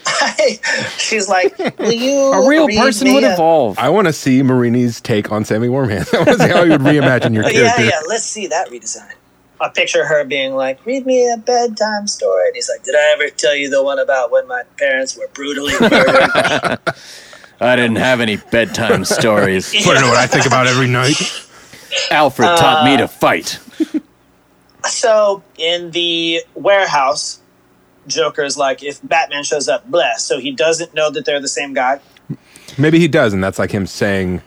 14. 0.05 0.57
She's 0.97 1.27
like, 1.29 1.57
"Will 1.79 1.91
you?" 1.91 2.17
A 2.33 2.47
real 2.47 2.67
person 2.67 3.13
would 3.13 3.23
a- 3.23 3.33
evolve. 3.33 3.77
I 3.79 3.89
want 3.89 4.07
to 4.07 4.13
see 4.13 4.41
Marini's 4.43 4.99
take 5.01 5.31
on 5.31 5.45
Sammy 5.45 5.69
Warm 5.69 5.89
Hands. 5.89 6.07
I 6.13 6.17
want 6.17 6.29
to 6.29 6.37
see 6.39 6.49
how 6.49 6.63
you 6.63 6.71
would 6.71 6.81
reimagine 6.81 7.33
your 7.33 7.45
Oh, 7.45 7.47
yeah, 7.49 7.61
character. 7.75 7.83
yeah. 7.85 7.99
Let's 8.07 8.23
see 8.23 8.47
that 8.47 8.69
redesign. 8.69 9.13
I 9.59 9.69
picture 9.69 10.05
her 10.05 10.23
being 10.23 10.55
like, 10.55 10.83
"Read 10.85 11.05
me 11.05 11.31
a 11.31 11.37
bedtime 11.37 12.07
story," 12.07 12.47
and 12.47 12.55
he's 12.55 12.69
like, 12.69 12.83
"Did 12.83 12.95
I 12.95 13.11
ever 13.13 13.29
tell 13.29 13.55
you 13.55 13.69
the 13.69 13.83
one 13.83 13.99
about 13.99 14.31
when 14.31 14.47
my 14.47 14.63
parents 14.77 15.15
were 15.15 15.27
brutally 15.33 15.73
murdered?" 15.79 16.79
I 17.63 17.75
didn't 17.75 17.97
have 17.97 18.21
any 18.21 18.37
bedtime 18.37 19.05
stories. 19.05 19.71
Want 19.85 19.97
to 19.99 20.01
know 20.01 20.07
what 20.09 20.17
I 20.17 20.25
think 20.25 20.47
about 20.47 20.65
every 20.65 20.87
night? 20.87 21.15
Alfred 22.09 22.47
taught 22.57 22.85
me 22.85 22.95
uh, 22.95 22.97
to 23.01 23.07
fight. 23.07 23.59
so 24.85 25.43
in 25.57 25.91
the 25.91 26.41
warehouse, 26.55 27.40
Joker's 28.11 28.57
like, 28.57 28.83
"If 28.83 28.99
Batman 29.03 29.43
shows 29.43 29.67
up, 29.67 29.89
bless." 29.89 30.23
So 30.23 30.39
he 30.39 30.51
doesn't 30.51 30.93
know 30.93 31.09
that 31.09 31.25
they're 31.25 31.39
the 31.41 31.47
same 31.47 31.73
guy. 31.73 31.99
Maybe 32.77 32.99
he 32.99 33.07
does, 33.07 33.33
and 33.33 33.43
that's 33.43 33.57
like 33.59 33.71
him 33.71 33.87
saying, 33.87 34.41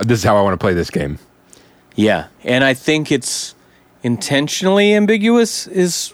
"This 0.00 0.18
is 0.18 0.24
how 0.24 0.36
I 0.36 0.42
want 0.42 0.54
to 0.54 0.62
play 0.62 0.74
this 0.74 0.90
game." 0.90 1.18
Yeah, 1.96 2.26
and 2.44 2.62
I 2.64 2.74
think 2.74 3.10
it's 3.10 3.54
intentionally 4.02 4.94
ambiguous 4.94 5.66
is 5.66 6.12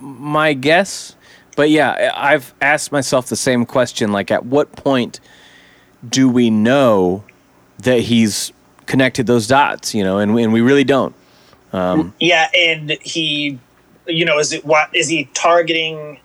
my 0.00 0.52
guess. 0.52 1.14
But 1.56 1.70
yeah, 1.70 2.12
I- 2.14 2.32
I've 2.34 2.54
asked 2.60 2.90
myself 2.92 3.26
the 3.26 3.36
same 3.36 3.66
question 3.66 4.12
like 4.12 4.30
at 4.30 4.46
what 4.46 4.72
point 4.72 5.20
do 6.08 6.28
we 6.28 6.48
know 6.50 7.22
that 7.82 8.00
he's 8.00 8.52
connected 8.86 9.26
those 9.26 9.46
dots, 9.46 9.94
you 9.94 10.02
know, 10.02 10.18
and, 10.18 10.36
and 10.38 10.52
we 10.52 10.60
really 10.62 10.84
don't. 10.84 11.14
Um, 11.72 12.14
yeah, 12.18 12.48
and 12.56 12.90
he, 13.02 13.58
you 14.14 14.24
know, 14.24 14.38
is 14.38 14.52
it 14.52 14.64
what 14.64 14.94
is 14.94 15.08
he 15.08 15.24
targeting 15.34 16.18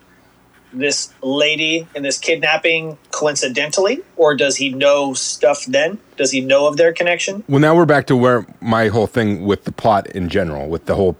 this 0.74 1.14
lady 1.22 1.88
in 1.95 2.03
this 2.03 2.18
kidnapping 2.18 2.98
coincidentally, 3.12 4.02
or 4.18 4.36
does 4.36 4.57
he 4.57 4.70
know 4.70 5.14
stuff? 5.14 5.66
Then 5.66 5.99
does 6.18 6.32
he 6.32 6.41
know 6.41 6.68
of 6.68 6.78
their 6.78 6.94
connection? 6.94 7.44
Well, 7.48 7.60
now 7.60 7.76
we're 7.76 7.86
back 7.86 8.07
to 8.07 8.16
where 8.16 8.45
my 8.62 8.88
whole 8.90 9.07
thing 9.07 9.45
with 9.45 9.64
the 9.64 9.72
plot 9.72 10.07
in 10.07 10.30
general, 10.30 10.68
with 10.68 10.86
the 10.86 10.95
whole 10.95 11.18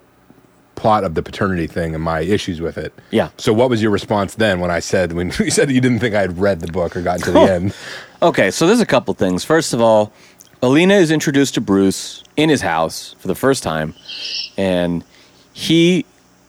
plot 0.76 1.04
of 1.04 1.16
the 1.16 1.24
paternity 1.24 1.68
thing 1.68 1.96
and 1.96 2.04
my 2.04 2.20
issues 2.20 2.62
with 2.62 2.78
it. 2.78 2.94
Yeah. 3.12 3.30
So, 3.38 3.54
what 3.54 3.70
was 3.70 3.82
your 3.82 3.92
response 3.92 4.36
then 4.36 4.60
when 4.60 4.72
I 4.72 4.80
said 4.80 5.14
when 5.14 5.32
you 5.40 5.52
said 5.52 5.72
you 5.72 5.82
didn't 5.82 6.00
think 6.00 6.16
I 6.16 6.22
had 6.22 6.38
read 6.38 6.60
the 6.60 6.72
book 6.72 6.96
or 6.96 7.02
gotten 7.02 7.22
to 7.24 7.32
the 7.32 7.40
end? 7.52 7.76
Okay, 8.22 8.52
so 8.52 8.68
there's 8.68 8.82
a 8.82 8.86
couple 8.86 9.14
things. 9.14 9.44
First 9.44 9.74
of 9.74 9.82
all, 9.82 10.14
Alina 10.62 10.96
is 10.96 11.12
introduced 11.12 11.54
to 11.56 11.62
Bruce 11.62 12.24
in 12.38 12.50
his 12.50 12.62
house 12.62 13.16
for 13.20 13.28
the 13.28 13.36
first 13.36 13.64
time, 13.64 13.94
and 14.58 15.04
he 15.54 16.06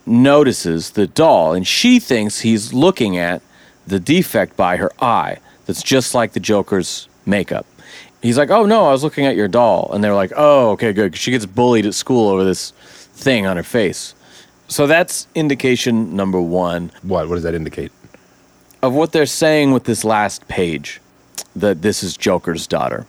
notices 0.07 0.91
the 0.91 1.07
doll, 1.07 1.53
and 1.53 1.67
she 1.67 1.99
thinks 1.99 2.41
he's 2.41 2.73
looking 2.73 3.17
at 3.19 3.43
the 3.87 4.01
defect 4.01 4.57
by 4.57 4.77
her 4.77 4.91
eye 5.01 5.39
that's 5.67 5.83
just 5.83 6.15
like 6.15 6.33
the 6.33 6.41
Joker's 6.41 7.09
makeup. 7.25 7.67
He's 8.23 8.39
like, 8.39 8.51
"Oh 8.51 8.67
no, 8.67 8.87
I 8.87 8.93
was 8.93 9.05
looking 9.05 9.27
at 9.27 9.37
your 9.37 9.49
doll," 9.49 9.91
and 9.93 10.03
they're 10.03 10.15
like, 10.15 10.33
"Oh, 10.37 10.71
okay, 10.71 10.93
good." 10.93 11.17
she 11.17 11.31
gets 11.31 11.47
bullied 11.47 11.87
at 11.87 11.95
school 11.95 12.29
over 12.29 12.45
this 12.45 12.71
thing 12.71 13.47
on 13.47 13.57
her 13.57 13.63
face. 13.63 14.15
So 14.69 14.87
that's 14.87 15.29
indication 15.35 16.17
number 16.17 16.41
one 16.41 16.91
What? 17.03 17.29
What 17.29 17.37
does 17.37 17.45
that 17.45 17.55
indicate? 17.55 17.93
of 18.83 18.95
what 18.95 19.13
they're 19.13 19.27
saying 19.27 19.73
with 19.73 19.85
this 19.85 20.05
last 20.05 20.47
page 20.49 21.01
that 21.55 21.83
this 21.83 22.03
is 22.03 22.17
Joker's 22.17 22.67
daughter. 22.67 23.07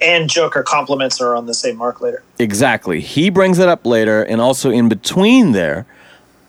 And 0.00 0.30
Joker 0.30 0.62
compliments 0.62 1.18
her 1.18 1.34
on 1.34 1.46
the 1.46 1.54
same 1.54 1.76
mark 1.76 2.00
later. 2.00 2.22
Exactly. 2.38 3.00
He 3.00 3.30
brings 3.30 3.58
it 3.58 3.68
up 3.68 3.84
later, 3.84 4.22
and 4.22 4.40
also 4.40 4.70
in 4.70 4.88
between 4.88 5.52
there, 5.52 5.86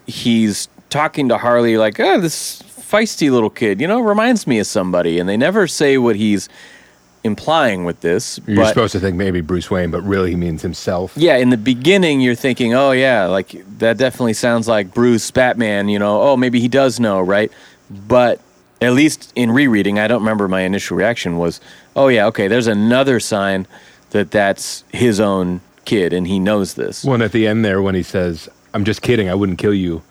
he's 0.10 0.68
talking 0.90 1.30
to 1.30 1.38
Harley 1.38 1.77
like, 1.77 1.99
oh, 1.99 2.19
this 2.19 2.61
feisty 2.61 3.31
little 3.31 3.49
kid, 3.49 3.80
you 3.80 3.88
know, 3.88 4.02
reminds 4.02 4.48
me 4.48 4.60
of 4.60 4.68
somebody. 4.68 5.19
And 5.19 5.30
they 5.30 5.38
never 5.38 5.68
say 5.68 5.98
what 5.98 6.15
he's 6.15 6.49
implying 7.23 7.86
with 7.86 8.02
this. 8.02 8.40
You're 8.48 8.57
but 8.57 8.69
supposed 8.69 8.94
to 8.94 8.99
think 8.99 9.15
maybe 9.15 9.41
Bruce 9.41 9.69
Wayne, 9.69 9.91
but 9.91 10.02
really 10.02 10.31
he 10.31 10.36
means 10.36 10.61
himself. 10.61 11.14
yeah, 11.15 11.38
in 11.38 11.49
the 11.49 11.57
beginning, 11.57 12.22
you're 12.22 12.36
thinking, 12.36 12.73
oh, 12.73 12.91
yeah, 12.91 13.26
like 13.26 13.49
that 13.80 13.98
definitely 13.98 14.34
sounds 14.34 14.68
like 14.68 14.94
Bruce 14.94 15.30
Batman, 15.31 15.90
you 15.90 15.99
know, 15.99 16.22
oh, 16.22 16.38
maybe 16.38 16.60
he 16.60 16.68
does 16.68 16.99
know, 16.99 17.19
right? 17.19 17.52
But 17.90 18.40
at 18.81 18.94
least 18.94 19.34
in 19.36 19.52
rereading, 19.52 19.99
I 19.99 20.07
don't 20.07 20.22
remember 20.22 20.48
my 20.48 20.61
initial 20.61 20.95
reaction 20.98 21.38
was, 21.38 21.60
oh, 21.95 22.07
yeah, 22.07 22.26
okay, 22.27 22.48
there's 22.48 22.68
another 22.68 23.19
sign 23.19 23.68
that 24.11 24.31
that's 24.31 24.84
his 24.91 25.19
own 25.19 25.61
kid 25.86 26.14
and 26.14 26.27
he 26.27 26.40
knows 26.40 26.76
this. 26.76 27.03
One 27.03 27.22
at 27.22 27.31
the 27.31 27.48
end 27.48 27.65
there 27.65 27.81
when 27.81 27.95
he 27.95 28.03
says, 28.03 28.49
"I'm 28.74 28.86
just 28.86 29.02
kidding. 29.02 29.30
I 29.30 29.36
wouldn't 29.36 29.58
kill 29.60 29.74
you." 29.74 30.02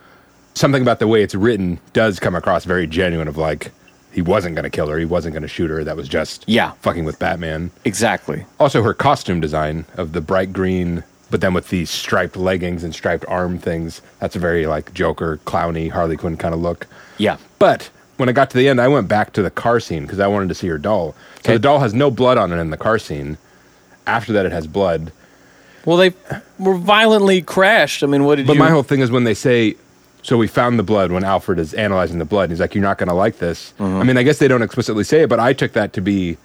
Something 0.54 0.82
about 0.82 0.98
the 0.98 1.06
way 1.06 1.22
it's 1.22 1.34
written 1.34 1.78
does 1.92 2.18
come 2.18 2.34
across 2.34 2.64
very 2.64 2.86
genuine. 2.86 3.28
Of 3.28 3.36
like, 3.36 3.70
he 4.12 4.22
wasn't 4.22 4.54
going 4.56 4.64
to 4.64 4.70
kill 4.70 4.88
her. 4.88 4.98
He 4.98 5.04
wasn't 5.04 5.34
going 5.34 5.42
to 5.42 5.48
shoot 5.48 5.70
her. 5.70 5.84
That 5.84 5.96
was 5.96 6.08
just 6.08 6.44
Yeah. 6.48 6.72
fucking 6.82 7.04
with 7.04 7.18
Batman. 7.18 7.70
Exactly. 7.84 8.44
Also, 8.58 8.82
her 8.82 8.94
costume 8.94 9.40
design 9.40 9.84
of 9.96 10.12
the 10.12 10.20
bright 10.20 10.52
green, 10.52 11.04
but 11.30 11.40
then 11.40 11.54
with 11.54 11.68
these 11.68 11.90
striped 11.90 12.36
leggings 12.36 12.82
and 12.82 12.92
striped 12.94 13.24
arm 13.28 13.58
things. 13.58 14.00
That's 14.18 14.34
a 14.34 14.38
very 14.40 14.66
like 14.66 14.92
Joker, 14.94 15.38
clowny, 15.44 15.90
Harley 15.90 16.16
Quinn 16.16 16.36
kind 16.36 16.54
of 16.54 16.60
look. 16.60 16.86
Yeah. 17.18 17.36
But 17.60 17.90
when 18.16 18.28
I 18.28 18.32
got 18.32 18.50
to 18.50 18.56
the 18.56 18.68
end, 18.68 18.80
I 18.80 18.88
went 18.88 19.06
back 19.06 19.32
to 19.34 19.42
the 19.42 19.50
car 19.50 19.78
scene 19.78 20.02
because 20.02 20.18
I 20.18 20.26
wanted 20.26 20.48
to 20.48 20.54
see 20.56 20.66
her 20.68 20.78
doll. 20.78 21.14
So 21.44 21.50
Okay. 21.50 21.52
the 21.52 21.58
doll 21.60 21.78
has 21.80 21.94
no 21.94 22.10
blood 22.10 22.38
on 22.38 22.50
it 22.52 22.56
in 22.56 22.70
the 22.70 22.76
car 22.76 22.98
scene. 22.98 23.36
After 24.08 24.32
that, 24.32 24.46
it 24.46 24.52
has 24.52 24.66
blood. 24.66 25.12
Well, 25.84 25.96
they 25.96 26.12
were 26.58 26.76
violently 26.76 27.42
crashed. 27.42 28.02
I 28.02 28.06
mean, 28.06 28.24
what 28.24 28.36
did 28.36 28.42
you 28.42 28.46
But 28.48 28.54
you? 28.54 28.58
my 28.58 28.70
whole 28.70 28.82
thing 28.82 29.00
is 29.00 29.10
when 29.10 29.24
they 29.24 29.34
say, 29.34 29.76
so 30.22 30.36
we 30.36 30.46
found 30.46 30.78
the 30.78 30.82
blood 30.82 31.12
when 31.12 31.24
Alfred 31.24 31.58
is 31.58 31.72
analyzing 31.74 32.18
the 32.18 32.24
blood. 32.24 32.44
And 32.44 32.52
he's 32.52 32.60
like, 32.60 32.74
you're 32.74 32.82
not 32.82 32.98
going 32.98 33.08
to 33.08 33.14
like 33.14 33.38
this. 33.38 33.72
Mm-hmm. 33.78 33.96
I 33.96 34.02
mean, 34.04 34.16
I 34.18 34.22
guess 34.22 34.38
they 34.38 34.48
don't 34.48 34.62
explicitly 34.62 35.04
say 35.04 35.22
it, 35.22 35.28
but 35.28 35.40
I 35.40 35.52
took 35.52 35.72
that 35.72 35.92
to 35.94 36.00
be 36.00 36.36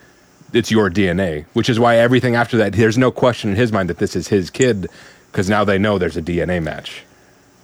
it's 0.53 0.69
your 0.71 0.89
DNA, 0.89 1.45
which 1.53 1.69
is 1.69 1.79
why 1.79 1.97
everything 1.97 2.35
after 2.35 2.57
that, 2.57 2.73
there's 2.73 2.97
no 2.97 3.11
question 3.11 3.49
in 3.49 3.55
his 3.55 3.71
mind 3.71 3.89
that 3.89 3.97
this 3.97 4.15
is 4.15 4.27
his 4.27 4.49
kid 4.49 4.87
because 5.31 5.49
now 5.49 5.63
they 5.63 5.79
know 5.79 5.97
there's 5.97 6.15
a 6.15 6.21
DNA 6.21 6.61
match. 6.61 7.03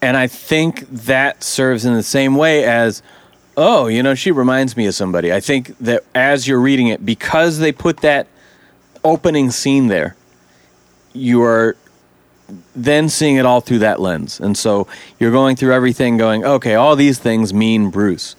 And 0.01 0.17
I 0.17 0.27
think 0.27 0.89
that 0.89 1.43
serves 1.43 1.85
in 1.85 1.93
the 1.93 2.03
same 2.03 2.35
way 2.35 2.63
as, 2.63 3.03
oh, 3.55 3.87
you 3.87 4.01
know, 4.01 4.15
she 4.15 4.31
reminds 4.31 4.75
me 4.75 4.87
of 4.87 4.95
somebody. 4.95 5.31
I 5.31 5.39
think 5.39 5.77
that 5.79 6.03
as 6.15 6.47
you're 6.47 6.59
reading 6.59 6.87
it, 6.87 7.05
because 7.05 7.59
they 7.59 7.71
put 7.71 7.97
that 7.97 8.27
opening 9.03 9.51
scene 9.51 9.87
there, 9.87 10.15
you 11.19 11.43
are 11.43 11.75
then 12.75 13.09
seeing 13.09 13.35
it 13.35 13.45
all 13.45 13.61
through 13.61 13.79
that 13.79 13.99
lens. 13.99 14.39
And 14.39 14.57
so 14.57 14.87
you're 15.19 15.31
going 15.31 15.55
through 15.55 15.73
everything 15.73 16.17
going, 16.17 16.43
okay, 16.43 16.75
all 16.75 16.95
these 16.95 17.19
things 17.19 17.53
mean 17.53 17.89
Bruce. 17.89 18.35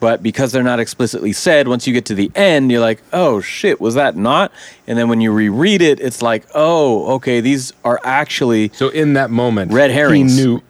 But 0.00 0.22
because 0.22 0.50
they're 0.52 0.62
not 0.62 0.80
explicitly 0.80 1.32
said, 1.32 1.68
once 1.68 1.86
you 1.86 1.92
get 1.92 2.06
to 2.06 2.14
the 2.14 2.30
end, 2.34 2.72
you're 2.72 2.80
like, 2.80 3.02
oh 3.12 3.42
shit, 3.42 3.80
was 3.80 3.96
that 3.96 4.16
not? 4.16 4.50
And 4.86 4.98
then 4.98 5.10
when 5.10 5.20
you 5.20 5.30
reread 5.30 5.82
it, 5.82 6.00
it's 6.00 6.22
like, 6.22 6.46
oh, 6.54 7.16
okay, 7.16 7.40
these 7.42 7.74
are 7.84 8.00
actually 8.02 8.70
So 8.70 8.88
in 8.88 9.12
that 9.12 9.30
moment, 9.30 9.72
Red 9.72 9.90
herrings. 9.90 10.38
He 10.38 10.44
knew. 10.44 10.62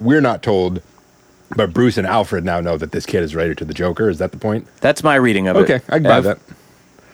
We're 0.00 0.22
not 0.22 0.42
told, 0.42 0.80
but 1.54 1.74
Bruce 1.74 1.98
and 1.98 2.06
Alfred 2.06 2.44
now 2.44 2.60
know 2.60 2.78
that 2.78 2.92
this 2.92 3.04
kid 3.04 3.22
is 3.22 3.34
related 3.34 3.58
to 3.58 3.66
the 3.66 3.74
Joker. 3.74 4.08
Is 4.08 4.18
that 4.18 4.32
the 4.32 4.38
point? 4.38 4.66
That's 4.80 5.04
my 5.04 5.16
reading 5.16 5.48
of 5.48 5.56
it. 5.56 5.60
Okay, 5.60 5.84
I 5.88 5.98
can 5.98 6.04
buy 6.04 6.16
Ev? 6.16 6.24
that. 6.24 6.38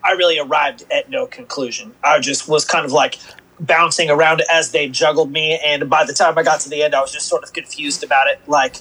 I 0.05 0.13
really 0.13 0.39
arrived 0.39 0.85
at 0.93 1.11
no 1.11 1.27
conclusion. 1.27 1.93
I 2.05 2.21
just 2.21 2.49
was 2.49 2.65
kind 2.65 2.87
of 2.87 2.93
like 2.93 3.19
bouncing 3.61 4.11
around 4.11 4.43
as 4.51 4.71
they 4.73 4.89
juggled 4.89 5.31
me, 5.31 5.61
and 5.65 5.89
by 5.91 6.05
the 6.05 6.13
time 6.13 6.37
I 6.39 6.43
got 6.43 6.61
to 6.61 6.69
the 6.69 6.83
end, 6.83 6.95
I 6.95 7.01
was 7.01 7.13
just 7.13 7.27
sort 7.27 7.43
of 7.45 7.53
confused 7.53 8.03
about 8.05 8.27
it. 8.29 8.41
Like, 8.47 8.77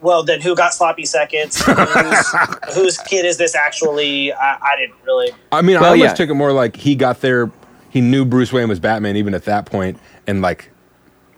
well, 0.00 0.22
then 0.22 0.40
who 0.40 0.54
got 0.54 0.74
sloppy 0.74 1.06
seconds? 1.06 1.60
Whose, 1.64 2.34
whose 2.74 2.98
kid 2.98 3.24
is 3.24 3.38
this 3.38 3.54
actually? 3.54 4.32
I, 4.32 4.58
I 4.62 4.76
didn't 4.76 4.96
really. 5.04 5.30
I 5.52 5.62
mean, 5.62 5.76
I 5.76 5.80
Well, 5.80 5.90
almost 5.92 6.10
yeah. 6.10 6.14
took 6.14 6.30
it 6.30 6.34
more 6.34 6.52
like 6.52 6.76
he 6.76 6.94
got 6.94 7.20
there. 7.20 7.50
He 7.90 8.00
knew 8.00 8.24
Bruce 8.24 8.52
Wayne 8.52 8.68
was 8.68 8.78
Batman 8.80 9.16
even 9.16 9.34
at 9.34 9.44
that 9.44 9.66
point, 9.66 9.98
and 10.26 10.42
like 10.42 10.70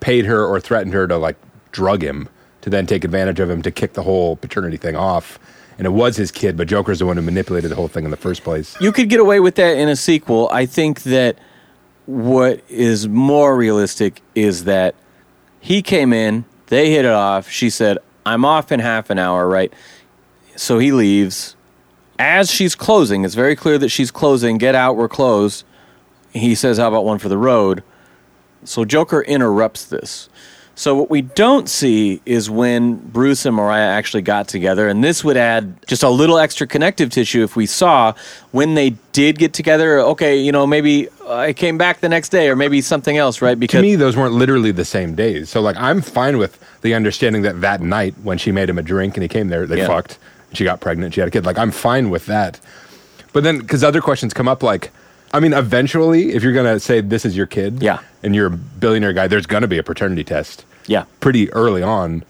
paid 0.01 0.25
her 0.27 0.45
or 0.45 0.61
threatened 0.61 0.93
her 0.95 1.07
to 1.07 1.17
like 1.17 1.37
drug 1.73 2.03
him 2.03 2.29
to 2.63 2.71
then 2.71 2.87
take 2.87 3.05
advantage 3.05 3.39
of 3.41 3.49
him 3.49 3.63
to 3.63 3.71
kick 3.71 3.93
the 3.93 4.03
whole 4.03 4.37
paternity 4.37 4.77
thing 4.77 4.97
off. 4.97 5.39
And 5.79 5.87
it 5.87 5.91
was 5.91 6.17
his 6.17 6.33
kid, 6.33 6.57
but 6.57 6.67
Joker's 6.67 6.99
the 6.99 7.07
one 7.07 7.17
who 7.17 7.23
manipulated 7.23 7.71
the 7.71 7.77
whole 7.77 7.87
thing 7.87 8.05
in 8.05 8.11
the 8.11 8.17
first 8.17 8.43
place. 8.43 8.77
You 8.81 8.91
could 8.91 9.09
get 9.09 9.21
away 9.21 9.39
with 9.39 9.55
that 9.55 9.77
in 9.77 9.89
a 9.89 9.95
sequel. 9.95 10.49
I 10.51 10.67
think 10.67 11.05
that 11.05 11.39
what 12.09 12.65
is 12.71 13.07
more 13.07 13.55
realistic 13.55 14.23
is 14.35 14.65
that 14.65 14.95
he 15.61 15.83
came 15.83 16.15
in, 16.15 16.47
they 16.69 16.91
hit 16.91 17.05
it 17.05 17.11
off. 17.11 17.51
She 17.51 17.69
said, 17.69 17.99
I'm 18.25 18.47
off 18.47 18.73
in 18.73 18.81
half 18.81 19.11
an 19.11 19.19
hour, 19.19 19.47
right? 19.47 19.71
So 20.57 20.79
he 20.79 20.91
leaves. 20.91 21.55
As 22.19 22.51
she's 22.51 22.75
closing, 22.75 23.27
it's 23.27 23.35
very 23.35 23.55
clear 23.55 23.77
that 23.77 23.91
she's 23.91 24.11
closing. 24.11 24.57
Get 24.57 24.75
out, 24.75 24.97
we're 24.97 25.11
closed. 25.11 25.67
He 26.33 26.55
says, 26.55 26.79
How 26.79 26.89
about 26.89 27.05
one 27.05 27.19
for 27.19 27.29
the 27.29 27.37
road? 27.37 27.83
So 28.65 28.87
Joker 28.87 29.21
interrupts 29.21 29.85
this. 29.85 30.31
So 30.79 30.95
what 30.95 31.11
we 31.11 31.23
don't 31.23 31.69
see 31.69 32.23
is 32.25 32.49
when 32.49 32.95
Bruce 32.95 33.45
and 33.45 33.57
Mariah 33.57 33.89
actually 33.89 34.23
got 34.23 34.47
together, 34.47 34.87
and 34.87 35.03
this 35.03 35.25
would 35.25 35.37
add 35.37 35.75
just 35.89 36.05
a 36.05 36.09
little 36.09 36.39
extra 36.39 36.69
connective 36.69 37.11
tissue 37.11 37.43
if 37.43 37.57
we 37.57 37.67
saw 37.67 38.15
when 38.53 38.75
they 38.75 38.91
did 39.11 39.41
get 39.41 39.53
together. 39.53 39.99
Okay, 39.99 40.37
you 40.39 40.53
know, 40.53 40.69
maybe 40.69 41.09
uh, 41.23 41.35
I 41.35 41.53
came 41.53 41.79
back 41.79 41.99
the 41.99 42.09
next 42.09 42.29
day, 42.29 42.49
or 42.49 42.55
maybe 42.55 42.81
something 42.81 43.17
else, 43.17 43.43
right? 43.43 43.59
Because 43.59 43.81
to 43.81 43.83
me, 43.83 43.97
those 43.97 44.17
weren't 44.17 44.35
literally 44.35 44.71
the 44.71 44.85
same 44.85 45.17
days. 45.17 45.51
So 45.51 45.61
like, 45.61 45.75
I'm 45.77 46.01
fine 46.01 46.39
with 46.39 46.65
the 46.83 46.95
understanding 46.95 47.43
that 47.43 47.61
that 47.61 47.81
night 47.81 48.15
when 48.23 48.39
she 48.39 48.53
made 48.53 48.71
him 48.71 48.79
a 48.79 48.83
drink 48.83 49.17
and 49.17 49.23
he 49.23 49.29
came 49.29 49.49
there, 49.49 49.67
they 49.67 49.79
Yeah. 49.79 49.89
fucked. 49.89 50.21
She 50.53 50.63
got 50.63 50.79
pregnant. 50.79 51.13
She 51.13 51.19
had 51.21 51.27
a 51.27 51.33
kid. 51.33 51.45
Like, 51.45 51.59
I'm 51.59 51.73
fine 51.73 52.09
with 52.09 52.27
that. 52.27 52.61
But 53.33 53.43
then, 53.43 53.59
because 53.59 53.83
other 53.83 54.01
questions 54.01 54.33
come 54.33 54.47
up, 54.47 54.63
like, 54.63 54.93
I 55.33 55.41
mean, 55.41 55.53
eventually, 55.53 56.33
if 56.35 56.43
you're 56.43 56.53
gonna 56.53 56.81
say 56.81 57.01
this 57.01 57.25
is 57.25 57.37
your 57.37 57.47
kid, 57.47 57.83
Yeah. 57.83 57.99
and 58.23 58.35
you're 58.35 58.47
a 58.47 58.51
billionaire 58.51 59.13
guy, 59.13 59.27
there's 59.27 59.47
gonna 59.47 59.67
be 59.69 59.79
a 59.79 59.83
paternity 59.83 60.25
test. 60.25 60.65
yeah, 60.87 61.05
pretty 61.21 61.53
early 61.53 61.83
on. 61.83 62.25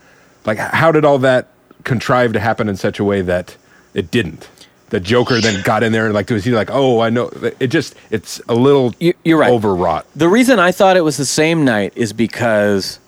Like, 0.44 0.58
h- 0.58 0.70
how 0.72 0.90
did 0.90 1.04
all 1.04 1.18
that 1.18 1.46
contrive 1.84 2.32
to 2.32 2.40
happen 2.40 2.68
in 2.68 2.76
such 2.76 2.98
a 2.98 3.04
way 3.04 3.20
that 3.22 3.56
it 3.94 4.10
didn't? 4.10 4.48
The 4.90 4.98
Joker 5.00 5.40
then 5.40 5.62
got 5.62 5.82
in 5.84 5.92
there 5.92 6.06
and 6.06 6.14
like 6.14 6.28
was 6.30 6.44
he 6.44 6.50
like, 6.50 6.70
oh, 6.72 7.00
I 7.00 7.10
know. 7.10 7.30
It 7.60 7.68
just 7.68 7.94
it's 8.10 8.40
a 8.48 8.54
little 8.54 8.94
You- 8.98 9.14
you're 9.24 9.38
right. 9.38 9.50
overwrought. 9.52 10.06
The 10.16 10.28
reason 10.28 10.58
I 10.58 10.72
thought 10.72 10.96
it 10.96 11.02
was 11.02 11.18
the 11.18 11.26
same 11.26 11.64
night 11.64 11.92
is 11.94 12.12
because 12.12 12.98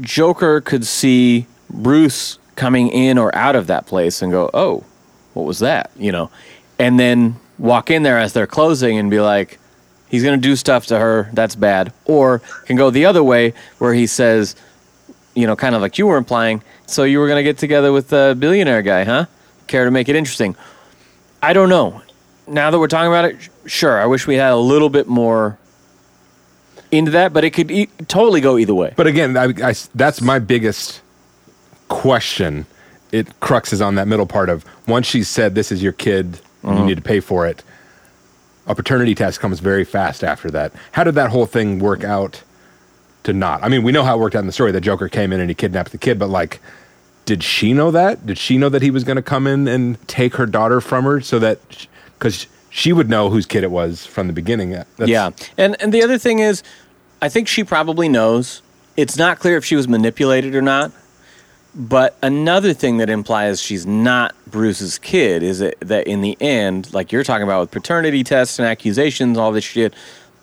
Joker 0.00 0.60
could 0.60 0.86
see 0.86 1.46
Bruce 1.70 2.38
coming 2.54 2.88
in 2.88 3.18
or 3.18 3.34
out 3.34 3.56
of 3.56 3.66
that 3.66 3.86
place 3.86 4.22
and 4.22 4.30
go, 4.32 4.48
"Oh, 4.54 4.84
what 5.34 5.44
was 5.44 5.58
that?" 5.58 5.90
You 5.98 6.12
know, 6.12 6.30
and 6.78 6.98
then 7.00 7.36
walk 7.58 7.90
in 7.90 8.02
there 8.02 8.18
as 8.18 8.32
they're 8.32 8.46
closing 8.46 8.98
and 8.98 9.10
be 9.10 9.20
like, 9.20 9.58
"He's 10.08 10.22
going 10.22 10.38
to 10.40 10.48
do 10.48 10.56
stuff 10.56 10.86
to 10.86 10.98
her. 10.98 11.30
That's 11.32 11.54
bad." 11.54 11.92
Or 12.04 12.40
can 12.66 12.76
go 12.76 12.90
the 12.90 13.06
other 13.06 13.22
way 13.24 13.54
where 13.78 13.94
he 13.94 14.06
says, 14.06 14.56
you 15.34 15.46
know, 15.46 15.56
kind 15.56 15.74
of 15.74 15.80
like 15.82 15.98
you 15.98 16.06
were 16.06 16.16
implying, 16.16 16.62
"So 16.86 17.04
you 17.04 17.18
were 17.18 17.26
going 17.26 17.38
to 17.38 17.42
get 17.44 17.58
together 17.58 17.92
with 17.92 18.08
the 18.08 18.36
billionaire 18.38 18.82
guy, 18.82 19.04
huh? 19.04 19.26
Care 19.66 19.84
to 19.84 19.90
make 19.90 20.08
it 20.08 20.16
interesting?" 20.16 20.56
I 21.42 21.52
don't 21.52 21.68
know. 21.68 22.02
Now 22.48 22.70
that 22.70 22.78
we're 22.78 22.88
talking 22.88 23.08
about 23.08 23.24
it, 23.26 23.36
sure. 23.66 24.00
I 24.00 24.06
wish 24.06 24.26
we 24.26 24.36
had 24.36 24.52
a 24.52 24.56
little 24.56 24.88
bit 24.88 25.06
more 25.08 25.58
into 26.92 27.10
that, 27.12 27.32
but 27.32 27.44
it 27.44 27.50
could 27.50 27.70
e- 27.70 27.88
totally 28.08 28.40
go 28.40 28.56
either 28.58 28.74
way. 28.74 28.94
But 28.96 29.06
again, 29.06 29.36
I, 29.36 29.52
I- 29.62 29.74
that's 29.94 30.20
my 30.20 30.38
biggest 30.38 31.00
question. 31.88 32.66
It 33.12 33.38
cruxes 33.40 33.84
on 33.84 33.94
that 33.96 34.08
middle 34.08 34.26
part 34.26 34.48
of 34.48 34.64
once 34.86 35.06
she 35.06 35.22
said 35.22 35.54
this 35.54 35.70
is 35.72 35.82
your 35.82 35.92
kid, 35.92 36.40
and 36.66 36.74
you 36.74 36.80
uh-huh. 36.80 36.88
need 36.88 36.96
to 36.96 37.02
pay 37.02 37.20
for 37.20 37.46
it. 37.46 37.62
A 38.66 38.74
paternity 38.74 39.14
test 39.14 39.38
comes 39.38 39.60
very 39.60 39.84
fast 39.84 40.24
after 40.24 40.50
that. 40.50 40.72
How 40.92 41.04
did 41.04 41.14
that 41.14 41.30
whole 41.30 41.46
thing 41.46 41.78
work 41.78 42.02
out 42.02 42.42
to 43.22 43.32
not? 43.32 43.62
I 43.62 43.68
mean, 43.68 43.84
we 43.84 43.92
know 43.92 44.02
how 44.02 44.16
it 44.16 44.20
worked 44.20 44.34
out 44.34 44.40
in 44.40 44.46
the 44.46 44.52
story. 44.52 44.72
The 44.72 44.80
Joker 44.80 45.08
came 45.08 45.32
in 45.32 45.40
and 45.40 45.48
he 45.48 45.54
kidnapped 45.54 45.92
the 45.92 45.98
kid, 45.98 46.18
but 46.18 46.28
like, 46.28 46.60
did 47.24 47.42
she 47.42 47.72
know 47.72 47.90
that? 47.92 48.26
Did 48.26 48.38
she 48.38 48.58
know 48.58 48.68
that 48.68 48.82
he 48.82 48.90
was 48.90 49.04
going 49.04 49.16
to 49.16 49.22
come 49.22 49.46
in 49.46 49.68
and 49.68 50.06
take 50.08 50.34
her 50.36 50.46
daughter 50.46 50.80
from 50.80 51.04
her 51.04 51.20
so 51.20 51.38
that 51.38 51.86
because 52.18 52.46
she 52.70 52.92
would 52.92 53.08
know 53.08 53.30
whose 53.30 53.46
kid 53.46 53.62
it 53.62 53.70
was 53.70 54.04
from 54.04 54.26
the 54.26 54.32
beginning? 54.32 54.70
That's- 54.70 55.08
yeah, 55.08 55.30
and 55.56 55.80
and 55.80 55.92
the 55.92 56.02
other 56.02 56.18
thing 56.18 56.40
is, 56.40 56.62
I 57.22 57.28
think 57.28 57.48
she 57.48 57.62
probably 57.62 58.08
knows. 58.08 58.62
It's 58.96 59.16
not 59.16 59.38
clear 59.38 59.56
if 59.56 59.64
she 59.64 59.76
was 59.76 59.86
manipulated 59.86 60.54
or 60.54 60.62
not. 60.62 60.90
But 61.76 62.16
another 62.22 62.72
thing 62.72 62.96
that 62.98 63.10
implies 63.10 63.60
she's 63.60 63.84
not 63.84 64.34
Bruce's 64.50 64.98
kid 64.98 65.42
is 65.42 65.58
that, 65.58 65.78
that 65.80 66.06
in 66.06 66.22
the 66.22 66.36
end, 66.40 66.92
like 66.94 67.12
you're 67.12 67.22
talking 67.22 67.42
about 67.42 67.60
with 67.60 67.70
paternity 67.70 68.24
tests 68.24 68.58
and 68.58 68.66
accusations, 68.66 69.36
all 69.36 69.52
this 69.52 69.64
shit, 69.64 69.92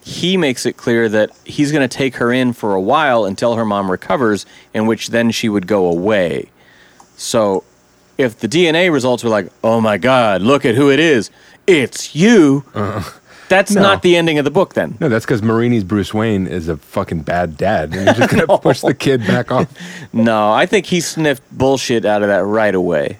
he 0.04 0.38
makes 0.38 0.68
it 0.68 0.78
clear 0.78 1.10
that 1.10 1.32
he's 1.44 1.72
going 1.72 1.88
to 1.88 1.98
take 1.98 2.18
her 2.18 2.32
in 2.32 2.54
for 2.54 2.76
a 2.76 2.82
while 2.82 3.26
until 3.26 3.56
her 3.56 3.66
mom 3.66 3.90
recovers, 3.90 4.46
in 4.76 4.86
which 4.86 5.08
then 5.08 5.32
she 5.32 5.50
would 5.50 5.66
go 5.66 5.86
away. 5.88 6.50
So 7.16 7.64
if 8.18 8.40
the 8.40 8.48
DNA 8.48 8.92
results 8.92 9.24
were 9.24 9.30
like, 9.32 9.48
oh 9.64 9.82
my 9.82 9.98
God, 9.98 10.44
look 10.44 10.66
at 10.66 10.76
who 10.76 10.92
it 10.92 11.00
is, 11.00 11.32
it's 11.66 12.16
you, 12.16 12.64
uh-huh. 12.76 13.20
That's 13.54 13.72
No. 13.72 13.82
not 13.82 14.02
the 14.02 14.18
ending 14.18 14.38
of 14.40 14.46
the 14.46 14.52
book 14.52 14.74
then. 14.74 14.98
No, 15.00 15.10
that's 15.10 15.26
because 15.26 15.42
Marini's 15.44 15.84
Bruce 15.84 16.14
Wayne 16.14 16.48
is 16.48 16.68
a 16.68 16.78
fucking 16.78 17.22
bad 17.22 17.56
dad, 17.58 17.94
and 17.94 18.08
he's 18.10 18.18
just 18.18 18.30
gonna 18.32 18.58
push 18.60 18.82
the 18.82 18.94
kid 18.94 19.22
back 19.28 19.52
off. 19.52 19.68
No, 20.14 20.52
I 20.52 20.66
think 20.66 20.86
he 20.88 21.00
sniffed 21.02 21.44
bullshit 21.52 22.06
out 22.06 22.22
of 22.24 22.28
that 22.30 22.44
right 22.46 22.74
away. 22.76 23.20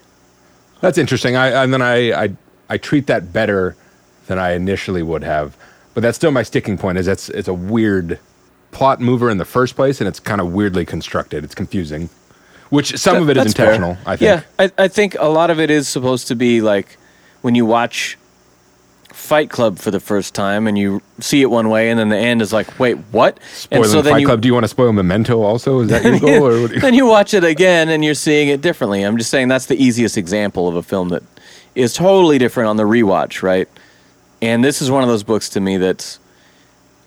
That's 0.82 0.98
interesting. 0.98 1.36
I 1.36 1.64
and 1.64 1.72
then 1.74 1.82
I, 1.82 2.24
I 2.24 2.30
I 2.70 2.78
treat 2.78 3.08
that 3.08 3.32
better 3.32 3.76
than 4.28 4.38
I 4.40 4.52
initially 4.54 5.04
would 5.04 5.24
have. 5.24 5.56
But 5.94 6.02
that's 6.02 6.16
still 6.18 6.32
my 6.32 6.44
sticking 6.44 6.78
point. 6.78 6.98
Is 6.98 7.06
that's 7.06 7.30
it's 7.30 7.48
a 7.48 7.54
weird 7.54 8.20
plot 8.72 9.00
mover 9.00 9.30
in 9.30 9.38
the 9.38 9.46
first 9.46 9.76
place, 9.76 10.02
and 10.02 10.08
it's 10.08 10.20
kind 10.20 10.42
of 10.42 10.52
weirdly 10.54 10.86
constructed. 10.86 11.44
It's 11.44 11.54
confusing, 11.56 12.10
which 12.70 12.98
some 12.98 13.22
of 13.22 13.30
it 13.30 13.38
is 13.38 13.44
That's 13.44 13.54
fair. 13.56 13.74
intentional. 13.74 13.98
I 14.06 14.16
think. 14.16 14.22
Yeah, 14.22 14.42
I, 14.60 14.72
I 14.86 14.88
think 14.88 15.16
a 15.20 15.30
lot 15.30 15.50
of 15.52 15.60
it 15.60 15.70
is 15.70 15.88
supposed 15.88 16.28
to 16.30 16.36
be 16.36 16.62
like 16.62 16.98
when 17.42 17.54
you 17.56 17.66
watch 17.66 18.18
Fight 19.14 19.50
Club 19.50 19.78
for 19.80 19.92
the 19.92 20.00
first 20.00 20.34
time 20.36 20.68
and 20.68 20.78
you 20.78 21.02
see 21.20 21.42
it 21.42 21.46
one 21.50 21.70
way, 21.70 21.90
and 21.90 22.00
then 22.00 22.10
the 22.10 22.18
end 22.18 22.42
is 22.42 22.52
like, 22.52 22.80
wait, 22.80 22.96
what? 23.12 23.40
and 23.72 23.86
Spoiling 23.86 24.04
Fight 24.12 24.20
you, 24.22 24.28
Club. 24.28 24.42
Do 24.42 24.48
you 24.48 24.54
want 24.54 24.64
to 24.64 24.68
spoil 24.68 24.92
Memento 24.92 25.42
also? 25.42 25.80
Is 25.82 25.90
that 25.90 26.04
your 26.04 26.20
goal? 26.20 26.48
Or 26.48 26.62
what 26.64 26.72
you- 26.72 26.82
then 26.82 26.94
you 26.94 27.06
watch 27.06 27.34
it 27.34 27.44
again 27.44 27.90
and 27.90 28.04
you're 28.04 28.16
seeing 28.16 28.50
it 28.50 28.62
differently. 28.62 29.04
I'm 29.04 29.18
just 29.18 29.30
saying 29.30 29.48
that's 29.48 29.68
the 29.68 29.82
easiest 29.82 30.18
example 30.18 30.68
of 30.68 30.76
a 30.76 30.84
film 30.84 31.10
that 31.10 31.24
is 31.76 31.94
totally 31.94 32.38
different 32.38 32.70
on 32.70 32.78
the 32.78 32.84
rewatch, 32.84 33.42
right? 33.44 33.70
And 34.42 34.64
this 34.64 34.82
is 34.82 34.92
one 34.92 35.04
of 35.04 35.10
those 35.10 35.24
books 35.24 35.48
to 35.50 35.60
me 35.62 35.78
that's 35.78 36.20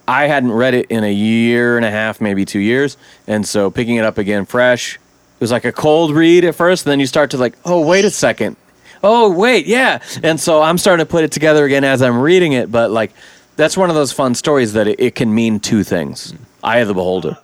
I 0.08 0.28
hadn't 0.28 0.52
read 0.52 0.74
it 0.74 0.86
in 0.88 1.02
a 1.04 1.12
year 1.12 1.76
and 1.76 1.84
a 1.84 1.90
half, 1.90 2.20
maybe 2.20 2.44
two 2.44 2.60
years, 2.60 2.96
and 3.26 3.46
so 3.46 3.70
picking 3.70 3.96
it 3.96 4.04
up 4.04 4.18
again 4.18 4.44
fresh, 4.46 4.94
it 4.94 5.00
was 5.40 5.50
like 5.50 5.64
a 5.64 5.72
cold 5.72 6.14
read 6.14 6.44
at 6.44 6.54
first. 6.54 6.86
And 6.86 6.92
then 6.92 7.00
you 7.00 7.06
start 7.06 7.32
to 7.32 7.36
like, 7.36 7.54
oh 7.64 7.84
wait 7.84 8.04
a 8.04 8.10
second, 8.10 8.56
oh 9.02 9.30
wait, 9.30 9.66
yeah, 9.66 9.98
and 10.22 10.38
so 10.40 10.62
I'm 10.62 10.78
starting 10.78 11.04
to 11.04 11.10
put 11.10 11.24
it 11.24 11.32
together 11.32 11.64
again 11.64 11.84
as 11.84 12.02
I'm 12.02 12.18
reading 12.20 12.52
it. 12.52 12.70
But 12.70 12.90
like, 12.90 13.12
that's 13.56 13.76
one 13.76 13.88
of 13.90 13.96
those 13.96 14.12
fun 14.12 14.34
stories 14.34 14.72
that 14.74 14.86
it, 14.86 15.00
it 15.00 15.14
can 15.14 15.34
mean 15.34 15.60
two 15.60 15.82
things. 15.84 16.32
Mm-hmm. 16.32 16.42
Eye 16.64 16.78
of 16.78 16.88
the 16.88 16.94
beholder. 16.94 17.36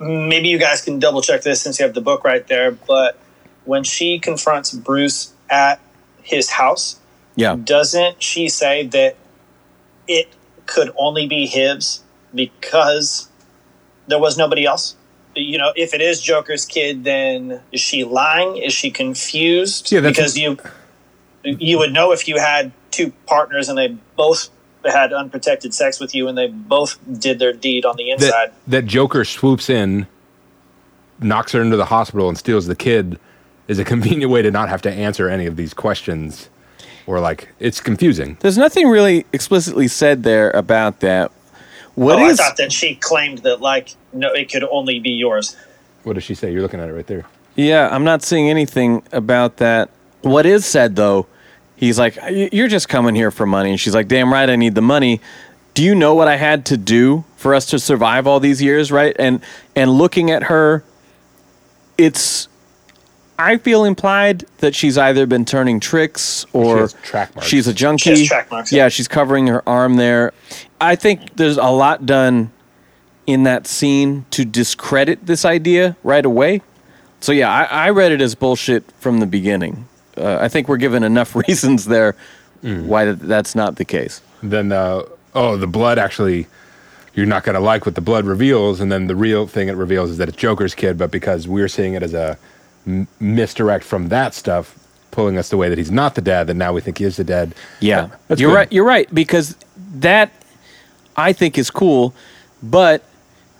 maybe 0.00 0.48
you 0.48 0.58
guys 0.58 0.80
can 0.82 0.98
double 0.98 1.20
check 1.22 1.42
this 1.42 1.60
since 1.60 1.78
you 1.78 1.84
have 1.84 1.94
the 1.94 2.00
book 2.00 2.24
right 2.24 2.46
there. 2.46 2.70
But 2.72 3.18
when 3.64 3.84
she 3.84 4.18
confronts 4.18 4.72
Bruce 4.72 5.32
at 5.50 5.80
his 6.22 6.48
house, 6.50 6.98
Yeah. 7.36 7.56
doesn't 7.62 8.22
she 8.22 8.48
say 8.48 8.86
that 8.86 9.16
it 10.08 10.28
could 10.66 10.90
only 10.96 11.26
be 11.26 11.46
his 11.46 12.00
because 12.34 13.28
there 14.06 14.18
was 14.18 14.38
nobody 14.38 14.64
else? 14.64 14.96
You 15.36 15.58
know, 15.58 15.72
if 15.76 15.92
it 15.94 16.00
is 16.00 16.20
Joker's 16.22 16.64
kid, 16.64 17.04
then 17.04 17.60
is 17.70 17.80
she 17.80 18.04
lying? 18.04 18.56
Is 18.56 18.72
she 18.72 18.90
confused? 18.90 19.92
Yeah, 19.92 20.00
that's- 20.00 20.16
because 20.16 20.38
you 20.38 20.56
you 21.44 21.78
would 21.78 21.92
know 21.92 22.12
if 22.12 22.28
you 22.28 22.38
had 22.38 22.72
two 22.90 23.12
partners 23.26 23.68
and 23.68 23.78
they 23.78 23.88
both 24.16 24.48
had 24.84 25.12
unprotected 25.12 25.74
sex 25.74 26.00
with 26.00 26.14
you 26.14 26.28
and 26.28 26.36
they 26.36 26.48
both 26.48 26.98
did 27.20 27.38
their 27.38 27.52
deed 27.52 27.84
on 27.84 27.96
the 27.96 28.10
inside. 28.10 28.30
that, 28.30 28.54
that 28.66 28.86
Joker 28.86 29.24
swoops 29.24 29.68
in, 29.68 30.06
knocks 31.20 31.52
her 31.52 31.62
into 31.62 31.76
the 31.76 31.86
hospital, 31.86 32.28
and 32.28 32.38
steals 32.38 32.66
the 32.66 32.76
kid 32.76 33.18
is 33.68 33.78
a 33.78 33.84
convenient 33.94 34.30
way 34.30 34.42
to 34.42 34.50
not 34.50 34.68
have 34.68 34.82
to 34.82 34.90
answer 34.90 35.28
any 35.28 35.46
of 35.46 35.56
these 35.56 35.74
questions. 35.74 36.48
Or 37.06 37.18
like 37.18 37.48
it's 37.58 37.80
confusing. 37.80 38.36
There's 38.40 38.58
nothing 38.58 38.86
really 38.88 39.26
explicitly 39.32 39.88
said 39.88 40.22
there 40.22 40.50
about 40.50 41.00
that. 41.00 41.32
What 41.96 42.20
oh, 42.20 42.26
is? 42.28 42.38
I 42.38 42.44
thought 42.44 42.56
that 42.58 42.72
she 42.72 42.94
claimed 42.94 43.38
that 43.38 43.60
like 43.60 43.96
no, 44.12 44.32
it 44.32 44.50
could 44.50 44.64
only 44.64 45.00
be 45.00 45.10
yours. 45.10 45.56
What 46.04 46.12
does 46.12 46.22
she 46.22 46.34
say? 46.34 46.52
You're 46.52 46.62
looking 46.62 46.78
at 46.78 46.88
it 46.88 46.92
right 46.92 47.06
there. 47.06 47.24
yeah, 47.56 47.88
I'm 47.90 48.04
not 48.04 48.22
seeing 48.22 48.48
anything 48.48 49.02
about 49.12 49.56
that. 49.56 49.90
What 50.22 50.46
is 50.46 50.64
said 50.66 50.96
though, 50.96 51.26
he's 51.76 51.98
like, 51.98 52.18
"You're 52.30 52.68
just 52.68 52.88
coming 52.88 53.14
here 53.14 53.30
for 53.30 53.46
money," 53.46 53.70
and 53.70 53.80
she's 53.80 53.94
like, 53.94 54.08
"Damn 54.08 54.32
right, 54.32 54.48
I 54.48 54.56
need 54.56 54.74
the 54.74 54.82
money." 54.82 55.20
Do 55.74 55.82
you 55.84 55.94
know 55.94 56.14
what 56.14 56.28
I 56.28 56.36
had 56.36 56.66
to 56.66 56.76
do 56.76 57.24
for 57.36 57.54
us 57.54 57.66
to 57.66 57.78
survive 57.78 58.26
all 58.26 58.40
these 58.40 58.60
years, 58.60 58.90
right? 58.92 59.14
And 59.18 59.40
and 59.76 59.90
looking 59.92 60.30
at 60.30 60.44
her, 60.44 60.84
it's. 61.98 62.48
I 63.38 63.56
feel 63.56 63.84
implied 63.84 64.44
that 64.58 64.74
she's 64.74 64.98
either 64.98 65.24
been 65.24 65.46
turning 65.46 65.80
tricks 65.80 66.44
or 66.52 66.80
has 66.80 66.92
track 67.02 67.34
marks. 67.34 67.48
she's 67.48 67.66
a 67.66 67.72
junkie. 67.72 68.26
She 68.26 68.34
marks, 68.50 68.70
Yeah, 68.70 68.84
yeah. 68.84 68.88
she's 68.90 69.08
covering 69.08 69.46
her 69.46 69.66
arm 69.66 69.94
there. 69.96 70.34
I 70.78 70.94
think 70.94 71.36
there's 71.36 71.56
a 71.56 71.70
lot 71.70 72.04
done 72.04 72.52
in 73.26 73.44
that 73.44 73.66
scene 73.66 74.26
to 74.32 74.44
discredit 74.44 75.24
this 75.24 75.46
idea 75.46 75.96
right 76.02 76.26
away. 76.26 76.60
So 77.20 77.32
yeah, 77.32 77.50
I, 77.50 77.86
I 77.86 77.90
read 77.90 78.12
it 78.12 78.20
as 78.20 78.34
bullshit 78.34 78.84
from 78.98 79.20
the 79.20 79.26
beginning. 79.26 79.88
Uh, 80.20 80.38
I 80.40 80.48
think 80.48 80.68
we're 80.68 80.76
given 80.76 81.02
enough 81.02 81.34
reasons 81.48 81.86
there 81.86 82.14
Mm. 82.62 82.84
why 82.88 83.06
that, 83.06 83.20
that's 83.20 83.54
not 83.54 83.76
the 83.76 83.86
case. 83.86 84.20
Then 84.42 84.70
uh, 84.70 85.04
oh, 85.34 85.56
the 85.56 85.66
blood 85.66 85.98
actually. 85.98 86.46
You're 87.14 87.26
not 87.26 87.42
going 87.42 87.54
to 87.54 87.60
like 87.60 87.86
what 87.86 87.96
the 87.96 88.00
blood 88.02 88.24
reveals, 88.24 88.80
and 88.80 88.92
then 88.92 89.06
the 89.08 89.16
real 89.16 89.46
thing 89.48 89.68
it 89.68 89.76
reveals 89.76 90.10
is 90.10 90.18
that 90.18 90.28
it's 90.28 90.36
Joker's 90.36 90.74
kid. 90.76 90.96
But 90.96 91.10
because 91.10 91.48
we're 91.48 91.66
seeing 91.68 91.94
it 91.94 92.02
as 92.04 92.14
a 92.14 92.38
m- 92.86 93.08
misdirect 93.18 93.84
from 93.84 94.10
that 94.10 94.32
stuff, 94.34 94.78
pulling 95.10 95.36
us 95.38 95.48
the 95.48 95.56
way 95.56 95.68
that 95.70 95.76
he's 95.78 95.90
not 95.90 96.14
the 96.14 96.20
dad, 96.20 96.46
that 96.46 96.54
now 96.54 96.72
we 96.72 96.80
think 96.80 96.98
he 96.98 97.04
is 97.04 97.16
the 97.16 97.24
dad. 97.24 97.54
Yeah, 97.80 98.10
you're 98.28 98.50
good. 98.50 98.54
right. 98.54 98.72
You're 98.72 98.84
right 98.84 99.12
because 99.12 99.56
that 99.96 100.30
I 101.16 101.32
think 101.32 101.58
is 101.58 101.68
cool, 101.70 102.14
but 102.62 103.02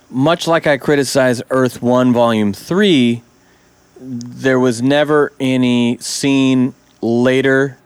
much 0.09 0.47
like 0.47 0.65
I 0.67 0.77
criticize 0.77 1.41
Earth 1.49 1.81
One 1.81 2.13
Volume 2.13 2.53
Three, 2.53 3.21
there 4.01 4.59
was 4.59 4.81
never 4.81 5.31
any 5.39 5.97
scene 5.99 6.73
later. 7.01 7.77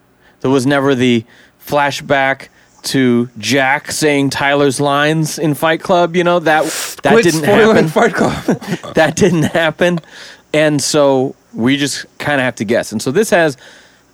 There 0.41 0.51
was 0.51 0.65
never 0.65 0.95
the 0.95 1.25
flashback 1.63 2.47
to 2.83 3.29
Jack 3.37 3.91
saying 3.91 4.29
Tyler's 4.29 4.79
lines 4.79 5.37
in 5.37 5.55
Fight 5.55 5.81
Club. 5.81 6.15
You 6.15 6.23
know 6.23 6.39
that 6.39 6.63
that 7.03 7.11
Quit 7.11 7.23
didn't 7.23 7.43
happen 7.43 7.87
Fight 7.89 8.13
Club. 8.13 8.43
that 8.95 9.15
didn't 9.15 9.43
happen. 9.43 9.99
And 10.53 10.81
so 10.81 11.35
we 11.53 11.75
just 11.77 12.05
kind 12.17 12.39
of 12.39 12.45
have 12.45 12.55
to 12.55 12.65
guess. 12.65 12.91
And 12.91 13.01
so 13.01 13.11
this 13.11 13.29
has 13.31 13.57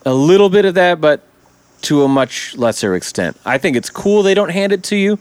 a 0.05 0.13
little 0.13 0.49
bit 0.49 0.65
of 0.65 0.73
that, 0.73 0.99
but 0.99 1.21
to 1.83 2.03
a 2.03 2.07
much 2.07 2.55
lesser 2.57 2.95
extent. 2.95 3.37
I 3.45 3.57
think 3.57 3.75
it's 3.75 3.89
cool 3.89 4.23
they 4.23 4.33
don't 4.33 4.49
hand 4.49 4.71
it 4.71 4.83
to 4.85 4.95
you 4.95 5.19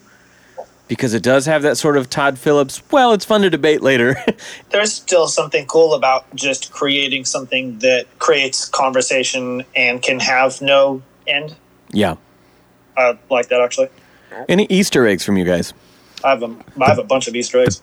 because 0.91 1.15
it 1.15 1.23
does 1.23 1.47
have 1.47 1.63
that 1.63 1.79
sort 1.79 1.97
of 1.97 2.11
Todd 2.11 2.37
Phillips, 2.37 2.83
well, 2.91 3.13
it's 3.13 3.25
fun 3.25 3.43
to 3.43 3.49
debate 3.49 3.81
later. 3.81 4.17
There's 4.71 4.93
still 4.93 5.29
something 5.29 5.65
cool 5.67 5.95
about 5.95 6.27
just 6.35 6.73
creating 6.73 7.27
something 7.27 7.79
that 7.79 8.07
creates 8.19 8.69
conversation 8.69 9.65
and 9.77 10.03
can 10.03 10.19
have 10.19 10.61
no 10.61 11.01
end. 11.29 11.55
yeah. 11.93 12.17
I 12.97 13.17
like 13.31 13.49
that 13.51 13.61
actually. 13.61 13.89
Any 14.49 14.67
Easter 14.69 15.07
eggs 15.07 15.25
from 15.25 15.39
you 15.39 15.45
guys? 15.45 15.73
I 16.25 16.31
have 16.31 16.43
a, 16.43 16.57
I 16.81 16.89
have 16.89 16.99
a 16.99 17.05
bunch 17.05 17.29
of 17.29 17.37
Easter 17.37 17.61
eggs. 17.61 17.81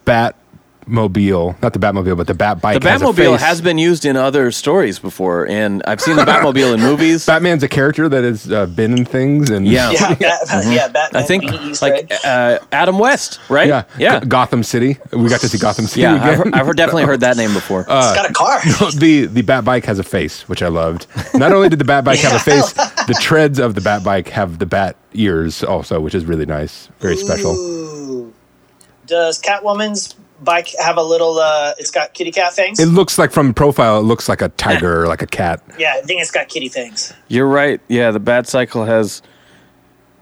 Batmobile, 0.87 1.61
not 1.61 1.73
the 1.73 1.79
Batmobile, 1.79 2.17
but 2.17 2.27
the 2.27 2.33
Bat 2.33 2.61
bike. 2.61 2.81
The 2.81 2.89
has 2.89 3.01
a 3.01 3.05
Batmobile 3.05 3.31
face. 3.33 3.41
has 3.41 3.61
been 3.61 3.77
used 3.77 4.05
in 4.05 4.15
other 4.15 4.51
stories 4.51 4.99
before, 4.99 5.47
and 5.47 5.83
I've 5.85 6.01
seen 6.01 6.15
the 6.15 6.23
Batmobile 6.23 6.73
in 6.73 6.79
movies. 6.79 7.25
Batman's 7.27 7.63
a 7.63 7.67
character 7.67 8.07
that 8.09 8.23
has 8.23 8.51
uh, 8.51 8.65
been 8.67 8.97
in 8.97 9.05
things, 9.05 9.49
and 9.49 9.67
Yeah. 9.67 9.91
Yeah, 9.91 10.13
Bat, 10.19 10.65
yeah. 10.65 10.87
Batman 10.87 11.21
I 11.21 11.25
think 11.25 11.49
being 11.49 11.75
like 11.81 12.11
egg. 12.11 12.13
uh, 12.23 12.59
Adam 12.71 12.99
West, 12.99 13.39
right? 13.49 13.67
yeah, 13.67 13.83
yeah, 13.97 14.19
G- 14.21 14.27
Gotham 14.27 14.63
City. 14.63 14.97
We 15.11 15.29
got 15.29 15.41
to 15.41 15.49
see 15.49 15.57
Gotham 15.57 15.85
City 15.87 16.01
yeah. 16.01 16.15
again. 16.15 16.27
I've, 16.29 16.37
heard- 16.37 16.53
I've 16.53 16.65
heard- 16.67 16.77
definitely 16.77 17.03
heard 17.05 17.19
that 17.21 17.37
name 17.37 17.53
before. 17.53 17.81
It's 17.81 17.87
got 17.89 18.29
a 18.29 18.33
car. 18.33 18.59
the 18.95 19.25
the 19.27 19.41
Bat 19.41 19.65
bike 19.65 19.85
has 19.85 19.99
a 19.99 20.03
face, 20.03 20.47
which 20.49 20.61
I 20.63 20.67
loved. 20.67 21.07
Not 21.33 21.51
only 21.51 21.69
did 21.69 21.79
the 21.79 21.85
Bat 21.85 22.05
bike 22.05 22.19
have 22.19 22.33
a 22.33 22.39
face, 22.39 22.73
the 22.73 23.17
treads 23.19 23.59
of 23.59 23.75
the 23.75 23.81
Bat 23.81 24.03
bike 24.03 24.29
have 24.29 24.59
the 24.59 24.65
bat 24.65 24.95
ears 25.13 25.63
also, 25.63 25.99
which 25.99 26.13
is 26.15 26.25
really 26.25 26.45
nice, 26.45 26.89
very 26.99 27.17
special. 27.17 27.51
Ooh. 27.55 28.33
Does 29.05 29.41
Catwoman's 29.41 30.15
bike 30.43 30.69
have 30.79 30.97
a 30.97 31.03
little? 31.03 31.39
uh 31.39 31.73
It's 31.77 31.91
got 31.91 32.13
kitty 32.13 32.31
cat 32.31 32.53
fangs. 32.53 32.79
It 32.79 32.87
looks 32.87 33.17
like 33.17 33.31
from 33.31 33.53
profile, 33.53 33.99
it 33.99 34.03
looks 34.03 34.27
like 34.29 34.41
a 34.41 34.49
tiger 34.49 35.03
or 35.03 35.07
like 35.07 35.21
a 35.21 35.27
cat. 35.27 35.61
yeah, 35.77 35.95
I 35.97 36.01
think 36.01 36.21
it's 36.21 36.31
got 36.31 36.47
kitty 36.49 36.69
fangs. 36.69 37.13
You're 37.27 37.47
right. 37.47 37.79
Yeah, 37.87 38.11
the 38.11 38.19
Bat 38.19 38.47
Cycle 38.47 38.85
has 38.85 39.21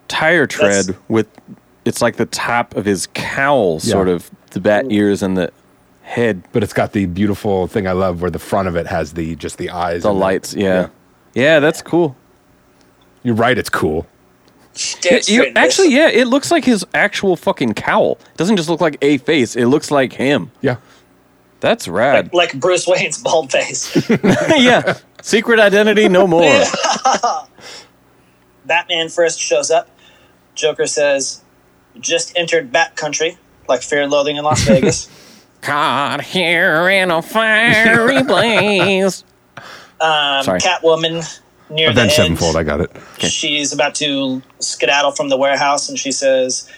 tire 0.08 0.46
tread 0.48 0.86
That's- 0.88 1.02
with 1.08 1.28
it's 1.84 2.02
like 2.02 2.16
the 2.16 2.26
top 2.26 2.76
of 2.76 2.86
his 2.86 3.08
cowl, 3.14 3.80
sort 3.80 4.08
of 4.08 4.32
the 4.52 4.60
bat 4.60 4.86
ears 4.90 5.22
and 5.22 5.38
the 5.38 5.52
head, 6.02 6.42
But 6.52 6.64
it's 6.64 6.74
got 6.74 6.94
the 6.94 7.06
beautiful 7.06 7.68
thing 7.68 7.88
I 7.88 7.92
love 7.92 8.22
where 8.22 8.32
the 8.32 8.40
front 8.40 8.68
of 8.68 8.76
it 8.76 8.88
has 8.88 9.14
the 9.14 9.36
just 9.36 9.58
the 9.60 9.70
eyes, 9.70 10.02
the 10.04 10.10
and 10.10 10.20
lights. 10.20 10.54
Yeah. 10.56 10.88
yeah, 11.34 11.60
that's 11.60 11.82
cool. 11.84 12.16
You're 13.24 13.36
right, 13.36 13.58
it's 13.58 13.70
cool. 13.70 14.08
Damn 15.02 15.14
You- 15.16 15.22
straight 15.24 15.48
in 15.48 15.54
this. 15.54 15.64
actually, 15.64 15.96
yeah, 15.96 16.10
it 16.10 16.28
looks 16.28 16.52
like 16.52 16.66
his 16.66 16.86
actual 16.94 17.36
fucking 17.36 17.74
cowl. 17.76 18.18
It 18.32 18.38
doesn't 18.38 18.58
just 18.58 18.70
look 18.70 18.82
like 18.82 18.98
a 19.02 19.18
face; 19.20 19.56
it 19.56 19.66
looks 19.68 19.90
like 19.92 20.14
him. 20.14 20.52
Yeah. 20.62 20.78
That's 21.62 21.88
rad. 21.88 22.32
like 22.34 22.60
Bruce 22.60 22.86
Wayne's 22.86 23.18
bald 23.18 23.52
face. 23.52 23.96
yeah, 24.58 24.98
secret 25.22 25.60
identity, 25.60 26.08
no 26.10 26.28
more. 26.28 26.64
Batman 28.66 29.10
first 29.10 29.40
shows 29.40 29.72
up. 29.72 29.90
Joker 30.56 30.88
says, 30.88 31.42
"Just 32.00 32.36
entered 32.38 32.72
Bat 32.72 32.96
Country, 32.96 33.38
like 33.68 33.82
Fear 33.82 34.04
and 34.04 34.12
Loathing 34.12 34.36
in 34.38 34.44
Las 34.44 34.62
Vegas." 34.68 35.10
Caught 35.62 36.22
here 36.22 36.90
in 36.90 37.10
a 37.10 37.22
fiery 37.22 38.22
blaze. 38.24 39.24
Um, 40.00 40.44
Sorry. 40.44 40.60
Catwoman 40.60 41.40
near 41.70 41.88
the 41.88 41.92
Avenged 42.02 42.20
end. 42.20 42.38
Sevenfold, 42.38 42.56
I 42.56 42.64
got 42.64 42.82
it. 42.82 42.92
She's 43.20 43.72
about 43.74 43.96
to 43.96 44.42
skedaddle 44.60 45.12
from 45.12 45.30
the 45.30 45.38
warehouse, 45.38 45.90
and 45.90 45.98
she 45.98 46.12
says, 46.12 46.70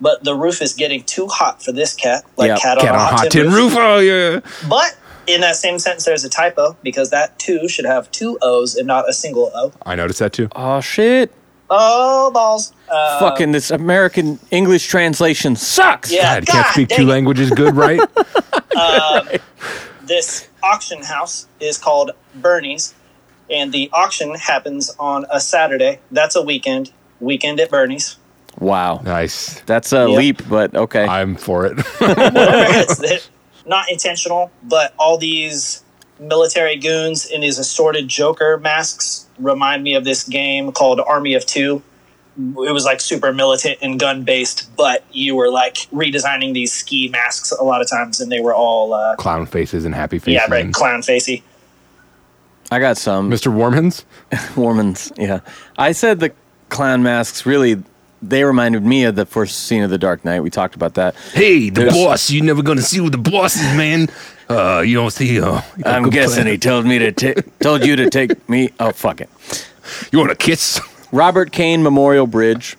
"But 0.00 0.24
the 0.24 0.34
roof 0.34 0.60
is 0.62 0.72
getting 0.72 1.02
too 1.04 1.26
hot 1.28 1.62
for 1.62 1.72
this 1.72 1.94
cat, 1.94 2.24
like 2.36 2.48
Yeah, 2.48 2.56
cat 2.58 2.78
on 2.78 2.84
Cat 2.84 2.94
a 2.94 2.98
on 2.98 3.00
hot, 3.00 3.10
hot 3.12 3.30
tin 3.30 3.44
tin 3.44 3.52
roof." 3.52 3.72
roof. 3.74 3.76
Oh 3.78 3.98
yeah. 3.98 4.40
But 4.68 4.96
in 5.26 5.40
that 5.42 5.56
same 5.56 5.78
sentence, 5.78 6.04
there's 6.04 6.24
a 6.24 6.28
typo 6.30 6.76
because 6.82 7.10
that 7.10 7.38
two 7.38 7.68
should 7.68 7.84
have 7.84 8.10
two 8.10 8.38
O's 8.42 8.74
and 8.74 8.86
not 8.86 9.08
a 9.08 9.12
single 9.12 9.50
O. 9.54 9.72
I 9.86 9.94
noticed 9.94 10.18
that 10.20 10.32
too. 10.32 10.48
Oh 10.56 10.80
shit! 10.80 11.32
Oh 11.68 12.30
balls! 12.32 12.72
Uh, 12.90 13.20
Fucking 13.20 13.52
this 13.52 13.70
American 13.70 14.40
English 14.50 14.86
translation 14.88 15.54
sucks. 15.54 16.10
Yeah. 16.10 16.40
God, 16.40 16.46
can't 16.46 16.64
God 16.66 16.72
speak 16.72 16.88
two 16.88 17.02
it. 17.02 17.06
languages 17.06 17.50
good, 17.50 17.76
right? 17.76 18.00
this 20.04 20.48
auction 20.62 21.02
house 21.02 21.46
is 21.60 21.78
called 21.78 22.10
Bernie's, 22.36 22.94
and 23.50 23.72
the 23.72 23.90
auction 23.92 24.34
happens 24.34 24.94
on 24.98 25.26
a 25.30 25.40
Saturday. 25.40 25.98
That's 26.10 26.36
a 26.36 26.42
weekend. 26.42 26.92
Weekend 27.20 27.60
at 27.60 27.70
Bernie's. 27.70 28.16
Wow. 28.58 29.00
nice. 29.04 29.60
That's 29.62 29.92
a 29.92 30.08
Yep. 30.08 30.18
leap, 30.18 30.48
but 30.48 30.74
okay. 30.74 31.04
I'm 31.06 31.36
for 31.36 31.66
it. 31.66 31.74
it's 32.00 33.30
not 33.66 33.90
intentional, 33.90 34.50
but 34.62 34.94
all 34.98 35.18
these 35.18 35.82
military 36.18 36.76
goons 36.76 37.26
in 37.26 37.40
these 37.40 37.58
assorted 37.58 38.08
Joker 38.08 38.58
masks 38.58 39.26
remind 39.38 39.82
me 39.82 39.94
of 39.94 40.04
this 40.04 40.24
game 40.24 40.72
called 40.72 41.00
Army 41.00 41.34
of 41.34 41.46
Two. 41.46 41.82
It 42.38 42.72
was 42.72 42.84
like 42.84 43.00
super 43.00 43.32
militant 43.32 43.78
and 43.82 43.98
gun 43.98 44.22
based, 44.24 44.70
but 44.76 45.04
you 45.12 45.34
were 45.36 45.50
like 45.50 45.74
redesigning 45.92 46.54
these 46.54 46.72
ski 46.72 47.08
masks 47.08 47.52
a 47.52 47.62
lot 47.64 47.80
of 47.82 47.88
times, 47.90 48.20
and 48.20 48.30
they 48.32 48.40
were 48.40 48.54
all 48.54 48.94
uh, 48.94 49.16
Clown 49.16 49.46
faces 49.46 49.84
and 49.84 49.94
happy 49.94 50.18
faces. 50.18 50.34
yeah, 50.34 50.46
right, 50.50 50.72
clown 50.72 51.02
facey. 51.02 51.42
I 52.70 52.78
got 52.78 52.96
some. 52.96 53.30
Mr. 53.30 53.52
Warmans? 53.52 54.04
Warmans, 54.54 55.12
yeah. 55.18 55.40
I 55.76 55.92
said 55.92 56.20
the 56.20 56.32
clown 56.68 57.02
masks 57.02 57.44
really 57.46 57.82
they 58.22 58.44
reminded 58.44 58.84
me 58.84 59.04
of 59.04 59.16
the 59.16 59.24
first 59.24 59.64
scene 59.66 59.82
of 59.82 59.88
The 59.90 59.96
Dark 59.96 60.24
Knight. 60.26 60.40
We 60.40 60.50
talked 60.50 60.74
about 60.74 60.94
that. 60.94 61.14
Hey, 61.32 61.70
the 61.70 61.80
There's- 61.82 61.94
boss. 61.94 62.30
You're 62.30 62.44
never 62.44 62.62
gonna 62.62 62.82
see 62.82 62.98
who 62.98 63.08
the 63.10 63.16
boss 63.18 63.56
is, 63.56 63.76
man. 63.76 64.08
Uh, 64.48 64.80
you 64.80 64.94
don't 64.96 65.10
see. 65.12 65.40
Uh, 65.40 65.62
I'm 65.86 66.10
guessing 66.10 66.42
plan. 66.42 66.46
he 66.48 66.58
told 66.58 66.84
me 66.84 66.98
to 66.98 67.12
ta- 67.12 67.40
told 67.60 67.84
you 67.86 67.96
to 67.96 68.10
take 68.10 68.46
me. 68.48 68.70
Oh 68.78 68.92
fuck 68.92 69.20
it. 69.20 69.30
You 70.12 70.18
want 70.18 70.30
a 70.32 70.36
kiss? 70.36 70.80
Robert 71.12 71.50
Kane 71.50 71.82
Memorial 71.82 72.26
Bridge. 72.26 72.76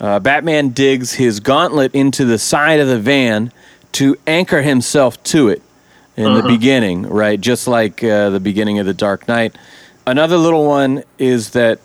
Uh, 0.00 0.18
Batman 0.20 0.70
digs 0.70 1.12
his 1.14 1.38
gauntlet 1.40 1.94
into 1.94 2.24
the 2.24 2.38
side 2.38 2.80
of 2.80 2.88
the 2.88 2.98
van 2.98 3.52
to 3.92 4.16
anchor 4.26 4.62
himself 4.62 5.22
to 5.24 5.48
it 5.48 5.62
in 6.16 6.34
the 6.34 6.42
beginning, 6.42 7.02
right? 7.08 7.40
Just 7.40 7.66
like 7.66 8.02
uh, 8.04 8.30
the 8.30 8.40
beginning 8.40 8.78
of 8.78 8.86
The 8.86 8.94
Dark 8.94 9.26
Knight. 9.28 9.56
Another 10.06 10.36
little 10.36 10.66
one 10.66 11.02
is 11.18 11.50
that 11.50 11.80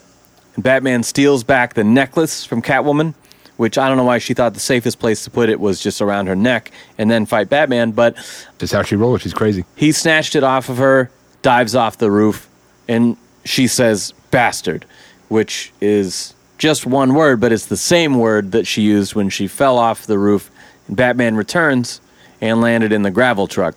Batman 0.58 1.04
steals 1.04 1.44
back 1.44 1.74
the 1.74 1.84
necklace 1.84 2.46
from 2.46 2.62
Catwoman, 2.62 3.14
which 3.58 3.78
I 3.78 3.88
don't 3.88 3.98
know 3.98 4.04
why 4.04 4.18
she 4.20 4.34
thought 4.34 4.54
the 4.54 4.60
safest 4.60 5.00
place 5.00 5.24
to 5.24 5.30
put 5.32 5.50
it 5.50 5.60
was 5.60 5.80
just 5.82 6.02
around 6.02 6.28
her 6.28 6.36
neck 6.36 6.72
and 6.98 7.10
then 7.10 7.26
fight 7.26 7.50
Batman, 7.50 7.92
but 7.92 8.16
Just 8.58 8.74
how 8.74 8.84
she 8.84 8.96
rolls. 8.96 9.22
She's 9.22 9.34
crazy. 9.34 9.66
he 9.76 9.92
snatched 9.92 10.36
it 10.36 10.44
off 10.44 10.70
of 10.70 10.78
her, 10.78 11.10
dives 11.42 11.76
off 11.76 11.98
the 11.98 12.12
roof, 12.12 12.48
and 12.88 13.18
she 13.46 13.68
says 13.68 14.14
bastard, 14.32 14.86
which 15.30 15.72
is 15.82 16.34
just 16.58 16.86
one 16.86 17.14
word, 17.14 17.40
but 17.40 17.52
it's 17.54 17.68
the 17.68 17.78
same 17.78 18.16
word 18.20 18.52
that 18.52 18.68
she 18.68 18.82
used 18.82 19.16
when 19.16 19.30
she 19.30 19.48
fell 19.48 19.78
off 19.78 20.06
the 20.06 20.18
roof 20.20 20.52
in 20.90 20.96
Batman 20.96 21.36
Returns 21.36 22.02
and 22.42 22.60
landed 22.62 22.92
in 22.92 23.04
the 23.04 23.12
gravel 23.12 23.48
truck. 23.48 23.76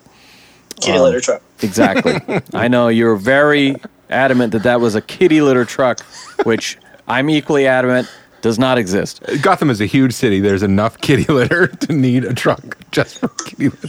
Kitty 0.83 0.99
um, 0.99 1.05
litter 1.05 1.21
truck. 1.21 1.43
Exactly. 1.63 2.21
I 2.55 2.69
know 2.69 2.89
you're 2.89 3.17
very 3.17 3.77
adamant 4.11 4.53
that 4.53 4.65
that 4.65 4.81
was 4.81 4.95
a 4.95 5.01
kitty 5.01 5.41
litter 5.41 5.65
truck, 5.65 6.01
which 6.45 6.77
I'm 7.09 7.31
equally 7.31 7.67
adamant 7.67 8.09
does 8.43 8.59
not 8.59 8.77
exist. 8.79 9.23
Gotham 9.41 9.71
is 9.71 9.81
a 9.81 9.87
huge 9.87 10.13
city. 10.13 10.41
There's 10.41 10.63
enough 10.63 11.01
kitty 11.01 11.33
litter 11.33 11.67
to 11.87 11.93
need 11.93 12.25
a 12.25 12.35
truck 12.35 12.77
just 12.91 13.19
for 13.19 13.29
kitty 13.29 13.69
litter. 13.69 13.89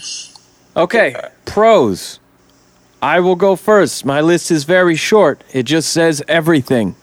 Okay, 0.76 1.16
pros. 1.46 2.20
I 3.02 3.20
will 3.20 3.36
go 3.36 3.56
first. 3.56 4.06
My 4.06 4.22
list 4.22 4.50
is 4.50 4.64
very 4.64 4.96
short. 4.96 5.44
It 5.52 5.64
just 5.64 5.92
says 5.92 6.24
everything. 6.28 6.96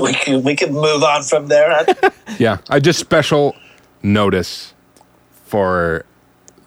We 0.00 0.12
could 0.14 0.44
we 0.44 0.54
could 0.56 0.72
move 0.72 1.02
on 1.02 1.22
from 1.22 1.46
there. 1.48 1.86
Yeah, 2.38 2.58
I 2.70 2.80
just 2.80 2.98
special 2.98 3.54
notice 4.02 4.72
for 5.44 6.06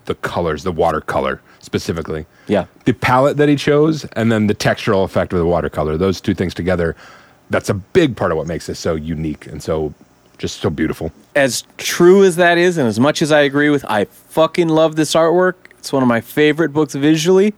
the 0.06 0.16
colors, 0.16 0.64
the 0.64 0.72
watercolor 0.72 1.42
specifically. 1.60 2.26
Yeah. 2.48 2.66
The 2.86 2.94
palette 2.94 3.38
that 3.38 3.50
he 3.50 3.56
chose 3.56 4.06
and 4.14 4.32
then 4.32 4.48
the 4.48 4.56
textural 4.56 5.04
effect 5.04 5.34
of 5.34 5.40
the 5.40 5.46
watercolor, 5.46 5.98
those 5.98 6.22
two 6.22 6.34
things 6.34 6.54
together, 6.54 6.96
that's 7.50 7.70
a 7.70 7.74
big 7.74 8.16
part 8.16 8.32
of 8.32 8.38
what 8.38 8.48
makes 8.48 8.68
this 8.68 8.80
so 8.80 8.96
unique 8.96 9.48
and 9.48 9.62
so 9.62 9.94
just 10.38 10.62
so 10.62 10.70
beautiful. 10.70 11.12
As 11.36 11.64
true 11.78 12.24
as 12.24 12.36
that 12.36 12.58
is, 12.58 12.78
and 12.78 12.88
as 12.88 13.00
much 13.00 13.22
as 13.22 13.32
I 13.32 13.42
agree 13.42 13.70
with, 13.70 13.86
I 13.86 14.06
fucking 14.06 14.68
love 14.68 14.96
this 14.96 15.14
artwork. 15.14 15.56
It's 15.78 15.94
one 15.94 16.04
of 16.04 16.10
my 16.10 16.22
favorite 16.22 16.74
books 16.74 16.94
visually. 16.94 17.54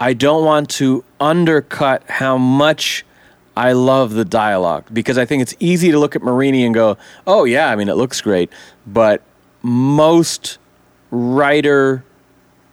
I 0.00 0.12
don't 0.12 0.44
want 0.44 0.70
to 0.70 1.04
undercut 1.20 2.02
how 2.08 2.36
much 2.36 3.04
I 3.56 3.72
love 3.72 4.14
the 4.14 4.24
dialogue 4.24 4.86
because 4.92 5.18
I 5.18 5.24
think 5.24 5.42
it's 5.42 5.54
easy 5.60 5.92
to 5.92 5.98
look 5.98 6.16
at 6.16 6.22
Marini 6.22 6.64
and 6.64 6.74
go, 6.74 6.98
oh, 7.26 7.44
yeah, 7.44 7.68
I 7.68 7.76
mean, 7.76 7.88
it 7.88 7.94
looks 7.94 8.20
great. 8.20 8.50
But 8.86 9.22
most 9.62 10.58
writer, 11.14 12.04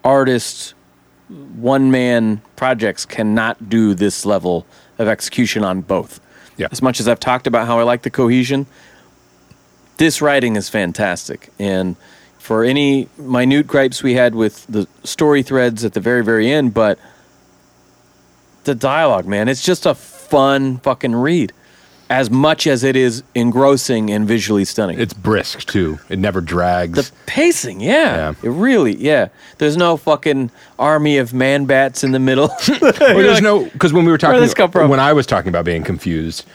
artist, 0.04 0.74
one 1.30 1.92
man 1.92 2.42
projects 2.56 3.06
cannot 3.06 3.70
do 3.70 3.94
this 3.94 4.26
level 4.26 4.66
of 4.98 5.08
execution 5.08 5.64
on 5.64 5.82
both. 5.82 6.20
Yeah. 6.58 6.68
As 6.72 6.82
much 6.82 7.00
as 7.00 7.08
I've 7.08 7.20
talked 7.20 7.48
about 7.48 7.68
how 7.68 7.80
I 7.80 7.84
like 7.84 8.02
the 8.02 8.10
cohesion, 8.10 8.66
this 9.98 10.22
writing 10.22 10.56
is 10.56 10.70
fantastic. 10.70 11.50
And 11.60 11.96
for 12.40 12.64
any 12.64 13.08
minute 13.18 13.68
gripes 13.68 14.02
we 14.02 14.16
had 14.16 14.34
with 14.34 14.66
the 14.68 14.88
story 15.04 15.44
threads 15.44 15.86
at 15.86 15.94
the 15.94 16.00
very, 16.00 16.24
very 16.24 16.52
end, 16.52 16.74
but 16.74 16.98
the 18.64 18.76
dialogue, 18.76 19.28
man, 19.28 19.48
it's 19.48 19.64
just 19.64 19.86
a 19.86 19.94
fun 19.94 20.80
fucking 20.80 21.16
read. 21.16 21.54
As 22.12 22.30
much 22.30 22.68
as 22.68 22.84
it 22.84 22.98
is 22.98 23.24
engrossing 23.36 24.12
and 24.12 24.28
visually 24.28 24.66
stunning. 24.66 25.00
It's 25.00 25.14
brisk 25.14 25.66
too. 25.66 25.98
It 26.10 26.20
never 26.20 26.42
drags. 26.42 27.10
The 27.10 27.16
pacing, 27.26 27.80
yeah. 27.80 28.16
Yeah. 28.18 28.34
It 28.44 28.50
really, 28.50 28.98
yeah. 28.98 29.30
There's 29.60 29.78
no 29.78 29.96
fucking 29.96 30.52
army 30.78 31.18
of 31.18 31.34
man 31.34 31.64
bats 31.66 32.04
in 32.04 32.12
the 32.12 32.20
middle. 32.20 32.50
Well, 32.82 32.92
there's 33.16 33.42
no 33.42 33.64
because 33.64 33.94
when 33.94 34.04
we 34.04 34.12
were 34.12 34.18
talking 34.18 34.42
this 34.42 34.54
come 34.54 34.70
from? 34.72 34.90
when 34.90 35.00
I 35.00 35.14
was 35.14 35.26
talking 35.26 35.48
about 35.48 35.64
being 35.64 35.84
confused, 35.84 36.46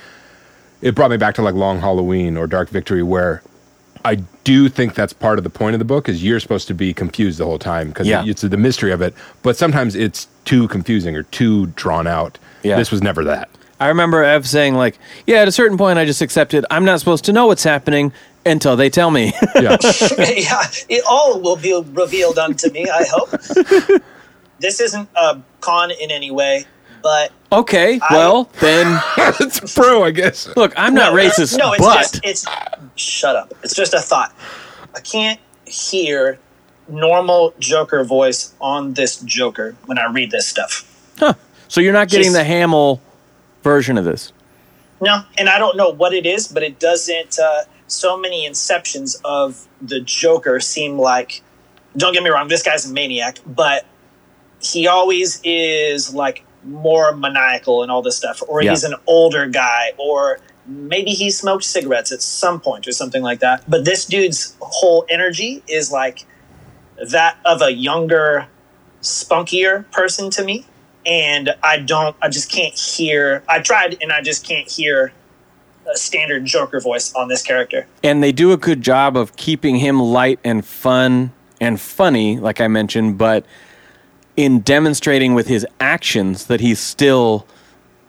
it 0.83 0.95
brought 0.95 1.11
me 1.11 1.17
back 1.17 1.35
to 1.37 1.43
like 1.43 1.55
Long 1.55 1.81
Halloween 1.81 2.37
or 2.37 2.47
Dark 2.47 2.69
Victory, 2.69 3.03
where 3.03 3.43
I 4.05 4.17
do 4.45 4.69
think 4.69 4.95
that's 4.95 5.15
part 5.15 5.39
of 5.39 5.45
the 5.45 5.51
point 5.51 5.75
of 5.75 5.79
the 5.79 5.85
book 5.87 6.07
is 6.09 6.23
you're 6.23 6.39
supposed 6.39 6.69
to 6.69 6.75
be 6.75 6.93
confused 6.93 7.39
the 7.39 7.45
whole 7.47 7.59
time 7.59 7.89
because 7.89 8.07
Yeah. 8.07 8.25
it's 8.27 8.43
the 8.43 8.57
mystery 8.59 8.93
of 8.93 9.01
it. 9.01 9.15
But 9.43 9.57
sometimes 9.57 9.95
it's 9.95 10.29
too 10.45 10.69
confusing 10.69 11.17
or 11.17 11.23
too 11.25 11.67
drawn 11.69 12.07
out. 12.07 12.39
Yeah. 12.63 12.77
This 12.77 12.91
was 12.93 13.03
never 13.03 13.25
that. 13.25 13.49
I 13.79 13.89
remember 13.89 14.23
Ev 14.25 14.47
saying, 14.49 14.75
like, 14.75 14.99
yeah, 15.27 15.37
at 15.39 15.49
a 15.49 15.53
certain 15.53 15.77
point, 15.77 15.99
I 15.99 16.05
just 16.05 16.23
accepted 16.23 16.65
I'm 16.71 16.85
not 16.85 16.99
supposed 16.99 17.25
to 17.27 17.33
know 17.33 17.47
what's 17.47 17.65
happening 17.65 18.13
until 18.47 18.77
they 18.77 18.89
tell 18.91 19.11
me. 19.11 19.33
Yeah, 19.57 19.77
yeah, 20.19 20.63
it 20.89 21.03
all 21.09 21.41
will 21.41 21.57
be 21.57 21.79
revealed 21.93 22.39
unto 22.39 22.71
me. 22.71 22.87
I 22.89 23.05
hope. 23.11 23.31
this 24.61 24.81
isn't 24.81 25.09
a 25.17 25.41
con 25.61 25.91
in 25.91 26.11
any 26.11 26.31
way, 26.31 26.65
but 27.03 27.33
okay, 27.53 28.01
well, 28.11 28.51
then, 28.61 29.01
it's 29.41 29.75
pro, 29.75 30.05
I 30.05 30.11
guess. 30.11 30.49
look, 30.57 30.73
I'm 30.77 30.95
not 30.95 31.13
No, 31.15 31.19
racist, 31.21 31.57
No, 31.59 31.73
it's 31.73 31.83
but. 31.85 31.97
just 31.99 32.21
it's. 32.25 32.47
Shut 32.97 33.35
up! 33.37 33.53
It's 33.63 33.75
just 33.75 33.93
a 33.95 34.01
thought. 34.01 34.35
I 34.95 35.01
can't 35.01 35.41
hear 35.67 36.39
normal 36.89 37.53
Joker 37.59 38.05
voice 38.05 38.55
on 38.61 38.95
this 38.95 39.21
Joker 39.21 39.75
when 39.87 39.99
I 39.99 40.07
read 40.11 40.31
this 40.31 40.47
stuff. 40.47 40.85
so 41.69 41.81
you're 41.81 41.93
not 41.93 42.09
getting 42.09 42.27
Just- 42.27 42.37
the 42.37 42.45
Hamill 42.45 43.01
version 43.67 43.99
of 43.99 44.05
this. 44.05 44.33
No, 45.01 45.23
and 45.37 45.49
I 45.49 45.59
don't 45.59 45.77
know 45.77 45.91
what 45.91 46.15
it 46.15 46.25
is, 46.25 46.47
but 46.49 46.63
it 46.63 46.79
doesn't. 46.79 47.39
Uh, 47.39 47.63
so 47.89 48.17
many 48.17 48.49
inceptions 48.49 49.17
of 49.25 49.67
the 49.83 50.01
Joker 50.01 50.61
seem 50.61 50.99
like. 50.99 51.43
Don't 51.97 52.13
get 52.13 52.23
me 52.23 52.31
wrong, 52.31 52.49
this 52.49 52.63
guy's 52.63 52.89
a 52.89 52.93
maniac, 52.93 53.39
but 53.47 53.87
he 54.61 54.87
always 54.87 55.41
is 55.43 56.13
like 56.15 56.45
more 56.63 57.17
maniacal 57.17 57.83
and 57.83 57.91
all 57.91 58.03
this 58.03 58.17
stuff, 58.17 58.43
or 58.49 58.63
Yeah. 58.63 58.71
he's 58.71 58.85
an 58.85 58.95
older 59.07 59.47
guy, 59.47 59.93
or 59.97 60.39
maybe 60.67 61.11
he 61.13 61.31
smoked 61.31 61.65
cigarettes 61.65 62.13
at 62.13 62.21
some 62.23 62.61
point 62.61 62.87
or 62.87 62.93
something 62.93 63.23
like 63.23 63.41
that. 63.41 63.63
But 63.69 63.85
this 63.85 64.05
dude's 64.05 64.55
whole 64.61 65.07
energy 65.09 65.63
is 65.69 65.91
like 65.91 66.27
that 67.11 67.39
of 67.45 67.63
a 67.63 67.73
younger, 67.73 68.47
spunkier 69.03 69.91
person 69.91 70.29
to 70.31 70.45
me. 70.45 70.67
And 71.07 71.55
I 71.63 71.79
don't, 71.79 72.17
I 72.21 72.29
just 72.29 72.51
can't 72.51 72.77
hear. 72.77 73.43
I 73.49 73.61
tried 73.61 73.97
and 74.03 74.13
I 74.13 74.23
just 74.23 74.47
can't 74.47 74.69
hear 74.71 75.13
a 75.91 75.97
standard 75.97 76.45
Joker 76.45 76.81
voice 76.81 77.15
on 77.15 77.29
this 77.29 77.43
character. 77.43 77.87
And 78.03 78.23
they 78.23 78.33
do 78.33 78.53
a 78.53 78.57
good 78.57 78.83
job 78.83 79.17
of 79.17 79.37
keeping 79.37 79.77
him 79.77 80.01
light 80.01 80.41
and 80.45 80.65
fun 80.67 81.33
and 81.61 81.81
funny, 81.81 82.39
like 82.39 82.61
I 82.61 82.69
mentioned, 82.69 83.19
but 83.19 83.47
in 84.37 84.61
demonstrating 84.61 85.35
with 85.35 85.47
his 85.47 85.67
actions 85.81 86.47
that 86.47 86.61
he's 86.61 86.79
still 86.79 87.47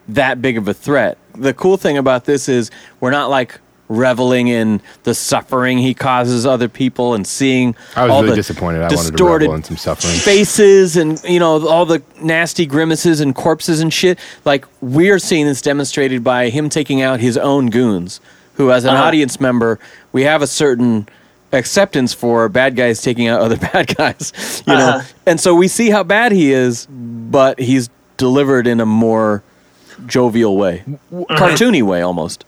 that 0.07 0.41
big 0.41 0.57
of 0.57 0.67
a 0.67 0.73
threat. 0.73 1.17
The 1.35 1.53
cool 1.53 1.77
thing 1.77 1.97
about 1.97 2.25
this 2.25 2.49
is 2.49 2.71
we're 2.99 3.11
not 3.11 3.29
like 3.29 3.59
reveling 3.89 4.47
in 4.49 4.81
the 5.03 5.13
suffering 5.13 5.77
he 5.77 5.93
causes 5.93 6.45
other 6.45 6.67
people 6.67 7.13
and 7.13 7.25
seeing 7.25 7.75
I 7.95 8.03
was 8.03 8.11
all 8.11 8.21
really 8.21 8.31
the 8.31 8.35
disappointed. 8.35 8.79
I 8.79 8.81
wanted 8.83 8.97
to 8.97 9.11
distorted 9.11 9.45
revel 9.45 9.55
in 9.55 9.63
some 9.63 9.77
suffering. 9.77 10.13
faces 10.15 10.97
and 10.97 11.23
you 11.23 11.39
know 11.39 11.65
all 11.67 11.85
the 11.85 12.01
nasty 12.21 12.65
grimaces 12.65 13.21
and 13.21 13.33
corpses 13.33 13.79
and 13.79 13.93
shit. 13.93 14.19
Like 14.45 14.65
we're 14.81 15.19
seeing 15.19 15.45
this 15.45 15.61
demonstrated 15.61 16.23
by 16.23 16.49
him 16.49 16.69
taking 16.69 17.01
out 17.01 17.19
his 17.21 17.37
own 17.37 17.69
goons, 17.69 18.19
who 18.55 18.71
as 18.71 18.83
an 18.83 18.91
Uh-huh. 18.95 19.03
audience 19.05 19.39
member 19.39 19.79
we 20.11 20.23
have 20.23 20.41
a 20.41 20.47
certain 20.47 21.07
acceptance 21.53 22.13
for 22.13 22.49
bad 22.49 22.75
guys 22.75 23.01
taking 23.01 23.27
out 23.29 23.39
other 23.39 23.55
bad 23.71 23.95
guys, 23.95 24.63
you 24.67 24.73
know. 24.73 24.79
Uh-huh. 24.97 25.07
And 25.25 25.39
so 25.39 25.55
we 25.55 25.69
see 25.69 25.89
how 25.89 26.03
bad 26.03 26.33
he 26.33 26.51
is, 26.51 26.87
but 26.89 27.57
he's 27.57 27.89
delivered 28.17 28.67
in 28.67 28.81
a 28.81 28.85
more 28.85 29.43
jovial 30.07 30.57
way, 30.57 30.83
cartoony 31.11 31.81
way 31.83 32.01
almost. 32.01 32.43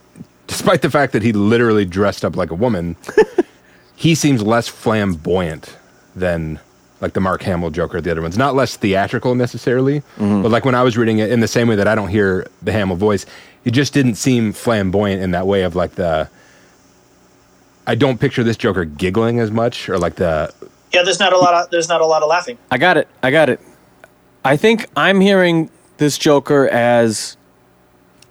Despite 0.50 0.82
the 0.82 0.90
fact 0.90 1.14
that 1.14 1.22
he 1.22 1.32
literally 1.32 1.86
dressed 1.86 2.26
up 2.26 2.36
like 2.36 2.50
a 2.50 2.56
woman, 2.56 2.96
he 3.96 4.16
seems 4.16 4.42
less 4.42 4.68
flamboyant 4.68 5.78
than 6.16 6.60
like 7.02 7.14
the 7.14 7.22
Mark 7.22 7.44
Hamill 7.44 7.70
Joker, 7.70 8.02
the 8.02 8.10
other 8.10 8.24
ones. 8.24 8.36
Not 8.36 8.56
less 8.56 8.76
theatrical 8.76 9.36
necessarily, 9.36 10.00
mm-hmm. 10.18 10.42
but 10.42 10.50
like 10.50 10.66
when 10.66 10.74
I 10.74 10.82
was 10.82 10.98
reading 10.98 11.20
it, 11.20 11.32
in 11.32 11.40
the 11.40 11.48
same 11.48 11.68
way 11.68 11.76
that 11.76 11.88
I 11.88 11.94
don't 11.94 12.10
hear 12.10 12.48
the 12.64 12.72
Hamill 12.72 12.96
voice, 12.96 13.28
he 13.64 13.70
just 13.70 13.94
didn't 13.94 14.16
seem 14.16 14.52
flamboyant 14.52 15.22
in 15.22 15.32
that 15.32 15.46
way 15.46 15.62
of 15.62 15.76
like 15.76 15.96
the. 15.96 16.28
I 17.86 17.94
don't 17.94 18.20
picture 18.20 18.44
this 18.44 18.58
Joker 18.58 18.86
giggling 18.86 19.40
as 19.40 19.52
much, 19.52 19.88
or 19.88 20.00
like 20.00 20.16
the 20.16 20.52
Yeah, 20.92 21.04
there's 21.04 21.20
not 21.20 21.32
a 21.32 21.38
lot 21.38 21.54
of 21.54 21.70
there's 21.70 21.90
not 21.90 22.02
a 22.02 22.08
lot 22.08 22.24
of 22.24 22.30
laughing. 22.30 22.58
I 22.72 22.80
got 22.80 22.98
it. 22.98 23.08
I 23.22 23.30
got 23.30 23.50
it. 23.50 23.60
I 24.44 24.58
think 24.58 24.88
I'm 24.96 25.22
hearing 25.22 25.70
this 25.98 26.18
Joker 26.18 26.68
as 26.70 27.38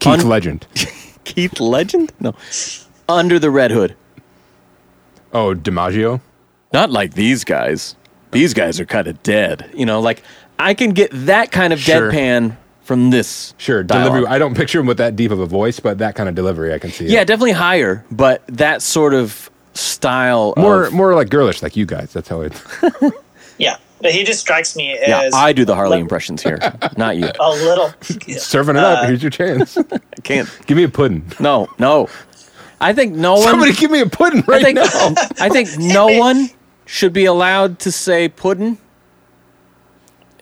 Keith 0.00 0.20
Un- 0.20 0.28
Legend. 0.28 0.66
Keith 1.28 1.60
Legend? 1.60 2.12
No. 2.20 2.34
Under 3.08 3.38
the 3.38 3.50
Red 3.50 3.70
Hood. 3.70 3.94
Oh, 5.32 5.54
DiMaggio. 5.54 6.20
Not 6.72 6.90
like 6.90 7.14
these 7.14 7.44
guys. 7.44 7.94
These 8.30 8.54
guys 8.54 8.80
are 8.80 8.86
kind 8.86 9.06
of 9.06 9.22
dead. 9.22 9.70
You 9.74 9.86
know, 9.86 10.00
like 10.00 10.22
I 10.58 10.74
can 10.74 10.90
get 10.90 11.10
that 11.12 11.52
kind 11.52 11.72
of 11.72 11.80
Sure. 11.80 12.10
deadpan 12.10 12.56
from 12.82 13.10
this. 13.10 13.54
Sure, 13.58 13.82
dialogue. 13.82 14.08
delivery. 14.12 14.28
I 14.34 14.38
don't 14.38 14.54
picture 14.56 14.80
him 14.80 14.86
with 14.86 14.96
that 14.98 15.16
deep 15.16 15.30
of 15.30 15.40
a 15.40 15.46
voice, 15.46 15.80
but 15.80 15.98
that 15.98 16.14
kind 16.14 16.28
of 16.28 16.34
delivery, 16.34 16.72
I 16.72 16.78
can 16.78 16.90
see. 16.90 17.04
it. 17.04 17.10
Yeah, 17.10 17.24
definitely 17.24 17.52
higher, 17.52 18.04
but 18.10 18.42
that 18.48 18.80
sort 18.82 19.12
of 19.14 19.50
style 19.74 20.54
more 20.56 20.84
of, 20.84 20.92
more 20.92 21.14
like 21.14 21.28
girlish, 21.28 21.62
like 21.62 21.76
you 21.76 21.84
guys. 21.86 22.12
That's 22.12 22.28
how 22.28 22.40
it. 22.40 22.52
Yeah, 23.58 23.76
but 24.00 24.12
he 24.12 24.24
just 24.24 24.40
strikes 24.40 24.76
me 24.76 24.92
as 24.96 25.08
Yeah, 25.08 25.30
I 25.38 25.52
do 25.52 25.64
the 25.64 25.74
Harley 25.74 25.92
like, 25.96 26.00
impressions 26.02 26.42
here, 26.42 26.58
not 26.96 27.16
you. 27.16 27.28
a 27.40 27.50
little. 27.50 27.92
Serving 28.38 28.76
it 28.76 28.82
up. 28.84 29.02
Uh, 29.02 29.06
Here's 29.06 29.22
your 29.22 29.30
chance. 29.30 29.76
I 29.78 29.82
can't. 30.22 30.48
give 30.66 30.76
me 30.76 30.84
a 30.84 30.88
pudding. 30.88 31.30
No, 31.40 31.68
no. 31.78 32.08
I 32.80 32.92
think 32.92 33.14
no 33.14 33.34
one 33.34 33.42
Somebody 33.42 33.72
give 33.72 33.90
me 33.90 34.00
a 34.00 34.06
pudding 34.06 34.44
I 34.46 34.52
right 34.52 34.62
think 34.62 34.76
now. 34.76 35.14
I 35.40 35.48
think 35.48 35.68
no 35.78 36.06
one 36.06 36.48
should 36.86 37.12
be 37.12 37.24
allowed 37.24 37.80
to 37.80 37.90
say 37.92 38.28
puddin' 38.28 38.78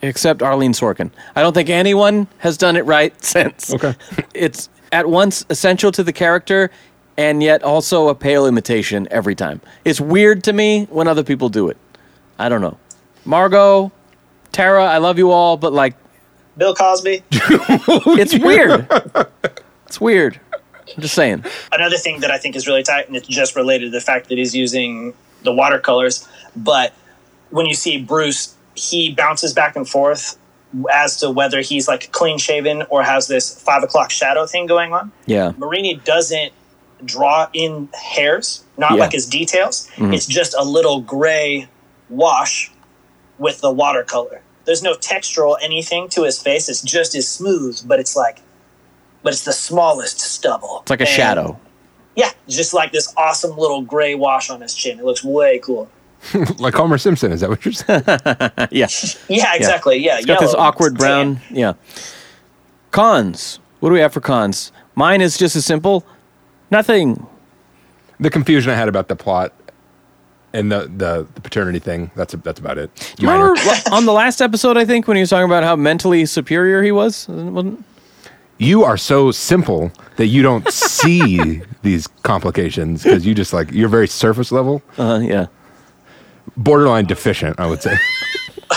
except 0.03 0.43
Arlene 0.43 0.73
Sorkin. 0.73 1.09
I 1.35 1.41
don't 1.41 1.53
think 1.53 1.69
anyone 1.69 2.27
has 2.37 2.55
done 2.57 2.75
it 2.75 2.85
right 2.85 3.11
since. 3.23 3.73
Okay. 3.73 3.95
It's 4.35 4.69
at 4.91 5.09
once 5.09 5.45
essential 5.49 5.91
to 5.93 6.03
the 6.03 6.13
character 6.13 6.69
and 7.17 7.41
yet 7.41 7.63
also 7.63 8.07
a 8.09 8.15
pale 8.15 8.45
imitation 8.45 9.07
every 9.09 9.33
time. 9.33 9.59
It's 9.83 9.99
weird 9.99 10.43
to 10.43 10.53
me 10.53 10.85
when 10.91 11.07
other 11.07 11.23
people 11.23 11.49
do 11.49 11.67
it. 11.69 11.77
I 12.37 12.47
don't 12.49 12.61
know. 12.61 12.77
Margot, 13.27 13.91
Tara, 14.51 14.85
I 14.85 14.97
love 14.99 15.17
you 15.17 15.31
all, 15.31 15.57
but 15.57 15.73
like 15.73 15.93
Bill 16.57 16.73
Cosby. 16.73 17.23
it's 17.31 18.37
weird. 18.43 18.87
It's 19.85 20.01
weird. 20.01 20.37
I'm 20.97 21.01
just 21.01 21.15
saying. 21.15 21.45
Another 21.71 21.95
thing 21.95 22.19
that 22.19 22.29
I 22.29 22.37
think 22.37 22.57
is 22.57 22.67
really 22.67 22.83
tight, 22.83 23.07
and 23.07 23.15
it's 23.15 23.25
just 23.25 23.55
related 23.55 23.85
to 23.85 23.91
the 23.91 24.01
fact 24.01 24.27
that 24.27 24.37
he's 24.37 24.53
using 24.53 25.13
the 25.43 25.53
watercolors. 25.53 26.27
But 26.57 26.91
when 27.51 27.67
you 27.67 27.73
see 27.73 27.97
Bruce, 28.01 28.53
he 28.75 29.13
bounces 29.15 29.53
back 29.53 29.77
and 29.77 29.87
forth 29.87 30.37
as 30.91 31.15
to 31.21 31.31
whether 31.31 31.61
he's 31.61 31.87
like 31.87 32.11
clean 32.11 32.37
shaven 32.37 32.83
or 32.89 33.01
has 33.01 33.29
this 33.29 33.61
five 33.63 33.81
o'clock 33.81 34.11
shadow 34.11 34.45
thing 34.45 34.65
going 34.65 34.91
on. 34.91 35.13
Yeah. 35.25 35.53
Marini 35.57 36.01
doesn't 36.03 36.51
draw 37.05 37.47
in 37.53 37.87
hairs, 37.93 38.65
not 38.77 38.91
Yeah. 38.91 38.97
like 38.97 39.13
his 39.13 39.25
details. 39.25 39.87
Mm-hmm. 39.95 40.15
It's 40.15 40.25
just 40.25 40.53
a 40.53 40.63
little 40.65 40.99
gray 40.99 41.69
wash 42.09 42.73
with 43.37 43.61
the 43.61 43.71
watercolor. 43.71 44.41
There's 44.65 44.83
no 44.83 44.93
textural 44.95 45.57
anything 45.61 46.09
to 46.09 46.23
his 46.23 46.41
face. 46.41 46.67
It's 46.69 46.81
just 46.81 47.15
as 47.15 47.27
smooth, 47.27 47.81
but 47.87 47.99
it's 47.99 48.15
like, 48.15 48.41
but 49.23 49.33
it's 49.33 49.45
the 49.45 49.53
smallest 49.53 50.19
stubble. 50.19 50.79
It's 50.81 50.89
like 50.89 51.01
a 51.01 51.03
And- 51.03 51.09
shadow. 51.09 51.59
Yeah, 52.15 52.31
just 52.47 52.73
like 52.73 52.91
this 52.91 53.13
awesome 53.15 53.55
little 53.57 53.83
gray 53.83 54.15
wash 54.15 54.49
on 54.49 54.61
his 54.61 54.73
chin. 54.73 54.97
It 54.97 55.05
looks 55.05 55.23
way 55.23 55.59
cool. 55.59 55.87
like 56.57 56.73
Homer 56.73 56.97
Simpson. 56.97 57.31
Is 57.31 57.41
that 57.41 57.49
what 57.49 57.63
you're 57.63 57.73
saying? 57.73 58.01
Yeah. 58.71 58.87
Yeah, 59.29 59.53
exactly. 59.55 59.97
Yeah, 59.97 60.17
It's 60.17 60.25
got 60.25 60.39
this 60.39 60.51
yellow, 60.53 60.63
awkward 60.65 60.97
tan. 60.97 60.99
brown. 61.35 61.41
Yeah. 61.51 61.73
Cons. 62.91 63.59
What 63.79 63.89
do 63.89 63.93
we 63.93 63.99
have 63.99 64.13
for 64.13 64.21
cons? 64.21 64.71
Mine 64.95 65.21
is 65.21 65.37
just 65.37 65.55
as 65.55 65.65
simple. 65.65 66.03
Nothing. 66.71 67.25
the 68.19 68.29
confusion 68.31 68.71
I 68.71 68.75
had 68.75 68.87
about 68.89 69.07
the 69.09 69.15
plot 69.15 69.53
and 70.57 70.71
the 70.71 70.79
the, 70.95 71.27
the 71.35 71.41
paternity 71.41 71.79
thing. 71.79 72.11
That's 72.15 72.33
a, 72.33 72.37
that's 72.37 72.59
about 72.59 72.77
it. 72.77 72.89
Do 73.15 73.23
you 73.23 73.27
Minor. 73.27 73.51
remember 73.51 73.71
on 73.91 74.05
the 74.05 74.13
last 74.13 74.41
episode, 74.41 74.77
I 74.77 74.85
think, 74.85 75.07
when 75.07 75.17
he 75.17 75.21
was 75.21 75.29
talking 75.29 75.45
about 75.45 75.63
how 75.63 75.75
mentally 75.75 76.25
superior 76.25 76.81
he 76.83 76.91
was? 76.91 77.27
Wasn't- 77.29 77.83
You 78.57 78.83
are 78.83 78.97
so 78.97 79.31
simple 79.31 79.91
that 80.17 80.27
you 80.27 80.41
don't 80.41 80.67
see 80.71 81.61
these 81.83 82.07
complications 82.23 83.03
because 83.03 83.25
you 83.25 83.33
just 83.35 83.53
like 83.53 83.71
you're 83.71 83.89
very 83.89 84.07
surface 84.07 84.51
level, 84.51 84.81
Uh, 84.97 85.19
yeah. 85.23 85.45
borderline 86.57 87.05
deficient. 87.05 87.59
I 87.59 87.67
would 87.67 87.81
say. 87.83 87.95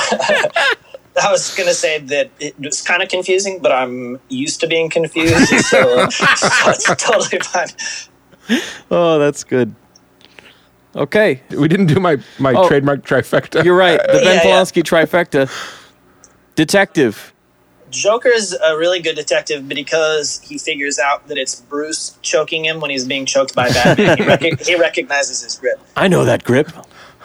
I 1.23 1.31
was 1.31 1.55
gonna 1.57 1.75
say 1.75 1.99
that 1.99 2.31
it 2.39 2.59
was 2.59 2.81
kind 2.83 3.03
of 3.03 3.09
confusing, 3.09 3.59
but 3.61 3.73
I'm 3.73 4.19
used 4.29 4.61
to 4.61 4.67
being 4.67 4.89
confused, 4.89 5.49
so, 5.67 6.09
so 6.09 6.71
it's 6.71 6.85
totally 7.03 7.41
fine. 7.41 7.69
Oh, 8.91 9.19
that's 9.19 9.45
good. 9.45 9.75
Okay. 10.97 11.41
We 11.51 11.69
didn't 11.69 11.87
do 11.87 12.01
my 12.01 12.17
my 12.39 12.53
Oh. 12.55 12.67
trademark 12.69 13.05
trifecta. 13.05 13.65
You're 13.65 13.77
right. 13.77 14.01
The 14.01 14.13
Ben 14.15 14.25
Yeah, 14.25 14.33
yeah. 14.33 14.43
Polanski 14.43 14.83
trifecta. 14.83 15.49
Detective. 16.57 17.33
Joker's 17.91 18.53
a 18.53 18.77
really 18.77 19.01
good 19.01 19.17
detective 19.17 19.69
because 19.69 20.41
he 20.45 20.59
figures 20.59 20.99
out 20.99 21.27
that 21.29 21.37
it's 21.39 21.57
Bruce 21.61 22.17
choking 22.23 22.65
him 22.65 22.81
when 22.81 22.91
he's 22.91 23.05
being 23.05 23.27
choked 23.27 23.55
by 23.55 23.69
Batman. 23.71 24.17
he, 24.19 24.25
rec- 24.25 24.61
he 24.61 24.77
recognizes 24.77 25.43
his 25.43 25.57
grip. 25.57 25.81
I 25.97 26.07
know 26.07 26.25
that 26.25 26.45
grip. 26.45 26.71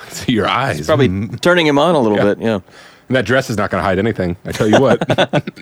See 0.09 0.31
your 0.39 0.47
eyes. 0.47 0.85
Probably 0.87 1.07
Mm. 1.09 1.39
turning 1.41 1.67
him 1.67 1.77
on 1.77 1.93
a 1.93 1.99
little 1.99 2.17
Yeah. 2.17 2.23
bit. 2.33 2.37
Yeah. 2.41 2.59
And 3.07 3.15
that 3.15 3.25
dress 3.25 3.49
is 3.51 3.57
not 3.57 3.69
going 3.69 3.81
to 3.81 3.85
hide 3.85 3.99
anything. 3.99 4.37
I 4.45 4.51
tell 4.51 4.67
you 4.67 4.79
what. 4.79 4.99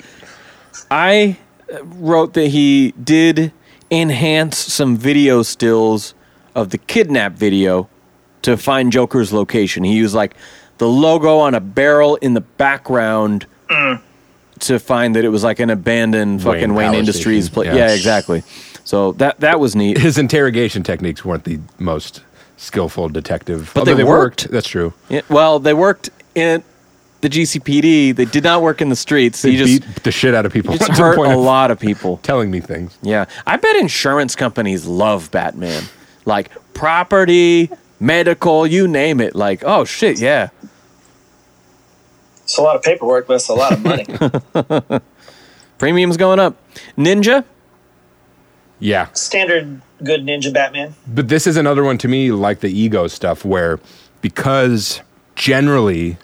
I 0.92 1.38
uh, 1.74 1.84
wrote 1.84 2.34
that 2.34 2.48
he 2.48 2.94
did 3.04 3.52
enhance 3.92 4.58
some 4.58 4.96
video 4.98 5.44
stills 5.44 6.14
of 6.56 6.70
the 6.70 6.78
kidnap 6.78 7.34
video 7.34 7.90
to 8.44 8.58
find 8.58 8.92
Joker's 8.92 9.34
location. 9.34 9.84
He 9.84 9.96
used 9.96 10.16
like 10.16 10.36
the 10.78 10.88
logo 10.88 11.40
on 11.40 11.54
a 11.54 11.60
barrel 11.60 12.16
in 12.18 12.34
the 12.34 12.42
background 12.42 13.46
mm. 13.70 14.02
to 14.60 14.80
find 14.80 15.16
that 15.16 15.26
it 15.26 15.30
was 15.30 15.44
like 15.44 15.60
an 15.60 15.70
abandoned 15.70 16.44
fucking 16.44 16.62
Wayne 16.62 16.76
Wayne, 16.76 16.92
Power 16.92 17.00
Industries 17.00 17.50
place. 17.50 17.68
Yeah. 17.68 17.76
Yeah. 17.76 17.94
exactly. 17.94 18.44
So 18.84 19.14
that 19.14 19.40
that 19.40 19.60
was 19.60 19.76
neat. 19.76 19.98
His 19.98 20.18
interrogation 20.18 20.84
techniques 20.84 21.24
weren't 21.24 21.46
the 21.46 21.60
most 21.80 22.22
skillful 22.58 23.10
detective, 23.10 23.72
But 23.74 23.82
although 23.82 23.96
they 23.96 24.04
worked. 24.04 24.50
That's 24.50 24.68
true. 24.68 24.94
Yeah, 25.10 25.22
well, 25.30 25.60
they 25.60 25.74
worked 25.74 26.10
in 26.36 26.64
the 27.22 27.30
GCPD. 27.30 28.16
They 28.16 28.26
did 28.26 28.44
not 28.44 28.62
work 28.62 28.82
in 28.82 28.90
the 28.90 28.96
streets. 28.96 29.42
They 29.42 29.52
He 29.52 29.58
just, 29.58 29.88
beat 29.88 30.04
the 30.04 30.12
shit 30.12 30.36
out 30.36 30.46
of 30.46 30.52
people. 30.52 30.76
just 30.78 31.00
hurt 31.00 31.18
a 31.18 31.38
lot 31.38 31.72
of 31.72 31.80
people. 31.80 32.18
Telling 32.18 32.52
me 32.52 32.60
things. 32.60 32.98
Yeah. 33.02 33.26
I 33.48 33.58
bet 33.58 33.76
insurance 33.78 34.36
companies 34.36 34.86
love 34.86 35.32
Batman. 35.32 35.84
Like 36.26 36.52
property, 36.74 37.70
medical, 38.00 38.66
you 38.68 38.88
name 38.88 39.20
it. 39.22 39.36
Like, 39.36 39.64
oh 39.64 39.86
shit, 39.86 40.20
yeah. 40.20 40.50
It's 42.44 42.58
a 42.58 42.62
lot 42.62 42.76
of 42.76 42.84
paperwork, 42.84 43.28
but 43.28 43.36
it's 43.36 43.50
a 43.50 43.54
lot 43.54 43.72
of 43.74 43.82
money. 43.84 44.06
Premiums 45.78 46.18
going 46.18 46.40
up. 46.40 46.56
Ninja? 46.98 47.46
Yeah. 48.80 49.08
Standard 49.14 49.82
good 50.04 50.26
ninja 50.26 50.54
Batman. 50.54 50.94
But 51.08 51.30
this 51.30 51.48
is 51.48 51.58
another 51.58 51.84
one 51.84 51.98
to 52.00 52.08
me 52.08 52.32
like 52.32 52.60
the 52.60 52.70
ego 52.70 53.08
stuff 53.08 53.46
where 53.46 53.80
because 54.22 55.02
generally 55.36 56.18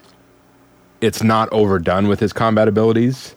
it's 1.00 1.22
not 1.22 1.48
overdone 1.52 2.08
with 2.08 2.20
his 2.20 2.32
combat 2.32 2.68
abilities, 2.68 3.34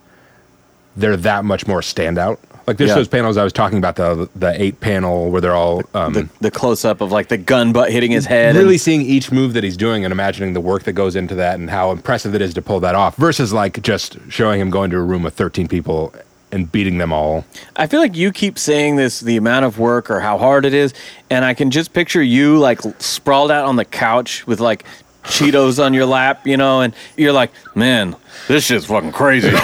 they're 0.95 1.17
that 1.17 1.45
much 1.45 1.65
more 1.65 1.81
standout. 1.81 2.37
Like 2.65 2.77
there's 2.77 2.89
Yeah. 2.89 2.95
those 2.95 3.07
panels 3.07 3.35
I 3.37 3.43
was 3.43 3.53
talking 3.53 3.77
about 3.77 3.95
the 3.95 4.29
the 4.35 4.59
eight 4.61 4.79
panel 4.79 5.29
where 5.31 5.41
they're 5.41 5.55
all 5.55 5.83
um, 5.93 6.13
The 6.13 6.29
the 6.41 6.51
close 6.51 6.85
up 6.85 7.01
of 7.01 7.11
like 7.11 7.27
the 7.27 7.37
gun 7.37 7.73
butt 7.73 7.91
hitting 7.91 8.11
his 8.11 8.25
head. 8.25 8.55
really 8.55 8.77
seeing 8.77 9.01
each 9.01 9.31
move 9.31 9.53
that 9.53 9.63
he's 9.63 9.77
doing 9.77 10.05
and 10.05 10.11
imagining 10.11 10.53
the 10.53 10.61
work 10.61 10.83
that 10.83 10.93
goes 10.93 11.15
into 11.15 11.35
that 11.35 11.59
and 11.59 11.69
how 11.69 11.91
impressive 11.91 12.33
it 12.35 12.41
is 12.41 12.53
to 12.53 12.61
pull 12.61 12.79
that 12.81 12.95
off 12.95 13.15
versus 13.17 13.51
like 13.53 13.81
just 13.81 14.17
showing 14.29 14.59
him 14.61 14.69
going 14.69 14.89
to 14.91 14.97
a 14.97 15.01
room 15.01 15.23
with 15.23 15.33
13 15.33 15.67
people 15.67 16.13
and 16.51 16.71
beating 16.71 16.99
them 16.99 17.11
all. 17.11 17.43
I 17.77 17.87
feel 17.87 17.99
like 17.99 18.15
you 18.15 18.31
keep 18.31 18.59
saying 18.59 18.95
this, 18.95 19.21
the 19.21 19.37
amount 19.37 19.65
of 19.65 19.79
work 19.79 20.11
or 20.11 20.19
how 20.19 20.37
hard 20.37 20.65
it 20.65 20.73
is, 20.75 20.93
and 21.31 21.43
I 21.43 21.55
can 21.55 21.71
just 21.71 21.93
picture 21.93 22.21
you 22.21 22.59
like 22.59 22.79
sprawled 22.99 23.49
out 23.49 23.65
on 23.65 23.75
the 23.75 23.85
couch 23.85 24.45
with 24.45 24.59
like 24.59 24.85
Cheetos 25.23 25.83
on 25.83 25.93
your 25.93 26.05
lap, 26.05 26.45
you 26.45 26.57
know, 26.57 26.81
and 26.81 26.93
you're 27.17 27.33
like, 27.33 27.51
man, 27.75 28.15
this 28.47 28.65
shit's 28.65 28.85
fucking 28.85 29.11
crazy. 29.13 29.47
As 29.53 29.63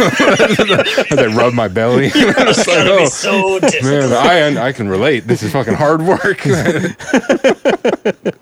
I 1.18 1.27
rub 1.36 1.53
my 1.53 1.68
belly. 1.68 2.11
It's 2.15 2.68
like, 2.68 2.77
It'll 2.77 2.98
be 2.98 3.03
oh, 3.03 3.07
so 3.07 3.60
man, 3.84 4.14
I 4.14 4.68
I 4.68 4.72
can 4.72 4.88
relate. 4.88 5.27
This 5.27 5.44
is 5.44 5.52
fucking 5.52 5.73
hard 5.73 6.02
work. 6.02 6.45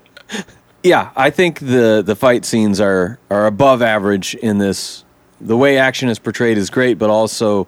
yeah, 0.82 1.10
I 1.16 1.30
think 1.30 1.58
the 1.58 2.02
the 2.04 2.14
fight 2.14 2.44
scenes 2.44 2.80
are 2.80 3.18
are 3.30 3.46
above 3.46 3.82
average 3.82 4.34
in 4.36 4.58
this. 4.58 5.04
The 5.40 5.56
way 5.56 5.78
action 5.78 6.08
is 6.08 6.18
portrayed 6.18 6.58
is 6.58 6.70
great, 6.70 6.98
but 6.98 7.10
also 7.10 7.66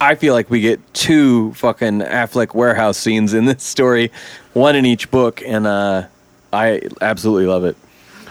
I 0.00 0.14
feel 0.14 0.34
like 0.34 0.50
we 0.50 0.60
get 0.60 0.80
two 0.94 1.52
fucking 1.54 2.00
Affleck 2.00 2.54
warehouse 2.54 2.96
scenes 2.96 3.34
in 3.34 3.44
this 3.44 3.62
story, 3.62 4.10
one 4.52 4.76
in 4.76 4.86
each 4.86 5.10
book, 5.10 5.42
and 5.44 5.66
uh, 5.66 6.06
I 6.52 6.82
absolutely 7.00 7.46
love 7.46 7.64
it. 7.64 7.76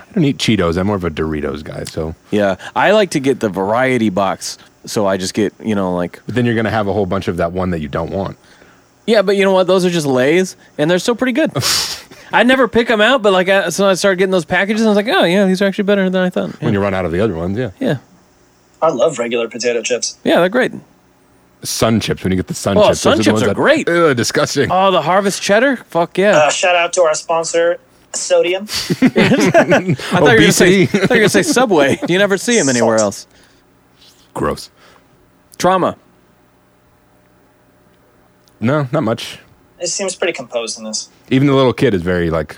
I 0.09 0.13
don't 0.13 0.23
eat 0.25 0.37
Cheetos. 0.37 0.77
I'm 0.77 0.87
more 0.87 0.95
of 0.95 1.03
a 1.03 1.09
Doritos 1.09 1.63
guy. 1.63 1.83
So, 1.83 2.15
Yeah, 2.31 2.55
I 2.75 2.91
like 2.91 3.11
to 3.11 3.19
get 3.19 3.39
the 3.39 3.49
variety 3.49 4.09
box, 4.09 4.57
so 4.85 5.05
I 5.05 5.17
just 5.17 5.33
get 5.33 5.53
you 5.63 5.75
know 5.75 5.95
like 5.95 6.19
but 6.25 6.35
then 6.35 6.45
you're 6.45 6.55
gonna 6.55 6.69
have 6.71 6.87
a 6.87 6.93
whole 6.93 7.05
bunch 7.05 7.27
of 7.27 7.37
that 7.37 7.51
one 7.51 7.69
that 7.71 7.79
you 7.79 7.87
don't 7.87 8.11
want. 8.11 8.37
yeah, 9.05 9.21
but 9.21 9.35
you 9.35 9.43
know 9.43 9.51
what? 9.53 9.67
Those 9.67 9.85
are 9.85 9.89
just 9.89 10.07
Lay's, 10.07 10.55
and 10.77 10.89
they're 10.89 10.99
still 10.99 11.15
pretty 11.15 11.33
good. 11.33 11.51
I 12.31 12.43
never 12.43 12.67
pick 12.67 12.87
them 12.87 13.01
out, 13.01 13.21
but 13.23 13.33
like 13.33 13.49
I, 13.49 13.69
so 13.69 13.87
I 13.87 13.95
started 13.95 14.17
getting 14.17 14.31
those 14.31 14.45
packages, 14.45 14.81
and 14.81 14.87
I 14.89 14.91
was 14.95 14.97
like, 15.05 15.15
oh 15.15 15.23
yeah, 15.25 15.45
these 15.45 15.61
are 15.61 15.65
actually 15.65 15.85
better 15.85 16.09
than 16.09 16.21
I 16.21 16.29
thought. 16.29 16.49
Yeah, 16.49 16.65
When 16.65 16.73
you 16.73 16.79
run 16.81 16.93
out 16.93 17.05
of 17.05 17.11
the 17.11 17.19
other 17.21 17.33
ones, 17.35 17.57
yeah. 17.57 17.71
yeah, 17.79 17.97
I 18.81 18.89
love 18.89 19.17
regular 19.19 19.47
potato 19.47 19.81
chips. 19.81 20.17
yeah 20.23 20.39
they're 20.39 20.49
great. 20.49 20.71
Sun 21.61 21.99
chips. 21.99 22.23
When 22.23 22.31
you 22.31 22.37
get 22.37 22.47
the 22.47 22.53
sun 22.53 22.77
chips. 22.77 22.85
Oh, 22.85 22.89
chips, 22.89 22.99
sun 23.01 23.17
those 23.17 23.25
chips 23.25 23.27
the 23.27 23.33
ones 23.33 23.43
are 23.43 23.47
that- 23.47 23.55
great. 23.55 23.89
Ugh, 23.89 24.15
disgusting. 24.15 24.69
Oh, 24.71 24.91
the 24.91 25.01
harvest 25.01 25.41
cheddar, 25.41 25.75
fuck 25.77 26.17
yeah! 26.17 26.37
Uh, 26.37 26.49
shout 26.49 26.75
out 26.75 26.93
to 26.93 27.01
our 27.01 27.13
sponsor, 27.15 27.79
Sodium. 28.13 28.63
I 28.65 28.65
thought 28.67 30.13
you 30.13 30.21
were 30.21 30.37
gonna 30.37 30.51
say, 30.51 30.81
I 30.81 30.83
obesity. 30.83 30.97
you 30.97 31.01
were 31.01 31.07
gonna 31.07 31.29
say 31.29 31.43
Subway. 31.43 31.99
You 32.07 32.17
never 32.17 32.37
see 32.37 32.57
him 32.57 32.69
anywhere 32.69 32.97
Salt. 32.97 33.05
else. 33.07 33.27
Gross. 34.33 34.69
Trauma. 35.57 35.97
No, 38.59 38.87
not 38.91 39.03
much. 39.03 39.39
It 39.79 39.87
seems 39.87 40.15
pretty 40.15 40.33
composed 40.33 40.77
in 40.77 40.83
this. 40.83 41.09
Even 41.29 41.47
the 41.47 41.53
little 41.53 41.73
kid 41.73 41.93
is 41.93 42.01
very 42.01 42.29
like 42.29 42.57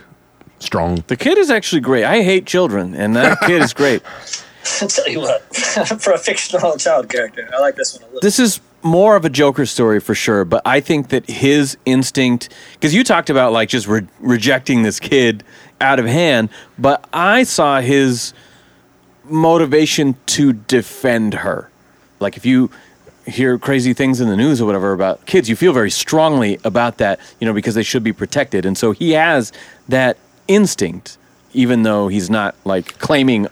strong. 0.59 1.03
The 1.07 1.15
kid 1.15 1.37
is 1.37 1.49
actually 1.51 1.81
great. 1.81 2.03
I 2.03 2.23
hate 2.23 2.45
children, 2.45 2.95
and 2.95 3.15
that 3.15 3.39
kid 3.41 3.61
is 3.61 3.73
great. 3.73 4.01
Tell 4.63 5.07
you 5.07 5.19
what, 5.19 5.55
for 6.01 6.13
a 6.13 6.17
fictional 6.17 6.77
child 6.77 7.09
character, 7.09 7.49
I 7.53 7.59
like 7.59 7.75
this 7.75 7.93
one 7.93 8.03
a 8.03 8.05
little. 8.05 8.21
This 8.21 8.39
is 8.39 8.61
more 8.83 9.15
of 9.15 9.25
a 9.25 9.29
Joker 9.29 9.65
story 9.65 9.99
for 9.99 10.15
sure, 10.15 10.45
but 10.45 10.61
I 10.65 10.79
think 10.79 11.09
that 11.09 11.29
his 11.29 11.77
instinct, 11.85 12.49
because 12.73 12.93
you 12.93 13.03
talked 13.03 13.29
about 13.29 13.53
like 13.53 13.69
just 13.69 13.87
re- 13.87 14.07
rejecting 14.19 14.83
this 14.83 14.99
kid 14.99 15.43
out 15.79 15.99
of 15.99 16.05
hand, 16.05 16.49
but 16.77 17.07
I 17.13 17.43
saw 17.43 17.81
his 17.81 18.33
motivation 19.23 20.15
to 20.27 20.53
defend 20.53 21.35
her. 21.35 21.69
Like 22.19 22.37
if 22.37 22.45
you 22.45 22.69
hear 23.25 23.57
crazy 23.57 23.93
things 23.93 24.19
in 24.19 24.27
the 24.27 24.37
news 24.37 24.61
or 24.61 24.65
whatever 24.65 24.93
about 24.93 25.25
kids, 25.25 25.49
you 25.49 25.55
feel 25.55 25.73
very 25.73 25.91
strongly 25.91 26.59
about 26.63 26.97
that, 26.97 27.19
you 27.39 27.47
know, 27.47 27.53
because 27.53 27.75
they 27.75 27.83
should 27.83 28.03
be 28.03 28.13
protected. 28.13 28.65
And 28.65 28.77
so 28.77 28.91
he 28.91 29.11
has 29.11 29.51
that 29.89 30.17
instinct, 30.47 31.17
even 31.53 31.83
though 31.83 32.07
he's 32.07 32.29
not 32.29 32.55
like 32.65 32.97
claiming 32.99 33.47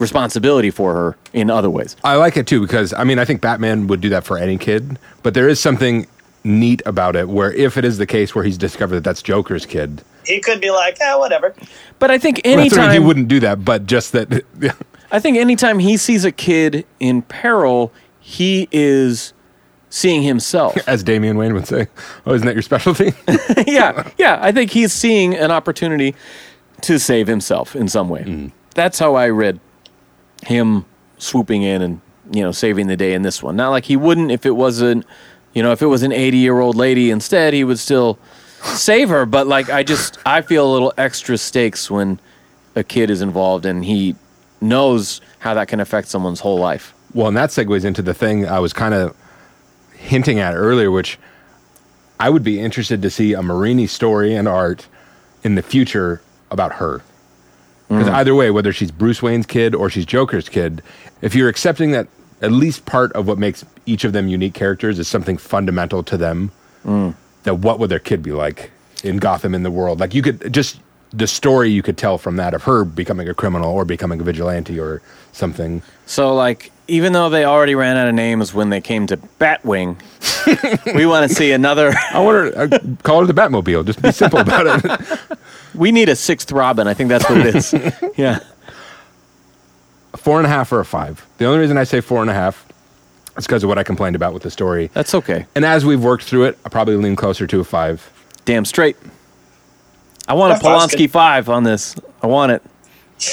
responsibility 0.00 0.70
for 0.70 0.94
her 0.94 1.16
in 1.32 1.50
other 1.50 1.70
ways. 1.70 1.94
I 2.02 2.16
like 2.16 2.36
it 2.36 2.46
too 2.46 2.60
because 2.60 2.92
I 2.92 3.04
mean 3.04 3.18
I 3.18 3.24
think 3.24 3.40
Batman 3.40 3.86
would 3.86 4.00
do 4.00 4.08
that 4.08 4.24
for 4.24 4.36
any 4.36 4.58
kid, 4.58 4.98
but 5.22 5.34
there 5.34 5.48
is 5.48 5.60
something 5.60 6.06
neat 6.42 6.82
about 6.86 7.14
it 7.14 7.28
where 7.28 7.52
if 7.52 7.76
it 7.76 7.84
is 7.84 7.98
the 7.98 8.06
case 8.06 8.34
where 8.34 8.42
he's 8.42 8.58
discovered 8.58 8.96
that 8.96 9.04
that's 9.04 9.22
Joker's 9.22 9.66
kid, 9.66 10.02
He 10.24 10.40
could 10.40 10.60
be 10.60 10.70
like, 10.70 10.98
yeah, 10.98 11.16
whatever. 11.16 11.54
But 11.98 12.10
I 12.10 12.18
think 12.18 12.40
Well, 12.44 12.56
that's 12.56 12.70
what 12.72 12.80
I 12.80 12.82
mean, 12.82 12.88
anytime 12.88 13.02
he 13.02 13.06
wouldn't 13.06 13.28
do 13.28 13.40
that, 13.40 13.64
but 13.64 13.86
just 13.86 14.12
that. 14.12 14.44
I 15.12 15.18
think 15.20 15.36
anytime 15.36 15.80
he 15.80 15.96
sees 15.96 16.24
a 16.24 16.32
kid 16.32 16.86
in 17.00 17.22
peril, 17.22 17.92
he 18.20 18.68
is 18.70 19.32
seeing 19.90 20.22
himself. 20.22 20.76
As 20.88 21.02
Damian 21.02 21.36
Wayne 21.36 21.52
would 21.52 21.66
say, 21.66 21.88
"Oh, 22.26 22.32
isn't 22.32 22.46
that 22.46 22.54
your 22.54 22.62
specialty?" 22.62 23.12
yeah, 23.66 24.08
yeah. 24.16 24.38
I 24.40 24.52
think 24.52 24.70
he's 24.70 24.92
seeing 24.92 25.34
an 25.34 25.50
opportunity 25.50 26.14
to 26.82 26.98
save 26.98 27.26
himself 27.26 27.74
in 27.76 27.88
some 27.88 28.08
way. 28.08 28.22
Mm. 28.22 28.52
That's 28.74 28.98
how 29.00 29.16
I 29.16 29.28
read 29.28 29.58
him 30.42 30.84
swooping 31.18 31.62
in 31.62 31.82
and 31.82 32.00
you 32.32 32.42
know 32.42 32.52
saving 32.52 32.86
the 32.86 32.96
day 32.96 33.14
in 33.14 33.22
this 33.22 33.42
one. 33.42 33.56
Not 33.56 33.70
like 33.70 33.84
he 33.84 33.96
wouldn't 33.96 34.30
if 34.30 34.46
it 34.46 34.52
wasn't, 34.52 35.06
you 35.54 35.62
know, 35.62 35.72
if 35.72 35.82
it 35.82 35.86
was 35.86 36.02
an 36.02 36.12
eighty-year-old 36.12 36.76
lady 36.76 37.10
instead, 37.10 37.54
he 37.54 37.64
would 37.64 37.78
still 37.78 38.18
save 38.62 39.08
her. 39.08 39.26
But 39.26 39.46
like, 39.46 39.70
I 39.70 39.82
just 39.82 40.18
I 40.24 40.42
feel 40.42 40.70
a 40.70 40.72
little 40.72 40.92
extra 40.96 41.36
stakes 41.38 41.90
when 41.90 42.20
a 42.76 42.84
kid 42.84 43.10
is 43.10 43.20
involved 43.20 43.66
and 43.66 43.84
he 43.84 44.14
knows 44.60 45.20
how 45.40 45.54
that 45.54 45.68
can 45.68 45.80
affect 45.80 46.08
someone's 46.08 46.40
whole 46.40 46.58
life. 46.58 46.94
Well, 47.14 47.28
and 47.28 47.36
that 47.36 47.50
segues 47.50 47.84
into 47.84 48.02
the 48.02 48.14
thing 48.14 48.46
I 48.46 48.60
was 48.60 48.72
kind 48.72 48.94
of 48.94 49.16
hinting 49.96 50.38
at 50.38 50.54
earlier, 50.54 50.90
which 50.90 51.18
I 52.20 52.30
would 52.30 52.44
be 52.44 52.60
interested 52.60 53.02
to 53.02 53.10
see 53.10 53.32
a 53.32 53.42
Marini 53.42 53.86
story 53.86 54.34
and 54.34 54.46
art 54.46 54.86
in 55.42 55.54
the 55.54 55.62
future 55.62 56.20
about 56.50 56.74
her. 56.74 57.02
Because 57.90 58.06
mm. 58.06 58.14
either 58.14 58.36
way, 58.36 58.52
whether 58.52 58.72
she's 58.72 58.92
Bruce 58.92 59.20
Wayne's 59.20 59.46
kid 59.46 59.74
or 59.74 59.90
she's 59.90 60.06
Joker's 60.06 60.48
kid, 60.48 60.80
if 61.22 61.34
you're 61.34 61.48
accepting 61.48 61.90
that 61.90 62.06
at 62.40 62.52
least 62.52 62.86
part 62.86 63.12
of 63.14 63.26
what 63.26 63.36
makes 63.36 63.64
each 63.84 64.04
of 64.04 64.12
them 64.12 64.28
unique 64.28 64.54
characters 64.54 64.98
is 65.00 65.08
something 65.08 65.36
fundamental 65.36 66.04
to 66.04 66.16
them, 66.16 66.52
mm. 66.84 67.14
that 67.42 67.56
what 67.56 67.80
would 67.80 67.90
their 67.90 67.98
kid 67.98 68.22
be 68.22 68.30
like 68.30 68.70
in 69.02 69.16
Gotham 69.16 69.56
in 69.56 69.64
the 69.64 69.72
world? 69.72 69.98
Like 69.98 70.14
you 70.14 70.22
could 70.22 70.52
just 70.54 70.78
the 71.12 71.26
story 71.26 71.68
you 71.68 71.82
could 71.82 71.98
tell 71.98 72.18
from 72.18 72.36
that 72.36 72.54
of 72.54 72.62
her 72.62 72.84
becoming 72.84 73.28
a 73.28 73.34
criminal 73.34 73.72
or 73.72 73.84
becoming 73.84 74.20
a 74.20 74.22
vigilante 74.22 74.78
or 74.78 75.02
something. 75.32 75.82
So, 76.06 76.34
like, 76.34 76.70
even 76.90 77.12
though 77.12 77.28
they 77.30 77.44
already 77.44 77.74
ran 77.74 77.96
out 77.96 78.08
of 78.08 78.14
names 78.14 78.52
when 78.52 78.70
they 78.70 78.80
came 78.80 79.06
to 79.06 79.16
Batwing, 79.16 79.96
we 80.94 81.06
want 81.06 81.28
to 81.28 81.34
see 81.34 81.52
another. 81.52 81.92
I 82.12 82.18
want 82.20 82.52
to 82.52 82.58
uh, 82.76 82.78
call 83.02 83.22
it 83.22 83.26
the 83.26 83.34
Batmobile. 83.34 83.86
Just 83.86 84.02
be 84.02 84.12
simple 84.12 84.40
about 84.40 84.66
it. 84.84 85.18
We 85.74 85.92
need 85.92 86.08
a 86.08 86.16
sixth 86.16 86.50
Robin. 86.52 86.86
I 86.88 86.94
think 86.94 87.08
that's 87.08 87.28
what 87.28 87.38
it 87.38 87.54
is. 87.54 87.74
yeah. 88.16 88.40
four 90.16 90.38
and 90.38 90.46
a 90.46 90.50
half 90.50 90.72
or 90.72 90.80
a 90.80 90.84
five. 90.84 91.24
The 91.38 91.46
only 91.46 91.58
reason 91.60 91.78
I 91.78 91.84
say 91.84 92.00
four 92.00 92.20
and 92.22 92.30
a 92.30 92.34
half 92.34 92.66
is 93.36 93.46
because 93.46 93.62
of 93.62 93.68
what 93.68 93.78
I 93.78 93.82
complained 93.84 94.16
about 94.16 94.34
with 94.34 94.42
the 94.42 94.50
story. 94.50 94.90
That's 94.92 95.14
okay. 95.14 95.46
And 95.54 95.64
as 95.64 95.84
we've 95.84 96.02
worked 96.02 96.24
through 96.24 96.44
it, 96.44 96.58
I 96.64 96.68
probably 96.68 96.96
lean 96.96 97.16
closer 97.16 97.46
to 97.46 97.60
a 97.60 97.64
five. 97.64 98.10
Damn 98.44 98.64
straight. 98.64 98.96
I 100.26 100.34
want 100.34 100.52
a 100.52 100.62
That 100.62 100.64
Polanski 100.64 100.98
good. 100.98 101.10
five 101.12 101.48
on 101.48 101.62
this. 101.64 101.96
I 102.22 102.26
want 102.26 102.52
it. 102.52 102.62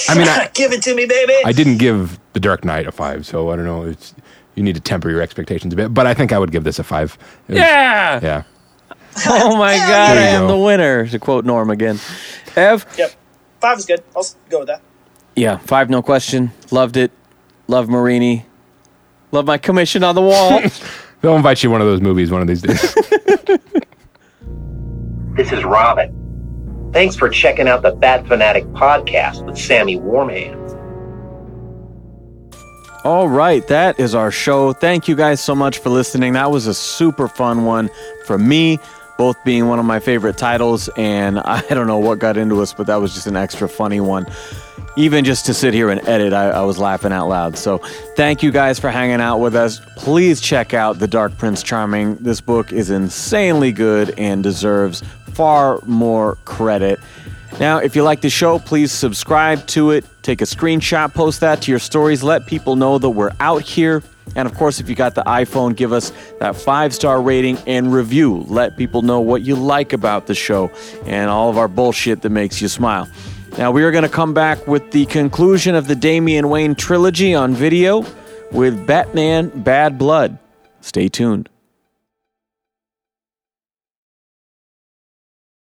I 0.10 0.18
mean, 0.18 0.28
I, 0.28 0.50
Give 0.54 0.72
it 0.74 0.82
to 0.84 0.94
me, 0.96 1.06
baby. 1.06 1.34
I 1.46 1.52
didn't 1.52 1.78
give 1.78 2.20
The 2.38 2.42
Dark 2.42 2.64
Knight 2.64 2.86
a 2.86 2.92
five, 2.92 3.26
so 3.26 3.50
I 3.50 3.56
don't 3.56 3.66
know. 3.66 3.82
It's 3.82 4.14
you 4.54 4.62
need 4.62 4.76
to 4.76 4.80
temper 4.80 5.10
your 5.10 5.24
expectations 5.24 5.74
a 5.74 5.76
bit, 5.76 5.92
but 5.92 6.06
I 6.06 6.14
think 6.14 6.32
I 6.32 6.38
would 6.38 6.52
give 6.52 6.64
this 6.64 6.78
a 6.78 6.84
five. 6.84 7.18
Was- 7.48 7.58
Yeah. 7.58 8.20
yeah. 8.22 8.44
Oh 9.26 9.58
my 9.58 9.74
Yeah. 9.74 9.88
God, 9.88 10.18
I 10.20 10.22
am 10.22 10.42
go. 10.44 10.48
the 10.50 10.64
winner, 10.64 11.08
to 11.08 11.18
quote 11.18 11.46
Norm 11.46 11.72
again. 11.72 12.00
Ev? 12.56 12.86
Yep. 12.96 13.12
Five 13.60 13.80
is 13.80 13.86
good. 13.88 14.04
I'll 14.16 14.24
go 14.52 14.60
with 14.60 14.68
that. 14.68 14.82
Yeah, 15.36 15.58
five, 15.58 15.90
no 15.90 16.04
question. 16.04 16.52
Loved 16.70 16.96
it. 16.96 17.12
Love 17.68 17.90
Marini. 17.90 18.46
Love 19.32 19.46
my 19.48 19.58
commission 19.58 20.04
on 20.04 20.14
the 20.14 20.22
wall. 20.22 20.62
They'll 21.22 21.38
invite 21.38 21.64
you 21.64 21.70
to 21.70 21.72
one 21.72 21.82
of 21.82 21.88
those 21.88 22.02
movies 22.02 22.30
one 22.30 22.42
of 22.44 22.48
these 22.48 22.62
days. 22.62 22.96
This 25.36 25.52
is 25.52 25.64
Robin. 25.64 26.90
Thanks 26.94 27.16
for 27.16 27.30
checking 27.30 27.68
out 27.68 27.82
the 27.84 27.92
Bat 27.94 28.28
Fan 28.28 28.42
Addict 28.44 28.72
podcast 28.74 29.44
with 29.46 29.58
Sammy 29.58 29.96
Warm 29.98 30.30
Hands. 30.30 30.67
All 33.08 33.30
right, 33.30 33.66
that 33.68 34.02
is 34.02 34.14
our 34.14 34.32
show. 34.32 34.74
Thank 34.74 35.08
you 35.08 35.16
guys 35.16 35.40
so 35.40 35.56
much 35.56 35.78
for 35.78 35.90
listening. 35.90 36.34
That 36.34 36.52
was 36.52 36.68
a 36.68 36.74
super 36.74 37.30
fun 37.30 37.64
one 37.64 37.90
for 38.26 38.38
me, 38.38 38.80
both 39.18 39.42
being 39.46 39.70
one 39.70 39.80
of 39.80 39.86
my 39.86 40.02
favorite 40.02 40.38
titles, 40.38 40.90
and 40.98 41.40
I 41.46 41.62
don't 41.70 41.88
know 41.88 42.00
what 42.00 42.20
got 42.20 42.36
into 42.36 42.62
us, 42.62 42.74
but 42.74 42.86
that 42.88 42.98
was 42.98 43.14
just 43.14 43.26
an 43.26 43.38
extra 43.38 43.70
funny 43.70 44.02
one. 44.02 44.26
Even 44.98 45.24
just 45.24 45.46
to 45.46 45.54
sit 45.54 45.74
here 45.74 45.90
and 45.90 46.06
edit, 46.06 46.34
I, 46.34 46.50
I 46.50 46.62
was 46.64 46.80
laughing 46.80 47.14
out 47.14 47.30
loud. 47.30 47.58
So, 47.58 47.78
thank 48.18 48.44
you 48.44 48.52
guys 48.52 48.78
for 48.78 48.90
hanging 48.92 49.22
out 49.22 49.38
with 49.38 49.56
us. 49.56 49.80
Please 49.96 50.42
check 50.42 50.74
out 50.74 51.00
The 51.00 51.08
Dark 51.08 51.38
Prince 51.38 51.64
Charming. 51.64 52.18
This 52.18 52.42
book 52.42 52.74
is 52.74 52.90
insanely 52.90 53.72
good 53.72 54.20
and 54.20 54.44
deserves 54.44 55.02
far 55.34 55.80
more 55.86 56.36
credit. 56.44 57.00
Now, 57.60 57.80
if 57.80 57.96
you 57.96 58.04
like 58.04 58.22
the 58.22 58.30
show, 58.30 58.60
please 58.60 58.92
subscribe 58.92 59.66
to 59.68 59.92
it. 59.92 60.06
Take 60.22 60.42
a 60.42 60.46
screenshot, 60.46 61.14
post 61.14 61.40
that 61.40 61.62
to 61.64 61.72
your 61.72 61.80
stories. 61.80 62.22
Let 62.22 62.46
people 62.46 62.76
know 62.76 62.98
that 63.00 63.10
we're 63.10 63.34
out 63.40 63.64
here. 63.64 64.04
And 64.36 64.48
of 64.48 64.54
course, 64.54 64.80
if 64.80 64.90
you 64.90 64.96
got 64.96 65.16
the 65.16 65.24
iPhone, 65.24 65.76
give 65.76 65.92
us 65.92 66.12
that 66.40 66.56
five 66.56 66.94
star 66.94 67.22
rating 67.22 67.58
and 67.66 67.92
review. 67.92 68.46
Let 68.48 68.78
people 68.78 69.02
know 69.02 69.20
what 69.22 69.42
you 69.42 69.56
like 69.56 69.94
about 69.94 70.28
the 70.28 70.36
show 70.36 70.70
and 71.06 71.30
all 71.30 71.50
of 71.50 71.58
our 71.58 71.68
bullshit 71.68 72.22
that 72.22 72.30
makes 72.30 72.62
you 72.62 72.68
smile. 72.68 73.08
Now, 73.58 73.72
we 73.72 73.84
are 73.84 73.92
going 73.92 74.04
to 74.04 74.10
come 74.10 74.34
back 74.34 74.68
with 74.68 74.92
the 74.92 75.06
conclusion 75.08 75.74
of 75.74 75.88
the 75.88 75.96
Damian 75.96 76.50
Wayne 76.50 76.76
trilogy 76.76 77.34
on 77.34 77.56
video 77.56 78.06
with 78.52 78.86
Batman 78.86 79.50
Bad 79.50 79.98
Blood. 79.98 80.38
Stay 80.82 81.08
tuned. 81.08 81.50